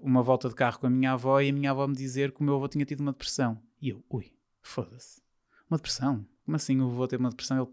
uma 0.00 0.22
volta 0.22 0.48
de 0.48 0.54
carro 0.54 0.78
com 0.78 0.86
a 0.86 0.90
minha 0.90 1.12
avó 1.12 1.40
e 1.40 1.50
a 1.50 1.52
minha 1.52 1.70
avó 1.70 1.86
me 1.86 1.94
dizer 1.94 2.32
que 2.32 2.40
o 2.40 2.44
meu 2.44 2.54
avô 2.54 2.68
tinha 2.68 2.84
tido 2.84 3.00
uma 3.00 3.12
depressão. 3.12 3.60
E 3.80 3.90
eu, 3.90 4.02
ui, 4.08 4.32
foda-se, 4.62 5.20
uma 5.68 5.76
depressão? 5.76 6.24
Como 6.44 6.56
assim 6.56 6.80
o 6.80 6.86
avô 6.86 7.06
ter 7.06 7.18
uma 7.18 7.30
depressão? 7.30 7.56
Eu, 7.56 7.72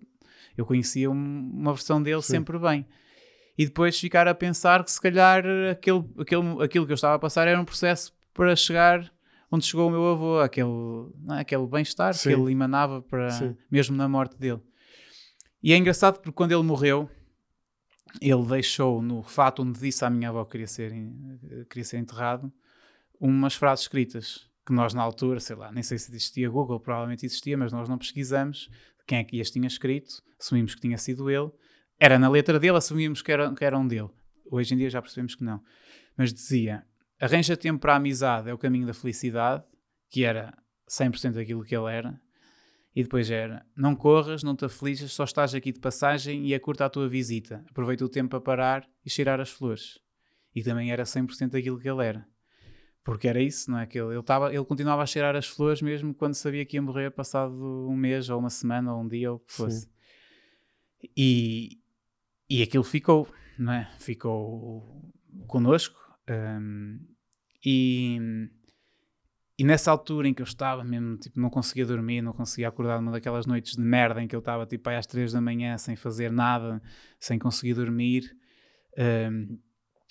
eu 0.57 0.65
conhecia 0.65 1.09
uma 1.09 1.73
versão 1.73 2.01
dele 2.01 2.21
sim. 2.21 2.33
sempre 2.33 2.57
bem 2.59 2.85
e 3.57 3.65
depois 3.65 3.99
ficar 3.99 4.27
a 4.27 4.35
pensar 4.35 4.83
que 4.83 4.91
se 4.91 5.01
calhar 5.01 5.43
aquele, 5.71 6.03
aquele, 6.19 6.63
aquilo 6.63 6.85
que 6.85 6.91
eu 6.91 6.95
estava 6.95 7.15
a 7.15 7.19
passar 7.19 7.47
era 7.47 7.59
um 7.59 7.65
processo 7.65 8.13
para 8.33 8.55
chegar 8.55 9.11
onde 9.51 9.65
chegou 9.65 9.87
o 9.87 9.91
meu 9.91 10.05
avô, 10.07 10.39
aquele, 10.39 10.69
é? 11.31 11.39
aquele 11.39 11.65
bem-estar 11.65 12.17
que 12.17 12.29
ele 12.29 12.51
emanava 12.51 13.01
para, 13.01 13.29
mesmo 13.71 13.95
na 13.95 14.07
morte 14.07 14.37
dele. 14.37 14.61
E 15.63 15.73
é 15.73 15.77
engraçado 15.77 16.19
porque 16.19 16.31
quando 16.31 16.51
ele 16.51 16.63
morreu, 16.63 17.09
ele 18.21 18.45
deixou 18.45 19.01
no 19.01 19.23
fato 19.23 19.63
onde 19.63 19.79
disse 19.79 20.05
à 20.05 20.09
minha 20.09 20.29
avó 20.29 20.43
que 20.45 20.51
queria 20.51 20.67
ser, 20.67 20.93
queria 21.69 21.83
ser 21.83 21.97
enterrado, 21.97 22.51
umas 23.19 23.55
frases 23.55 23.85
escritas 23.85 24.47
que 24.65 24.73
nós 24.73 24.93
na 24.93 25.01
altura, 25.01 25.39
sei 25.39 25.55
lá, 25.55 25.71
nem 25.71 25.81
sei 25.81 25.97
se 25.97 26.11
existia 26.11 26.49
Google, 26.49 26.79
provavelmente 26.79 27.25
existia, 27.25 27.57
mas 27.57 27.71
nós 27.71 27.87
não 27.87 27.97
pesquisamos 27.97 28.69
quem 29.07 29.19
é 29.19 29.23
que 29.23 29.39
as 29.39 29.49
tinha 29.49 29.65
escrito, 29.65 30.21
assumimos 30.39 30.75
que 30.75 30.81
tinha 30.81 30.97
sido 30.97 31.29
ele, 31.29 31.49
era 31.99 32.19
na 32.19 32.29
letra 32.29 32.59
dele, 32.59 32.77
assumíamos 32.77 33.21
que 33.21 33.31
era, 33.31 33.53
que 33.53 33.65
era 33.65 33.77
um 33.77 33.87
dele. 33.87 34.09
Hoje 34.49 34.73
em 34.73 34.77
dia 34.77 34.89
já 34.89 35.01
percebemos 35.01 35.35
que 35.35 35.43
não. 35.43 35.61
Mas 36.15 36.33
dizia: 36.33 36.85
arranja 37.19 37.57
tempo 37.57 37.79
para 37.79 37.93
a 37.93 37.97
amizade, 37.97 38.49
é 38.49 38.53
o 38.53 38.57
caminho 38.57 38.87
da 38.87 38.93
felicidade, 38.93 39.63
que 40.09 40.23
era 40.23 40.53
100% 40.89 41.41
aquilo 41.41 41.63
que 41.63 41.75
ele 41.75 41.91
era. 41.91 42.19
E 42.95 43.03
depois 43.03 43.29
era: 43.29 43.65
não 43.75 43.95
corras, 43.95 44.43
não 44.43 44.55
te 44.55 44.65
aflijas, 44.65 45.11
só 45.11 45.23
estás 45.23 45.53
aqui 45.53 45.71
de 45.71 45.79
passagem 45.79 46.45
e 46.45 46.53
é 46.53 46.59
curta 46.59 46.85
a 46.85 46.89
tua 46.89 47.07
visita. 47.07 47.63
Aproveita 47.69 48.05
o 48.05 48.09
tempo 48.09 48.29
para 48.29 48.41
parar 48.41 48.89
e 49.05 49.09
cheirar 49.09 49.39
as 49.39 49.49
flores. 49.49 49.99
E 50.55 50.63
também 50.63 50.91
era 50.91 51.03
100% 51.03 51.57
aquilo 51.57 51.79
que 51.79 51.87
ele 51.87 52.03
era. 52.03 52.27
Porque 53.03 53.27
era 53.27 53.39
isso, 53.39 53.71
não 53.71 53.79
é? 53.79 53.85
Que 53.85 53.99
ele, 53.99 54.15
ele, 54.15 54.23
tava, 54.23 54.53
ele 54.53 54.65
continuava 54.65 55.01
a 55.01 55.05
cheirar 55.05 55.35
as 55.35 55.47
flores 55.47 55.81
mesmo 55.81 56.13
quando 56.13 56.33
sabia 56.33 56.65
que 56.65 56.75
ia 56.75 56.81
morrer 56.81 57.11
passado 57.11 57.53
um 57.87 57.95
mês, 57.95 58.29
ou 58.29 58.39
uma 58.39 58.49
semana, 58.49 58.93
ou 58.93 59.01
um 59.01 59.07
dia, 59.07 59.31
ou 59.31 59.37
o 59.37 59.39
que 59.39 59.53
fosse. 59.53 59.81
Sim. 59.81 59.89
E, 61.15 61.79
e 62.49 62.61
aquilo 62.61 62.83
ficou, 62.83 63.27
não 63.57 63.73
é? 63.73 63.89
Ficou 63.99 65.11
connosco. 65.47 65.99
Um, 66.29 66.99
e, 67.63 68.19
e 69.57 69.63
nessa 69.63 69.91
altura 69.91 70.27
em 70.27 70.33
que 70.33 70.41
eu 70.41 70.45
estava 70.45 70.83
mesmo, 70.83 71.17
tipo, 71.17 71.39
não 71.39 71.49
conseguia 71.49 71.85
dormir, 71.85 72.21
não 72.21 72.33
conseguia 72.33 72.67
acordar 72.67 72.99
numa 73.01 73.11
daquelas 73.11 73.45
noites 73.45 73.75
de 73.75 73.81
merda 73.81 74.21
em 74.21 74.27
que 74.27 74.35
eu 74.35 74.39
estava 74.39 74.65
tipo 74.65 74.89
aí 74.89 74.95
às 74.95 75.07
três 75.07 75.33
da 75.33 75.41
manhã 75.41 75.77
sem 75.77 75.95
fazer 75.95 76.31
nada, 76.31 76.81
sem 77.19 77.37
conseguir 77.39 77.73
dormir, 77.73 78.35
um, 78.97 79.59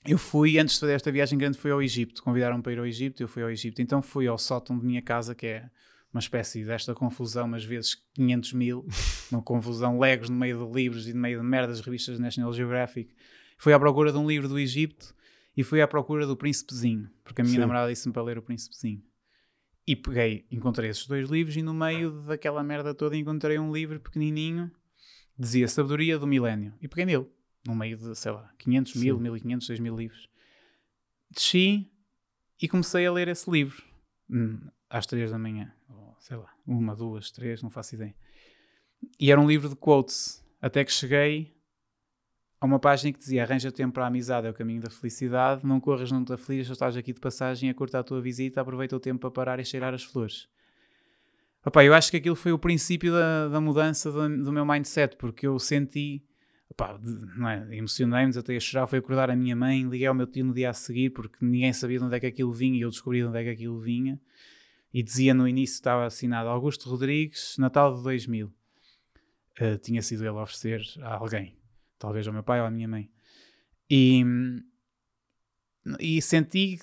eu 0.06 0.18
fui, 0.18 0.58
antes 0.58 0.74
de 0.74 0.80
fazer 0.80 0.92
esta 0.92 1.10
viagem 1.10 1.36
grande, 1.36 1.58
fui 1.58 1.70
ao 1.70 1.82
Egito. 1.82 2.22
Convidaram-me 2.22 2.62
para 2.62 2.72
ir 2.72 2.78
ao 2.78 2.86
Egito, 2.86 3.22
eu 3.22 3.28
fui 3.28 3.42
ao 3.42 3.50
Egito. 3.50 3.82
Então 3.82 4.00
fui 4.00 4.26
ao 4.28 4.38
sótão 4.38 4.78
de 4.78 4.86
minha 4.86 5.02
casa, 5.02 5.34
que 5.34 5.46
é 5.46 5.68
uma 6.16 6.20
espécie 6.20 6.64
desta 6.64 6.94
confusão, 6.94 7.46
mas 7.46 7.62
vezes 7.62 8.02
500 8.14 8.52
mil, 8.54 8.86
uma 9.30 9.42
confusão 9.42 9.98
legos 9.98 10.30
no 10.30 10.36
meio 10.36 10.66
de 10.66 10.74
livros 10.74 11.06
e 11.06 11.12
no 11.12 11.20
meio 11.20 11.40
de 11.40 11.44
merdas, 11.44 11.80
revistas 11.80 12.18
National 12.18 12.54
Geographic. 12.54 13.14
Fui 13.58 13.74
à 13.74 13.78
procura 13.78 14.10
de 14.10 14.16
um 14.16 14.26
livro 14.26 14.48
do 14.48 14.58
Egito 14.58 15.14
e 15.54 15.62
fui 15.62 15.82
à 15.82 15.86
procura 15.86 16.26
do 16.26 16.34
Príncipezinho, 16.34 17.10
porque 17.22 17.42
a 17.42 17.44
minha 17.44 17.54
Sim. 17.54 17.60
namorada 17.60 17.90
disse-me 17.90 18.14
para 18.14 18.22
ler 18.22 18.38
o 18.38 18.42
Príncipezinho. 18.42 19.02
E 19.86 19.94
peguei, 19.94 20.46
encontrei 20.50 20.88
esses 20.88 21.06
dois 21.06 21.28
livros 21.28 21.54
e 21.54 21.62
no 21.62 21.74
meio 21.74 22.10
daquela 22.22 22.62
merda 22.62 22.94
toda 22.94 23.14
encontrei 23.14 23.58
um 23.58 23.70
livro 23.70 24.00
pequenininho, 24.00 24.70
dizia 25.38 25.68
Sabedoria 25.68 26.18
do 26.18 26.26
Milénio. 26.26 26.72
E 26.80 26.88
peguei 26.88 27.04
nele, 27.04 27.26
no 27.66 27.74
meio 27.74 27.98
de, 27.98 28.16
sei 28.16 28.32
lá, 28.32 28.50
500 28.58 28.92
Sim. 28.92 29.00
mil, 29.00 29.20
1500, 29.20 29.66
2000 29.68 29.96
livros. 29.96 30.28
Desci 31.30 31.92
e 32.60 32.66
comecei 32.66 33.04
a 33.06 33.12
ler 33.12 33.28
esse 33.28 33.50
livro 33.50 33.84
hum, 34.30 34.58
às 34.88 35.06
três 35.06 35.30
da 35.30 35.38
manhã 35.38 35.76
sei 36.26 36.36
lá, 36.36 36.52
uma, 36.66 36.96
duas, 36.96 37.30
três, 37.30 37.62
não 37.62 37.70
faço 37.70 37.94
ideia. 37.94 38.14
E 39.20 39.30
era 39.30 39.40
um 39.40 39.46
livro 39.46 39.68
de 39.68 39.76
quotes. 39.76 40.44
Até 40.60 40.84
que 40.84 40.90
cheguei 40.90 41.54
a 42.60 42.66
uma 42.66 42.80
página 42.80 43.12
que 43.12 43.18
dizia: 43.20 43.44
Arranja 43.44 43.70
tempo 43.70 43.94
para 43.94 44.04
a 44.04 44.06
amizade, 44.08 44.44
é 44.44 44.50
o 44.50 44.54
caminho 44.54 44.80
da 44.80 44.90
felicidade. 44.90 45.64
Não 45.64 45.78
corras, 45.78 46.10
não 46.10 46.24
te 46.24 46.32
aflijas, 46.32 46.68
estás 46.68 46.96
aqui 46.96 47.12
de 47.12 47.20
passagem 47.20 47.70
a 47.70 47.74
cortar 47.74 48.00
a 48.00 48.02
tua 48.02 48.20
visita. 48.20 48.60
Aproveita 48.60 48.96
o 48.96 49.00
tempo 49.00 49.20
para 49.20 49.30
parar 49.30 49.60
e 49.60 49.64
cheirar 49.64 49.94
as 49.94 50.02
flores. 50.02 50.48
Opa, 51.64 51.84
eu 51.84 51.94
acho 51.94 52.10
que 52.10 52.16
aquilo 52.16 52.34
foi 52.34 52.50
o 52.50 52.58
princípio 52.58 53.12
da, 53.12 53.48
da 53.48 53.60
mudança 53.60 54.10
do, 54.10 54.44
do, 54.44 54.52
meu 54.52 54.66
mindset, 54.66 55.16
porque 55.16 55.46
eu 55.46 55.56
senti, 55.60 56.24
opa, 56.68 57.00
é, 57.70 57.76
emocionei-me, 57.76 58.36
até 58.36 58.56
a 58.56 58.60
chorar. 58.60 58.88
Foi 58.88 58.98
acordar 58.98 59.30
a 59.30 59.36
minha 59.36 59.54
mãe, 59.54 59.84
liguei 59.84 60.06
ao 60.08 60.14
meu 60.14 60.26
tio 60.26 60.44
no 60.44 60.54
dia 60.54 60.70
a 60.70 60.72
seguir, 60.72 61.10
porque 61.10 61.36
ninguém 61.40 61.72
sabia 61.72 62.00
de 62.00 62.04
onde 62.04 62.16
é 62.16 62.20
que 62.20 62.26
aquilo 62.26 62.52
vinha 62.52 62.78
e 62.78 62.80
eu 62.80 62.90
descobri 62.90 63.20
de 63.20 63.26
onde 63.26 63.38
é 63.38 63.44
que 63.44 63.50
aquilo 63.50 63.78
vinha 63.78 64.20
e 64.92 65.02
dizia 65.02 65.34
no 65.34 65.46
início, 65.46 65.74
estava 65.74 66.06
assinado 66.06 66.48
Augusto 66.48 66.88
Rodrigues, 66.88 67.56
Natal 67.58 67.94
de 67.94 68.02
2000. 68.02 68.46
Uh, 68.46 68.52
eh, 69.58 69.78
tinha 69.78 70.02
sido 70.02 70.22
ele 70.22 70.36
a 70.36 70.42
oferecer 70.42 70.82
a 71.02 71.14
alguém, 71.14 71.56
talvez 71.98 72.26
ao 72.26 72.32
meu 72.32 72.42
pai 72.42 72.60
ou 72.60 72.66
à 72.66 72.70
minha 72.70 72.88
mãe. 72.88 73.10
E, 73.90 74.22
e 76.00 76.20
senti, 76.20 76.78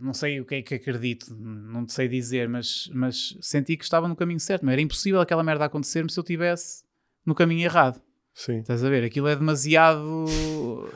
não 0.00 0.14
sei 0.14 0.40
o 0.40 0.44
que 0.44 0.56
é 0.56 0.62
que 0.62 0.74
acredito, 0.74 1.34
não 1.34 1.86
sei 1.86 2.08
dizer, 2.08 2.48
mas, 2.48 2.88
mas 2.92 3.36
senti 3.40 3.76
que 3.76 3.84
estava 3.84 4.08
no 4.08 4.16
caminho 4.16 4.40
certo. 4.40 4.64
Mas 4.64 4.72
era 4.72 4.82
impossível 4.82 5.20
aquela 5.20 5.42
merda 5.42 5.64
acontecer-me 5.64 6.10
se 6.10 6.18
eu 6.18 6.22
estivesse 6.22 6.84
no 7.24 7.34
caminho 7.34 7.64
errado. 7.64 8.00
Sim. 8.32 8.58
Estás 8.60 8.84
a 8.84 8.88
ver? 8.88 9.04
Aquilo 9.04 9.28
é 9.28 9.36
demasiado. 9.36 10.24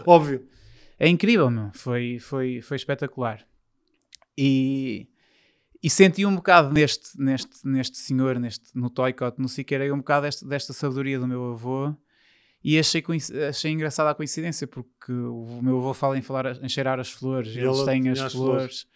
Óbvio. 0.06 0.46
É 0.98 1.08
incrível, 1.08 1.50
meu. 1.50 1.70
Foi, 1.74 2.18
foi, 2.20 2.62
foi 2.62 2.76
espetacular. 2.76 3.44
E, 4.38 5.08
e 5.82 5.90
senti 5.90 6.24
um 6.24 6.36
bocado 6.36 6.72
neste, 6.72 7.20
neste, 7.20 7.66
neste 7.66 7.98
senhor, 7.98 8.38
neste, 8.38 8.66
no 8.74 8.88
Toycott, 8.88 9.40
no 9.40 9.48
Siqueira, 9.48 9.92
um 9.92 9.98
bocado 9.98 10.26
desta, 10.26 10.46
desta 10.46 10.72
sabedoria 10.72 11.18
do 11.18 11.26
meu 11.26 11.52
avô 11.52 11.94
e 12.62 12.78
achei, 12.78 13.02
achei 13.48 13.72
engraçada 13.72 14.10
a 14.10 14.14
coincidência 14.14 14.66
porque 14.66 15.12
o 15.12 15.60
meu 15.60 15.78
avô 15.78 15.92
fala 15.92 16.16
em, 16.16 16.22
falar, 16.22 16.62
em 16.62 16.68
cheirar 16.68 17.00
as 17.00 17.10
flores, 17.10 17.54
e 17.56 17.58
eles 17.58 17.82
têm 17.82 18.08
as, 18.08 18.20
as 18.20 18.32
flores. 18.32 18.82
flores. 18.82 18.86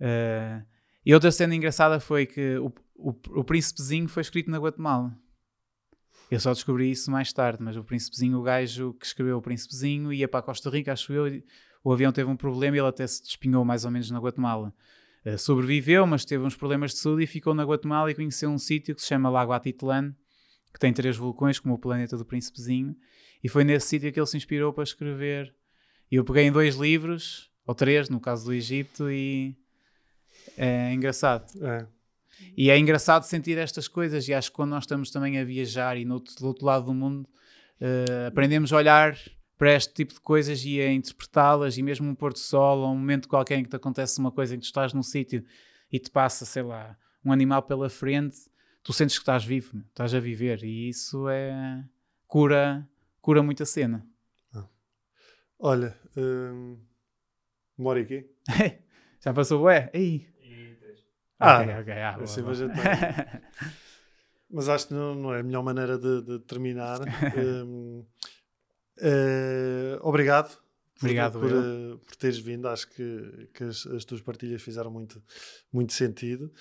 Uh, 0.00 0.66
e 1.06 1.14
outra 1.14 1.30
cena 1.30 1.54
engraçada 1.54 2.00
foi 2.00 2.26
que 2.26 2.58
o, 2.58 2.72
o, 2.96 3.10
o 3.38 3.44
Príncipezinho 3.44 4.08
foi 4.08 4.22
escrito 4.22 4.50
na 4.50 4.58
Guatemala. 4.58 5.16
Eu 6.30 6.40
só 6.40 6.52
descobri 6.52 6.90
isso 6.90 7.10
mais 7.10 7.32
tarde, 7.32 7.62
mas 7.62 7.76
o 7.76 7.84
Príncipezinho, 7.84 8.38
o 8.38 8.42
gajo 8.42 8.92
que 8.94 9.06
escreveu 9.06 9.38
o 9.38 9.42
Príncipezinho, 9.42 10.12
ia 10.12 10.26
para 10.26 10.40
a 10.40 10.42
Costa 10.42 10.68
Rica, 10.68 10.92
acho 10.92 11.12
eu, 11.12 11.42
o 11.84 11.92
avião 11.92 12.12
teve 12.12 12.28
um 12.28 12.36
problema 12.36 12.76
e 12.76 12.80
ele 12.80 12.88
até 12.88 13.06
se 13.06 13.22
despinhou 13.22 13.64
mais 13.64 13.84
ou 13.84 13.90
menos 13.90 14.10
na 14.10 14.18
Guatemala. 14.18 14.74
Eh, 15.24 15.36
sobreviveu, 15.36 16.06
mas 16.06 16.24
teve 16.24 16.44
uns 16.44 16.56
problemas 16.56 16.92
de 16.92 16.98
saúde 16.98 17.24
e 17.24 17.26
ficou 17.26 17.54
na 17.54 17.64
Guatemala 17.64 18.10
e 18.10 18.14
conheceu 18.14 18.50
um 18.50 18.58
sítio 18.58 18.94
que 18.94 19.02
se 19.02 19.08
chama 19.08 19.28
Lago 19.28 19.52
Atitlán, 19.52 20.12
que 20.72 20.78
tem 20.78 20.92
três 20.92 21.16
vulcões, 21.16 21.58
como 21.58 21.74
o 21.74 21.78
planeta 21.78 22.16
do 22.16 22.24
Príncipezinho, 22.24 22.96
e 23.42 23.48
foi 23.48 23.64
nesse 23.64 23.88
sítio 23.88 24.12
que 24.12 24.18
ele 24.18 24.26
se 24.26 24.36
inspirou 24.36 24.72
para 24.72 24.84
escrever. 24.84 25.54
E 26.10 26.16
eu 26.16 26.24
peguei 26.24 26.44
em 26.44 26.52
dois 26.52 26.76
livros, 26.76 27.50
ou 27.66 27.74
três, 27.74 28.08
no 28.08 28.20
caso 28.20 28.46
do 28.46 28.52
Egito, 28.52 29.10
e 29.10 29.56
é 30.56 30.92
engraçado. 30.92 31.46
É. 31.62 31.86
E 32.56 32.70
é 32.70 32.78
engraçado 32.78 33.24
sentir 33.24 33.58
estas 33.58 33.88
coisas, 33.88 34.26
e 34.28 34.34
acho 34.34 34.50
que 34.50 34.56
quando 34.56 34.70
nós 34.70 34.84
estamos 34.84 35.10
também 35.10 35.38
a 35.38 35.44
viajar 35.44 35.96
e 35.96 36.04
no 36.04 36.14
outro, 36.14 36.34
do 36.36 36.46
outro 36.46 36.64
lado 36.64 36.86
do 36.86 36.94
mundo, 36.94 37.28
uh, 37.80 38.28
aprendemos 38.28 38.72
a 38.72 38.76
olhar 38.76 39.18
para 39.58 39.74
este 39.74 39.92
tipo 39.92 40.14
de 40.14 40.20
coisas 40.20 40.64
e 40.64 40.80
a 40.80 40.92
interpretá-las, 40.92 41.76
e 41.76 41.82
mesmo 41.82 42.08
um 42.08 42.14
pôr 42.14 42.32
do 42.32 42.38
sol, 42.38 42.78
ou 42.78 42.92
um 42.92 42.96
momento 42.96 43.28
qualquer 43.28 43.58
em 43.58 43.64
que 43.64 43.68
te 43.68 43.76
acontece 43.76 44.20
uma 44.20 44.30
coisa 44.30 44.54
em 44.54 44.58
que 44.58 44.62
tu 44.62 44.66
estás 44.66 44.94
num 44.94 45.02
sítio 45.02 45.44
e 45.90 45.98
te 45.98 46.10
passa, 46.10 46.44
sei 46.44 46.62
lá, 46.62 46.96
um 47.24 47.32
animal 47.32 47.62
pela 47.62 47.90
frente, 47.90 48.38
tu 48.84 48.92
sentes 48.92 49.16
que 49.16 49.22
estás 49.22 49.44
vivo, 49.44 49.82
estás 49.88 50.14
a 50.14 50.20
viver, 50.20 50.62
e 50.62 50.88
isso 50.88 51.28
é 51.28 51.84
cura, 52.28 52.88
cura 53.20 53.42
muita 53.42 53.66
cena. 53.66 54.06
Ah. 54.54 54.68
Olha, 55.58 55.98
hum, 56.16 56.78
mora 57.76 58.00
aqui? 58.00 58.30
Já 59.20 59.34
passou 59.34 59.62
ué? 59.62 59.90
Aí. 59.92 60.28
Ah, 61.40 61.62
ok, 61.62 61.74
ok. 61.80 61.92
Ah, 61.94 62.16
assim 62.16 62.42
boa, 62.42 62.54
boa. 62.54 62.68
Mas 64.50 64.68
acho 64.68 64.88
que 64.88 64.94
não, 64.94 65.14
não, 65.14 65.34
é 65.34 65.40
a 65.40 65.42
melhor 65.42 65.62
maneira 65.62 65.98
de, 65.98 66.22
de 66.22 66.38
terminar. 66.40 67.00
um, 67.36 68.04
Uh, 69.00 69.98
obrigado. 70.02 70.58
Obrigado 71.00 71.38
por, 71.38 71.48
por, 71.48 71.52
uh, 71.52 71.98
por, 71.98 72.16
teres 72.16 72.38
vindo. 72.38 72.68
Acho 72.68 72.88
que, 72.90 73.48
que 73.54 73.64
as, 73.64 73.86
as, 73.86 74.04
tuas 74.04 74.20
partilhas 74.20 74.60
fizeram 74.60 74.90
muito, 74.90 75.22
muito 75.72 75.92
sentido. 75.92 76.52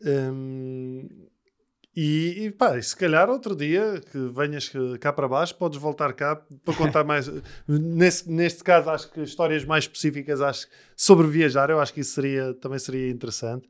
Um, 0.00 1.08
e, 1.94 2.46
e 2.46 2.50
pá, 2.50 2.80
se 2.80 2.96
calhar 2.96 3.28
outro 3.28 3.54
dia 3.54 4.00
que 4.10 4.18
venhas 4.28 4.70
cá 4.98 5.12
para 5.12 5.28
baixo, 5.28 5.54
podes 5.56 5.78
voltar 5.78 6.12
cá 6.14 6.36
para 6.64 6.74
contar 6.74 7.04
mais. 7.04 7.30
nesse, 7.68 8.30
neste 8.30 8.64
caso, 8.64 8.88
acho 8.88 9.10
que 9.10 9.20
histórias 9.20 9.64
mais 9.64 9.84
específicas 9.84 10.40
acho, 10.40 10.66
sobre 10.96 11.26
viajar, 11.26 11.68
eu 11.68 11.78
acho 11.78 11.92
que 11.92 12.00
isso 12.00 12.14
seria, 12.14 12.54
também 12.54 12.78
seria 12.78 13.10
interessante. 13.10 13.68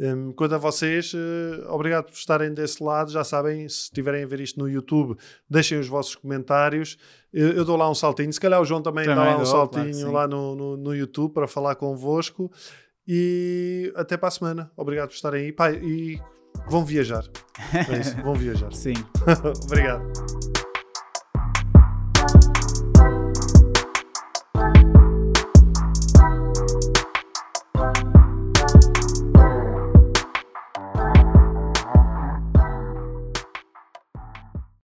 Um, 0.00 0.32
quanto 0.32 0.54
a 0.54 0.58
vocês, 0.58 1.12
uh, 1.12 1.68
obrigado 1.68 2.04
por 2.04 2.14
estarem 2.14 2.52
desse 2.52 2.82
lado. 2.82 3.10
Já 3.10 3.22
sabem, 3.24 3.68
se 3.68 3.84
estiverem 3.84 4.24
a 4.24 4.26
ver 4.26 4.40
isto 4.40 4.58
no 4.58 4.68
YouTube, 4.68 5.16
deixem 5.48 5.78
os 5.78 5.86
vossos 5.86 6.14
comentários. 6.14 6.96
Eu, 7.32 7.52
eu 7.52 7.64
dou 7.64 7.76
lá 7.76 7.90
um 7.90 7.94
saltinho. 7.94 8.32
Se 8.32 8.40
calhar 8.40 8.60
o 8.60 8.64
João 8.64 8.82
também, 8.82 9.04
também 9.04 9.24
dá 9.24 9.36
lá 9.36 9.42
um 9.42 9.46
saltinho 9.46 9.92
claro, 9.92 10.12
lá 10.12 10.28
no, 10.28 10.54
no, 10.54 10.76
no, 10.76 10.94
YouTube 10.94 11.32
para 11.32 11.46
falar 11.46 11.74
convosco. 11.76 12.50
E 13.06 13.92
até 13.96 14.16
para 14.16 14.28
a 14.28 14.30
semana. 14.30 14.70
Obrigado 14.76 15.08
por 15.08 15.14
estarem 15.14 15.46
aí. 15.46 15.82
E 15.82 16.20
vão 16.68 16.84
viajar. 16.84 17.24
É 17.72 17.98
isso, 17.98 18.16
vão 18.22 18.34
viajar. 18.34 18.72
Sim. 18.74 18.94
obrigado. 19.66 20.51